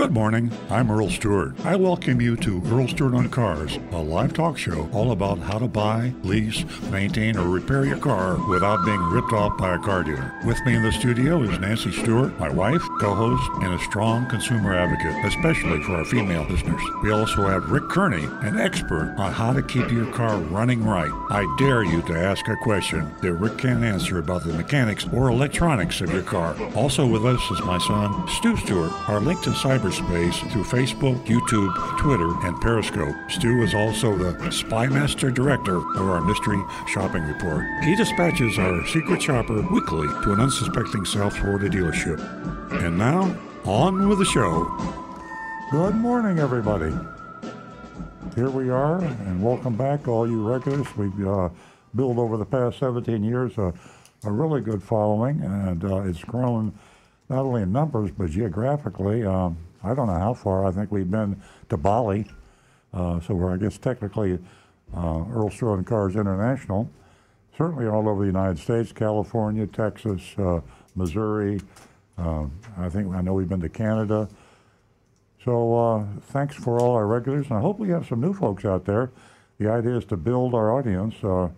Good 0.00 0.12
morning. 0.12 0.50
I'm 0.70 0.90
Earl 0.90 1.10
Stewart. 1.10 1.54
I 1.62 1.76
welcome 1.76 2.22
you 2.22 2.34
to 2.38 2.62
Earl 2.68 2.88
Stewart 2.88 3.12
on 3.12 3.28
Cars, 3.28 3.78
a 3.92 3.98
live 3.98 4.32
talk 4.32 4.56
show 4.56 4.88
all 4.94 5.12
about 5.12 5.38
how 5.40 5.58
to 5.58 5.68
buy, 5.68 6.14
lease, 6.22 6.64
maintain, 6.90 7.36
or 7.36 7.46
repair 7.46 7.84
your 7.84 7.98
car 7.98 8.38
without 8.48 8.82
being 8.86 9.02
ripped 9.10 9.34
off 9.34 9.58
by 9.58 9.74
a 9.74 9.78
car 9.78 10.02
dealer. 10.02 10.40
With 10.46 10.58
me 10.64 10.74
in 10.74 10.82
the 10.82 10.90
studio 10.90 11.42
is 11.42 11.58
Nancy 11.58 11.92
Stewart, 11.92 12.32
my 12.40 12.48
wife, 12.48 12.82
co 13.00 13.14
host, 13.14 13.50
and 13.62 13.72
a 13.72 13.78
strong 13.84 14.26
consumer 14.28 14.74
advocate, 14.74 15.24
especially 15.24 15.82
for 15.84 15.96
our 15.96 16.04
female 16.04 16.44
listeners. 16.50 16.82
We 17.02 17.10
also 17.10 17.48
have 17.48 17.70
Rick 17.70 17.88
Kearney, 17.88 18.24
an 18.42 18.60
expert 18.60 19.14
on 19.16 19.32
how 19.32 19.54
to 19.54 19.62
keep 19.62 19.90
your 19.90 20.04
car 20.12 20.36
running 20.36 20.84
right. 20.84 21.10
I 21.30 21.46
dare 21.58 21.82
you 21.82 22.02
to 22.02 22.18
ask 22.18 22.46
a 22.48 22.56
question 22.56 23.10
that 23.22 23.32
Rick 23.32 23.56
can't 23.56 23.82
answer 23.82 24.18
about 24.18 24.44
the 24.44 24.52
mechanics 24.52 25.06
or 25.14 25.30
electronics 25.30 26.02
of 26.02 26.12
your 26.12 26.22
car. 26.22 26.54
Also 26.74 27.06
with 27.06 27.24
us 27.24 27.40
is 27.50 27.64
my 27.64 27.78
son, 27.78 28.28
Stu 28.28 28.54
Stewart, 28.58 28.92
our 29.08 29.20
link 29.20 29.40
to 29.44 29.50
cyberspace 29.50 30.38
through 30.52 30.64
Facebook, 30.64 31.24
YouTube, 31.24 31.98
Twitter, 31.98 32.28
and 32.46 32.60
Periscope. 32.60 33.16
Stu 33.30 33.62
is 33.62 33.74
also 33.74 34.14
the 34.16 34.32
Spymaster 34.50 35.32
Director 35.32 35.76
of 35.76 36.08
our 36.08 36.20
Mystery 36.20 36.62
Shopping 36.86 37.22
Report. 37.22 37.64
He 37.82 37.96
dispatches 37.96 38.58
our 38.58 38.86
secret 38.88 39.22
shopper 39.22 39.62
weekly 39.72 40.08
to 40.22 40.32
an 40.32 40.40
unsuspecting 40.40 41.06
South 41.06 41.34
Florida 41.38 41.70
dealership. 41.70 42.59
And 42.72 42.96
now, 42.96 43.36
on 43.64 44.08
with 44.08 44.20
the 44.20 44.24
show. 44.24 44.64
Good 45.72 45.96
morning, 45.96 46.38
everybody. 46.38 46.94
Here 48.36 48.48
we 48.48 48.70
are, 48.70 49.02
and 49.02 49.42
welcome 49.42 49.76
back, 49.76 50.06
all 50.06 50.24
you 50.24 50.40
regulars. 50.48 50.86
We've 50.96 51.26
uh, 51.26 51.48
built 51.96 52.16
over 52.16 52.36
the 52.36 52.44
past 52.44 52.78
17 52.78 53.24
years 53.24 53.58
a, 53.58 53.74
a 54.22 54.30
really 54.30 54.60
good 54.60 54.80
following, 54.80 55.40
and 55.40 55.84
uh, 55.84 56.02
it's 56.02 56.22
grown 56.22 56.72
not 57.28 57.40
only 57.40 57.62
in 57.62 57.72
numbers 57.72 58.12
but 58.16 58.30
geographically. 58.30 59.24
Um, 59.26 59.56
I 59.82 59.92
don't 59.92 60.06
know 60.06 60.18
how 60.18 60.34
far. 60.34 60.64
I 60.64 60.70
think 60.70 60.92
we've 60.92 61.10
been 61.10 61.42
to 61.70 61.76
Bali, 61.76 62.24
uh, 62.94 63.18
so 63.18 63.34
we're 63.34 63.52
I 63.52 63.56
guess 63.56 63.78
technically 63.78 64.38
uh, 64.96 65.24
Earl 65.32 65.50
Stewart 65.50 65.78
on 65.78 65.84
Cars 65.84 66.14
International. 66.14 66.88
Certainly 67.58 67.88
all 67.88 68.08
over 68.08 68.20
the 68.20 68.28
United 68.28 68.60
States, 68.60 68.92
California, 68.92 69.66
Texas, 69.66 70.22
uh, 70.38 70.60
Missouri. 70.94 71.60
Uh, 72.18 72.46
I 72.76 72.88
think 72.88 73.14
I 73.14 73.20
know 73.20 73.34
we've 73.34 73.48
been 73.48 73.60
to 73.60 73.68
Canada. 73.68 74.28
So 75.44 75.74
uh, 75.74 76.04
thanks 76.20 76.54
for 76.54 76.80
all 76.80 76.94
our 76.94 77.06
regulars, 77.06 77.46
and 77.46 77.56
I 77.56 77.60
hope 77.60 77.78
we 77.78 77.88
have 77.88 78.06
some 78.06 78.20
new 78.20 78.34
folks 78.34 78.64
out 78.64 78.84
there. 78.84 79.10
The 79.58 79.70
idea 79.70 79.96
is 79.96 80.04
to 80.06 80.16
build 80.16 80.54
our 80.54 80.76
audience. 80.76 81.14
Uh, 81.22 81.48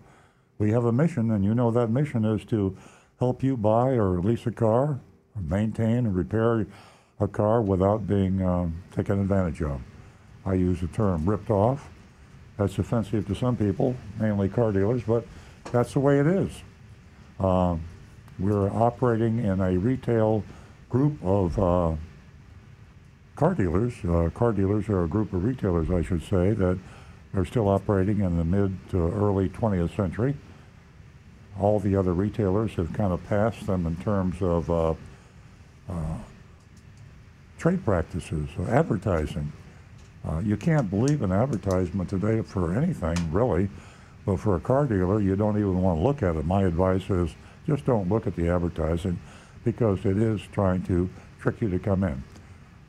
we 0.57 0.71
have 0.71 0.85
a 0.85 0.91
mission, 0.91 1.31
and 1.31 1.43
you 1.43 1.53
know 1.53 1.71
that 1.71 1.89
mission 1.89 2.23
is 2.23 2.45
to 2.45 2.77
help 3.19 3.43
you 3.43 3.57
buy 3.57 3.91
or 3.91 4.19
lease 4.19 4.45
a 4.45 4.51
car, 4.51 4.99
or 5.35 5.41
maintain 5.41 5.97
and 5.97 6.15
repair 6.15 6.65
a 7.19 7.27
car 7.27 7.61
without 7.61 8.07
being 8.07 8.41
um, 8.41 8.81
taken 8.95 9.19
advantage 9.19 9.61
of. 9.61 9.81
I 10.45 10.53
use 10.53 10.79
the 10.79 10.87
term 10.87 11.29
ripped 11.29 11.49
off. 11.49 11.89
That's 12.57 12.77
offensive 12.77 13.27
to 13.27 13.35
some 13.35 13.57
people, 13.57 13.95
mainly 14.19 14.47
car 14.47 14.71
dealers, 14.71 15.03
but 15.03 15.25
that's 15.71 15.93
the 15.93 15.99
way 15.99 16.19
it 16.19 16.27
is. 16.27 16.51
Um, 17.39 17.83
we're 18.39 18.69
operating 18.69 19.39
in 19.39 19.61
a 19.61 19.77
retail 19.77 20.43
group 20.89 21.17
of 21.23 21.57
uh, 21.59 21.95
car 23.35 23.53
dealers. 23.53 23.93
Uh, 24.03 24.29
car 24.33 24.51
dealers 24.51 24.89
are 24.89 25.03
a 25.03 25.07
group 25.07 25.33
of 25.33 25.43
retailers, 25.43 25.89
I 25.89 26.01
should 26.01 26.23
say, 26.23 26.51
that 26.53 26.77
are 27.35 27.45
still 27.45 27.67
operating 27.67 28.21
in 28.21 28.37
the 28.37 28.43
mid 28.43 28.77
to 28.91 28.97
early 28.97 29.49
20th 29.49 29.95
century. 29.95 30.35
All 31.59 31.79
the 31.79 31.95
other 31.95 32.13
retailers 32.13 32.73
have 32.75 32.93
kind 32.93 33.13
of 33.13 33.23
passed 33.27 33.65
them 33.67 33.85
in 33.85 33.95
terms 33.97 34.41
of 34.41 34.69
uh, 34.69 34.93
uh 35.89 36.17
trade 37.57 37.85
practices, 37.85 38.49
advertising. 38.67 39.51
Uh, 40.27 40.39
you 40.39 40.57
can't 40.57 40.89
believe 40.89 41.21
an 41.21 41.31
advertisement 41.31 42.09
today 42.09 42.41
for 42.41 42.73
anything, 42.73 43.15
really. 43.31 43.69
But 44.25 44.37
for 44.37 44.55
a 44.55 44.59
car 44.59 44.85
dealer, 44.85 45.21
you 45.21 45.35
don't 45.35 45.57
even 45.57 45.81
want 45.81 45.99
to 45.99 46.03
look 46.03 46.23
at 46.23 46.35
it. 46.35 46.45
My 46.45 46.63
advice 46.63 47.09
is 47.09 47.35
just 47.67 47.85
don't 47.85 48.09
look 48.09 48.27
at 48.27 48.35
the 48.35 48.49
advertising 48.49 49.19
because 49.63 50.05
it 50.05 50.17
is 50.17 50.41
trying 50.51 50.83
to 50.83 51.09
trick 51.39 51.61
you 51.61 51.69
to 51.69 51.79
come 51.79 52.03
in. 52.03 52.23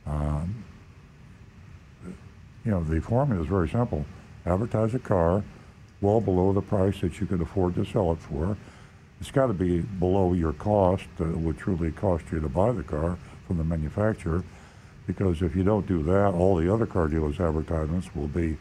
Um, 0.05 0.63
you 2.63 2.71
know, 2.71 2.83
the 2.83 2.99
formula 3.01 3.41
is 3.41 3.47
very 3.47 3.69
simple. 3.69 4.05
Advertise 4.45 4.93
a 4.93 4.99
car 4.99 5.43
well 6.01 6.19
below 6.19 6.53
the 6.53 6.61
price 6.61 6.99
that 7.01 7.19
you 7.19 7.25
can 7.25 7.41
afford 7.41 7.75
to 7.75 7.85
sell 7.85 8.11
it 8.11 8.19
for. 8.19 8.57
It's 9.21 9.31
got 9.31 9.47
to 9.47 9.53
be 9.53 9.79
below 9.79 10.33
your 10.33 10.53
cost 10.53 11.05
that 11.17 11.37
would 11.37 11.57
truly 11.57 11.91
cost 11.91 12.25
you 12.31 12.39
to 12.41 12.49
buy 12.49 12.71
the 12.71 12.83
car 12.83 13.17
from 13.47 13.57
the 13.57 13.63
manufacturer 13.63 14.43
because 15.07 15.41
if 15.41 15.55
you 15.55 15.63
don't 15.63 15.87
do 15.87 16.03
that, 16.03 16.33
all 16.33 16.55
the 16.55 16.71
other 16.71 16.85
car 16.85 17.07
dealers' 17.07 17.39
advertisements 17.39 18.13
will 18.15 18.27
be 18.27 18.57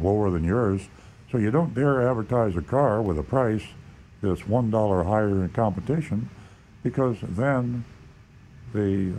lower 0.00 0.30
than 0.30 0.42
yours. 0.42 0.88
So 1.30 1.38
you 1.38 1.50
don't 1.50 1.74
dare 1.74 2.08
advertise 2.08 2.56
a 2.56 2.62
car 2.62 3.02
with 3.02 3.18
a 3.18 3.22
price 3.22 3.62
one 4.22 4.70
dollar 4.70 5.04
higher 5.04 5.44
in 5.44 5.48
competition, 5.50 6.28
because 6.82 7.18
then 7.22 7.84
the 8.72 9.14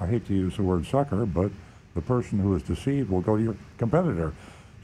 I 0.00 0.06
hate 0.06 0.26
to 0.26 0.34
use 0.34 0.56
the 0.56 0.62
word 0.62 0.86
sucker, 0.86 1.24
but 1.26 1.52
the 1.94 2.00
person 2.00 2.38
who 2.38 2.56
is 2.56 2.62
deceived 2.62 3.10
will 3.10 3.20
go 3.20 3.36
to 3.36 3.42
your 3.42 3.56
competitor. 3.78 4.32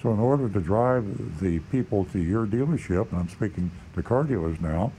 So 0.01 0.13
in 0.13 0.21
order 0.21 0.49
to 0.49 0.61
drive 0.61 1.41
the 1.41 1.59
people 1.59 2.05
to 2.13 2.21
your 2.21 2.47
dealership, 2.47 3.11
and 3.11 3.21
I'm 3.21 3.29
speaking 3.29 3.73
to 3.95 4.03
car 4.03 4.23
dealers 4.23 4.61
now, 4.61 4.93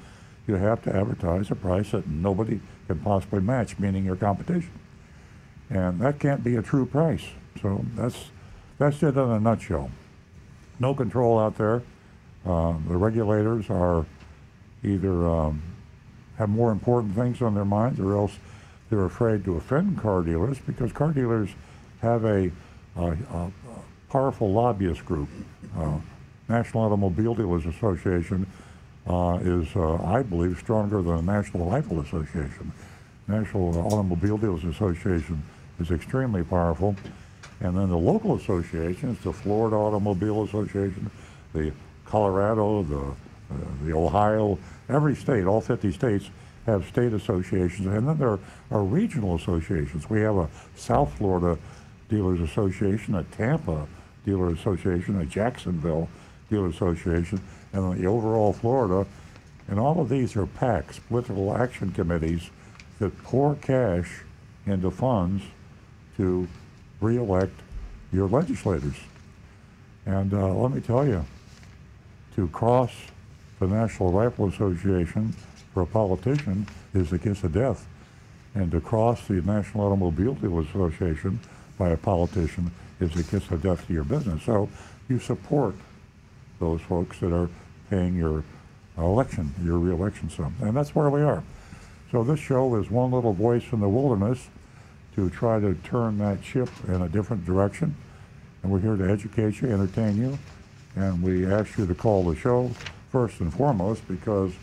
you 0.45 0.55
have 0.55 0.81
to 0.83 0.95
advertise 0.95 1.51
a 1.51 1.55
price 1.55 1.91
that 1.91 2.07
nobody 2.07 2.59
can 2.87 2.99
possibly 2.99 3.39
match, 3.39 3.79
meaning 3.79 4.03
your 4.03 4.17
competition. 4.17 4.71
And 5.69 6.01
that 6.01 6.19
can't 6.19 6.43
be 6.43 6.55
a 6.55 6.61
true 6.61 6.85
price. 6.85 7.27
So 7.61 7.85
that's, 7.95 8.31
that's 8.77 9.01
it 9.03 9.15
in 9.15 9.19
a 9.19 9.39
nutshell. 9.39 9.91
No 10.79 10.93
control 10.93 11.39
out 11.39 11.57
there. 11.57 11.83
Uh, 12.45 12.73
the 12.87 12.97
regulators 12.97 13.69
are 13.69 14.05
either 14.83 15.27
um, 15.27 15.61
have 16.37 16.49
more 16.49 16.71
important 16.71 17.15
things 17.15 17.41
on 17.41 17.53
their 17.53 17.65
minds 17.65 17.99
or 17.99 18.15
else 18.15 18.37
they're 18.89 19.05
afraid 19.05 19.43
to 19.45 19.57
offend 19.57 19.99
car 19.99 20.21
dealers 20.21 20.57
because 20.65 20.91
car 20.91 21.11
dealers 21.11 21.49
have 22.01 22.23
a, 22.23 22.51
a, 22.95 23.11
a 23.11 23.51
powerful 24.09 24.51
lobbyist 24.51 25.05
group. 25.05 25.29
Uh, 25.77 25.97
National 26.47 26.83
Automobile 26.83 27.35
Dealers 27.35 27.65
Association 27.65 28.47
uh, 29.07 29.37
is, 29.41 29.67
uh, 29.75 30.03
I 30.03 30.23
believe, 30.23 30.57
stronger 30.57 31.01
than 31.01 31.17
the 31.25 31.31
National 31.31 31.69
Rifle 31.69 31.99
Association. 32.01 32.71
National 33.27 33.77
Automobile 33.85 34.37
Dealers 34.37 34.63
Association 34.63 35.43
is 35.79 35.91
extremely 35.91 36.43
powerful. 36.43 36.95
And 37.59 37.77
then 37.77 37.89
the 37.89 37.97
local 37.97 38.35
associations, 38.35 39.19
the 39.23 39.33
Florida 39.33 39.75
Automobile 39.75 40.43
Association, 40.43 41.11
the 41.53 41.71
Colorado, 42.05 42.83
the, 42.83 43.13
the 43.83 43.93
Ohio, 43.93 44.57
every 44.89 45.15
state, 45.15 45.45
all 45.45 45.61
50 45.61 45.91
states 45.91 46.29
have 46.65 46.87
state 46.87 47.13
associations. 47.13 47.87
And 47.87 48.07
then 48.07 48.17
there 48.17 48.39
are 48.71 48.83
regional 48.83 49.35
associations. 49.35 50.09
We 50.09 50.21
have 50.21 50.37
a 50.37 50.49
South 50.75 51.17
Florida 51.17 51.57
Dealers 52.09 52.41
Association, 52.41 53.15
a 53.15 53.23
Tampa 53.23 53.87
Dealer 54.25 54.49
Association, 54.49 55.19
a 55.19 55.25
Jacksonville 55.25 56.09
Dealer 56.49 56.67
Association, 56.67 57.41
and 57.73 57.99
the 57.99 58.05
overall 58.05 58.53
Florida. 58.53 59.07
And 59.67 59.79
all 59.79 59.99
of 59.99 60.09
these 60.09 60.35
are 60.35 60.45
PACs, 60.45 60.99
political 61.07 61.55
action 61.55 61.91
committees, 61.91 62.49
that 62.99 63.17
pour 63.23 63.55
cash 63.55 64.23
into 64.65 64.91
funds 64.91 65.43
to 66.17 66.47
reelect 66.99 67.53
your 68.11 68.27
legislators. 68.27 68.95
And 70.05 70.33
uh, 70.33 70.53
let 70.53 70.71
me 70.71 70.81
tell 70.81 71.07
you, 71.07 71.25
to 72.35 72.47
cross 72.49 72.91
the 73.59 73.67
National 73.67 74.11
Rifle 74.11 74.47
Association 74.47 75.33
for 75.73 75.83
a 75.83 75.85
politician 75.85 76.65
is 76.93 77.09
the 77.09 77.19
kiss 77.19 77.43
of 77.43 77.53
death. 77.53 77.85
And 78.55 78.71
to 78.71 78.81
cross 78.81 79.27
the 79.27 79.41
National 79.41 79.85
Automobile 79.85 80.37
Association 80.61 81.39
by 81.77 81.89
a 81.89 81.97
politician 81.97 82.71
is 82.99 83.13
the 83.13 83.23
kiss 83.23 83.49
of 83.51 83.61
death 83.61 83.85
to 83.87 83.93
your 83.93 84.03
business. 84.03 84.43
So 84.43 84.69
you 85.07 85.19
support 85.19 85.75
those 86.59 86.81
folks 86.81 87.19
that 87.19 87.33
are 87.33 87.49
paying 87.89 88.15
your 88.15 88.43
election, 88.97 89.53
your 89.63 89.77
reelection 89.77 90.29
sum. 90.29 90.55
And 90.61 90.75
that's 90.75 90.95
where 90.95 91.09
we 91.09 91.21
are. 91.21 91.43
So 92.11 92.23
this 92.23 92.39
show 92.39 92.75
is 92.75 92.89
one 92.89 93.11
little 93.11 93.33
voice 93.33 93.63
in 93.71 93.79
the 93.79 93.87
wilderness 93.87 94.47
to 95.15 95.29
try 95.29 95.59
to 95.59 95.75
turn 95.75 96.17
that 96.19 96.43
ship 96.43 96.69
in 96.87 97.01
a 97.01 97.09
different 97.09 97.45
direction. 97.45 97.95
And 98.63 98.71
we're 98.71 98.79
here 98.79 98.95
to 98.95 99.09
educate 99.09 99.61
you, 99.61 99.69
entertain 99.69 100.17
you, 100.17 100.37
and 100.95 101.21
we 101.21 101.45
ask 101.45 101.77
you 101.77 101.85
to 101.85 101.95
call 101.95 102.23
the 102.23 102.35
show 102.35 102.71
first 103.11 103.39
and 103.39 103.53
foremost 103.53 104.07
because 104.07 104.53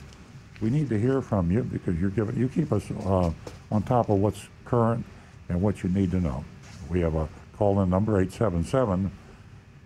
we 0.60 0.70
need 0.70 0.88
to 0.88 0.98
hear 0.98 1.20
from 1.20 1.50
you 1.50 1.62
because 1.62 1.98
you're 1.98 2.10
giving 2.10 2.36
you 2.36 2.48
keep 2.48 2.72
us 2.72 2.90
uh, 3.04 3.30
on 3.70 3.82
top 3.82 4.08
of 4.08 4.18
what's 4.18 4.48
current 4.64 5.04
and 5.48 5.60
what 5.60 5.82
you 5.82 5.90
need 5.90 6.10
to 6.10 6.20
know. 6.20 6.44
We 6.88 7.00
have 7.00 7.14
a 7.14 7.28
call 7.56 7.80
in 7.80 7.90
number 7.90 8.20
877 8.20 9.10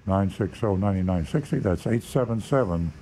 960 0.06 0.66
9960. 0.66 1.58
That's 1.58 1.86
877 1.86 2.92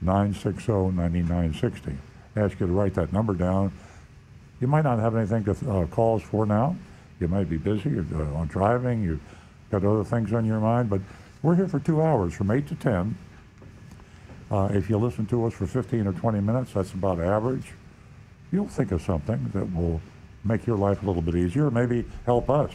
960 0.00 0.72
9960. 0.72 1.98
Ask 2.36 2.60
you 2.60 2.66
to 2.66 2.72
write 2.72 2.94
that 2.94 3.12
number 3.12 3.34
down. 3.34 3.72
You 4.60 4.66
might 4.66 4.82
not 4.84 4.98
have 4.98 5.16
anything 5.16 5.44
to 5.44 5.70
uh, 5.70 5.86
call 5.86 6.16
us 6.16 6.22
for 6.22 6.44
now 6.46 6.76
You 7.20 7.28
might 7.28 7.48
be 7.48 7.56
busy 7.56 7.90
you're, 7.90 8.06
uh, 8.14 8.34
on 8.34 8.48
driving. 8.48 9.02
You've 9.02 9.20
got 9.70 9.84
other 9.84 10.04
things 10.04 10.32
on 10.32 10.44
your 10.44 10.60
mind, 10.60 10.90
but 10.90 11.00
we're 11.42 11.56
here 11.56 11.68
for 11.68 11.78
two 11.78 12.02
hours 12.02 12.34
from 12.34 12.50
8 12.50 12.66
to 12.68 12.74
10. 12.74 13.16
Uh, 14.50 14.68
if 14.72 14.88
you 14.88 14.96
listen 14.96 15.26
to 15.26 15.44
us 15.44 15.52
for 15.52 15.66
15 15.66 16.06
or 16.06 16.12
20 16.12 16.40
minutes, 16.40 16.72
that's 16.72 16.92
about 16.92 17.20
average. 17.20 17.72
You'll 18.50 18.68
think 18.68 18.92
of 18.92 19.02
something 19.02 19.50
that 19.52 19.74
will 19.74 20.00
make 20.44 20.66
your 20.66 20.78
life 20.78 21.02
a 21.02 21.06
little 21.06 21.20
bit 21.20 21.34
easier, 21.34 21.70
maybe 21.70 22.04
help 22.24 22.48
us. 22.48 22.72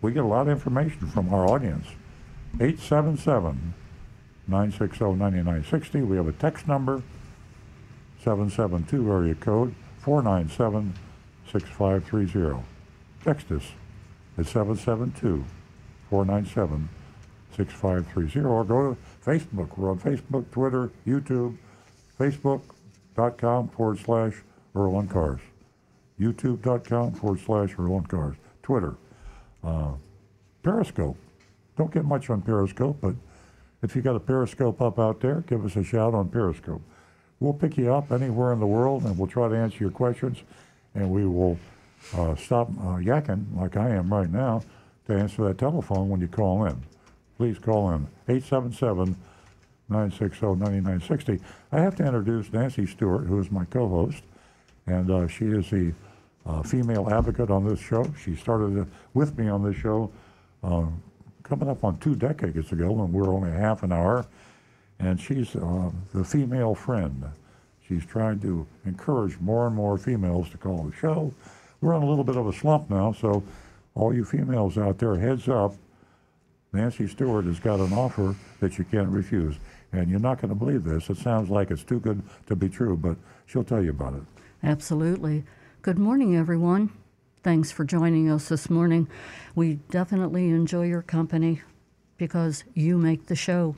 We 0.00 0.12
get 0.12 0.22
a 0.22 0.26
lot 0.26 0.42
of 0.42 0.48
information 0.48 1.08
from 1.08 1.32
our 1.34 1.46
audience. 1.46 1.86
877 2.60 3.74
960 4.46 5.04
9960. 5.04 6.02
We 6.02 6.16
have 6.16 6.28
a 6.28 6.32
text 6.32 6.68
number 6.68 7.02
772 8.22 9.10
area 9.10 9.34
code 9.34 9.74
497 10.00 10.94
6530. 11.50 12.64
Text 13.24 13.50
us 13.50 13.72
at 14.38 14.46
772 14.46 15.44
497 16.10 16.88
6530 17.56 18.46
or 18.46 18.64
go 18.64 18.94
to 18.94 19.00
Facebook. 19.28 19.76
We're 19.76 19.90
on 19.90 19.98
Facebook, 19.98 20.50
Twitter, 20.50 20.90
YouTube, 21.06 21.58
facebook.com 22.18 23.68
forward 23.68 23.98
slash 23.98 24.32
Earl 24.74 25.02
Cars, 25.02 25.40
youtube.com 26.18 27.12
forward 27.12 27.40
slash 27.44 27.74
Earl 27.78 28.00
Cars, 28.08 28.36
Twitter, 28.62 28.94
uh, 29.62 29.92
Periscope. 30.62 31.18
Don't 31.76 31.92
get 31.92 32.06
much 32.06 32.30
on 32.30 32.40
Periscope, 32.40 32.96
but 33.02 33.14
if 33.82 33.94
you 33.94 34.00
got 34.00 34.16
a 34.16 34.20
Periscope 34.20 34.80
up 34.80 34.98
out 34.98 35.20
there, 35.20 35.42
give 35.46 35.62
us 35.62 35.76
a 35.76 35.84
shout 35.84 36.14
on 36.14 36.30
Periscope. 36.30 36.80
We'll 37.38 37.52
pick 37.52 37.76
you 37.76 37.92
up 37.92 38.10
anywhere 38.10 38.54
in 38.54 38.60
the 38.60 38.66
world 38.66 39.04
and 39.04 39.18
we'll 39.18 39.28
try 39.28 39.46
to 39.48 39.54
answer 39.54 39.76
your 39.78 39.90
questions 39.90 40.38
and 40.94 41.10
we 41.10 41.26
will 41.26 41.58
uh, 42.16 42.34
stop 42.34 42.70
uh, 42.70 42.96
yakking 42.96 43.44
like 43.54 43.76
I 43.76 43.90
am 43.90 44.12
right 44.12 44.30
now 44.30 44.62
to 45.06 45.12
answer 45.12 45.44
that 45.44 45.58
telephone 45.58 46.08
when 46.08 46.22
you 46.22 46.28
call 46.28 46.64
in. 46.64 46.82
Please 47.38 47.56
call 47.56 47.92
in 47.92 48.08
877 48.28 49.16
960 49.88 50.46
9960. 50.46 51.40
I 51.70 51.80
have 51.80 51.94
to 51.96 52.04
introduce 52.04 52.52
Nancy 52.52 52.84
Stewart, 52.84 53.26
who 53.26 53.38
is 53.38 53.48
my 53.52 53.64
co 53.66 53.88
host, 53.88 54.24
and 54.88 55.08
uh, 55.08 55.28
she 55.28 55.44
is 55.44 55.70
the 55.70 55.94
uh, 56.44 56.62
female 56.62 57.08
advocate 57.08 57.48
on 57.48 57.64
this 57.64 57.78
show. 57.78 58.04
She 58.20 58.34
started 58.34 58.90
with 59.14 59.38
me 59.38 59.48
on 59.48 59.62
this 59.62 59.76
show 59.76 60.10
uh, 60.64 60.86
coming 61.44 61.68
up 61.68 61.84
on 61.84 61.98
two 61.98 62.16
decades 62.16 62.72
ago 62.72 62.90
when 62.90 63.12
we 63.12 63.20
were 63.22 63.32
only 63.32 63.52
half 63.52 63.84
an 63.84 63.92
hour, 63.92 64.26
and 64.98 65.20
she's 65.20 65.54
uh, 65.54 65.90
the 66.12 66.24
female 66.24 66.74
friend. 66.74 67.24
She's 67.86 68.04
trying 68.04 68.40
to 68.40 68.66
encourage 68.84 69.38
more 69.38 69.68
and 69.68 69.76
more 69.76 69.96
females 69.96 70.50
to 70.50 70.58
call 70.58 70.82
the 70.82 70.96
show. 70.96 71.32
We're 71.80 71.94
on 71.94 72.02
a 72.02 72.06
little 72.06 72.24
bit 72.24 72.36
of 72.36 72.48
a 72.48 72.52
slump 72.52 72.90
now, 72.90 73.12
so 73.12 73.44
all 73.94 74.12
you 74.12 74.24
females 74.24 74.76
out 74.76 74.98
there, 74.98 75.14
heads 75.16 75.48
up. 75.48 75.76
Nancy 76.72 77.06
Stewart 77.06 77.46
has 77.46 77.58
got 77.58 77.80
an 77.80 77.92
offer 77.92 78.34
that 78.60 78.78
you 78.78 78.84
can't 78.84 79.08
refuse. 79.08 79.56
And 79.92 80.10
you're 80.10 80.20
not 80.20 80.40
going 80.40 80.50
to 80.50 80.54
believe 80.54 80.84
this. 80.84 81.08
It 81.08 81.16
sounds 81.16 81.48
like 81.48 81.70
it's 81.70 81.82
too 81.82 81.98
good 81.98 82.22
to 82.46 82.54
be 82.54 82.68
true, 82.68 82.96
but 82.96 83.16
she'll 83.46 83.64
tell 83.64 83.82
you 83.82 83.90
about 83.90 84.14
it. 84.14 84.22
Absolutely. 84.62 85.44
Good 85.80 85.98
morning, 85.98 86.36
everyone. 86.36 86.90
Thanks 87.42 87.70
for 87.70 87.84
joining 87.84 88.30
us 88.30 88.48
this 88.48 88.68
morning. 88.68 89.08
We 89.54 89.74
definitely 89.90 90.48
enjoy 90.48 90.86
your 90.86 91.02
company 91.02 91.62
because 92.18 92.64
you 92.74 92.98
make 92.98 93.26
the 93.26 93.36
show. 93.36 93.76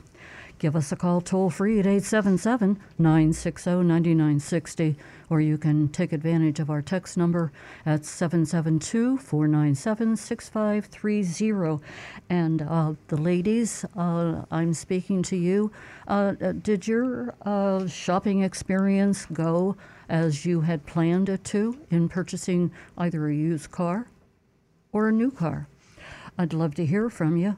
Give 0.61 0.77
us 0.77 0.93
a 0.93 0.97
call 0.97 1.23
toll 1.23 1.49
free 1.49 1.81
at 1.81 1.87
877 1.87 2.79
960 2.99 3.71
9960, 3.71 4.95
or 5.31 5.41
you 5.41 5.57
can 5.57 5.89
take 5.89 6.13
advantage 6.13 6.61
of 6.61 6.69
our 6.69 6.83
text 6.83 7.17
number 7.17 7.51
at 7.87 8.05
772 8.05 9.17
497 9.17 10.19
6530. 10.19 11.83
And 12.29 12.61
uh, 12.61 12.93
the 13.09 13.17
ladies, 13.17 13.87
uh, 13.97 14.43
I'm 14.51 14.75
speaking 14.75 15.23
to 15.23 15.37
you. 15.37 15.73
Uh, 16.07 16.33
did 16.33 16.87
your 16.87 17.35
uh, 17.41 17.87
shopping 17.87 18.43
experience 18.43 19.25
go 19.33 19.77
as 20.11 20.45
you 20.45 20.61
had 20.61 20.85
planned 20.85 21.31
it 21.31 21.43
to 21.45 21.79
in 21.91 22.11
purchasing 22.11 22.71
either 22.99 23.29
a 23.29 23.35
used 23.35 23.71
car 23.71 24.09
or 24.93 25.09
a 25.09 25.13
new 25.13 25.31
car? 25.31 25.69
I'd 26.37 26.53
love 26.53 26.75
to 26.75 26.85
hear 26.85 27.09
from 27.09 27.39
you. 27.39 27.57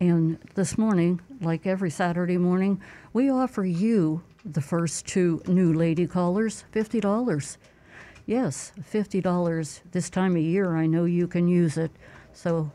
And 0.00 0.38
this 0.54 0.78
morning, 0.78 1.20
like 1.40 1.66
every 1.66 1.90
Saturday 1.90 2.36
morning, 2.38 2.80
we 3.12 3.32
offer 3.32 3.64
you, 3.64 4.22
the 4.44 4.60
first 4.60 5.08
two 5.08 5.42
new 5.48 5.72
lady 5.72 6.06
callers, 6.06 6.64
$50. 6.72 7.56
Yes, 8.24 8.70
$50 8.80 9.80
this 9.90 10.08
time 10.08 10.36
of 10.36 10.42
year. 10.42 10.76
I 10.76 10.86
know 10.86 11.04
you 11.04 11.26
can 11.26 11.48
use 11.48 11.76
it. 11.76 11.90
So 12.32 12.70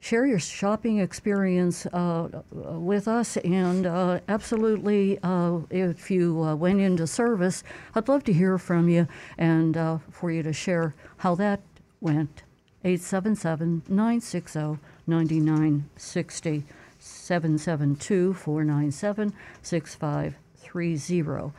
share 0.00 0.26
your 0.26 0.40
shopping 0.40 0.98
experience 0.98 1.86
uh, 1.86 2.42
with 2.50 3.06
us. 3.06 3.36
And 3.36 3.86
uh, 3.86 4.18
absolutely, 4.28 5.20
uh, 5.22 5.58
if 5.70 6.10
you 6.10 6.42
uh, 6.42 6.56
went 6.56 6.80
into 6.80 7.06
service, 7.06 7.62
I'd 7.94 8.08
love 8.08 8.24
to 8.24 8.32
hear 8.32 8.58
from 8.58 8.88
you 8.88 9.06
and 9.38 9.76
uh, 9.76 9.98
for 10.10 10.32
you 10.32 10.42
to 10.42 10.52
share 10.52 10.96
how 11.18 11.36
that 11.36 11.60
went. 12.00 12.42
877 12.82 13.82
960 13.88 14.80
9960 15.10 16.64
772 16.98 18.34
497 18.34 19.32
6530. 19.62 21.52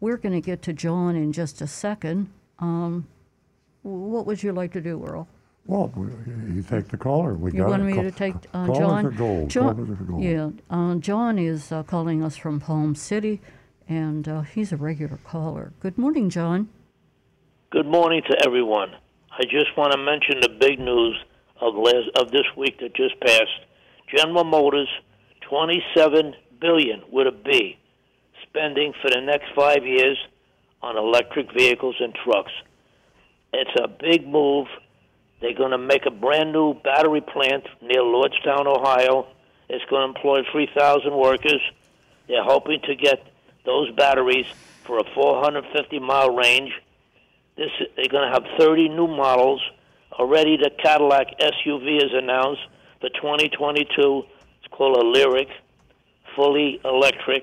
We're 0.00 0.16
going 0.16 0.34
to 0.34 0.40
get 0.40 0.62
to 0.62 0.72
John 0.72 1.14
in 1.16 1.32
just 1.32 1.60
a 1.60 1.66
second. 1.66 2.30
Um, 2.58 3.06
what 3.82 4.26
would 4.26 4.42
you 4.42 4.52
like 4.52 4.72
to 4.72 4.80
do, 4.80 5.04
Earl? 5.04 5.28
Well, 5.66 5.92
you 6.54 6.62
take 6.62 6.88
the 6.88 6.96
caller. 6.96 7.34
We 7.34 7.50
got 7.50 7.56
You 7.56 7.62
got 7.64 7.70
want 7.70 7.82
me 7.84 7.92
Ca- 7.94 8.02
to 8.02 8.10
take 8.12 8.34
uh, 8.54 8.66
callers 8.66 8.78
John? 8.78 9.06
are 9.06 9.10
gold. 9.10 9.50
John, 9.50 9.74
Callers 9.74 9.90
are 9.90 10.04
gold. 10.04 10.22
yeah. 10.22 10.50
Uh, 10.70 10.94
John 10.96 11.38
is 11.38 11.72
uh, 11.72 11.82
calling 11.82 12.22
us 12.22 12.36
from 12.36 12.60
Palm 12.60 12.94
City, 12.94 13.40
and 13.88 14.28
uh, 14.28 14.40
he's 14.42 14.70
a 14.72 14.76
regular 14.76 15.18
caller. 15.24 15.72
Good 15.80 15.98
morning, 15.98 16.30
John. 16.30 16.68
Good 17.70 17.86
morning 17.86 18.22
to 18.30 18.36
everyone. 18.46 18.90
I 19.32 19.42
just 19.42 19.76
want 19.76 19.90
to 19.92 19.98
mention 19.98 20.40
the 20.40 20.48
big 20.48 20.78
news 20.78 21.16
of 21.60 21.74
of 22.16 22.30
this 22.30 22.46
week 22.56 22.80
that 22.80 22.94
just 22.94 23.18
passed. 23.20 23.60
General 24.14 24.44
Motors, 24.44 24.88
27 25.48 26.34
billion 26.60 27.02
with 27.10 27.26
a 27.26 27.32
B, 27.32 27.78
spending 28.42 28.92
for 29.02 29.10
the 29.10 29.20
next 29.20 29.46
five 29.54 29.84
years 29.84 30.18
on 30.82 30.96
electric 30.96 31.52
vehicles 31.52 31.96
and 32.00 32.14
trucks. 32.14 32.52
It's 33.52 33.70
a 33.82 33.88
big 33.88 34.26
move. 34.26 34.66
They're 35.40 35.54
going 35.54 35.72
to 35.72 35.78
make 35.78 36.06
a 36.06 36.10
brand 36.10 36.52
new 36.52 36.74
battery 36.74 37.20
plant 37.20 37.64
near 37.82 38.02
Lordstown, 38.02 38.66
Ohio. 38.66 39.26
It's 39.68 39.84
going 39.90 40.12
to 40.12 40.16
employ 40.16 40.40
3,000 40.52 41.14
workers. 41.14 41.60
They're 42.28 42.44
hoping 42.44 42.80
to 42.82 42.94
get 42.94 43.26
those 43.64 43.90
batteries 43.92 44.46
for 44.84 44.98
a 44.98 45.04
450 45.14 45.98
mile 45.98 46.34
range. 46.34 46.72
This 47.56 47.70
they're 47.96 48.08
going 48.08 48.30
to 48.30 48.32
have 48.32 48.44
30 48.58 48.90
new 48.90 49.08
models. 49.08 49.60
Already, 50.18 50.56
the 50.56 50.70
Cadillac 50.82 51.38
SUV 51.38 51.98
is 51.98 52.10
announced 52.14 52.62
for 53.00 53.10
2022. 53.10 54.22
It's 54.64 54.72
called 54.72 54.96
a 54.96 55.02
Lyriq, 55.04 55.48
fully 56.34 56.80
electric. 56.86 57.42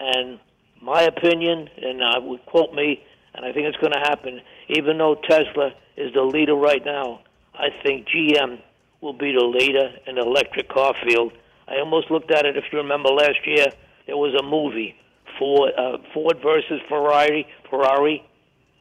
And 0.00 0.38
my 0.80 1.02
opinion, 1.02 1.68
and 1.76 2.02
I 2.02 2.18
would 2.18 2.46
quote 2.46 2.72
me, 2.72 3.04
and 3.34 3.44
I 3.44 3.52
think 3.52 3.66
it's 3.66 3.76
going 3.76 3.92
to 3.92 3.98
happen. 3.98 4.40
Even 4.68 4.96
though 4.96 5.16
Tesla 5.28 5.72
is 5.98 6.14
the 6.14 6.22
leader 6.22 6.54
right 6.54 6.82
now, 6.82 7.20
I 7.54 7.68
think 7.82 8.08
GM 8.08 8.58
will 9.02 9.12
be 9.12 9.32
the 9.32 9.44
leader 9.44 9.90
in 10.06 10.14
the 10.14 10.22
electric 10.22 10.70
car 10.70 10.94
field. 11.06 11.32
I 11.68 11.78
almost 11.78 12.10
looked 12.10 12.30
at 12.30 12.46
it. 12.46 12.56
If 12.56 12.64
you 12.72 12.78
remember 12.78 13.10
last 13.10 13.46
year, 13.46 13.66
there 14.06 14.16
was 14.16 14.34
a 14.34 14.42
movie, 14.42 14.96
Ford, 15.38 15.72
uh, 15.76 15.98
Ford 16.14 16.38
versus 16.42 16.80
Ferrari. 16.88 17.46
Ferrari. 17.68 18.24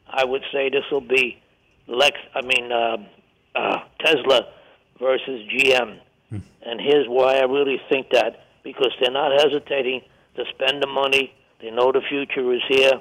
I 0.10 0.24
would 0.24 0.44
say 0.54 0.70
this 0.70 0.86
will 0.90 1.02
be 1.02 1.38
Lex. 1.88 2.16
I 2.34 2.42
mean 2.42 2.72
uh, 2.72 2.98
uh, 3.58 3.80
Tesla 4.00 4.48
versus 5.00 5.42
GM. 5.50 6.00
And 6.68 6.82
here's 6.82 7.08
why 7.08 7.38
I 7.38 7.44
really 7.44 7.80
think 7.90 8.10
that 8.12 8.46
because 8.64 8.92
they're 9.02 9.12
not 9.12 9.32
hesitating 9.32 10.02
to 10.36 10.44
spend 10.54 10.84
the 10.84 10.88
money. 10.88 11.34
They 11.62 11.72
know 11.72 11.92
the 11.92 12.02
future 12.02 12.54
is 12.54 12.62
here, 12.68 12.92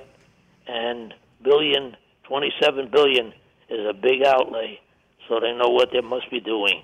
and 0.68 1.12
billion, 1.42 1.96
27 2.28 2.88
billion 2.92 3.32
is 3.68 3.80
a 3.90 3.92
big 3.92 4.24
outlay, 4.24 4.80
so 5.28 5.40
they 5.40 5.52
know 5.52 5.68
what 5.68 5.90
they 5.92 6.00
must 6.00 6.30
be 6.30 6.40
doing. 6.40 6.82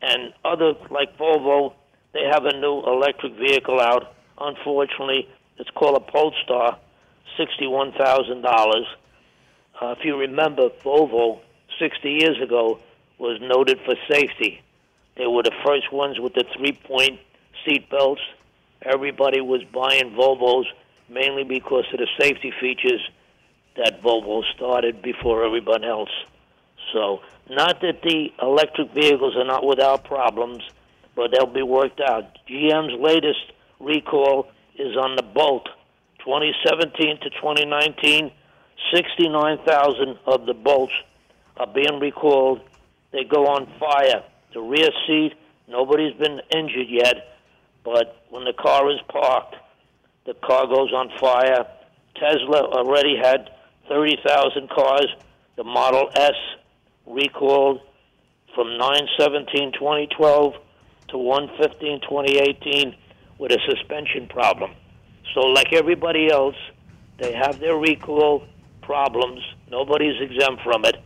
And 0.00 0.32
other 0.44 0.74
like 0.90 1.18
Volvo, 1.18 1.74
they 2.14 2.24
have 2.30 2.44
a 2.46 2.56
new 2.56 2.82
electric 2.86 3.34
vehicle 3.34 3.80
out. 3.80 4.14
Unfortunately, 4.38 5.28
it's 5.58 5.70
called 5.70 5.96
a 5.96 6.12
Polestar, 6.12 6.78
sixty-one 7.36 7.92
thousand 7.92 8.42
dollars. 8.42 8.86
Uh, 9.80 9.94
if 9.98 10.04
you 10.04 10.16
remember, 10.16 10.68
Volvo 10.84 11.40
60 11.78 12.08
years 12.10 12.40
ago 12.40 12.78
was 13.18 13.40
noted 13.40 13.78
for 13.84 13.94
safety. 14.10 14.62
They 15.16 15.26
were 15.26 15.42
the 15.42 15.52
first 15.64 15.92
ones 15.92 16.18
with 16.18 16.34
the 16.34 16.44
three-point 16.56 17.20
seat 17.64 17.88
belts. 17.90 18.22
Everybody 18.82 19.40
was 19.40 19.62
buying 19.64 20.12
Volvos 20.12 20.64
mainly 21.08 21.44
because 21.44 21.84
of 21.92 21.98
the 21.98 22.08
safety 22.18 22.52
features 22.60 23.00
that 23.76 24.02
Volvo 24.02 24.42
started 24.54 25.02
before 25.02 25.44
everyone 25.44 25.84
else. 25.84 26.10
So, 26.92 27.20
not 27.48 27.80
that 27.80 28.02
the 28.02 28.32
electric 28.40 28.92
vehicles 28.92 29.36
are 29.36 29.44
not 29.44 29.64
without 29.64 30.04
problems, 30.04 30.62
but 31.14 31.30
they'll 31.32 31.46
be 31.46 31.62
worked 31.62 32.00
out. 32.00 32.38
GM's 32.48 32.98
latest 33.00 33.52
recall 33.80 34.50
is 34.76 34.96
on 34.96 35.16
the 35.16 35.22
Bolt. 35.22 35.68
2017 36.24 37.18
to 37.20 37.30
2019, 37.30 38.30
69,000 38.94 40.18
of 40.26 40.46
the 40.46 40.54
Bolts 40.54 40.92
are 41.56 41.66
being 41.66 42.00
recalled. 42.00 42.60
They 43.12 43.24
go 43.24 43.46
on 43.46 43.66
fire. 43.78 44.24
The 44.52 44.60
rear 44.60 44.90
seat, 45.06 45.34
nobody's 45.68 46.14
been 46.14 46.40
injured 46.54 46.88
yet, 46.88 47.38
but 47.84 48.24
when 48.30 48.44
the 48.44 48.52
car 48.52 48.90
is 48.90 49.00
parked, 49.08 49.56
the 50.24 50.34
car 50.34 50.66
goes 50.66 50.92
on 50.92 51.10
fire. 51.18 51.66
Tesla 52.14 52.64
already 52.72 53.16
had 53.16 53.50
30,000 53.88 54.68
cars. 54.70 55.08
The 55.56 55.64
Model 55.64 56.10
S 56.14 56.34
recalled 57.06 57.80
from 58.54 58.78
9/17/2012 58.78 60.54
to 61.08 61.16
1/15/2018 61.18 62.94
with 63.38 63.52
a 63.52 63.60
suspension 63.68 64.26
problem. 64.28 64.74
So, 65.34 65.40
like 65.40 65.72
everybody 65.72 66.30
else, 66.30 66.56
they 67.18 67.32
have 67.32 67.58
their 67.58 67.76
recall 67.76 68.44
problems. 68.82 69.40
Nobody's 69.70 70.20
exempt 70.20 70.62
from 70.62 70.84
it. 70.84 70.96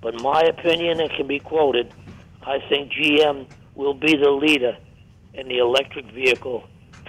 But 0.00 0.20
my 0.20 0.40
opinion, 0.42 1.00
it 1.00 1.12
can 1.16 1.26
be 1.26 1.38
quoted. 1.38 1.92
I 2.42 2.60
think 2.68 2.92
GM 2.92 3.46
will 3.74 3.94
be 3.94 4.16
the 4.16 4.30
leader 4.30 4.76
in 5.34 5.48
the 5.48 5.58
electric 5.58 6.06
vehicle 6.12 6.64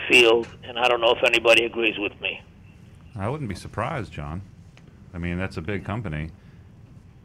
field, 0.10 0.48
and 0.64 0.78
I 0.78 0.88
don't 0.88 1.02
know 1.02 1.12
if 1.12 1.24
anybody 1.24 1.66
agrees 1.66 1.98
with 1.98 2.20
me. 2.22 2.42
I 3.16 3.30
wouldn't 3.30 3.50
be 3.50 3.56
surprised, 3.56 4.12
John. 4.12 4.42
I 5.14 5.18
mean, 5.18 5.38
that's 5.38 5.58
a 5.58 5.62
big 5.62 5.84
company. 5.84 6.30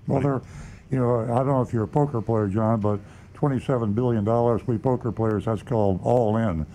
Well, 0.06 0.20
they're, 0.20 0.42
you 0.90 0.98
know, 0.98 1.20
I 1.20 1.38
don't 1.38 1.48
know 1.48 1.62
if 1.62 1.72
you're 1.72 1.84
a 1.84 1.88
poker 1.88 2.20
player, 2.20 2.48
John, 2.48 2.80
but 2.80 3.00
$27 3.34 3.94
billion, 3.94 4.24
we 4.66 4.78
poker 4.78 5.12
players, 5.12 5.44
that's 5.44 5.62
called 5.62 6.00
all 6.02 6.36
in. 6.36 6.66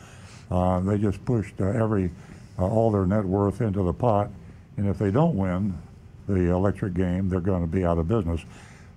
Uh, 0.52 0.80
they 0.82 0.98
just 0.98 1.24
pushed 1.26 1.60
uh, 1.60 1.66
every, 1.66 2.12
uh, 2.60 2.68
all 2.68 2.92
their 2.92 3.06
net 3.06 3.26
worth 3.26 3.62
into 3.62 3.84
the 3.84 3.94
pot. 3.94 4.30
And 4.78 4.88
if 4.88 4.98
they 4.98 5.12
don't 5.12 5.36
win 5.36 5.78
the 6.28 6.52
electric 6.52 6.94
game, 6.94 7.30
they're 7.30 7.40
going 7.40 7.62
to 7.62 7.68
be 7.68 7.84
out 7.86 7.98
of 7.98 8.08
business. 8.08 8.42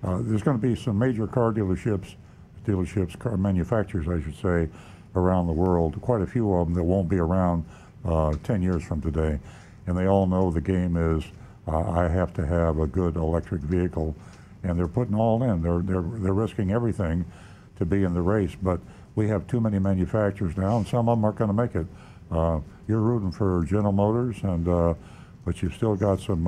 Uh, 0.02 0.19
there's 0.23 0.42
going 0.42 0.59
to 0.59 0.66
be 0.66 0.75
some 0.75 0.99
major 0.99 1.26
car 1.26 1.52
dealerships, 1.52 2.14
dealerships, 2.66 3.19
car 3.19 3.37
manufacturers, 3.37 4.09
I 4.09 4.23
should 4.25 4.38
say, 4.40 4.69
around 5.14 5.47
the 5.47 5.52
world. 5.52 6.00
Quite 6.00 6.23
a 6.23 6.26
few 6.26 6.52
of 6.54 6.66
them 6.66 6.75
that 6.75 6.83
won't 6.83 7.09
be 7.09 7.19
around 7.19 7.64
uh, 8.04 8.35
10 8.45 8.62
years 8.62 8.83
from 8.83 9.00
today. 9.00 9.38
And 9.87 9.97
they 9.97 10.07
all 10.07 10.26
know 10.26 10.50
the 10.50 10.61
game 10.61 10.97
is 10.97 11.25
uh, 11.69 11.90
I 11.90 12.09
have 12.09 12.33
to 12.35 12.47
have 12.47 12.78
a 12.78 12.87
good 12.87 13.16
electric 13.16 13.61
vehicle. 13.62 14.14
And 14.62 14.78
they're 14.78 14.88
putting 14.88 15.14
all 15.14 15.42
in. 15.42 15.62
They're, 15.62 15.80
they're, 15.80 16.02
they're 16.02 16.35
risking 16.35 16.71
everything 16.71 17.25
to 17.78 17.85
be 17.85 18.04
in 18.04 18.14
the 18.14 18.23
race. 18.23 18.57
But 18.62 18.80
we 19.14 19.28
have 19.28 19.47
too 19.47 19.61
many 19.61 19.78
manufacturers 19.78 20.57
now, 20.57 20.78
and 20.78 20.87
some 20.87 21.09
of 21.09 21.19
them 21.19 21.25
aren't 21.25 21.38
going 21.38 21.49
to 21.49 21.54
make 21.54 21.75
it. 21.75 21.87
Uh, 22.30 22.61
you're 22.87 23.00
rooting 23.00 23.33
for 23.33 23.64
General 23.64 23.92
Motors, 23.92 24.37
and 24.42 24.69
uh, 24.69 24.95
but 25.45 25.62
you've 25.62 25.75
still 25.75 25.97
got 25.97 26.21
some. 26.21 26.47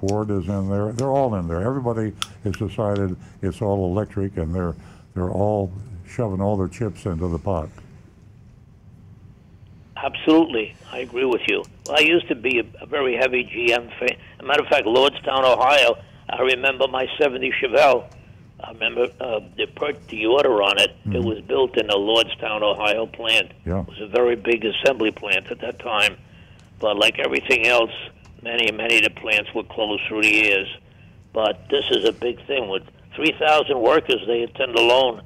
Ford 0.00 0.30
is 0.30 0.48
in 0.48 0.68
there. 0.68 0.92
They're 0.92 1.08
all 1.08 1.34
in 1.36 1.48
there. 1.48 1.62
Everybody 1.62 2.12
has 2.44 2.54
decided 2.56 3.16
it's 3.42 3.62
all 3.62 3.90
electric, 3.90 4.36
and 4.36 4.54
they're 4.54 4.74
they're 5.14 5.30
all 5.30 5.72
shoving 6.06 6.40
all 6.40 6.56
their 6.56 6.68
chips 6.68 7.06
into 7.06 7.28
the 7.28 7.38
pot. 7.38 7.68
Absolutely, 9.96 10.74
I 10.92 10.98
agree 10.98 11.24
with 11.24 11.42
you. 11.46 11.62
Well, 11.86 11.96
I 11.98 12.02
used 12.02 12.28
to 12.28 12.34
be 12.34 12.58
a, 12.58 12.82
a 12.82 12.86
very 12.86 13.16
heavy 13.16 13.44
GM 13.44 13.88
fan. 13.98 14.10
As 14.10 14.40
a 14.40 14.42
matter 14.42 14.62
of 14.62 14.68
fact, 14.68 14.86
Lordstown, 14.86 15.44
Ohio. 15.44 15.96
I 16.28 16.40
remember 16.42 16.88
my 16.88 17.06
'70 17.18 17.52
Chevelle. 17.62 18.10
I 18.62 18.72
remember 18.72 19.08
uh, 19.20 19.40
the 19.56 19.66
per- 19.66 19.92
the 20.08 20.26
order 20.26 20.62
on 20.62 20.78
it. 20.78 20.96
It 21.06 21.22
was 21.22 21.40
built 21.42 21.76
in 21.76 21.88
a 21.90 21.94
Lordstown, 21.94 22.62
Ohio 22.62 23.06
plant. 23.06 23.52
Yeah. 23.66 23.80
It 23.80 23.88
was 23.88 24.00
a 24.00 24.08
very 24.08 24.36
big 24.36 24.64
assembly 24.64 25.10
plant 25.10 25.50
at 25.50 25.60
that 25.60 25.78
time. 25.80 26.16
But 26.80 26.96
like 26.96 27.18
everything 27.18 27.66
else, 27.66 27.92
many 28.44 28.70
many 28.70 28.98
of 28.98 29.04
the 29.04 29.10
plants 29.10 29.52
were 29.54 29.64
closed 29.64 30.02
through 30.06 30.22
the 30.22 30.32
years. 30.32 30.68
But 31.32 31.68
this 31.68 31.84
is 31.90 32.04
a 32.04 32.12
big 32.12 32.46
thing 32.46 32.68
with 32.68 32.84
3,000 33.16 33.80
workers 33.80 34.22
they 34.26 34.42
intend 34.42 34.76
alone 34.76 35.22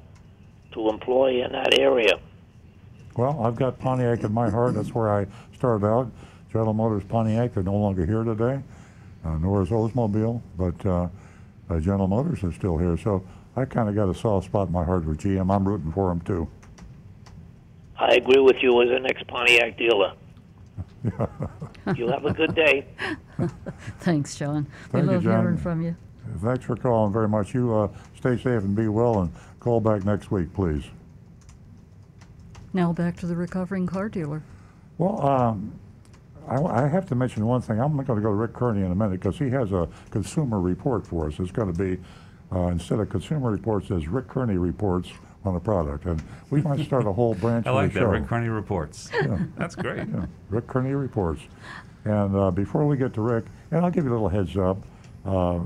to 0.73 0.89
employ 0.89 1.45
in 1.45 1.53
that 1.53 1.79
area. 1.79 2.19
Well, 3.15 3.43
I've 3.43 3.57
got 3.57 3.79
Pontiac 3.79 4.23
in 4.23 4.33
my 4.33 4.49
heart. 4.49 4.75
That's 4.75 4.95
where 4.95 5.13
I 5.13 5.27
started 5.55 5.85
out. 5.85 6.11
General 6.51 6.73
Motors 6.73 7.05
Pontiac. 7.05 7.53
They're 7.53 7.63
no 7.63 7.75
longer 7.75 8.07
here 8.07 8.23
today, 8.23 8.63
uh, 9.25 9.37
nor 9.39 9.63
is 9.63 9.69
Oldsmobile, 9.69 10.41
but 10.57 10.87
uh, 10.87 11.09
uh, 11.69 11.81
General 11.81 12.07
Motors 12.07 12.43
is 12.43 12.55
still 12.55 12.79
here. 12.79 12.97
So 12.97 13.25
I 13.57 13.65
kind 13.65 13.89
of 13.89 13.95
got 13.95 14.09
a 14.09 14.15
soft 14.15 14.47
spot 14.47 14.69
in 14.69 14.73
my 14.73 14.85
heart 14.85 15.05
with 15.05 15.19
GM. 15.19 15.55
I'm 15.55 15.67
rooting 15.67 15.93
for 15.93 16.09
them 16.09 16.21
too. 16.21 16.49
I 17.99 18.15
agree 18.15 18.41
with 18.41 18.57
you 18.63 18.81
as 18.83 18.91
an 18.91 19.05
ex 19.07 19.21
Pontiac 19.27 19.77
dealer. 19.77 20.13
you 21.97 22.09
have 22.09 22.25
a 22.25 22.33
good 22.33 22.55
day. 22.55 22.87
Thanks, 24.01 24.37
John. 24.37 24.67
Thank 24.91 25.05
you, 25.05 25.09
we 25.09 25.15
love 25.15 25.23
John. 25.25 25.41
hearing 25.43 25.57
from 25.57 25.83
you. 25.83 25.97
Thanks 26.43 26.65
for 26.65 26.77
calling 26.77 27.13
very 27.13 27.29
much. 27.29 27.55
You 27.55 27.75
uh, 27.75 27.89
stay 28.17 28.37
safe 28.37 28.63
and 28.63 28.77
be 28.77 28.89
well, 28.89 29.23
and 29.23 29.33
call 29.61 29.81
back 29.81 30.05
next 30.05 30.31
week, 30.31 30.53
please. 30.53 30.85
Now 32.73 32.93
back 32.93 33.17
to 33.19 33.27
the 33.27 33.35
recovering 33.35 33.87
car 33.87 34.09
dealer. 34.09 34.43
Well, 34.99 35.25
um, 35.25 35.73
I, 36.47 36.57
I 36.57 36.89
have 36.89 37.07
to 37.09 37.15
mention 37.15 37.47
one 37.47 37.63
thing. 37.63 37.81
I'm 37.81 37.95
going 37.95 38.07
to 38.07 38.15
go 38.15 38.23
to 38.23 38.29
Rick 38.31 38.53
Kearney 38.53 38.85
in 38.85 38.93
a 38.93 38.95
minute 38.95 39.21
because 39.21 39.39
he 39.39 39.49
has 39.51 39.73
a 39.73 39.89
consumer 40.11 40.61
report 40.61 41.07
for 41.07 41.29
us. 41.29 41.39
It's 41.39 41.51
going 41.51 41.73
to 41.73 41.79
be 41.79 42.01
uh, 42.53 42.69
instead 42.69 42.99
of 43.01 43.09
consumer 43.09 43.51
reports, 43.51 43.91
as 43.91 44.09
Rick 44.09 44.29
Kearney 44.29 44.57
reports 44.57 45.11
on 45.45 45.55
a 45.57 45.61
product, 45.61 46.05
and 46.05 46.23
we 46.51 46.61
might 46.63 46.85
start 46.85 47.07
a 47.07 47.13
whole 47.13 47.35
branch 47.35 47.67
I 47.67 47.71
of 47.71 47.77
like 47.77 47.93
the 47.93 48.01
that. 48.01 48.07
show. 48.07 48.11
Rick 48.11 48.27
Kearney 48.27 48.49
reports. 48.49 49.09
That's 49.57 49.75
great. 49.75 50.09
Yeah, 50.09 50.27
Rick 50.51 50.67
Kearney 50.67 50.93
reports. 50.95 51.43
And 52.05 52.35
uh, 52.37 52.51
before 52.51 52.87
we 52.87 52.97
get 52.97 53.13
to 53.15 53.21
Rick, 53.21 53.45
and 53.71 53.85
I'll 53.85 53.91
give 53.91 54.05
you 54.05 54.11
a 54.11 54.15
little 54.15 54.29
heads 54.29 54.57
up. 54.57 54.79
Uh, 55.25 55.61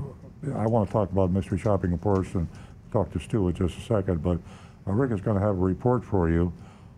I 0.55 0.67
want 0.67 0.87
to 0.87 0.93
talk 0.93 1.11
about 1.11 1.31
mystery 1.31 1.57
shopping 1.57 1.91
reports 1.91 2.33
and 2.35 2.47
talk 2.91 3.11
to 3.13 3.19
Stu 3.19 3.47
in 3.47 3.55
just 3.55 3.77
a 3.77 3.81
second, 3.81 4.21
but 4.21 4.39
uh, 4.87 4.91
Rick 4.91 5.11
is 5.11 5.21
going 5.21 5.37
to 5.39 5.41
have 5.41 5.55
a 5.55 5.59
report 5.59 6.03
for 6.03 6.29
you 6.29 6.51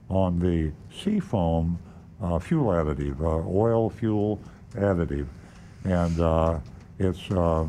on 0.10 0.40
the 0.40 0.72
Seafoam 0.94 1.78
uh, 2.22 2.40
fuel 2.40 2.68
additive, 2.68 3.20
uh, 3.22 3.48
oil 3.48 3.90
fuel 3.90 4.40
additive, 4.74 5.28
and 5.84 6.20
uh, 6.20 6.60
it's 7.00 7.30
uh, 7.32 7.68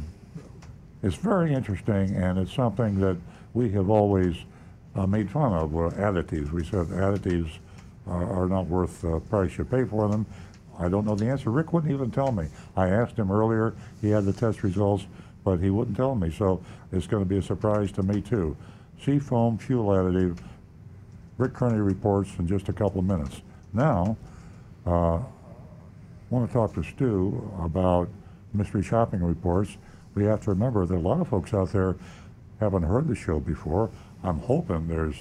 it's 1.03 1.17
very 1.17 1.53
interesting, 1.53 2.15
and 2.17 2.39
it's 2.39 2.53
something 2.55 2.99
that 3.01 3.17
we 3.55 3.71
have 3.71 3.91
always 3.91 4.37
uh, 4.97 5.07
made 5.07 5.31
fun 5.31 5.53
of. 5.53 5.75
Uh, 5.75 5.91
additives. 5.97 6.51
We 6.53 6.65
said 6.65 6.87
additives 6.87 7.51
are, 8.07 8.45
are 8.45 8.49
not 8.49 8.67
worth 8.67 9.03
the 9.03 9.21
price 9.21 9.57
you 9.59 9.65
pay 9.65 9.85
for 9.85 10.09
them. 10.09 10.27
I 10.79 10.89
don't 10.89 11.07
know 11.07 11.15
the 11.15 11.27
answer. 11.27 11.51
Rick 11.51 11.73
wouldn't 11.73 11.93
even 11.93 12.11
tell 12.11 12.33
me. 12.33 12.49
I 12.77 12.89
asked 12.89 13.17
him 13.17 13.31
earlier. 13.31 13.75
He 14.03 14.11
had 14.11 14.25
the 14.25 14.33
test 14.33 14.63
results, 14.63 15.07
but 15.45 15.59
he 15.59 15.71
wouldn't 15.71 15.97
tell 15.97 16.15
me. 16.15 16.31
So 16.31 16.63
it's 16.93 17.07
going 17.07 17.23
to 17.23 17.29
be 17.29 17.39
a 17.39 17.43
surprise 17.43 17.93
to 17.93 18.03
me 18.03 18.21
too. 18.21 18.57
Seafoam 19.03 19.59
fuel 19.59 19.87
additive. 19.89 20.39
Rick 21.39 21.55
Kearney 21.55 21.81
reports 21.81 22.31
in 22.39 22.47
just 22.47 22.69
a 22.69 22.73
couple 22.73 22.99
of 22.99 23.07
minutes. 23.07 23.43
Now, 23.73 24.17
uh, 24.87 25.17
I 25.17 25.23
want 26.31 26.49
to 26.49 26.53
talk 26.53 26.75
to 26.75 26.83
Stu 26.83 27.51
about 27.61 28.09
mystery 28.55 28.83
shopping 28.83 29.23
reports. 29.23 29.77
We 30.15 30.25
have 30.25 30.41
to 30.43 30.51
remember 30.51 30.87
that 30.87 30.95
a 30.95 30.99
lot 30.99 31.21
of 31.21 31.29
folks 31.29 31.53
out 31.53 31.73
there 31.73 31.97
haven't 32.59 32.85
heard 32.85 33.07
the 33.07 33.15
show 33.15 33.39
before. 33.39 33.91
I'm 34.27 34.41
hoping 34.41 34.89
there's 34.89 35.15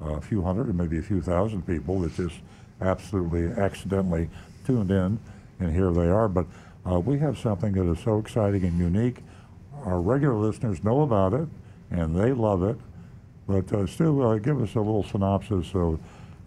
a 0.00 0.20
few 0.20 0.42
hundred 0.42 0.68
or 0.68 0.72
maybe 0.72 0.98
a 0.98 1.02
few 1.02 1.20
thousand 1.20 1.66
people 1.66 2.00
that 2.00 2.14
just 2.14 2.36
absolutely 2.80 3.46
accidentally 3.60 4.28
tuned 4.64 4.90
in, 4.90 5.18
and 5.58 5.74
here 5.74 5.90
they 5.90 6.08
are. 6.08 6.28
But 6.28 6.46
uh, 6.88 7.00
we 7.00 7.18
have 7.18 7.38
something 7.38 7.72
that 7.72 7.90
is 7.90 7.98
so 8.00 8.18
exciting 8.18 8.64
and 8.64 8.78
unique. 8.78 9.18
Our 9.84 10.00
regular 10.00 10.36
listeners 10.36 10.84
know 10.84 11.02
about 11.02 11.34
it, 11.34 11.48
and 11.90 12.14
they 12.14 12.32
love 12.32 12.62
it. 12.62 12.76
But 13.46 13.72
uh, 13.72 13.86
Stu, 13.86 14.22
uh, 14.22 14.38
give 14.38 14.62
us 14.62 14.74
a 14.74 14.78
little 14.80 15.02
synopsis 15.04 15.74
of 15.74 15.98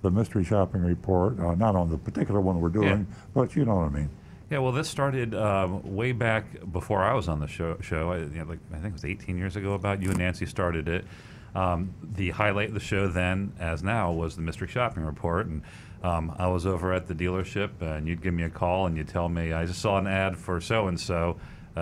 the 0.02 0.10
mystery 0.10 0.44
shopping 0.44 0.84
report, 0.84 1.40
uh, 1.40 1.56
not 1.56 1.76
on 1.76 1.90
the 1.90 1.98
particular 1.98 2.40
one 2.40 2.62
we're 2.62 2.70
doing, 2.70 3.06
but 3.34 3.56
you 3.56 3.66
know 3.66 3.76
what 3.76 3.86
I 3.86 3.90
mean. 3.90 4.10
Yeah, 4.50 4.60
well, 4.60 4.72
this 4.72 4.88
started 4.88 5.36
um, 5.36 5.96
way 5.96 6.14
back 6.14 6.46
before 6.72 7.04
I 7.04 7.14
was 7.14 7.28
on 7.28 7.42
the 7.42 7.48
show. 7.48 7.78
Show, 7.82 8.12
I, 8.12 8.20
you 8.20 8.26
know, 8.28 8.46
like 8.46 8.60
I 8.72 8.76
think 8.76 8.88
it 8.88 8.94
was 8.94 9.06
18 9.06 9.38
years 9.38 9.58
ago. 9.58 9.74
About 9.74 10.02
you 10.02 10.10
and 10.10 10.20
Nancy 10.20 10.46
started 10.46 10.88
it. 10.88 11.06
Um, 11.58 11.94
the 12.04 12.30
highlight 12.30 12.68
of 12.70 12.74
the 12.76 12.80
show 12.80 13.08
then, 13.08 13.52
as 13.60 13.82
now, 13.82 14.12
was 14.12 14.36
the 14.36 14.44
mystery 14.44 14.68
shopping 14.68 15.04
report, 15.04 15.48
and 15.48 15.64
um, 16.04 16.36
I 16.38 16.48
was 16.48 16.68
over 16.68 16.94
at 16.94 17.08
the 17.08 17.16
dealership, 17.16 17.82
and 17.82 18.08
you'd 18.08 18.22
give 18.22 18.36
me 18.36 18.44
a 18.44 18.50
call, 18.50 18.86
and 18.86 18.96
you'd 18.96 19.08
tell 19.08 19.28
me 19.28 19.54
I 19.54 19.66
just 19.66 19.82
saw 19.82 19.98
an 19.98 20.06
ad 20.06 20.38
for 20.38 20.62
so 20.62 20.88
and 20.88 21.00
so. 21.00 21.38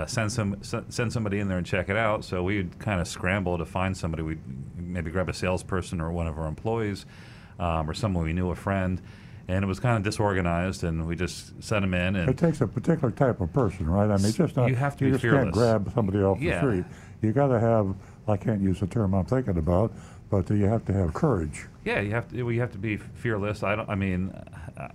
Send 0.07 0.29
some 0.31 0.61
send 0.61 1.13
somebody 1.13 1.39
in 1.39 1.47
there 1.47 1.57
and 1.57 1.65
check 1.65 1.87
it 1.87 1.95
out. 1.95 2.25
So 2.25 2.43
we'd 2.43 2.77
kind 2.79 2.99
of 2.99 3.07
scramble 3.07 3.57
to 3.57 3.65
find 3.65 3.95
somebody. 3.95 4.23
We'd 4.23 4.41
maybe 4.77 5.09
grab 5.09 5.29
a 5.29 5.33
salesperson 5.33 6.01
or 6.01 6.11
one 6.11 6.27
of 6.27 6.37
our 6.37 6.47
employees, 6.47 7.05
um, 7.59 7.89
or 7.89 7.93
someone 7.93 8.25
we 8.25 8.33
knew, 8.33 8.49
a 8.51 8.55
friend. 8.55 9.01
And 9.47 9.63
it 9.63 9.67
was 9.67 9.79
kind 9.79 9.95
of 9.97 10.03
disorganized, 10.03 10.83
and 10.83 11.05
we 11.07 11.15
just 11.15 11.61
sent 11.63 11.83
them 11.83 11.93
in. 11.93 12.15
And 12.15 12.29
It 12.29 12.37
takes 12.37 12.61
a 12.61 12.67
particular 12.67 13.11
type 13.11 13.41
of 13.41 13.53
person, 13.53 13.87
right? 13.87 14.09
I 14.09 14.17
mean, 14.17 14.31
just 14.31 14.55
not, 14.55 14.69
You 14.69 14.75
have 14.75 14.97
to 14.97 15.03
be 15.05 15.11
just 15.11 15.21
fearless. 15.21 15.43
can't 15.43 15.53
grab 15.53 15.91
somebody 15.93 16.19
off 16.23 16.41
Yeah. 16.41 16.53
the 16.55 16.59
street. 16.61 16.85
You 17.21 17.31
got 17.31 17.47
to 17.49 17.59
have 17.59 17.93
I 18.27 18.37
can't 18.37 18.59
use 18.59 18.79
the 18.79 18.87
term 18.87 19.13
I'm 19.13 19.25
thinking 19.25 19.57
about, 19.57 19.91
but 20.31 20.49
you 20.49 20.65
have 20.65 20.83
to 20.85 20.93
have 20.93 21.13
courage. 21.13 21.67
Yeah, 21.83 21.99
you 21.99 22.09
have 22.11 22.27
to. 22.29 22.41
We 22.41 22.57
have 22.57 22.71
to 22.71 22.79
be 22.79 22.97
fearless. 22.97 23.61
I 23.61 23.75
don't. 23.75 23.87
I 23.87 23.93
mean, 23.93 24.33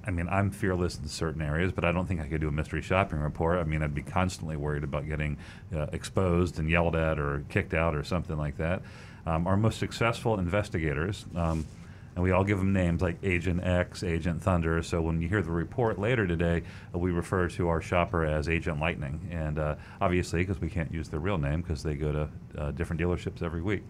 I 0.05 0.11
mean, 0.11 0.29
I'm 0.29 0.51
fearless 0.51 0.99
in 0.99 1.07
certain 1.07 1.41
areas, 1.41 1.71
but 1.71 1.85
I 1.85 1.93
don't 1.93 2.07
think 2.07 2.21
I 2.21 2.27
could 2.27 2.41
do 2.41 2.49
a 2.49 2.53
mystery 2.53 2.83
shopping 2.83 3.21
report. 3.21 3.61
I 3.61 3.63
mean, 3.65 3.85
I'd 3.85 3.95
be 3.95 4.03
constantly 4.03 4.57
worried 4.57 4.83
about 4.83 5.07
getting 5.07 5.37
uh, 5.73 5.87
exposed 5.93 6.59
and 6.59 6.69
yelled 6.69 6.97
at 6.97 7.21
or 7.21 7.45
kicked 7.49 7.73
out 7.73 7.95
or 7.95 8.03
something 8.03 8.37
like 8.37 8.57
that. 8.57 8.83
Um, 9.27 9.47
our 9.47 9.57
most 9.57 9.79
successful 9.79 10.41
investigators. 10.41 11.27
Um, 11.37 11.65
and 12.15 12.25
we 12.25 12.33
all 12.33 12.45
give 12.45 12.59
them 12.59 12.73
names 12.73 13.03
like 13.03 13.17
Agent 13.23 13.65
X, 13.65 14.03
Agent 14.03 14.43
Thunder. 14.43 14.83
So 14.83 15.01
when 15.01 15.21
you 15.21 15.29
hear 15.29 15.43
the 15.43 15.51
report 15.51 15.99
later 15.99 16.27
today, 16.27 16.63
uh, 16.95 16.99
we 16.99 17.13
refer 17.13 17.49
to 17.49 17.69
our 17.69 17.81
shopper 17.81 18.25
as 18.25 18.49
Agent 18.49 18.81
Lightning. 18.81 19.29
And 19.31 19.59
uh, 19.59 19.77
obviously, 20.01 20.41
because 20.41 20.61
we 20.61 20.69
can't 20.69 20.93
use 20.93 21.09
their 21.09 21.21
real 21.21 21.39
name 21.39 21.63
because 21.63 21.83
they 21.83 21.95
go 21.95 22.13
to 22.13 22.29
uh, 22.59 22.71
different 22.73 23.01
dealerships 23.01 23.43
every 23.43 23.63
week. 23.63 23.85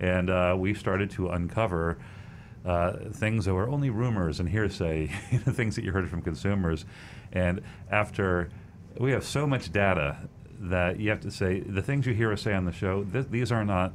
And 0.00 0.30
uh, 0.30 0.54
we 0.58 0.74
started 0.74 1.10
to 1.12 1.30
uncover 1.30 1.98
uh, 2.64 2.92
things 3.12 3.44
that 3.44 3.54
were 3.54 3.68
only 3.68 3.90
rumors 3.90 4.40
and 4.40 4.48
hearsay, 4.48 5.06
things 5.50 5.76
that 5.76 5.84
you 5.84 5.92
heard 5.92 6.08
from 6.08 6.22
consumers. 6.22 6.84
And 7.32 7.62
after 7.90 8.50
we 8.98 9.12
have 9.12 9.24
so 9.24 9.46
much 9.46 9.72
data 9.72 10.16
that 10.60 10.98
you 11.00 11.10
have 11.10 11.20
to 11.20 11.30
say 11.30 11.60
the 11.60 11.82
things 11.82 12.06
you 12.06 12.14
hear 12.14 12.32
us 12.32 12.42
say 12.42 12.54
on 12.54 12.64
the 12.64 12.72
show, 12.72 13.04
th- 13.04 13.26
these 13.30 13.52
are 13.52 13.64
not 13.64 13.92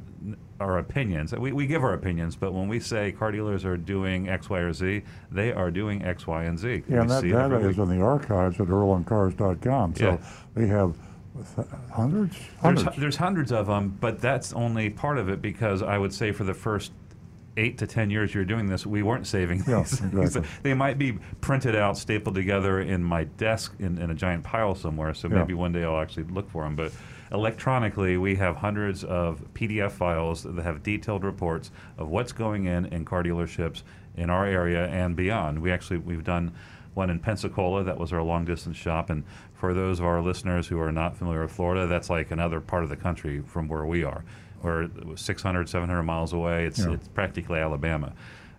our 0.60 0.78
opinions. 0.78 1.32
We, 1.34 1.52
we 1.52 1.66
give 1.66 1.82
our 1.82 1.92
opinions, 1.94 2.36
but 2.36 2.52
when 2.52 2.68
we 2.68 2.78
say 2.80 3.12
car 3.12 3.32
dealers 3.32 3.64
are 3.64 3.76
doing 3.76 4.28
X, 4.28 4.48
Y, 4.48 4.58
or 4.60 4.72
Z, 4.72 5.02
they 5.30 5.52
are 5.52 5.70
doing 5.70 6.04
X, 6.04 6.26
Y, 6.26 6.44
and 6.44 6.58
Z. 6.58 6.82
Yeah, 6.88 7.00
and 7.02 7.10
that 7.10 7.22
data 7.22 7.56
is 7.68 7.78
in 7.78 7.88
the 7.88 8.00
archives 8.00 8.60
at 8.60 8.68
earloncars.com. 8.68 9.94
So 9.96 10.04
Yeah. 10.04 10.18
we 10.54 10.68
have 10.68 10.96
th- 11.56 11.66
hundreds, 11.92 12.36
There's, 12.36 12.48
hundreds. 12.82 12.96
there's 12.96 13.16
hundreds 13.16 13.52
of 13.52 13.66
them, 13.66 13.96
but 14.00 14.20
that's 14.20 14.52
only 14.52 14.90
part 14.90 15.18
of 15.18 15.28
it 15.28 15.42
because 15.42 15.82
I 15.82 15.98
would 15.98 16.12
say 16.14 16.30
for 16.32 16.44
the 16.44 16.54
first 16.54 16.92
eight 17.56 17.76
to 17.78 17.86
ten 17.86 18.10
years 18.10 18.34
you're 18.34 18.44
doing 18.44 18.66
this, 18.66 18.86
we 18.86 19.02
weren't 19.02 19.26
saving 19.26 19.58
these. 19.58 20.00
things. 20.00 20.14
exactly. 20.14 20.50
They 20.62 20.74
might 20.74 20.98
be 20.98 21.18
printed 21.40 21.76
out, 21.76 21.98
stapled 21.98 22.34
together 22.34 22.80
in 22.80 23.02
my 23.04 23.24
desk 23.24 23.74
in, 23.78 23.98
in 23.98 24.10
a 24.10 24.14
giant 24.14 24.44
pile 24.44 24.74
somewhere. 24.74 25.12
So 25.14 25.28
Yeah. 25.28 25.38
maybe 25.38 25.54
one 25.54 25.72
day 25.72 25.84
I'll 25.84 26.00
actually 26.00 26.24
look 26.24 26.48
for 26.50 26.64
them. 26.64 26.76
But 26.76 26.92
electronically, 27.30 28.16
we 28.16 28.36
have 28.36 28.56
hundreds 28.56 29.02
of 29.04 29.42
PDF 29.54 29.92
files 29.92 30.44
that 30.44 30.62
have 30.62 30.82
detailed 30.82 31.24
reports 31.24 31.70
of 31.98 32.08
what's 32.08 32.32
going 32.32 32.66
in 32.66 32.86
in 32.86 33.04
car 33.04 33.22
dealerships 33.22 33.82
in 34.16 34.30
our 34.30 34.46
area 34.46 34.86
and 34.88 35.16
beyond. 35.16 35.60
We 35.60 35.72
actually 35.72 35.98
we've 35.98 36.22
done 36.24 36.52
one 36.94 37.08
in 37.10 37.18
Pensacola 37.18 37.82
that 37.84 37.98
was 37.98 38.12
our 38.12 38.22
long 38.22 38.44
distance 38.44 38.76
shop 38.76 39.08
and 39.10 39.24
for 39.54 39.72
those 39.72 39.98
of 39.98 40.04
our 40.04 40.20
listeners 40.20 40.66
who 40.68 40.78
are 40.78 40.92
not 40.92 41.16
familiar 41.16 41.40
with 41.42 41.50
Florida 41.52 41.86
that's 41.86 42.10
like 42.10 42.30
another 42.30 42.60
part 42.60 42.82
of 42.84 42.90
the 42.90 42.96
country 42.96 43.40
from 43.40 43.66
where 43.66 43.86
we 43.86 44.04
are 44.04 44.22
we're 44.62 44.88
600 45.16 45.68
700 45.68 46.02
miles 46.02 46.32
away 46.32 46.66
it's, 46.66 46.78
Yeah. 46.78 46.92
it's 46.92 47.08
practically 47.08 47.58
Alabama 47.58 48.12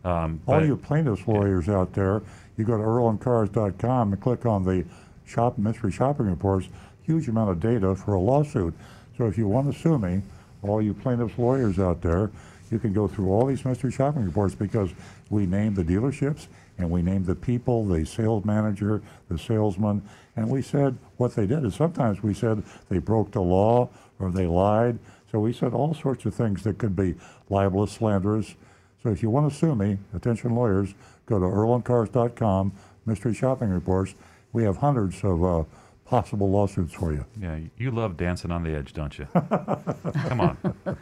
um, 0.04 0.42
All 0.48 0.60
but- 0.60 0.66
you 0.66 0.76
plaintiffs 0.76 1.26
lawyers 1.28 1.70
out 1.70 1.94
there, 1.94 2.22
you 2.58 2.66
go 2.66 2.78
to 2.78 2.84
earloncars.com 2.84 4.14
and 4.14 4.22
click 4.22 4.46
on 4.46 4.64
the 4.64 4.86
shop 5.26 5.58
mystery 5.58 5.92
shopping 5.92 6.30
reports. 6.30 6.68
Huge 7.04 7.28
amount 7.30 7.50
of 7.52 7.60
data 7.60 7.96
for 7.96 8.14
a 8.14 8.20
lawsuit. 8.20 8.74
So 9.18 9.28
if 9.28 9.38
you 9.38 9.48
want 9.48 9.74
to 9.74 9.80
sue 9.80 9.98
me, 9.98 10.22
all 10.62 10.82
you 10.82 10.94
plaintiffs 10.94 11.38
lawyers 11.38 11.80
out 11.80 12.02
there, 12.02 12.32
you 12.70 12.80
can 12.80 12.92
go 12.94 13.08
through 13.08 13.30
all 13.30 13.46
these 13.46 13.64
mystery 13.64 13.92
shopping 13.92 14.26
reports 14.26 14.56
because 14.56 14.90
we 15.30 15.46
named 15.46 15.76
the 15.76 15.84
dealerships 15.84 16.48
and 16.78 16.90
we 16.90 17.02
named 17.02 17.26
the 17.26 17.36
people, 17.36 17.86
the 17.86 18.06
sales 18.06 18.44
manager, 18.46 19.02
the 19.30 19.38
salesman, 19.38 20.02
and 20.36 20.50
we 20.50 20.62
said 20.62 20.98
what 21.18 21.36
they 21.36 21.46
did. 21.46 21.60
And 21.60 21.74
sometimes 21.74 22.24
we 22.24 22.34
said 22.34 22.64
they 22.90 22.98
broke 22.98 23.32
the 23.32 23.42
law 23.42 23.90
or 24.20 24.32
they 24.32 24.48
lied. 24.48 24.98
So 25.34 25.40
we 25.40 25.52
said 25.52 25.74
all 25.74 25.96
sorts 25.96 26.26
of 26.26 26.36
things 26.36 26.62
that 26.62 26.78
could 26.78 26.96
be 26.96 27.16
libelous, 27.50 27.94
slanderous. 27.94 28.54
So 29.02 29.10
if 29.10 29.24
you 29.24 29.32
want 29.32 29.52
to 29.52 29.58
sue 29.58 29.74
me, 29.74 29.98
attention 30.14 30.54
lawyers, 30.54 30.94
go 31.26 31.40
to 31.40 31.46
earloncars.com, 31.46 32.72
mystery 33.08 33.34
shopping 33.34 33.70
reports. 33.70 34.14
We 34.54 34.64
have 34.64 34.78
hundreds 34.78 35.24
of 35.24 35.44
uh, 35.44 35.64
possible 36.06 36.52
lawsuits 36.52 36.94
for 36.94 37.14
you. 37.14 37.26
Yeah, 37.42 37.58
you 37.78 37.90
love 37.90 38.16
dancing 38.16 38.52
on 38.52 38.62
the 38.62 38.76
edge, 38.76 38.94
don't 38.94 39.18
you? 39.18 39.26
Come 39.34 40.40
on. 40.40 40.58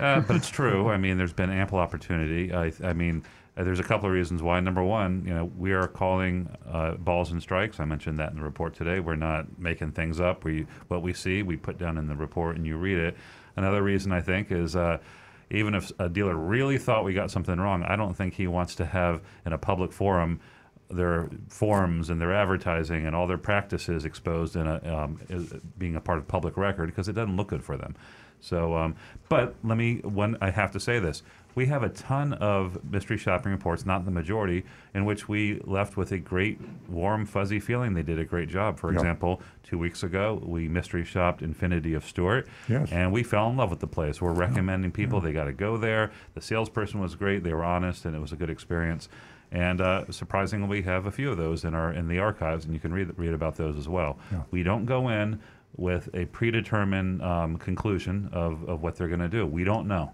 Uh, 0.00 0.18
but 0.20 0.34
it's 0.34 0.48
true. 0.48 0.88
I 0.88 0.96
mean, 0.96 1.16
there's 1.16 1.32
been 1.32 1.48
ample 1.48 1.78
opportunity. 1.78 2.52
I, 2.52 2.72
I 2.82 2.92
mean, 2.92 3.22
uh, 3.56 3.62
there's 3.62 3.78
a 3.78 3.84
couple 3.84 4.06
of 4.06 4.12
reasons 4.12 4.42
why. 4.42 4.58
Number 4.58 4.82
one, 4.82 5.22
you 5.24 5.32
know, 5.32 5.44
we 5.56 5.72
are 5.72 5.86
calling 5.86 6.48
uh, 6.68 6.94
balls 6.94 7.30
and 7.30 7.40
strikes. 7.40 7.78
I 7.78 7.84
mentioned 7.84 8.18
that 8.18 8.30
in 8.30 8.36
the 8.36 8.42
report 8.42 8.74
today. 8.74 8.98
We're 8.98 9.14
not 9.14 9.60
making 9.60 9.92
things 9.92 10.20
up. 10.20 10.42
We 10.42 10.66
what 10.88 11.02
we 11.02 11.12
see, 11.12 11.44
we 11.44 11.56
put 11.56 11.78
down 11.78 11.98
in 11.98 12.08
the 12.08 12.16
report, 12.16 12.56
and 12.56 12.66
you 12.66 12.76
read 12.76 12.98
it. 12.98 13.16
Another 13.56 13.82
reason 13.82 14.12
I 14.12 14.20
think 14.20 14.50
is. 14.50 14.76
Uh, 14.76 14.98
even 15.48 15.76
if 15.76 15.92
a 16.00 16.08
dealer 16.08 16.34
really 16.34 16.76
thought 16.76 17.04
we 17.04 17.14
got 17.14 17.30
something 17.30 17.56
wrong, 17.60 17.84
I 17.84 17.94
don't 17.94 18.14
think 18.14 18.34
he 18.34 18.48
wants 18.48 18.74
to 18.74 18.84
have 18.84 19.20
in 19.44 19.52
a 19.52 19.58
public 19.58 19.92
forum 19.92 20.40
their 20.88 21.28
forms 21.48 22.10
and 22.10 22.20
their 22.20 22.32
advertising 22.32 23.06
and 23.06 23.14
all 23.14 23.26
their 23.26 23.38
practices 23.38 24.04
exposed 24.04 24.56
in 24.56 24.66
a 24.66 24.80
um, 24.94 25.20
being 25.78 25.96
a 25.96 26.00
part 26.00 26.18
of 26.18 26.28
public 26.28 26.56
record 26.56 26.86
because 26.86 27.08
it 27.08 27.14
doesn't 27.14 27.36
look 27.36 27.48
good 27.48 27.62
for 27.62 27.76
them. 27.76 27.94
So, 28.40 28.76
um, 28.76 28.96
but 29.28 29.54
let 29.64 29.76
me 29.78 29.98
one 29.98 30.36
I 30.40 30.50
have 30.50 30.70
to 30.72 30.80
say 30.80 30.98
this: 30.98 31.22
we 31.56 31.66
have 31.66 31.82
a 31.82 31.88
ton 31.88 32.34
of 32.34 32.78
mystery 32.88 33.16
shopping 33.16 33.50
reports, 33.50 33.86
not 33.86 34.04
the 34.04 34.10
majority, 34.10 34.62
in 34.94 35.06
which 35.06 35.26
we 35.26 35.58
left 35.64 35.96
with 35.96 36.12
a 36.12 36.18
great, 36.18 36.60
warm, 36.86 37.24
fuzzy 37.24 37.58
feeling. 37.58 37.94
They 37.94 38.02
did 38.02 38.18
a 38.20 38.24
great 38.26 38.50
job. 38.50 38.78
For 38.78 38.92
Yeah. 38.92 38.98
example, 38.98 39.40
two 39.62 39.78
weeks 39.78 40.02
ago, 40.02 40.40
we 40.44 40.68
mystery 40.68 41.02
shopped 41.02 41.40
Infiniti 41.42 41.96
of 41.96 42.04
Stuart, 42.04 42.46
Yes. 42.68 42.92
and 42.92 43.10
we 43.10 43.22
fell 43.22 43.48
in 43.50 43.56
love 43.56 43.70
with 43.70 43.80
the 43.80 43.86
place. 43.86 44.20
We're 44.20 44.34
recommending 44.34 44.92
people 44.92 45.18
they 45.20 45.32
got 45.32 45.44
to 45.44 45.52
go 45.54 45.78
there. 45.78 46.10
The 46.34 46.42
salesperson 46.42 47.00
was 47.00 47.14
great; 47.14 47.42
they 47.42 47.54
were 47.54 47.64
honest, 47.64 48.04
and 48.04 48.14
it 48.14 48.20
was 48.20 48.32
a 48.32 48.36
good 48.36 48.50
experience. 48.50 49.08
And 49.50 49.80
uh, 49.80 50.04
surprisingly, 50.10 50.68
we 50.68 50.82
have 50.82 51.06
a 51.06 51.10
few 51.10 51.30
of 51.30 51.38
those 51.38 51.64
in 51.64 51.74
our 51.74 51.90
in 51.90 52.06
the 52.06 52.18
archives, 52.18 52.66
and 52.66 52.74
you 52.74 52.80
can 52.80 52.92
read 52.92 53.10
read 53.16 53.32
about 53.32 53.56
those 53.56 53.78
as 53.78 53.88
well. 53.88 54.18
Yeah. 54.30 54.42
We 54.50 54.62
don't 54.62 54.84
go 54.84 55.08
in 55.08 55.40
with 55.74 56.10
a 56.14 56.26
predetermined 56.26 57.22
um, 57.22 57.56
conclusion 57.56 58.28
of, 58.32 58.66
of 58.68 58.82
what 58.82 58.96
they're 58.96 59.08
going 59.08 59.20
to 59.20 59.28
do. 59.28 59.46
We 59.46 59.62
don't 59.64 59.86
know. 59.86 60.12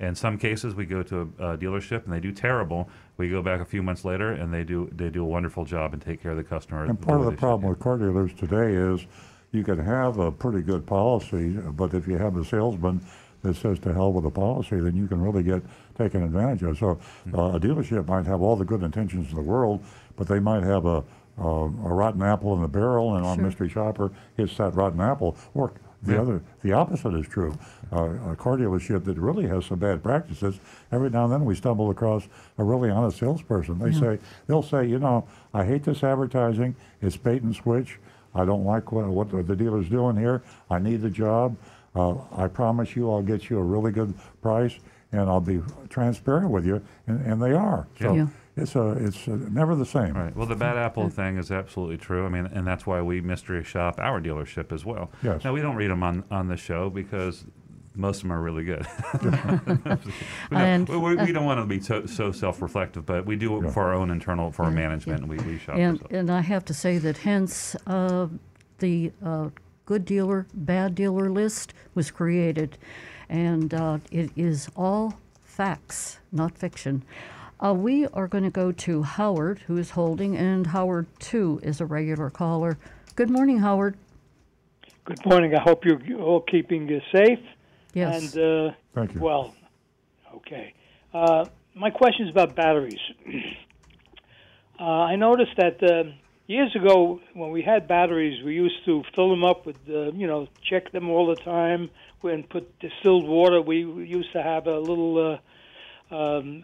In 0.00 0.14
some 0.14 0.38
cases, 0.38 0.74
we 0.74 0.86
go 0.86 1.02
to 1.02 1.32
a, 1.38 1.52
a 1.52 1.58
dealership 1.58 2.04
and 2.04 2.12
they 2.12 2.20
do 2.20 2.32
terrible. 2.32 2.88
We 3.16 3.28
go 3.28 3.42
back 3.42 3.60
a 3.60 3.64
few 3.64 3.82
months 3.82 4.04
later 4.04 4.32
and 4.32 4.54
they 4.54 4.62
do 4.62 4.88
they 4.92 5.08
do 5.10 5.22
a 5.22 5.26
wonderful 5.26 5.64
job 5.64 5.92
and 5.92 6.00
take 6.00 6.22
care 6.22 6.32
of 6.32 6.36
the 6.36 6.44
customer. 6.44 6.84
And 6.84 7.00
part 7.00 7.20
of 7.20 7.26
the 7.26 7.32
problem 7.32 7.68
with 7.68 7.80
car 7.80 7.98
dealers 7.98 8.32
today 8.34 8.74
is 8.74 9.06
you 9.50 9.64
can 9.64 9.78
have 9.78 10.18
a 10.18 10.30
pretty 10.30 10.62
good 10.62 10.86
policy, 10.86 11.50
but 11.50 11.94
if 11.94 12.06
you 12.06 12.16
have 12.16 12.36
a 12.36 12.44
salesman 12.44 13.00
that 13.42 13.56
says 13.56 13.78
to 13.80 13.92
hell 13.92 14.12
with 14.12 14.24
the 14.24 14.30
policy, 14.30 14.78
then 14.80 14.96
you 14.96 15.06
can 15.06 15.20
really 15.20 15.42
get 15.42 15.62
taken 15.96 16.22
advantage 16.22 16.62
of. 16.62 16.78
So 16.78 16.98
uh, 17.34 17.56
a 17.56 17.60
dealership 17.60 18.06
might 18.06 18.26
have 18.26 18.40
all 18.40 18.56
the 18.56 18.64
good 18.64 18.82
intentions 18.82 19.30
in 19.30 19.34
the 19.34 19.42
world, 19.42 19.82
but 20.16 20.28
they 20.28 20.40
might 20.40 20.62
have 20.62 20.86
a, 20.86 21.04
a, 21.40 21.42
a 21.44 21.68
rotten 21.94 22.22
apple 22.22 22.54
in 22.54 22.62
the 22.62 22.68
barrel, 22.68 23.16
and 23.16 23.24
on 23.24 23.36
Sure. 23.36 23.44
Mystery 23.44 23.68
Shopper 23.68 24.10
hits 24.36 24.56
that 24.56 24.74
rotten 24.74 25.00
apple. 25.00 25.36
Or 25.54 25.72
the 26.02 26.12
Yeah. 26.14 26.20
other, 26.22 26.42
the 26.62 26.72
opposite 26.72 27.14
is 27.14 27.26
true. 27.26 27.54
Uh, 27.92 28.10
a 28.30 28.36
car 28.36 28.56
dealership 28.56 29.04
that 29.04 29.18
really 29.18 29.46
has 29.48 29.66
some 29.66 29.78
bad 29.78 30.02
practices. 30.02 30.60
Every 30.92 31.10
now 31.10 31.24
and 31.24 31.32
then 31.32 31.44
we 31.44 31.54
stumble 31.54 31.90
across 31.90 32.28
a 32.58 32.62
really 32.64 32.90
honest 32.90 33.18
salesperson. 33.18 33.78
They 33.78 33.92
say 33.92 34.18
they'll 34.46 34.62
say, 34.62 34.86
you 34.86 34.98
know, 34.98 35.26
I 35.52 35.64
hate 35.64 35.82
this 35.84 36.04
advertising. 36.04 36.76
It's 37.02 37.16
bait 37.16 37.42
and 37.42 37.54
switch. 37.54 37.98
I 38.34 38.44
don't 38.44 38.64
like 38.64 38.92
what, 38.92 39.06
what 39.08 39.30
the 39.46 39.56
dealer's 39.56 39.88
doing 39.88 40.16
here. 40.16 40.42
I 40.70 40.78
need 40.78 41.00
the 41.02 41.10
job. 41.10 41.56
Uh, 41.96 42.16
I 42.36 42.46
promise 42.46 42.94
you, 42.94 43.10
I'll 43.10 43.22
get 43.22 43.48
you 43.50 43.58
a 43.58 43.62
really 43.62 43.90
good 43.90 44.14
price, 44.42 44.78
and 45.10 45.22
I'll 45.22 45.40
be 45.40 45.60
transparent 45.88 46.50
with 46.50 46.64
you. 46.66 46.80
And, 47.06 47.24
and 47.26 47.42
they 47.42 47.54
are. 47.54 47.88
So 48.00 48.12
Yeah. 48.14 48.26
It's 48.58 48.74
a, 48.76 48.90
it's 48.92 49.26
uh 49.28 49.36
never 49.50 49.74
the 49.76 49.86
same. 49.86 50.14
Right. 50.14 50.34
Well, 50.36 50.46
the 50.46 50.56
bad 50.56 50.76
apple 50.76 51.08
thing 51.10 51.36
is 51.38 51.50
absolutely 51.50 51.96
true. 51.98 52.26
I 52.26 52.28
mean, 52.28 52.46
and 52.46 52.66
that's 52.66 52.86
why 52.86 53.00
we 53.02 53.20
mystery 53.20 53.62
shop 53.64 53.98
our 53.98 54.20
dealership 54.20 54.72
as 54.72 54.84
well. 54.84 55.10
Yes. 55.22 55.44
Now 55.44 55.52
we 55.52 55.60
don't 55.60 55.76
read 55.76 55.90
them 55.90 56.02
on 56.02 56.24
on 56.30 56.48
the 56.48 56.56
show 56.56 56.90
because 56.90 57.44
most 57.94 58.18
of 58.18 58.22
them 58.24 58.32
are 58.32 58.40
really 58.40 58.62
good. 58.64 58.86
we, 59.22 59.30
don't, 59.30 59.98
And- 60.52 60.88
we, 60.88 60.96
we- 60.98 61.16
we 61.16 61.32
don't 61.32 61.44
want 61.46 61.58
to 61.60 61.66
be 61.66 61.80
so, 61.80 62.06
so 62.06 62.30
self-reflective, 62.30 63.04
but 63.04 63.26
we 63.26 63.34
do 63.34 63.56
it 63.58 63.64
Yeah. 63.64 63.70
for 63.70 63.84
our 63.84 63.94
own 63.94 64.10
internal, 64.10 64.52
for 64.52 64.64
our 64.64 64.70
Yeah, 64.70 64.76
management, 64.76 65.20
and 65.22 65.28
we, 65.28 65.38
we 65.38 65.58
shop 65.58 65.76
And, 65.76 66.00
and 66.10 66.30
I 66.30 66.40
have 66.42 66.64
to 66.66 66.74
say 66.74 66.98
that 66.98 67.18
hence 67.18 67.74
uh, 67.88 68.28
the 68.78 69.10
uh, 69.24 69.48
good 69.84 70.04
dealer, 70.04 70.46
bad 70.54 70.94
dealer 70.94 71.28
list 71.28 71.74
was 71.96 72.10
created. 72.12 72.78
And 73.28 73.74
uh, 73.74 73.98
it 74.12 74.30
is 74.36 74.68
all 74.76 75.18
facts, 75.42 76.18
not 76.30 76.56
fiction. 76.56 77.02
Uh, 77.60 77.74
we 77.74 78.06
are 78.08 78.28
going 78.28 78.44
to 78.44 78.50
go 78.50 78.70
to 78.70 79.02
Howard, 79.02 79.58
who 79.66 79.76
is 79.76 79.90
holding, 79.90 80.36
and 80.36 80.68
Howard, 80.68 81.06
too, 81.18 81.58
is 81.62 81.80
a 81.80 81.86
regular 81.86 82.30
caller. 82.30 82.78
Good 83.16 83.30
morning, 83.30 83.58
Howard. 83.58 83.96
Good 85.04 85.26
morning. 85.26 85.54
I 85.56 85.60
hope 85.60 85.84
you're 85.84 86.20
all 86.20 86.42
keeping 86.42 86.88
uh, 86.92 87.00
safe. 87.12 87.40
Yes. 87.94 88.34
And 88.34 88.70
uh, 88.70 88.74
Thank 88.94 89.14
you. 89.14 89.20
well, 89.20 89.56
okay. 90.36 90.74
Uh, 91.12 91.46
my 91.74 91.90
question 91.90 92.26
is 92.26 92.30
about 92.30 92.54
batteries. 92.54 93.00
uh, 94.80 94.84
I 94.84 95.16
noticed 95.16 95.56
that 95.56 95.82
uh, 95.82 96.12
years 96.46 96.76
ago, 96.76 97.20
when 97.34 97.50
we 97.50 97.62
had 97.62 97.88
batteries, 97.88 98.44
we 98.44 98.54
used 98.54 98.84
to 98.84 99.02
fill 99.16 99.30
them 99.30 99.42
up 99.42 99.66
with, 99.66 99.78
uh, 99.88 100.12
you 100.12 100.28
know, 100.28 100.46
check 100.62 100.92
them 100.92 101.08
all 101.08 101.26
the 101.26 101.42
time 101.42 101.90
and 102.22 102.48
put 102.48 102.78
distilled 102.78 103.26
water. 103.26 103.60
We 103.60 103.78
used 103.78 104.32
to 104.34 104.42
have 104.44 104.68
a 104.68 104.78
little 104.78 105.40
uh, 106.10 106.14
um, 106.14 106.62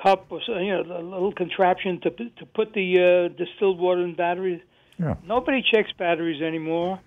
cup 0.00 0.26
or 0.30 0.40
you 0.48 0.72
know, 0.72 0.98
a 0.98 1.02
little 1.02 1.32
contraption 1.32 2.00
to 2.00 2.10
to 2.10 2.46
put 2.54 2.72
the 2.72 3.30
uh, 3.32 3.36
distilled 3.36 3.78
water 3.78 4.02
in 4.04 4.14
batteries. 4.14 4.60
Yeah. 4.98 5.14
Nobody 5.26 5.62
checks 5.62 5.90
batteries 5.98 6.42
anymore. 6.42 7.00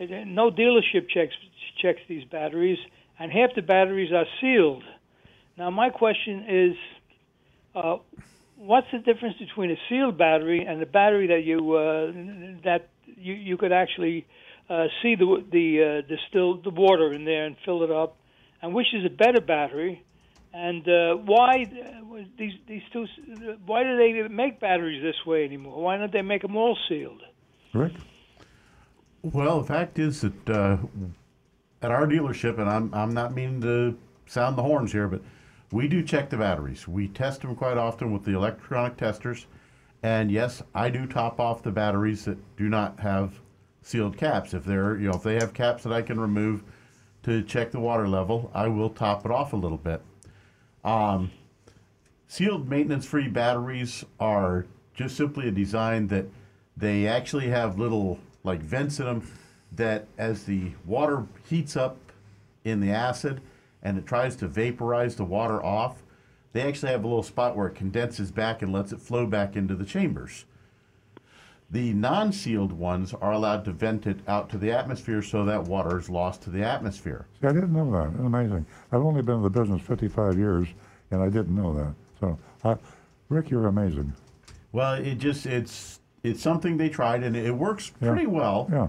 No 0.00 0.50
dealership 0.50 1.08
checks 1.08 1.34
checks 1.80 2.00
these 2.08 2.24
batteries, 2.24 2.78
and 3.18 3.32
half 3.32 3.54
the 3.54 3.62
batteries 3.62 4.12
are 4.12 4.26
sealed. 4.40 4.84
Now, 5.56 5.70
my 5.70 5.90
question 5.90 6.44
is, 6.48 6.76
uh, 7.74 7.96
what's 8.56 8.86
the 8.92 8.98
difference 8.98 9.36
between 9.38 9.70
a 9.70 9.76
sealed 9.88 10.16
battery 10.16 10.64
and 10.64 10.80
a 10.82 10.86
battery 10.86 11.28
that 11.28 11.44
you 11.44 11.74
uh, 11.74 12.12
that 12.64 12.88
you, 13.16 13.34
you 13.34 13.56
could 13.56 13.72
actually 13.72 14.26
uh, 14.70 14.86
see 15.02 15.14
the 15.16 15.44
the 15.50 16.02
uh, 16.04 16.08
distilled 16.08 16.64
the 16.64 16.70
water 16.70 17.12
in 17.12 17.24
there 17.24 17.46
and 17.46 17.56
fill 17.64 17.82
it 17.82 17.90
up, 17.90 18.16
and 18.62 18.74
which 18.74 18.94
is 18.94 19.04
a 19.04 19.10
better 19.10 19.40
battery? 19.40 20.04
And 20.58 20.88
uh, 20.88 21.14
why 21.14 21.66
uh, 21.70 22.24
these 22.36 22.54
these 22.66 22.82
two? 22.92 23.06
Why 23.64 23.84
do 23.84 23.96
they 23.96 24.26
make 24.26 24.58
batteries 24.58 25.00
this 25.00 25.24
way 25.24 25.44
anymore? 25.44 25.80
Why 25.80 25.96
don't 25.96 26.12
they 26.12 26.22
make 26.22 26.42
them 26.42 26.56
all 26.56 26.76
sealed? 26.88 27.22
Rick? 27.72 27.92
Well, 29.22 29.60
the 29.60 29.66
fact 29.66 30.00
is 30.00 30.22
that 30.22 30.50
uh, 30.50 30.78
at 31.80 31.92
our 31.92 32.08
dealership, 32.08 32.58
and 32.58 32.68
I'm, 32.68 32.92
I'm 32.92 33.14
not 33.14 33.34
meaning 33.34 33.60
to 33.60 33.96
sound 34.26 34.58
the 34.58 34.62
horns 34.62 34.90
here, 34.90 35.06
but 35.06 35.22
we 35.70 35.86
do 35.86 36.02
check 36.02 36.28
the 36.28 36.38
batteries. 36.38 36.88
We 36.88 37.06
test 37.06 37.42
them 37.42 37.54
quite 37.54 37.76
often 37.76 38.10
with 38.12 38.24
the 38.24 38.34
electronic 38.34 38.96
testers. 38.96 39.46
And 40.02 40.28
yes, 40.28 40.60
I 40.74 40.90
do 40.90 41.06
top 41.06 41.38
off 41.38 41.62
the 41.62 41.70
batteries 41.70 42.24
that 42.24 42.38
do 42.56 42.68
not 42.68 42.98
have 42.98 43.40
sealed 43.82 44.16
caps. 44.16 44.54
If 44.54 44.64
they're, 44.64 44.96
you 44.96 45.08
know, 45.08 45.14
if 45.14 45.22
they 45.22 45.34
have 45.34 45.54
caps 45.54 45.84
that 45.84 45.92
I 45.92 46.02
can 46.02 46.18
remove 46.18 46.64
to 47.22 47.44
check 47.44 47.70
the 47.70 47.80
water 47.80 48.08
level, 48.08 48.50
I 48.54 48.66
will 48.66 48.90
top 48.90 49.24
it 49.24 49.30
off 49.30 49.52
a 49.52 49.56
little 49.56 49.78
bit. 49.78 50.02
Um, 50.88 51.32
sealed 52.28 52.70
maintenance 52.70 53.04
free 53.04 53.28
batteries 53.28 54.06
are 54.18 54.64
just 54.94 55.18
simply 55.18 55.46
a 55.46 55.50
design 55.50 56.08
that 56.08 56.24
they 56.78 57.06
actually 57.06 57.48
have 57.48 57.78
little 57.78 58.18
like 58.42 58.60
vents 58.60 58.98
in 58.98 59.04
them 59.04 59.30
that 59.72 60.06
as 60.16 60.44
the 60.44 60.72
water 60.86 61.26
heats 61.46 61.76
up 61.76 61.98
in 62.64 62.80
the 62.80 62.90
acid 62.90 63.42
and 63.82 63.98
it 63.98 64.06
tries 64.06 64.34
to 64.36 64.48
vaporize 64.48 65.14
the 65.16 65.24
water 65.24 65.62
off 65.62 66.02
they 66.54 66.62
actually 66.62 66.90
have 66.90 67.04
a 67.04 67.06
little 67.06 67.22
spot 67.22 67.54
where 67.54 67.66
it 67.66 67.74
condenses 67.74 68.30
back 68.30 68.62
and 68.62 68.72
lets 68.72 68.90
it 68.90 68.98
flow 68.98 69.26
back 69.26 69.56
into 69.56 69.74
the 69.74 69.84
chambers 69.84 70.46
the 71.70 71.92
non-sealed 71.92 72.72
ones 72.72 73.12
are 73.14 73.32
allowed 73.32 73.64
to 73.66 73.72
vent 73.72 74.06
it 74.06 74.20
out 74.26 74.48
to 74.50 74.56
the 74.58 74.70
atmosphere 74.72 75.20
so 75.20 75.44
that 75.44 75.62
water 75.64 75.98
is 75.98 76.08
lost 76.08 76.40
to 76.42 76.50
the 76.50 76.62
atmosphere 76.64 77.26
See, 77.40 77.46
I 77.46 77.52
didn't 77.52 77.72
know 77.74 77.90
that. 77.92 78.18
Amazing. 78.24 78.64
I've 78.90 79.02
only 79.02 79.20
been 79.22 79.36
in 79.36 79.42
the 79.42 79.50
business 79.50 79.82
55 79.82 80.38
years, 80.38 80.68
and 81.10 81.22
I 81.22 81.28
didn't 81.28 81.54
know 81.54 81.74
that. 81.74 81.92
So, 82.20 82.38
uh, 82.64 82.76
Rick, 83.28 83.50
you're 83.50 83.66
amazing. 83.66 84.12
well 84.72 84.94
it 84.94 85.16
just 85.16 85.44
it's 85.46 86.00
it's 86.24 86.42
something 86.42 86.76
they 86.76 86.88
tried 86.88 87.22
and 87.22 87.36
it 87.36 87.52
works 87.54 87.92
Yeah. 88.00 88.08
pretty 88.12 88.26
well 88.26 88.68
Yeah. 88.72 88.88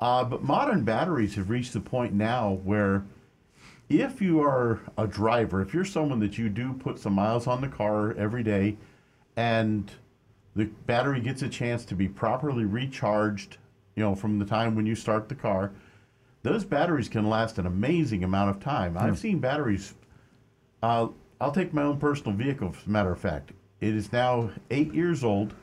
Uh, 0.00 0.24
but 0.24 0.42
modern 0.42 0.82
batteries 0.84 1.34
have 1.36 1.48
reached 1.48 1.72
the 1.72 1.80
point 1.80 2.12
now 2.12 2.58
where 2.64 3.04
if 3.88 4.20
you 4.22 4.40
are 4.40 4.80
a 4.98 5.06
driver, 5.06 5.60
if 5.62 5.72
you're 5.74 5.84
someone 5.84 6.18
that 6.20 6.36
you 6.38 6.48
do 6.48 6.72
put 6.72 6.98
some 6.98 7.12
miles 7.12 7.46
on 7.46 7.60
the 7.60 7.68
car 7.68 8.12
every 8.14 8.42
day 8.42 8.76
and 9.36 9.90
the 10.54 10.66
battery 10.86 11.20
gets 11.20 11.42
a 11.42 11.48
chance 11.48 11.84
to 11.86 11.94
be 11.94 12.08
properly 12.08 12.64
recharged, 12.64 13.56
you 13.96 14.02
know, 14.02 14.14
from 14.14 14.38
the 14.38 14.44
time 14.44 14.74
when 14.74 14.86
you 14.86 14.94
start 14.94 15.28
the 15.28 15.34
car, 15.34 15.72
those 16.42 16.64
batteries 16.64 17.08
can 17.08 17.28
last 17.28 17.58
an 17.58 17.66
amazing 17.66 18.24
amount 18.24 18.50
of 18.50 18.60
time. 18.60 18.98
I've 18.98 19.18
seen 19.18 19.38
batteries. 19.38 19.94
Uh, 20.82 21.08
I'll 21.40 21.52
take 21.52 21.72
my 21.72 21.82
own 21.82 21.98
personal 21.98 22.36
vehicle, 22.36 22.74
as 22.76 22.86
a 22.86 22.90
matter 22.90 23.12
of 23.12 23.18
fact. 23.20 23.52
It 23.80 23.94
is 23.94 24.12
now 24.12 24.50
eight 24.70 24.92
years 24.92 25.24
old, 25.24 25.54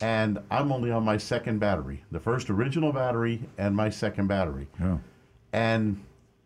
and 0.00 0.38
I'm 0.50 0.72
only 0.72 0.90
on 0.90 1.04
my 1.04 1.16
second 1.16 1.58
battery. 1.58 2.04
The 2.10 2.20
first 2.20 2.50
original 2.50 2.92
battery 2.92 3.42
and 3.58 3.74
my 3.74 3.90
second 3.90 4.28
battery. 4.28 4.68
Yeah. 4.78 4.98
And 5.52 6.02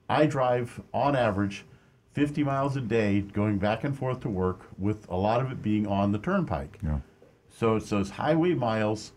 I 0.08 0.26
drive, 0.26 0.80
on 0.92 1.14
average, 1.16 1.64
50 2.12 2.44
miles 2.44 2.76
a 2.76 2.80
day 2.80 3.20
going 3.20 3.58
back 3.58 3.84
and 3.84 3.96
forth 3.96 4.20
to 4.20 4.28
work, 4.28 4.60
with 4.78 5.08
a 5.10 5.16
lot 5.16 5.40
of 5.40 5.50
it 5.50 5.62
being 5.62 5.86
on 5.86 6.12
the 6.12 6.18
turnpike. 6.18 6.78
Yeah. 6.82 7.00
So 7.56 7.76
it's 7.76 7.88
those 7.88 8.10
highway 8.10 8.54
miles 8.54 9.12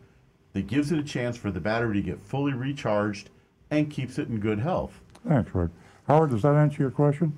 that 0.53 0.67
gives 0.67 0.91
it 0.91 0.99
a 0.99 1.03
chance 1.03 1.37
for 1.37 1.51
the 1.51 1.59
battery 1.59 1.95
to 1.95 2.01
get 2.01 2.21
fully 2.21 2.53
recharged 2.53 3.29
and 3.71 3.89
keeps 3.89 4.17
it 4.17 4.27
in 4.27 4.39
good 4.39 4.59
health. 4.59 5.01
Thanks, 5.27 5.53
Rick. 5.53 5.71
Howard, 6.07 6.29
does 6.29 6.43
that 6.43 6.55
answer 6.55 6.81
your 6.81 6.91
question? 6.91 7.37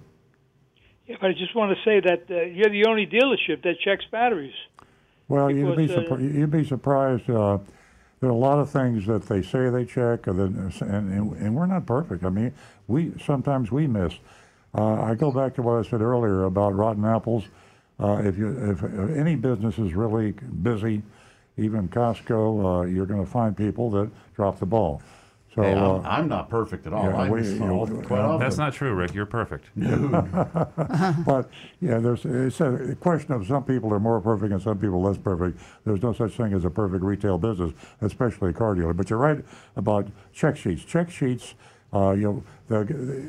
Yeah, 1.08 1.16
but 1.20 1.32
I 1.32 1.34
just 1.34 1.56
want 1.56 1.76
to 1.76 1.84
say 1.84 2.00
that 2.02 2.26
uh, 2.30 2.42
you're 2.44 2.70
the 2.70 2.86
only 2.86 3.08
dealership 3.08 3.64
that 3.64 3.80
checks 3.84 4.06
batteries. 4.12 4.54
Well, 5.28 5.50
you'd 5.50 5.76
be, 5.76 5.88
Because, 5.88 6.12
uh, 6.12 6.18
you'd 6.18 6.52
be 6.52 6.64
surprised. 6.64 7.30
Uh, 7.30 7.60
there 8.20 8.30
are 8.30 8.34
a 8.34 8.36
lot 8.36 8.60
of 8.60 8.70
things 8.70 9.06
that 9.08 9.24
they 9.24 9.42
say 9.42 9.70
they 9.70 9.86
check, 9.86 10.28
and, 10.28 10.38
then, 10.38 10.74
and, 10.82 11.12
and, 11.12 11.34
and 11.38 11.56
we're 11.56 11.66
not 11.66 11.86
perfect. 11.86 12.26
I 12.26 12.30
mean, 12.30 12.54
we 12.88 13.14
sometimes 13.26 13.72
we 13.72 13.88
miss. 13.88 14.14
Uh, 14.78 15.02
I 15.02 15.16
go 15.16 15.32
back 15.32 15.56
to 15.56 15.62
what 15.62 15.84
I 15.84 15.90
said 15.90 16.02
earlier 16.02 16.44
about 16.44 16.76
rotten 16.76 17.06
apples. 17.06 17.46
Uh, 18.00 18.22
if 18.24 18.38
you 18.38 18.50
if, 18.72 18.82
if 18.84 19.18
any 19.18 19.36
business 19.36 19.78
is 19.78 19.94
really 19.94 20.32
busy, 20.64 21.02
even 21.58 21.90
Costco, 21.90 22.84
uh, 22.84 22.86
you're 22.86 23.06
going 23.06 23.24
to 23.24 23.30
find 23.30 23.56
people 23.56 23.90
that 23.92 24.10
drop 24.36 24.60
the 24.60 24.66
ball. 24.66 25.02
So 25.56 25.64
Hey, 25.64 25.74
uh, 25.74 25.94
I'm, 25.96 26.06
I'm 26.06 26.28
not 26.30 26.48
perfect 26.50 26.86
at 26.88 26.94
all. 26.94 27.04
yeah, 27.06 27.18
I'm 27.18 27.32
we- 27.32 27.42
just 27.42 27.54
you 27.56 27.60
know, 27.60 27.86
quite 28.06 28.20
often. 28.22 28.40
That's 28.40 28.58
not 28.58 28.72
true, 28.74 28.94
Rick. 28.94 29.14
You're 29.14 29.26
perfect. 29.26 29.66
But 31.26 31.50
yeah, 31.82 31.98
there's 32.00 32.24
it's 32.26 32.62
a 32.62 32.96
question 33.00 33.34
of 33.34 33.46
some 33.48 33.64
people 33.64 33.92
are 33.94 34.00
more 34.00 34.22
perfect 34.22 34.54
and 34.54 34.62
some 34.62 34.78
people 34.78 35.02
less 35.02 35.18
perfect. 35.18 35.60
There's 35.86 36.02
no 36.02 36.14
such 36.14 36.34
thing 36.34 36.54
as 36.54 36.66
a 36.66 36.70
perfect 36.70 37.04
retail 37.04 37.38
business, 37.38 37.74
especially 38.02 38.52
a 38.52 38.54
car 38.54 38.76
dealer. 38.76 38.94
But 38.94 39.10
you're 39.10 39.20
right 39.20 39.44
about 39.76 40.08
check 40.34 40.56
sheets. 40.56 40.84
Check 40.86 41.10
sheets, 41.10 41.56
uh, 41.94 42.12
you 42.12 42.22
know, 42.24 42.44
they'll, 42.68 42.86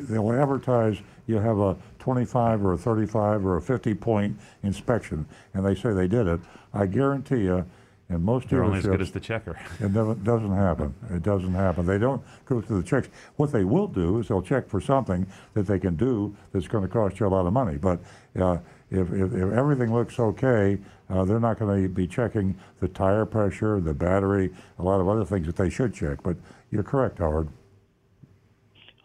they'll 0.06 0.32
advertise 0.32 0.98
you 1.26 1.36
have 1.36 1.58
a 1.58 1.76
25 2.00 2.64
or 2.64 2.72
a 2.72 2.78
35 2.78 3.46
or 3.46 3.56
a 3.56 3.62
50 3.62 3.94
point 3.94 4.36
inspection, 4.62 5.26
and 5.54 5.64
they 5.64 5.74
say 5.74 5.92
they 5.92 6.08
did 6.08 6.26
it. 6.26 6.40
I 6.74 6.86
guarantee 6.86 7.42
you, 7.42 7.64
in 8.10 8.24
most 8.24 8.50
You're 8.50 8.64
only 8.64 8.78
as 8.78 8.86
good 8.86 9.00
as 9.00 9.12
the 9.12 9.20
checker. 9.20 9.56
it 9.78 9.92
never, 9.92 10.14
doesn't 10.14 10.54
happen. 10.54 10.92
It 11.10 11.22
doesn't 11.22 11.54
happen. 11.54 11.86
They 11.86 11.98
don't 11.98 12.20
go 12.44 12.60
through 12.60 12.82
the 12.82 12.88
checks. 12.88 13.08
What 13.36 13.52
they 13.52 13.62
will 13.62 13.86
do 13.86 14.18
is 14.18 14.28
they'll 14.28 14.42
check 14.42 14.68
for 14.68 14.80
something 14.80 15.26
that 15.54 15.68
they 15.68 15.78
can 15.78 15.94
do 15.94 16.34
that's 16.52 16.66
going 16.66 16.82
to 16.82 16.88
cost 16.88 17.20
you 17.20 17.26
a 17.26 17.28
lot 17.28 17.46
of 17.46 17.52
money. 17.52 17.76
But 17.76 18.00
uh, 18.38 18.58
if, 18.90 19.12
if, 19.12 19.32
if 19.32 19.52
everything 19.52 19.94
looks 19.94 20.18
okay, 20.18 20.78
uh, 21.08 21.24
they're 21.24 21.38
not 21.38 21.60
going 21.60 21.82
to 21.82 21.88
be 21.88 22.08
checking 22.08 22.58
the 22.80 22.88
tire 22.88 23.24
pressure, 23.24 23.80
the 23.80 23.94
battery, 23.94 24.50
a 24.80 24.82
lot 24.82 25.00
of 25.00 25.08
other 25.08 25.24
things 25.24 25.46
that 25.46 25.56
they 25.56 25.70
should 25.70 25.94
check. 25.94 26.20
But 26.24 26.36
you're 26.72 26.82
correct, 26.82 27.18
Howard. 27.18 27.48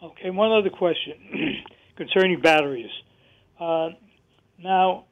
Okay, 0.02 0.30
one 0.30 0.50
other 0.50 0.70
question 0.70 1.14
concerning 1.96 2.40
batteries. 2.40 2.90
Uh, 3.60 3.90
now, 4.62 5.04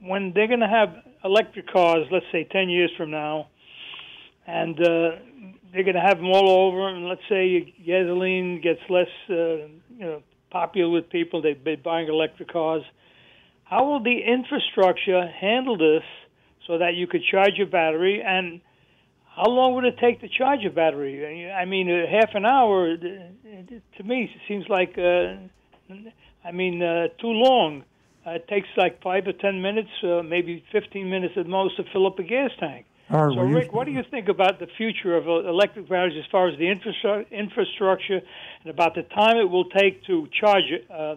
when 0.00 0.32
they're 0.34 0.48
going 0.48 0.60
to 0.60 0.68
have 0.68 0.94
electric 1.24 1.70
cars, 1.70 2.06
let's 2.10 2.26
say 2.32 2.44
10 2.50 2.68
years 2.68 2.90
from 2.96 3.10
now, 3.10 3.48
and 4.46 4.78
uh, 4.80 5.10
they're 5.72 5.84
going 5.84 5.94
to 5.94 6.00
have 6.00 6.18
them 6.18 6.30
all 6.32 6.48
over, 6.48 6.88
and 6.88 7.08
let's 7.08 7.22
say 7.28 7.74
gasoline 7.84 8.60
gets 8.62 8.80
less, 8.88 9.08
uh, 9.30 9.34
you 9.34 10.00
know, 10.00 10.22
popular 10.50 10.90
with 10.90 11.10
people, 11.10 11.42
they've 11.42 11.62
been 11.62 11.82
buying 11.82 12.08
electric 12.08 12.52
cars. 12.52 12.82
How 13.64 13.84
will 13.84 14.02
the 14.02 14.18
infrastructure 14.24 15.26
handle 15.26 15.76
this 15.76 16.04
so 16.66 16.78
that 16.78 16.94
you 16.94 17.06
could 17.06 17.22
charge 17.30 17.54
your 17.56 17.66
battery 17.66 18.22
and 18.24 18.60
how 19.36 19.50
long 19.50 19.74
would 19.74 19.84
it 19.84 19.98
take 20.00 20.20
to 20.22 20.28
charge 20.28 20.60
a 20.64 20.70
battery? 20.70 21.50
I 21.50 21.66
mean, 21.66 21.88
half 21.88 22.30
an 22.34 22.46
hour 22.46 22.92
uh, 22.92 23.98
to 23.98 24.02
me 24.02 24.30
seems 24.48 24.64
like, 24.68 24.96
uh, 24.96 25.36
I 26.44 26.52
mean, 26.52 26.82
uh, 26.82 27.08
too 27.20 27.28
long. 27.28 27.84
Uh, 28.26 28.32
it 28.32 28.48
takes 28.48 28.68
like 28.76 29.00
five 29.02 29.26
or 29.26 29.32
ten 29.32 29.62
minutes, 29.62 29.90
uh, 30.02 30.22
maybe 30.22 30.64
15 30.72 31.08
minutes 31.08 31.34
at 31.36 31.46
most 31.46 31.76
to 31.76 31.84
fill 31.92 32.06
up 32.06 32.18
a 32.18 32.24
gas 32.24 32.50
tank. 32.58 32.86
Howard, 33.08 33.34
So, 33.34 33.42
Rick, 33.42 33.72
what 33.72 33.84
do 33.84 33.92
you 33.92 34.02
think 34.10 34.28
about 34.28 34.58
the 34.58 34.66
future 34.76 35.16
of 35.16 35.28
uh, 35.28 35.48
electric 35.48 35.88
batteries 35.88 36.18
as 36.18 36.28
far 36.30 36.48
as 36.48 36.58
the 36.58 36.68
infrastructure 36.68 38.20
and 38.62 38.70
about 38.70 38.96
the 38.96 39.02
time 39.02 39.36
it 39.36 39.48
will 39.48 39.66
take 39.66 40.04
to 40.06 40.28
charge 40.40 40.64
uh, 40.90 41.14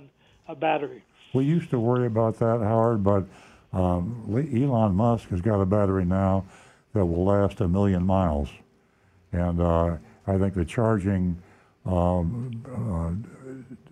a 0.48 0.56
battery? 0.56 1.04
We 1.34 1.46
used 1.46 1.72
to 1.72 1.80
worry 1.80 2.06
about 2.06 2.38
that, 2.40 2.60
Howard, 2.60 3.04
but 3.04 3.26
um, 3.74 4.24
Elon 4.30 4.96
Musk 4.96 5.30
has 5.30 5.42
got 5.42 5.62
a 5.62 5.66
battery 5.66 6.06
now 6.06 6.46
that 6.94 7.06
will 7.06 7.26
last 7.26 7.60
a 7.62 7.68
million 7.68 8.06
miles. 8.06 8.50
And 9.32 9.60
uh, 9.60 9.98
I 10.28 10.38
think 10.38 10.54
the 10.54 10.66
charging 10.66 11.42
um, 11.90 13.26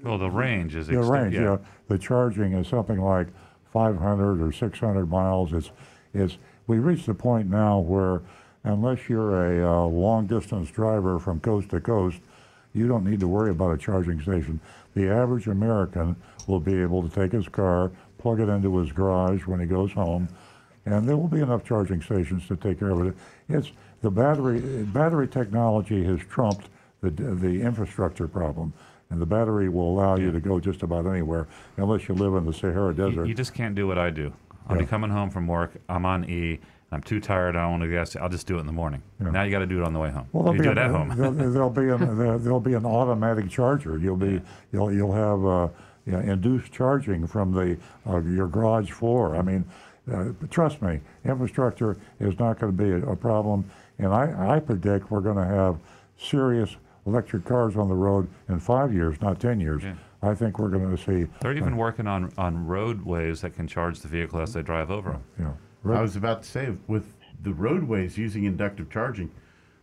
Well, 0.03 0.17
the 0.17 0.29
range 0.29 0.75
is 0.75 0.87
The 0.87 1.01
range, 1.01 1.35
yeah. 1.35 1.57
The 1.87 1.97
charging 1.97 2.53
is 2.53 2.67
something 2.67 2.99
like 3.01 3.27
500 3.73 4.41
or 4.41 4.51
600 4.51 5.09
miles. 5.09 5.53
It's, 5.53 5.71
it's, 6.13 6.37
we 6.67 6.79
reached 6.79 7.05
the 7.05 7.13
point 7.13 7.49
now 7.49 7.79
where 7.79 8.21
unless 8.63 9.07
you're 9.09 9.59
a 9.59 9.67
uh, 9.67 9.85
long 9.85 10.27
distance 10.27 10.69
driver 10.69 11.19
from 11.19 11.39
coast 11.39 11.69
to 11.69 11.79
coast, 11.79 12.19
you 12.73 12.87
don't 12.87 13.05
need 13.05 13.19
to 13.19 13.27
worry 13.27 13.51
about 13.51 13.73
a 13.73 13.77
charging 13.77 14.21
station. 14.21 14.59
The 14.93 15.09
average 15.09 15.47
American 15.47 16.15
will 16.47 16.59
be 16.59 16.81
able 16.81 17.07
to 17.07 17.09
take 17.09 17.31
his 17.31 17.47
car, 17.47 17.91
plug 18.17 18.39
it 18.39 18.49
into 18.49 18.77
his 18.77 18.91
garage 18.91 19.45
when 19.47 19.59
he 19.59 19.65
goes 19.65 19.91
home, 19.91 20.27
and 20.85 21.07
there 21.07 21.17
will 21.17 21.27
be 21.27 21.41
enough 21.41 21.63
charging 21.63 22.01
stations 22.01 22.47
to 22.47 22.55
take 22.55 22.79
care 22.79 22.91
of 22.91 23.07
it. 23.07 23.15
It's 23.49 23.71
the 24.01 24.11
battery 24.11 24.59
battery 24.85 25.27
technology 25.27 26.03
has 26.03 26.19
trumped 26.21 26.69
the 27.01 27.09
the 27.11 27.61
infrastructure 27.61 28.27
problem, 28.27 28.73
and 29.09 29.21
the 29.21 29.25
battery 29.25 29.69
will 29.69 29.89
allow 29.91 30.15
you 30.17 30.31
to 30.31 30.39
go 30.39 30.59
just 30.59 30.83
about 30.83 31.05
anywhere, 31.05 31.47
unless 31.77 32.07
you 32.07 32.15
live 32.15 32.33
in 32.35 32.45
the 32.45 32.53
Sahara 32.53 32.93
Desert. 32.93 33.25
you 33.27 33.33
just 33.33 33.53
can't 33.53 33.75
do 33.75 33.87
what 33.87 33.97
I 33.97 34.09
do. 34.09 34.33
I'll 34.67 34.77
be 34.77 34.83
Yeah. 34.83 34.89
coming 34.89 35.09
home 35.11 35.29
from 35.29 35.47
work. 35.47 35.71
I'm 35.87 36.05
on 36.05 36.25
E. 36.25 36.59
I'm 36.91 37.01
too 37.01 37.19
tired. 37.19 37.55
I 37.57 37.61
don't 37.63 37.71
want 37.71 37.83
to 37.83 37.89
gas. 37.89 38.15
I'll 38.15 38.29
just 38.29 38.47
do 38.47 38.57
it 38.57 38.61
in 38.61 38.65
the 38.65 38.71
morning. 38.71 39.01
Now 39.19 39.43
you 39.43 39.51
got 39.51 39.59
to 39.59 39.65
do 39.65 39.79
it 39.81 39.83
on 39.85 39.91
the 39.93 39.99
way 39.99 40.09
home. 40.09 40.25
Well, 40.31 40.53
you 40.53 40.59
do 40.59 40.63
be 40.63 40.69
it 40.71 40.77
at 40.77 40.89
home. 40.91 41.09
There'll, 41.15 41.31
there'll 41.33 41.69
be 41.69 41.89
an 41.89 42.17
there- 42.17 42.37
there'll 42.37 42.59
be 42.61 42.73
an 42.75 42.85
automatic 42.85 43.49
charger. 43.49 43.97
You'll 43.97 44.15
be 44.17 44.41
you'll 44.71 44.91
you'll 44.93 45.11
have 45.13 45.45
uh, 45.45 45.67
you 46.05 46.13
know, 46.13 46.19
induced 46.19 46.71
charging 46.71 47.27
from 47.27 47.51
the 47.51 47.77
uh, 48.09 48.21
your 48.21 48.47
garage 48.47 48.91
floor. 48.91 49.35
I 49.35 49.41
mean, 49.41 49.65
uh, 50.11 50.29
trust 50.49 50.81
me, 50.81 51.01
infrastructure 51.25 51.97
is 52.21 52.39
not 52.39 52.57
going 52.59 52.75
to 52.75 52.83
be 52.83 52.91
a, 52.91 53.11
a 53.11 53.15
problem. 53.17 53.65
And 53.99 54.13
I, 54.13 54.55
I 54.55 54.59
predict 54.59 55.11
we're 55.11 55.19
going 55.21 55.35
to 55.37 55.45
have 55.45 55.77
serious 56.17 56.77
electric 57.07 57.45
cars 57.45 57.75
on 57.77 57.87
the 57.87 57.95
road 57.95 58.27
in 58.49 58.59
five 58.59 58.93
years, 58.93 59.19
not 59.21 59.39
ten 59.39 59.59
years. 59.59 59.81
Yeah. 59.83 59.95
I 60.21 60.33
think 60.35 60.59
we're 60.59 60.69
going 60.69 60.95
to 60.95 61.01
see. 61.03 61.31
They're 61.41 61.55
even 61.55 61.77
working 61.77 62.07
on, 62.07 62.31
on 62.37 62.65
roadways 62.65 63.41
that 63.41 63.53
can 63.55 63.67
charge 63.67 63.99
the 63.99 64.07
vehicle 64.07 64.39
as 64.41 64.53
they 64.53 64.61
drive 64.63 64.89
over 64.91 65.11
them. 65.11 65.23
You 65.37 65.55
know, 65.85 65.93
I 65.95 66.01
was 66.01 66.15
about 66.15 66.43
to 66.43 66.49
say, 66.49 66.73
with 66.87 67.13
the 67.43 67.53
roadways 67.53 68.17
using 68.17 68.43
inductive 68.45 68.89
charging, 68.89 69.31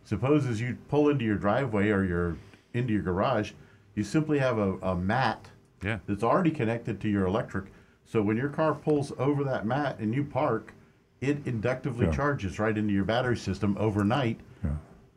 suppose 0.03 0.45
as 0.45 0.59
you 0.59 0.77
pull 0.89 1.09
into 1.09 1.23
your 1.25 1.37
driveway 1.37 1.89
or 1.89 2.03
your 2.03 2.37
into 2.73 2.91
your 2.93 3.01
garage, 3.01 3.53
you 3.95 4.03
simply 4.03 4.37
have 4.39 4.57
a, 4.57 4.73
a 4.79 4.95
mat 4.95 5.47
Yeah. 5.81 5.99
that's 6.05 6.23
already 6.23 6.51
connected 6.51 6.99
to 7.01 7.09
your 7.09 7.25
electric. 7.25 7.65
So 8.05 8.21
when 8.21 8.35
your 8.35 8.49
car 8.49 8.75
pulls 8.75 9.13
over 9.17 9.45
that 9.45 9.65
mat 9.65 9.99
and 9.99 10.13
you 10.13 10.25
park, 10.25 10.73
it 11.21 11.37
inductively 11.47 12.07
Yeah. 12.07 12.11
charges 12.11 12.59
right 12.59 12.77
into 12.77 12.93
your 12.93 13.05
battery 13.05 13.37
system 13.37 13.77
overnight 13.79 14.41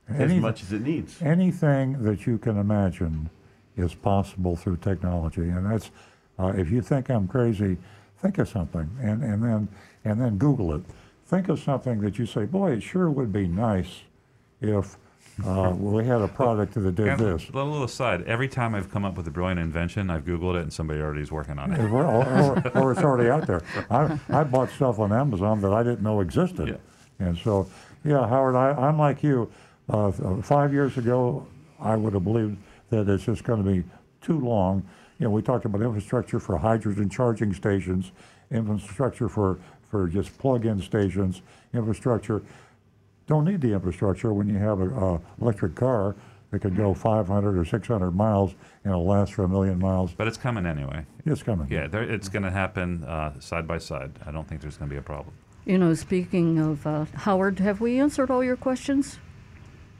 yeah. 0.09 0.15
as 0.17 0.21
Anything- 0.23 0.41
much 0.43 0.63
as 0.63 0.73
it 0.73 0.83
needs. 0.83 1.21
anything 1.23 2.03
that 2.03 2.27
you 2.27 2.39
can 2.39 2.57
imagine 2.59 3.31
is 3.77 3.95
possible 3.95 4.57
through 4.57 4.77
technology 4.79 5.43
and 5.49 5.71
that's 5.71 5.91
uh, 6.39 6.53
if 6.57 6.71
you 6.71 6.83
think 6.83 7.11
i'm 7.11 7.29
crazy 7.29 7.77
think 8.19 8.39
of 8.39 8.49
something 8.49 8.89
and, 9.01 9.23
and 9.23 9.43
then 9.43 9.69
and 10.05 10.21
then 10.21 10.37
google 10.39 10.75
it 10.75 10.83
think 11.27 11.49
of 11.49 11.59
something 11.61 12.01
that 12.01 12.19
you 12.19 12.27
say 12.27 12.45
boy 12.45 12.73
it 12.73 12.83
sure 12.83 13.11
would 13.11 13.33
be 13.33 13.47
nice 13.47 14.01
if 14.61 14.97
uh, 15.47 15.73
we 15.79 16.05
had 16.05 16.21
a 16.21 16.27
product 16.27 16.75
that 16.75 16.95
did 16.97 17.07
And 17.07 17.21
this 17.21 17.49
A 17.51 17.53
little 17.53 17.85
aside. 17.85 18.25
Every 18.27 18.49
time 18.49 18.75
I've 18.75 18.91
come 18.91 19.05
up 19.05 19.17
with 19.17 19.29
a 19.29 19.31
brilliant 19.31 19.61
invention, 19.61 20.11
I've 20.11 20.25
Googled 20.25 20.57
it 20.57 20.63
and 20.63 20.73
somebody 20.73 21.01
already 21.01 21.21
is 21.21 21.31
working 21.31 21.61
on 21.61 21.73
it. 21.73 21.79
or, 21.79 22.05
or, 22.05 22.69
or 22.77 22.91
it's 22.91 23.01
already 23.03 23.31
out 23.31 23.47
there. 23.47 23.63
I, 23.89 24.19
I 24.31 24.43
bought 24.43 24.69
stuff 24.71 24.99
on 24.99 25.13
Amazon 25.13 25.61
that 25.61 25.73
I 25.73 25.85
didn't 25.85 26.03
know 26.03 26.19
existed. 26.23 26.67
Yeah. 27.21 27.25
And 27.25 27.39
so, 27.39 27.69
yeah, 28.05 28.27
Howard, 28.27 28.57
I, 28.57 28.71
I'm 28.73 28.99
like 28.99 29.23
you. 29.23 29.49
Uh, 29.89 30.11
five 30.43 30.73
years 30.73 30.99
ago, 30.99 31.47
I 31.81 31.97
would 31.97 32.13
have 32.15 32.25
believed 32.25 32.59
that 32.91 33.09
it's 33.09 33.25
just 33.25 33.45
going 33.45 33.65
to 33.65 33.71
be 33.71 33.85
too 34.21 34.39
long. 34.39 34.87
You 35.19 35.25
know, 35.25 35.31
we 35.31 35.43
talked 35.43 35.65
about 35.65 35.83
infrastructure 35.83 36.39
for 36.39 36.57
hydrogen 36.57 37.09
charging 37.09 37.53
stations, 37.55 38.13
infrastructure 38.51 39.29
for, 39.29 39.59
for 39.91 40.07
just 40.07 40.37
plug-in 40.39 40.81
stations, 40.83 41.43
infrastructure. 41.75 42.43
Don't 43.27 43.45
need 43.45 43.61
the 43.61 43.73
infrastructure 43.73 44.33
when 44.33 44.49
you 44.49 44.59
have 44.59 44.81
a, 44.81 44.89
a 44.89 45.21
electric 45.41 45.75
car 45.75 46.17
that 46.51 46.61
can 46.61 46.75
go 46.75 46.95
500 46.95 47.59
or 47.59 47.65
600 47.65 48.11
miles 48.13 48.55
and 48.85 48.93
it'll 48.93 49.07
last 49.07 49.35
for 49.35 49.45
a 49.45 49.49
million 49.49 49.79
miles. 49.79 50.13
But 50.13 50.29
it's 50.29 50.39
coming 50.39 50.65
anyway. 50.65 51.05
It's 51.27 51.43
coming. 51.43 51.69
Yeah, 51.71 51.89
there, 51.89 52.03
it's 52.03 52.29
going 52.29 52.45
to 52.45 52.51
happen 52.51 53.05
uh, 53.05 53.39
side 53.39 53.67
by 53.67 53.79
side. 53.79 54.13
I 54.25 54.31
don't 54.31 54.49
think 54.49 54.61
there's 54.63 54.77
going 54.79 54.89
to 54.89 54.95
be 54.95 54.99
a 54.99 55.03
problem. 55.03 55.35
You 55.67 55.77
know, 55.77 55.93
speaking 55.93 56.59
of 56.59 56.87
uh, 56.87 57.05
Howard, 57.15 57.59
have 57.59 57.83
we 57.83 57.99
answered 58.01 58.31
all 58.31 58.43
your 58.43 58.57
questions? 58.57 59.19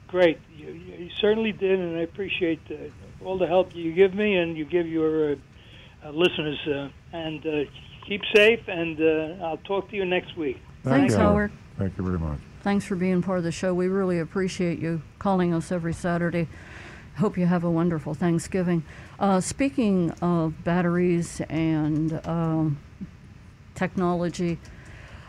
Great. 0.09 0.39
You, 0.57 0.71
you 0.71 1.09
certainly 1.19 1.51
did, 1.51 1.79
and 1.79 1.97
I 1.97 2.01
appreciate 2.01 2.59
uh, 2.71 3.25
all 3.25 3.37
the 3.37 3.47
help 3.47 3.75
you 3.75 3.93
give 3.93 4.13
me 4.13 4.35
and 4.35 4.57
you 4.57 4.65
give 4.65 4.87
your 4.87 5.33
uh, 5.33 5.35
uh, 6.03 6.09
listeners. 6.09 6.59
Uh, 6.67 6.89
and 7.13 7.45
uh, 7.45 7.69
keep 8.05 8.21
safe, 8.35 8.67
and 8.67 8.99
uh, 8.99 9.45
I'll 9.45 9.57
talk 9.57 9.89
to 9.91 9.95
you 9.95 10.05
next 10.05 10.35
week. 10.35 10.59
Thank 10.83 10.95
Thanks, 10.95 11.13
you, 11.13 11.19
Howard. 11.19 11.51
Thank 11.77 11.97
you 11.97 12.03
very 12.03 12.17
much. 12.17 12.39
Thanks 12.61 12.85
for 12.85 12.95
being 12.95 13.21
part 13.21 13.37
of 13.37 13.43
the 13.43 13.51
show. 13.51 13.73
We 13.73 13.87
really 13.87 14.19
appreciate 14.19 14.79
you 14.79 15.01
calling 15.19 15.53
us 15.53 15.71
every 15.71 15.93
Saturday. 15.93 16.47
Hope 17.17 17.37
you 17.37 17.45
have 17.45 17.63
a 17.63 17.71
wonderful 17.71 18.13
Thanksgiving. 18.13 18.83
Uh, 19.19 19.41
speaking 19.41 20.11
of 20.21 20.63
batteries 20.63 21.41
and 21.49 22.25
um, 22.27 22.79
technology, 23.75 24.57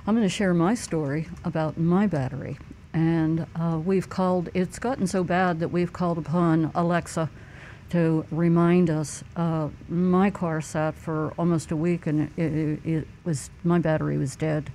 I'm 0.07 0.15
going 0.15 0.27
to 0.27 0.35
share 0.35 0.55
my 0.55 0.75
story 0.75 1.29
about 1.45 1.79
my 1.79 2.07
battery. 2.07 2.59
And 2.93 3.47
uh, 3.55 3.81
we've 3.85 4.09
called, 4.09 4.49
it's 4.55 4.79
gotten 4.79 5.07
so 5.07 5.23
bad 5.23 5.61
that 5.61 5.69
we've 5.69 5.93
called 5.93 6.19
upon 6.19 6.73
Alexa 6.75 7.31
to 7.91 8.25
remind 8.31 8.91
us. 8.91 9.23
Uh, 9.37 9.69
my 9.89 10.31
car 10.31 10.61
sat 10.61 10.95
for 10.95 11.33
almost 11.39 11.71
a 11.71 11.77
week 11.77 12.07
and 12.07 12.31
it, 12.37 12.53
it, 12.53 12.81
it 12.85 13.09
was, 13.25 13.51
my 13.65 13.79
battery 13.79 14.19
was 14.19 14.37
dead. 14.37 14.71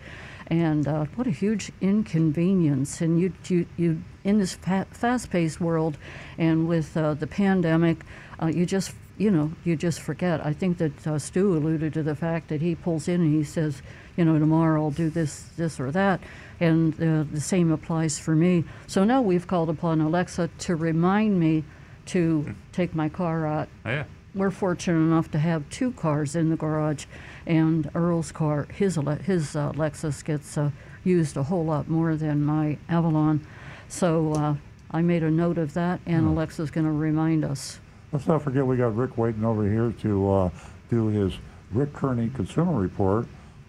And 0.47 0.87
uh, 0.87 1.05
what 1.15 1.27
a 1.27 1.31
huge 1.31 1.71
inconvenience. 1.81 3.01
And 3.01 3.19
you, 3.19 3.33
you, 3.47 3.65
you 3.77 4.03
in 4.23 4.37
this 4.37 4.53
fa- 4.53 4.87
fast 4.91 5.29
paced 5.29 5.59
world 5.59 5.97
and 6.37 6.67
with 6.67 6.95
uh, 6.95 7.15
the 7.15 7.27
pandemic, 7.27 7.97
uh, 8.41 8.47
you 8.47 8.65
just 8.65 8.93
you 9.17 9.31
know, 9.31 9.51
you 9.63 9.75
just 9.75 10.01
forget. 10.01 10.45
I 10.45 10.53
think 10.53 10.77
that 10.79 11.07
uh, 11.07 11.19
Stu 11.19 11.55
alluded 11.55 11.93
to 11.93 12.03
the 12.03 12.15
fact 12.15 12.49
that 12.49 12.61
he 12.61 12.75
pulls 12.75 13.07
in 13.07 13.21
and 13.21 13.33
he 13.33 13.43
says, 13.43 13.81
you 14.17 14.25
know, 14.25 14.37
tomorrow 14.37 14.83
I'll 14.83 14.91
do 14.91 15.09
this, 15.09 15.43
this 15.57 15.79
or 15.79 15.91
that, 15.91 16.19
and 16.59 16.93
uh, 16.95 17.25
the 17.31 17.41
same 17.41 17.71
applies 17.71 18.19
for 18.19 18.35
me. 18.35 18.63
So 18.87 19.03
now 19.03 19.21
we've 19.21 19.47
called 19.47 19.69
upon 19.69 20.01
Alexa 20.01 20.49
to 20.59 20.75
remind 20.75 21.39
me 21.39 21.63
to 22.07 22.55
take 22.71 22.95
my 22.95 23.09
car 23.09 23.45
out. 23.45 23.67
Oh, 23.85 23.89
yeah. 23.89 24.03
We're 24.33 24.51
fortunate 24.51 24.99
enough 24.99 25.31
to 25.31 25.39
have 25.39 25.69
two 25.69 25.91
cars 25.93 26.35
in 26.35 26.49
the 26.49 26.57
garage, 26.57 27.05
and 27.47 27.89
Earl's 27.95 28.33
car, 28.33 28.67
his 28.73 28.99
his 29.23 29.55
uh, 29.55 29.71
Lexus, 29.71 30.23
gets 30.25 30.57
uh, 30.57 30.71
used 31.05 31.37
a 31.37 31.43
whole 31.43 31.63
lot 31.63 31.87
more 31.87 32.17
than 32.17 32.43
my 32.43 32.77
Avalon. 32.89 33.47
So 33.87 34.33
uh, 34.33 34.55
I 34.91 35.01
made 35.01 35.23
a 35.23 35.31
note 35.31 35.57
of 35.57 35.73
that, 35.75 36.01
and 36.05 36.27
Alexa's 36.27 36.69
going 36.69 36.85
to 36.85 36.91
remind 36.91 37.45
us. 37.45 37.79
Let's 38.11 38.27
not 38.27 38.41
forget 38.41 38.65
we 38.65 38.77
got 38.77 38.95
Rick 38.95 39.17
waiting 39.17 39.45
over 39.45 39.63
here 39.69 39.93
to 40.01 40.31
uh, 40.31 40.49
do 40.89 41.07
his 41.07 41.33
Rick 41.71 41.93
Kearney 41.93 42.29
Consumer 42.29 42.73
Report 42.73 43.27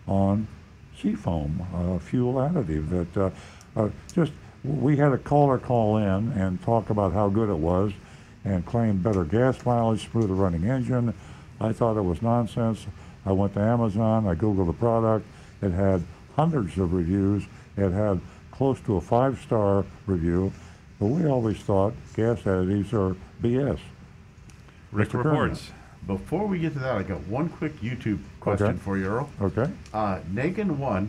on 0.08 0.46
Seafoam, 1.00 1.66
uh, 1.74 1.98
fuel 1.98 2.34
additive. 2.34 2.88
That 2.90 3.16
uh, 3.16 3.30
uh, 3.76 3.90
just 4.14 4.32
we 4.64 4.96
had 4.96 5.12
a 5.12 5.18
caller 5.18 5.58
call 5.58 5.98
in 5.98 6.32
and 6.32 6.60
talk 6.62 6.90
about 6.90 7.12
how 7.12 7.28
good 7.28 7.48
it 7.48 7.58
was, 7.58 7.92
and 8.44 8.64
claim 8.64 8.98
better 8.98 9.24
gas 9.24 9.64
mileage, 9.64 10.10
smoother 10.10 10.34
running 10.34 10.64
engine. 10.64 11.14
I 11.60 11.72
thought 11.72 11.96
it 11.96 12.02
was 12.02 12.22
nonsense. 12.22 12.86
I 13.24 13.32
went 13.32 13.54
to 13.54 13.60
Amazon. 13.60 14.26
I 14.26 14.34
googled 14.34 14.66
the 14.66 14.72
product. 14.72 15.26
It 15.62 15.72
had 15.72 16.04
hundreds 16.36 16.78
of 16.78 16.92
reviews. 16.92 17.44
It 17.76 17.90
had 17.90 18.20
close 18.50 18.80
to 18.80 18.96
a 18.96 19.00
five-star 19.00 19.84
review. 20.06 20.52
But 20.98 21.06
we 21.06 21.26
always 21.26 21.58
thought 21.58 21.94
gas 22.14 22.40
additives 22.42 22.92
are 22.92 23.16
BS. 23.42 23.80
Rick 24.92 25.10
Mr. 25.10 25.24
Reports. 25.24 25.70
Before 26.06 26.46
we 26.46 26.58
get 26.60 26.72
to 26.74 26.78
that, 26.80 26.96
I 26.96 27.02
got 27.02 27.20
one 27.26 27.48
quick 27.48 27.80
YouTube 27.80 28.20
question 28.40 28.66
Okay. 28.68 28.78
for 28.78 28.96
you, 28.96 29.06
Earl. 29.06 29.28
Okay. 29.40 29.68
Uh, 29.92 30.20
Nagan1 30.32 31.08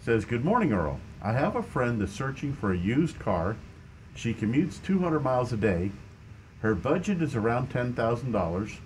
says, 0.00 0.24
Good 0.24 0.44
morning, 0.44 0.72
Earl. 0.72 0.98
I 1.22 1.32
have 1.32 1.54
a 1.54 1.62
friend 1.62 2.00
that's 2.00 2.12
searching 2.12 2.54
for 2.54 2.72
a 2.72 2.76
used 2.76 3.18
car. 3.18 3.56
She 4.14 4.32
commutes 4.32 4.82
200 4.82 5.20
miles 5.20 5.52
a 5.52 5.56
day. 5.56 5.90
Her 6.62 6.74
budget 6.74 7.20
is 7.20 7.36
around 7.36 7.70
$10,000. 7.70 8.76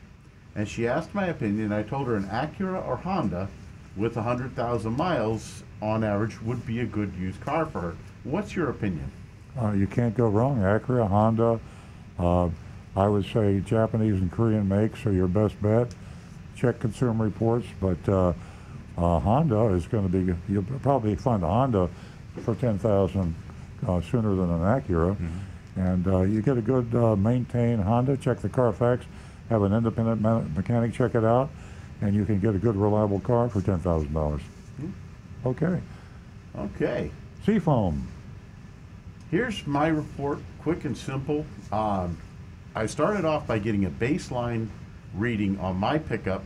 And 0.56 0.68
she 0.68 0.88
asked 0.88 1.14
my 1.14 1.26
opinion. 1.26 1.72
I 1.72 1.82
told 1.82 2.08
her 2.08 2.16
an 2.16 2.24
Acura 2.28 2.84
or 2.86 2.96
Honda 2.96 3.48
with 3.96 4.16
100,000 4.16 4.96
miles 4.96 5.62
on 5.80 6.02
average 6.02 6.40
would 6.42 6.66
be 6.66 6.80
a 6.80 6.86
good 6.86 7.12
used 7.14 7.40
car 7.40 7.66
for 7.66 7.80
her. 7.80 7.96
What's 8.24 8.56
your 8.56 8.70
opinion? 8.70 9.10
Uh, 9.60 9.72
you 9.72 9.86
can't 9.86 10.16
go 10.16 10.28
wrong. 10.28 10.58
Acura, 10.58 11.08
Honda. 11.08 11.60
Uh, 12.18 12.48
I 12.96 13.08
would 13.08 13.26
say 13.26 13.60
Japanese 13.60 14.14
and 14.20 14.32
Korean 14.32 14.66
makes 14.68 15.04
are 15.04 15.12
your 15.12 15.28
best 15.28 15.60
bet. 15.60 15.94
Check 16.56 16.80
Consumer 16.80 17.26
Reports, 17.26 17.66
but 17.80 18.08
uh, 18.08 18.32
uh, 18.96 19.20
Honda 19.20 19.66
is 19.74 19.86
going 19.86 20.10
to 20.10 20.18
be. 20.18 20.34
You'll 20.48 20.62
probably 20.62 21.14
find 21.14 21.42
a 21.42 21.46
Honda 21.46 21.90
for 22.42 22.54
ten 22.54 22.78
thousand 22.78 23.34
uh, 23.86 24.00
sooner 24.00 24.34
than 24.34 24.50
an 24.50 24.60
Acura, 24.60 25.16
and 25.76 26.06
uh, 26.08 26.20
you 26.22 26.40
get 26.40 26.56
a 26.56 26.62
good 26.62 26.94
uh, 26.94 27.14
maintained 27.14 27.82
Honda. 27.82 28.16
Check 28.16 28.40
the 28.40 28.48
Carfax. 28.48 29.04
Have 29.50 29.62
an 29.62 29.74
independent 29.74 30.22
me- 30.22 30.56
mechanic 30.56 30.94
check 30.94 31.14
it 31.14 31.24
out, 31.24 31.50
and 32.00 32.14
you 32.14 32.24
can 32.24 32.40
get 32.40 32.54
a 32.54 32.58
good 32.58 32.76
reliable 32.76 33.20
car 33.20 33.50
for 33.50 33.60
ten 33.60 33.78
thousand 33.80 34.14
dollars. 34.14 34.40
Okay. 35.44 35.78
Okay. 36.56 37.10
Seafoam. 37.44 38.08
Here's 39.30 39.66
my 39.66 39.88
report, 39.88 40.38
quick 40.62 40.86
and 40.86 40.96
simple. 40.96 41.44
Um, 41.70 42.16
I 42.76 42.84
started 42.84 43.24
off 43.24 43.46
by 43.46 43.58
getting 43.58 43.86
a 43.86 43.90
baseline 43.90 44.68
reading 45.14 45.58
on 45.60 45.76
my 45.76 45.96
pickup 45.96 46.44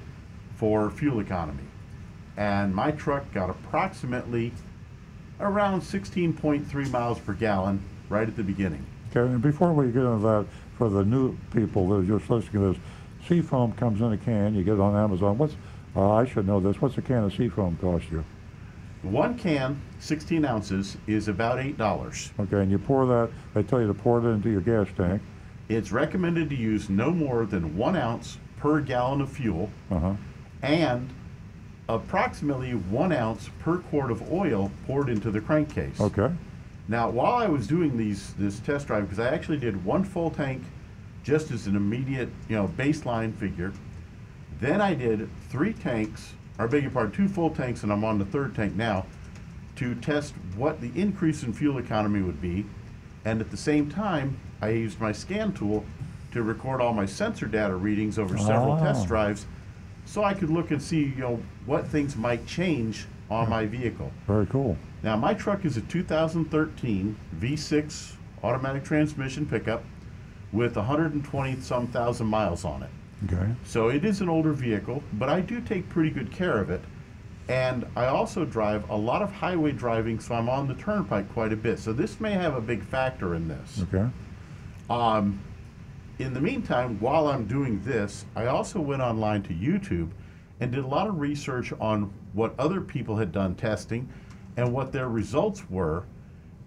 for 0.55 0.88
fuel 0.88 1.19
economy. 1.19 1.64
And 2.37 2.73
my 2.73 2.93
truck 2.93 3.33
got 3.33 3.51
approximately 3.51 4.53
around 5.40 5.81
16.3 5.81 6.90
miles 6.93 7.19
per 7.19 7.33
gallon 7.33 7.83
right 8.09 8.29
at 8.29 8.37
the 8.37 8.45
beginning. 8.45 8.87
Okay, 9.11 9.29
and 9.29 9.43
before 9.43 9.73
we 9.73 9.87
get 9.87 10.05
into 10.05 10.19
that, 10.19 10.47
for 10.79 10.88
the 10.88 11.05
new 11.05 11.37
people 11.53 11.88
that 11.88 11.97
are 11.97 12.19
just 12.19 12.31
listening 12.31 12.62
to 12.62 12.73
this, 12.75 12.83
Seafoam 13.27 13.73
comes 13.73 14.01
in 14.01 14.12
a 14.12 14.16
can. 14.16 14.55
You 14.55 14.62
get 14.62 14.75
it 14.75 14.81
on 14.81 14.95
Amazon. 14.95 15.37
What's 15.37 15.57
uh, 15.97 16.12
I 16.12 16.27
should 16.27 16.47
know 16.47 16.61
this. 16.61 16.81
What's 16.81 16.97
a 16.97 17.03
can 17.03 17.25
of 17.25 17.35
Seafoam 17.35 17.77
cost 17.79 18.05
you? 18.12 18.25
One 19.03 19.37
can, 19.37 19.83
16 19.99 20.45
ounces, 20.45 20.97
is 21.09 21.27
about 21.27 21.59
$8. 21.59 22.31
Okay, 22.38 22.62
and 22.62 22.71
you 22.71 22.79
pour 22.79 23.05
that. 23.07 23.31
They 23.53 23.64
tell 23.64 23.81
you 23.81 23.88
to 23.88 23.95
pour 23.95 24.21
it 24.21 24.31
into 24.31 24.49
your 24.49 24.61
gas 24.61 24.87
tank. 24.97 25.21
It's 25.70 25.92
recommended 25.92 26.50
to 26.50 26.56
use 26.56 26.90
no 26.90 27.12
more 27.12 27.46
than 27.46 27.76
one 27.76 27.94
ounce 27.94 28.38
per 28.59 28.80
gallon 28.80 29.20
of 29.20 29.30
fuel 29.30 29.70
Uh 29.90 29.98
huh. 30.00 30.14
and 30.62 31.09
approximately 31.88 32.72
one 32.74 33.12
ounce 33.12 33.48
per 33.61 33.78
quart 33.78 34.11
of 34.11 34.33
oil 34.33 34.70
poured 34.87 35.09
into 35.09 35.30
the 35.30 35.40
crankcase. 35.40 36.00
Okay. 36.00 36.30
Now, 36.88 37.09
while 37.09 37.35
I 37.35 37.46
was 37.46 37.68
doing 37.68 37.96
these 37.96 38.35
this 38.35 38.59
test 38.59 38.88
drive, 38.88 39.04
because 39.04 39.20
I 39.20 39.33
actually 39.33 39.59
did 39.59 39.85
one 39.85 40.02
full 40.02 40.30
tank 40.30 40.62
just 41.22 41.52
as 41.52 41.68
an 41.68 41.76
immediate, 41.76 42.28
you 42.48 42.56
know, 42.56 42.66
baseline 42.76 43.33
figure, 43.35 43.72
then 44.61 44.80
I 44.80 44.94
did 44.94 45.28
three 45.50 45.72
tanks, 45.72 46.33
or 46.59 46.66
beg 46.66 46.83
your 46.83 46.90
pardon, 46.90 47.12
two 47.12 47.28
full 47.28 47.50
tanks, 47.50 47.85
and 47.85 47.92
I'm 47.92 48.02
on 48.04 48.18
the 48.18 48.24
third 48.24 48.56
tank 48.56 48.74
now, 48.74 49.06
to 49.76 49.94
test 49.96 50.35
what 50.56 50.80
the 50.80 50.90
increase 51.00 51.44
in 51.44 51.52
fuel 51.52 51.78
economy 51.78 52.22
would 52.22 52.40
be. 52.42 52.66
And 53.24 53.40
at 53.40 53.50
the 53.52 53.56
same 53.56 53.88
time, 53.88 54.37
I 54.62 54.70
used 54.70 55.01
my 55.01 55.12
scan 55.12 55.53
tool 55.53 55.85
to 56.33 56.42
record 56.42 56.81
all 56.81 56.92
my 56.92 57.07
sensor 57.07 57.46
data 57.46 57.75
readings 57.75 58.18
over 58.18 58.37
several 58.38 58.73
Oh. 58.75 58.79
test 58.79 59.07
drives 59.09 59.46
so 60.05 60.23
I 60.25 60.35
could 60.35 60.51
look 60.51 60.70
and 60.70 60.81
see, 60.81 61.05
you 61.05 61.20
know, 61.20 61.40
what 61.66 61.87
things 61.87 62.16
might 62.16 62.46
change 62.46 63.07
on 63.31 63.49
my 63.49 63.66
vehicle. 63.66 64.11
Very 64.27 64.46
cool. 64.46 64.77
Now, 65.03 65.16
my 65.16 65.35
truck 65.35 65.64
is 65.64 65.77
a 65.77 65.81
2013 65.83 67.16
V6 67.40 68.12
automatic 68.42 68.85
transmission 68.85 69.46
pickup 69.46 69.83
with 70.53 70.77
120 70.77 71.61
some 71.61 71.87
thousand 71.87 72.27
miles 72.27 72.64
on 72.64 72.83
it. 72.83 72.90
Okay. 73.33 73.51
So 73.64 73.88
it 73.88 74.05
is 74.05 74.20
an 74.20 74.29
older 74.29 74.53
vehicle, 74.53 75.03
but 75.14 75.29
I 75.29 75.40
do 75.40 75.61
take 75.61 75.88
pretty 75.88 76.11
good 76.11 76.31
care 76.33 76.59
of 76.59 76.70
it. 76.70 76.81
And 77.49 77.85
I 77.96 78.07
also 78.07 78.44
drive 78.44 78.88
a 78.90 78.96
lot 78.96 79.23
of 79.23 79.33
highway 79.33 79.73
driving, 79.73 80.20
so 80.20 80.35
I'm 80.35 80.49
on 80.49 80.68
the 80.68 80.75
turnpike 80.75 81.33
quite 81.33 81.53
a 81.53 81.57
bit. 81.57 81.79
So 81.79 81.92
this 81.92 82.20
may 82.20 82.33
have 82.33 82.55
a 82.55 82.61
big 82.61 82.83
factor 82.85 83.35
in 83.35 83.49
this. 83.49 83.83
Okay. 83.92 84.09
Um, 84.90 85.40
in 86.18 86.35
the 86.35 86.40
meantime, 86.40 86.98
while 87.00 87.29
I'm 87.29 87.46
doing 87.46 87.81
this, 87.83 88.26
I 88.35 88.46
also 88.46 88.81
went 88.81 89.00
online 89.00 89.42
to 89.44 89.55
YouTube 89.55 90.11
and 90.59 90.70
did 90.70 90.85
a 90.85 90.87
lot 90.87 91.07
of 91.07 91.18
research 91.18 91.72
on 91.81 92.12
what 92.35 92.59
other 92.59 92.81
people 92.81 93.16
had 93.16 93.33
done 93.33 93.55
testing 93.55 94.09
and 94.57 94.72
what 94.72 94.92
their 94.92 95.09
results 95.09 95.70
were, 95.70 96.05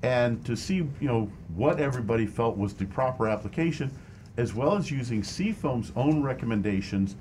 and 0.01 0.43
to 0.45 0.55
see 0.55 0.77
you 0.77 0.91
know 1.01 1.29
what 1.55 1.79
everybody 1.79 2.25
felt 2.25 2.57
was 2.57 2.73
the 2.73 2.86
proper 2.86 3.27
application, 3.27 3.91
as 4.38 4.53
well 4.55 4.75
as 4.75 4.89
using 4.89 5.21
Seafoam's 5.21 5.91
own 5.95 6.23
recommendations 6.23 7.15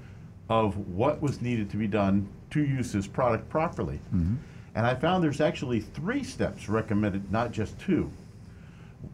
of 0.49 0.77
what 0.89 1.21
was 1.21 1.43
needed 1.43 1.69
to 1.71 1.77
be 1.77 1.87
done 1.87 2.27
to 2.51 2.61
use 2.65 2.93
this 2.93 3.07
product 3.07 3.49
properly. 3.49 4.01
And 4.75 4.87
I 4.87 4.95
found 4.95 5.23
there's 5.23 5.41
actually 5.41 5.81
three 5.81 6.23
steps 6.25 6.69
recommended, 6.69 7.31
not 7.31 7.53
just 7.53 7.79
two. 7.79 8.11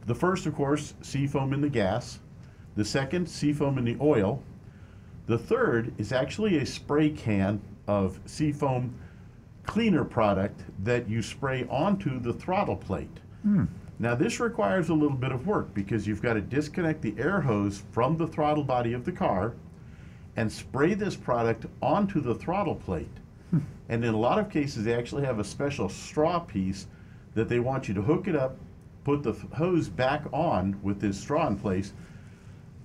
The 0.06 0.14
first, 0.14 0.46
of 0.46 0.54
course, 0.54 0.94
seafoam 1.02 1.52
in 1.52 1.60
the 1.60 1.68
gas. 1.68 2.18
The 2.76 2.84
second, 2.84 3.28
seafoam 3.28 3.78
in 3.78 3.84
the 3.84 3.96
oil. 4.00 4.42
The 5.26 5.38
third 5.38 5.92
is 5.98 6.12
actually 6.12 6.58
a 6.58 6.66
spray 6.66 7.10
can 7.10 7.60
of 7.86 8.18
seafoam 8.26 8.94
cleaner 9.64 10.04
product 10.04 10.62
that 10.84 11.08
you 11.08 11.20
spray 11.20 11.66
onto 11.68 12.18
the 12.18 12.32
throttle 12.32 12.76
plate. 12.76 13.20
Hmm. 13.42 13.64
Now, 13.98 14.14
this 14.14 14.40
requires 14.40 14.88
a 14.88 14.94
little 14.94 15.16
bit 15.16 15.32
of 15.32 15.46
work 15.46 15.74
because 15.74 16.06
you've 16.06 16.22
got 16.22 16.34
to 16.34 16.40
disconnect 16.40 17.02
the 17.02 17.14
air 17.18 17.40
hose 17.40 17.82
from 17.92 18.16
the 18.16 18.26
throttle 18.26 18.64
body 18.64 18.92
of 18.92 19.04
the 19.04 19.12
car 19.12 19.54
and 20.36 20.50
spray 20.50 20.94
this 20.94 21.16
product 21.16 21.66
onto 21.82 22.20
the 22.20 22.34
throttle 22.34 22.76
plate. 22.76 23.08
Hmm. 23.50 23.58
And 23.88 24.04
in 24.04 24.14
a 24.14 24.18
lot 24.18 24.38
of 24.38 24.50
cases, 24.50 24.84
they 24.84 24.94
actually 24.94 25.24
have 25.24 25.38
a 25.38 25.44
special 25.44 25.88
straw 25.88 26.38
piece 26.38 26.86
that 27.34 27.48
they 27.48 27.58
want 27.58 27.88
you 27.88 27.94
to 27.94 28.02
hook 28.02 28.28
it 28.28 28.36
up, 28.36 28.56
put 29.08 29.22
the 29.22 29.32
hose 29.56 29.88
back 29.88 30.22
on 30.34 30.78
with 30.82 31.00
this 31.00 31.18
straw 31.18 31.46
in 31.46 31.56
place, 31.56 31.94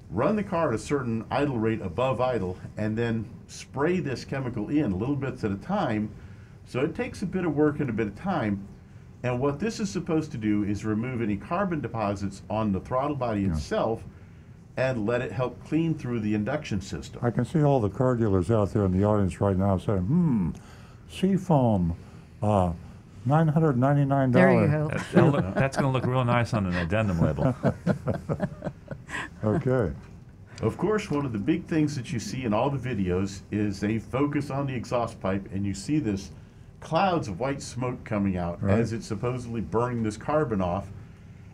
run 0.09 0.37
the 0.37 0.43
car 0.43 0.69
at 0.69 0.75
a 0.75 0.79
certain 0.79 1.25
idle 1.29 1.57
rate 1.57 1.81
above 1.81 2.21
idle, 2.21 2.57
and 2.77 2.97
then 2.97 3.25
spray 3.47 3.99
this 3.99 4.23
chemical 4.23 4.69
in 4.69 4.97
little 4.97 5.17
bits 5.17 5.43
at 5.43 5.51
a 5.51 5.57
time. 5.57 6.09
So 6.65 6.79
it 6.79 6.95
takes 6.95 7.23
a 7.23 7.25
bit 7.25 7.43
of 7.43 7.53
work 7.53 7.81
and 7.81 7.89
a 7.89 7.93
bit 7.93 8.07
of 8.07 8.15
time. 8.15 8.65
And 9.23 9.37
what 9.37 9.59
this 9.59 9.81
is 9.81 9.89
supposed 9.89 10.31
to 10.31 10.37
do 10.37 10.63
is 10.63 10.85
remove 10.85 11.21
any 11.21 11.35
carbon 11.35 11.81
deposits 11.81 12.41
on 12.49 12.71
the 12.71 12.79
throttle 12.79 13.17
body 13.17 13.43
itself 13.43 14.01
and 14.77 15.05
let 15.05 15.21
it 15.21 15.33
help 15.33 15.61
clean 15.65 15.93
through 15.93 16.21
the 16.21 16.35
induction 16.35 16.79
system. 16.79 17.19
I 17.21 17.31
can 17.31 17.43
see 17.43 17.63
all 17.63 17.81
the 17.81 17.89
car 17.89 18.15
dealers 18.15 18.49
out 18.49 18.71
there 18.71 18.85
in 18.85 18.97
the 18.97 19.03
audience 19.03 19.41
right 19.41 19.57
now 19.57 19.77
saying, 19.77 20.03
"Hmm, 20.03 20.51
Seafoam, 21.09 21.95
uh, 22.41 22.71
nine 23.25 23.47
hundred 23.47 23.77
ninety-nine 23.77 24.31
There 24.31 24.51
you 24.51 24.67
dollars." 24.67 24.71
go. 24.71 24.87
That- 24.97 25.05
that'll 25.13 25.29
look- 25.31 25.55
that's 25.55 25.77
going 25.77 25.91
to 25.91 25.97
look 25.99 26.05
real 26.09 26.25
nice 26.25 26.53
on 26.53 26.65
an 26.65 26.73
addendum 26.75 27.19
label. 27.21 27.55
Okay. 29.43 29.91
Of 30.61 30.77
course, 30.77 31.11
one 31.11 31.25
of 31.25 31.33
the 31.33 31.39
big 31.39 31.65
things 31.65 31.95
that 31.95 32.13
you 32.13 32.19
see 32.19 32.45
in 32.45 32.53
all 32.53 32.69
the 32.69 32.77
videos 32.77 33.41
is 33.51 33.79
they 33.79 33.99
focus 33.99 34.49
on 34.49 34.65
the 34.65 34.73
exhaust 34.73 35.19
pipe, 35.19 35.49
and 35.51 35.65
you 35.65 35.73
see 35.73 35.99
this 35.99 36.31
clouds 36.79 37.27
of 37.27 37.39
white 37.39 37.61
smoke 37.61 38.03
coming 38.03 38.37
out 38.37 38.61
Right. 38.63 38.79
as 38.79 38.93
it's 38.93 39.05
supposedly 39.05 39.61
burning 39.61 40.03
this 40.03 40.17
carbon 40.17 40.61
off. 40.61 40.87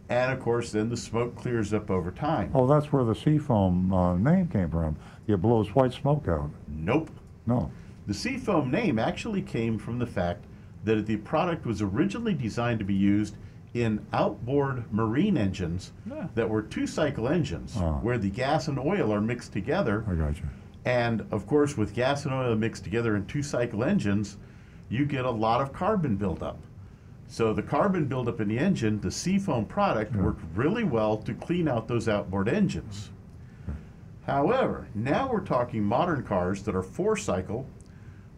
And 0.10 0.32
of 0.32 0.40
course, 0.40 0.72
then 0.72 0.90
the 0.90 0.98
smoke 0.98 1.36
clears 1.36 1.74
up 1.74 1.90
over 1.92 2.12
time. 2.12 2.52
Oh, 2.54 2.66
that's 2.68 2.92
where 2.94 3.04
the 3.04 3.16
Seafoam 3.16 3.92
uh, 3.94 4.16
name 4.18 4.48
came 4.48 4.70
from. 4.70 4.96
It 5.28 5.38
blows 5.42 5.74
white 5.76 5.94
smoke 5.94 6.28
out. 6.28 6.50
Nope. 6.68 7.10
No. 7.46 7.72
The 8.08 8.14
Seafoam 8.14 8.72
name 8.72 8.98
actually 9.00 9.42
came 9.42 9.78
from 9.78 10.00
the 10.00 10.08
fact 10.08 10.46
that 10.98 11.06
the 11.06 11.18
product 11.18 11.66
was 11.66 11.82
originally 11.82 12.34
designed 12.34 12.80
to 12.80 12.86
be 12.86 12.94
used 12.94 13.36
in 13.74 14.04
outboard 14.14 14.92
marine 14.92 15.38
engines 15.38 15.92
Yeah. 16.06 16.28
that 16.34 16.50
were 16.50 16.62
two 16.64 16.88
cycle 16.88 17.28
engines 17.28 17.78
Ah. 17.80 18.00
where 18.00 18.18
the 18.18 18.30
gas 18.32 18.68
and 18.68 18.80
oil 18.80 19.14
are 19.14 19.22
mixed 19.22 19.54
together. 19.54 20.04
I 20.10 20.16
got 20.16 20.38
you. 20.38 20.44
And 20.86 21.24
of 21.32 21.46
course, 21.46 21.78
with 21.78 21.94
gas 21.94 22.26
and 22.26 22.34
oil 22.34 22.56
mixed 22.56 22.84
together 22.84 23.16
in 23.16 23.26
two 23.26 23.44
cycle 23.44 23.84
engines, 23.84 24.38
you 24.90 25.06
get 25.06 25.26
a 25.26 25.30
lot 25.30 25.62
of 25.62 25.72
carbon 25.72 26.16
buildup. 26.16 26.58
So 27.28 27.54
the 27.54 27.62
carbon 27.62 28.06
buildup 28.06 28.42
in 28.42 28.48
the 28.48 28.58
engine, 28.58 29.00
the 29.02 29.12
Seafoam 29.12 29.66
product, 29.66 30.16
worked 30.16 30.42
really 30.56 30.84
well 30.84 31.18
to 31.18 31.34
clean 31.36 31.68
out 31.68 31.88
those 31.88 32.10
outboard 32.10 32.50
engines. 32.50 33.12
However, 34.26 34.88
now 34.96 35.30
we're 35.32 35.42
talking 35.42 35.84
modern 35.84 36.24
cars 36.24 36.64
that 36.64 36.76
are 36.76 36.82
four 36.82 37.16
cycle. 37.16 37.68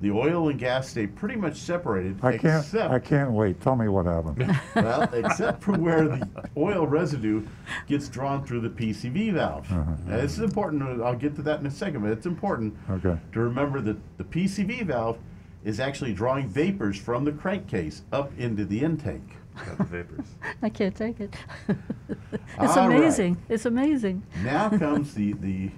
The 0.02 0.10
oil 0.10 0.50
and 0.50 0.58
gas 0.58 0.90
stay 0.90 1.06
pretty 1.06 1.36
much 1.36 1.56
separated, 1.58 2.18
I 2.24 2.36
can't. 2.38 2.66
except 2.66 2.92
I 2.92 2.98
can't 2.98 3.32
wait. 3.32 3.62
Tell 3.62 3.76
me 3.76 3.88
what 3.88 4.08
happened. 4.08 4.60
well, 4.76 5.04
except 5.14 5.62
for 5.62 5.74
where 5.78 6.08
the 6.08 6.28
oil 6.58 6.88
residue 6.88 7.46
gets 7.88 8.10
drawn 8.10 8.44
through 8.44 8.62
the 8.62 8.70
PCV 8.70 9.34
valve. 9.34 9.72
Uh-huh, 9.72 9.84
now, 9.84 9.92
uh-huh. 10.14 10.22
this 10.22 10.34
is 10.34 10.40
important. 10.40 11.02
I'll 11.04 11.16
get 11.16 11.36
to 11.36 11.44
that 11.44 11.60
in 11.60 11.68
a 11.68 11.72
second, 11.72 12.02
but 12.02 12.12
it's 12.12 12.26
important 12.26 12.76
Okay. 12.90 13.16
to 13.34 13.40
remember 13.40 13.80
that 13.82 13.98
the 14.18 14.24
PCV 14.24 14.86
valve 14.88 15.20
is 15.64 15.80
actually 15.80 16.14
drawing 16.14 16.50
vapors 16.50 16.98
from 16.98 17.24
the 17.24 17.32
crankcase 17.32 18.02
up 18.12 18.32
into 18.40 18.66
the 18.66 18.80
intake. 18.82 19.22
Got 19.66 19.78
the 19.78 19.84
vapors. 19.84 20.26
I 20.64 20.70
can't 20.70 20.96
take 20.96 21.20
it. 21.20 21.36
it's 21.70 22.76
All 22.76 22.90
right. 22.90 22.98
amazing. 22.98 23.38
It's 23.50 23.66
amazing. 23.68 24.24
Now 24.44 24.70
comes 24.70 25.14
the, 25.14 25.34
the 25.34 25.70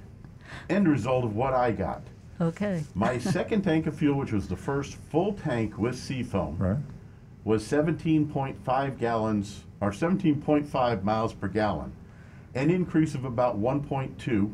end 0.69 0.87
result 0.87 1.25
of 1.25 1.35
what 1.35 1.53
I 1.53 1.71
got. 1.73 2.03
Okay. 2.43 2.83
My 2.93 3.17
second 3.17 3.61
tank 3.61 3.87
of 3.87 3.95
fuel, 3.95 4.17
which 4.17 4.33
was 4.33 4.47
the 4.47 4.57
first 4.57 4.95
full 5.09 5.33
tank 5.33 5.77
with 5.77 5.97
Seafoam, 5.97 6.57
Right. 6.57 6.77
was 7.45 7.63
17.5 7.65 8.97
gallons 8.99 9.63
or 9.79 9.91
17.5 9.91 11.03
miles 11.03 11.33
per 11.33 11.47
gallon, 11.47 11.93
an 12.53 12.69
increase 12.69 13.15
of 13.15 13.23
about 13.23 13.57
1.2. 13.59 14.51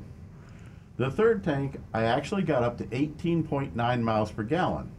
The 0.97 1.09
third 1.09 1.43
tank, 1.43 1.79
I 1.93 2.03
actually 2.03 2.43
got 2.43 2.61
up 2.63 2.77
to 2.77 2.83
18.9 2.85 4.01
miles 4.03 4.31
per 4.31 4.43
gallon. 4.43 4.91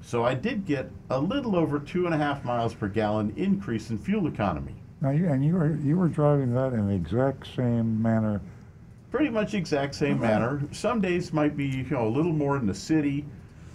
So 0.00 0.24
I 0.24 0.34
did 0.34 0.66
get 0.66 0.90
a 1.10 1.18
little 1.18 1.56
over 1.56 1.78
two 1.78 2.04
and 2.06 2.14
a 2.14 2.18
half 2.18 2.44
miles 2.44 2.74
per 2.74 2.88
gallon 2.88 3.32
increase 3.36 3.90
in 3.90 3.98
fuel 3.98 4.26
economy. 4.26 4.74
Now 5.00 5.10
you 5.10 5.28
and 5.28 5.44
you 5.44 5.54
were 5.54 5.76
you 5.76 5.96
were 5.96 6.08
driving 6.08 6.52
that 6.54 6.72
in 6.72 6.88
the 6.88 6.94
exact 6.94 7.46
same 7.54 8.00
manner. 8.02 8.40
Pretty 9.10 9.30
much 9.30 9.54
exact 9.54 9.94
same 9.94 10.20
manner. 10.20 10.60
Some 10.72 11.00
days 11.00 11.32
might 11.32 11.56
be 11.56 11.66
you 11.66 11.84
know 11.84 12.06
a 12.06 12.10
little 12.10 12.32
more 12.32 12.56
in 12.56 12.66
the 12.66 12.74
city. 12.74 13.24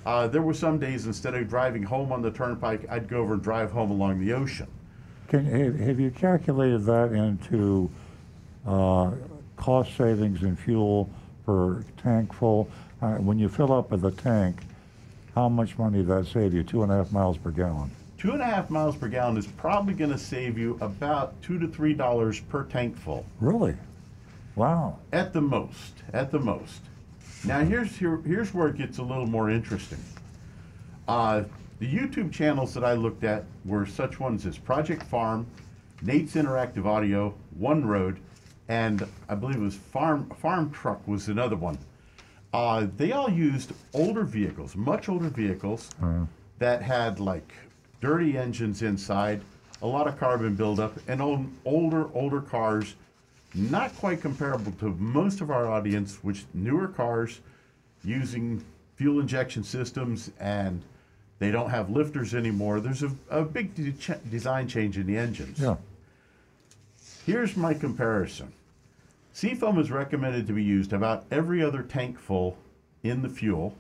Uh, 0.06 0.28
there 0.28 0.42
were 0.42 0.54
some 0.54 0.78
days 0.78 1.08
instead 1.08 1.34
of 1.34 1.48
driving 1.48 1.82
home 1.82 2.12
on 2.12 2.22
the 2.22 2.30
turnpike, 2.30 2.86
I'd 2.90 3.08
go 3.08 3.18
over 3.22 3.34
and 3.34 3.42
drive 3.42 3.72
home 3.72 3.90
along 3.90 4.20
the 4.20 4.34
ocean. 4.34 4.68
Can, 5.30 5.46
have, 5.80 6.00
you 6.00 6.12
calculated 6.12 6.84
that 6.86 7.14
into 7.14 7.90
uh, 8.68 9.12
cost 9.56 9.96
savings 9.98 10.44
in 10.44 10.56
fuel 10.56 11.10
per 11.46 11.84
tank 11.98 12.34
full? 12.34 12.70
Uh, 13.02 13.16
when 13.16 13.40
you 13.40 13.50
fill 13.50 13.72
up 13.74 13.92
with 13.92 14.02
the 14.02 14.12
tank, 14.12 14.58
how 15.34 15.50
much 15.50 15.78
money 15.78 16.00
did 16.00 16.08
that 16.08 16.28
save 16.28 16.54
you? 16.54 16.64
Two 16.64 16.84
and 16.84 16.92
a 16.92 16.98
half 16.98 17.12
miles 17.12 17.38
per 17.38 17.50
gallon. 17.50 17.90
Two 18.18 18.32
and 18.34 18.42
a 18.42 18.46
half 18.46 18.70
miles 18.70 18.96
per 18.96 19.08
gallon 19.08 19.38
is 19.38 19.48
probably 19.48 19.94
going 19.94 20.12
to 20.12 20.18
save 20.18 20.58
you 20.58 20.78
about 20.82 21.42
two 21.42 21.58
to 21.60 21.68
three 21.68 21.94
dollars 21.94 22.40
per 22.42 22.64
tank 22.66 22.96
full, 22.98 23.26
Really? 23.40 23.76
Wow. 24.56 25.00
at 25.12 25.34
the 25.34 25.42
most. 25.42 26.04
At 26.14 26.32
the 26.32 26.40
most. 26.40 26.82
Now 27.46 27.60
here's 27.60 27.96
here, 27.96 28.22
here's 28.26 28.54
where 28.54 28.68
it 28.68 28.78
gets 28.78 29.00
a 29.00 29.04
little 29.04 29.28
more 29.28 29.50
interesting. 29.50 30.00
Uh, 31.08 31.44
the 31.80 31.92
YouTube 31.92 32.32
channels 32.32 32.74
that 32.76 32.84
I 32.84 32.94
looked 32.94 33.24
at 33.24 33.44
were 33.66 33.86
such 33.86 34.20
ones 34.20 34.46
as 34.46 34.58
Project 34.58 35.04
Farm, 35.04 35.46
Nate's 36.02 36.36
Interactive 36.36 36.86
Audio, 36.86 37.34
One 37.58 37.86
Road, 37.86 38.20
and 38.70 39.06
I 39.28 39.36
believe 39.36 39.58
it 39.58 39.62
was 39.62 39.76
Farm 39.76 40.30
Farm 40.42 40.72
Truck 40.72 41.06
was 41.08 41.28
another 41.28 41.56
one. 41.56 41.78
Uh, 42.54 42.88
they 42.98 43.12
all 43.12 43.30
used 43.30 43.74
older 43.94 44.24
vehicles, 44.24 44.76
much 44.76 45.10
older 45.10 45.30
vehicles 45.30 45.90
that 46.60 46.82
had 46.82 47.20
like 47.20 47.52
dirty 48.00 48.38
engines 48.38 48.82
inside, 48.84 49.42
a 49.82 49.88
lot 49.88 50.08
of 50.08 50.18
carbon 50.20 50.56
buildup, 50.56 50.94
and 51.08 51.22
old, 51.22 51.46
older 51.66 52.10
older 52.14 52.42
cars, 52.42 52.96
not 53.54 53.96
quite 53.98 54.22
comparable 54.22 54.72
to 54.74 54.90
most 55.00 55.42
of 55.42 55.52
our 55.52 55.68
audience, 55.68 56.24
which 56.24 56.46
newer 56.54 56.88
cars 56.88 57.40
using 58.04 58.64
fuel 58.96 59.20
injection 59.20 59.64
systems 59.64 60.32
and 60.40 60.84
they 61.40 61.52
don't 61.52 61.70
have 61.70 61.90
lifters 61.90 62.34
anymore. 62.34 62.80
There's 62.80 63.04
a, 63.04 63.12
a 63.30 63.44
big 63.44 63.76
de- 63.76 63.92
ch- 63.92 64.30
design 64.30 64.68
change 64.68 64.98
in 64.98 65.08
the 65.08 65.18
engines. 65.18 65.60
Yeah. 65.60 65.76
Here's 67.26 67.56
my 67.56 67.74
comparison. 67.74 68.54
Seafoam 69.34 69.80
is 69.80 69.92
recommended 69.92 70.46
to 70.48 70.54
be 70.54 70.64
used 70.64 70.94
about 70.94 71.26
every 71.32 71.64
other 71.64 71.82
tank 71.82 72.20
full 72.20 72.58
in 73.02 73.22
the 73.22 73.30
fuel 73.30 73.76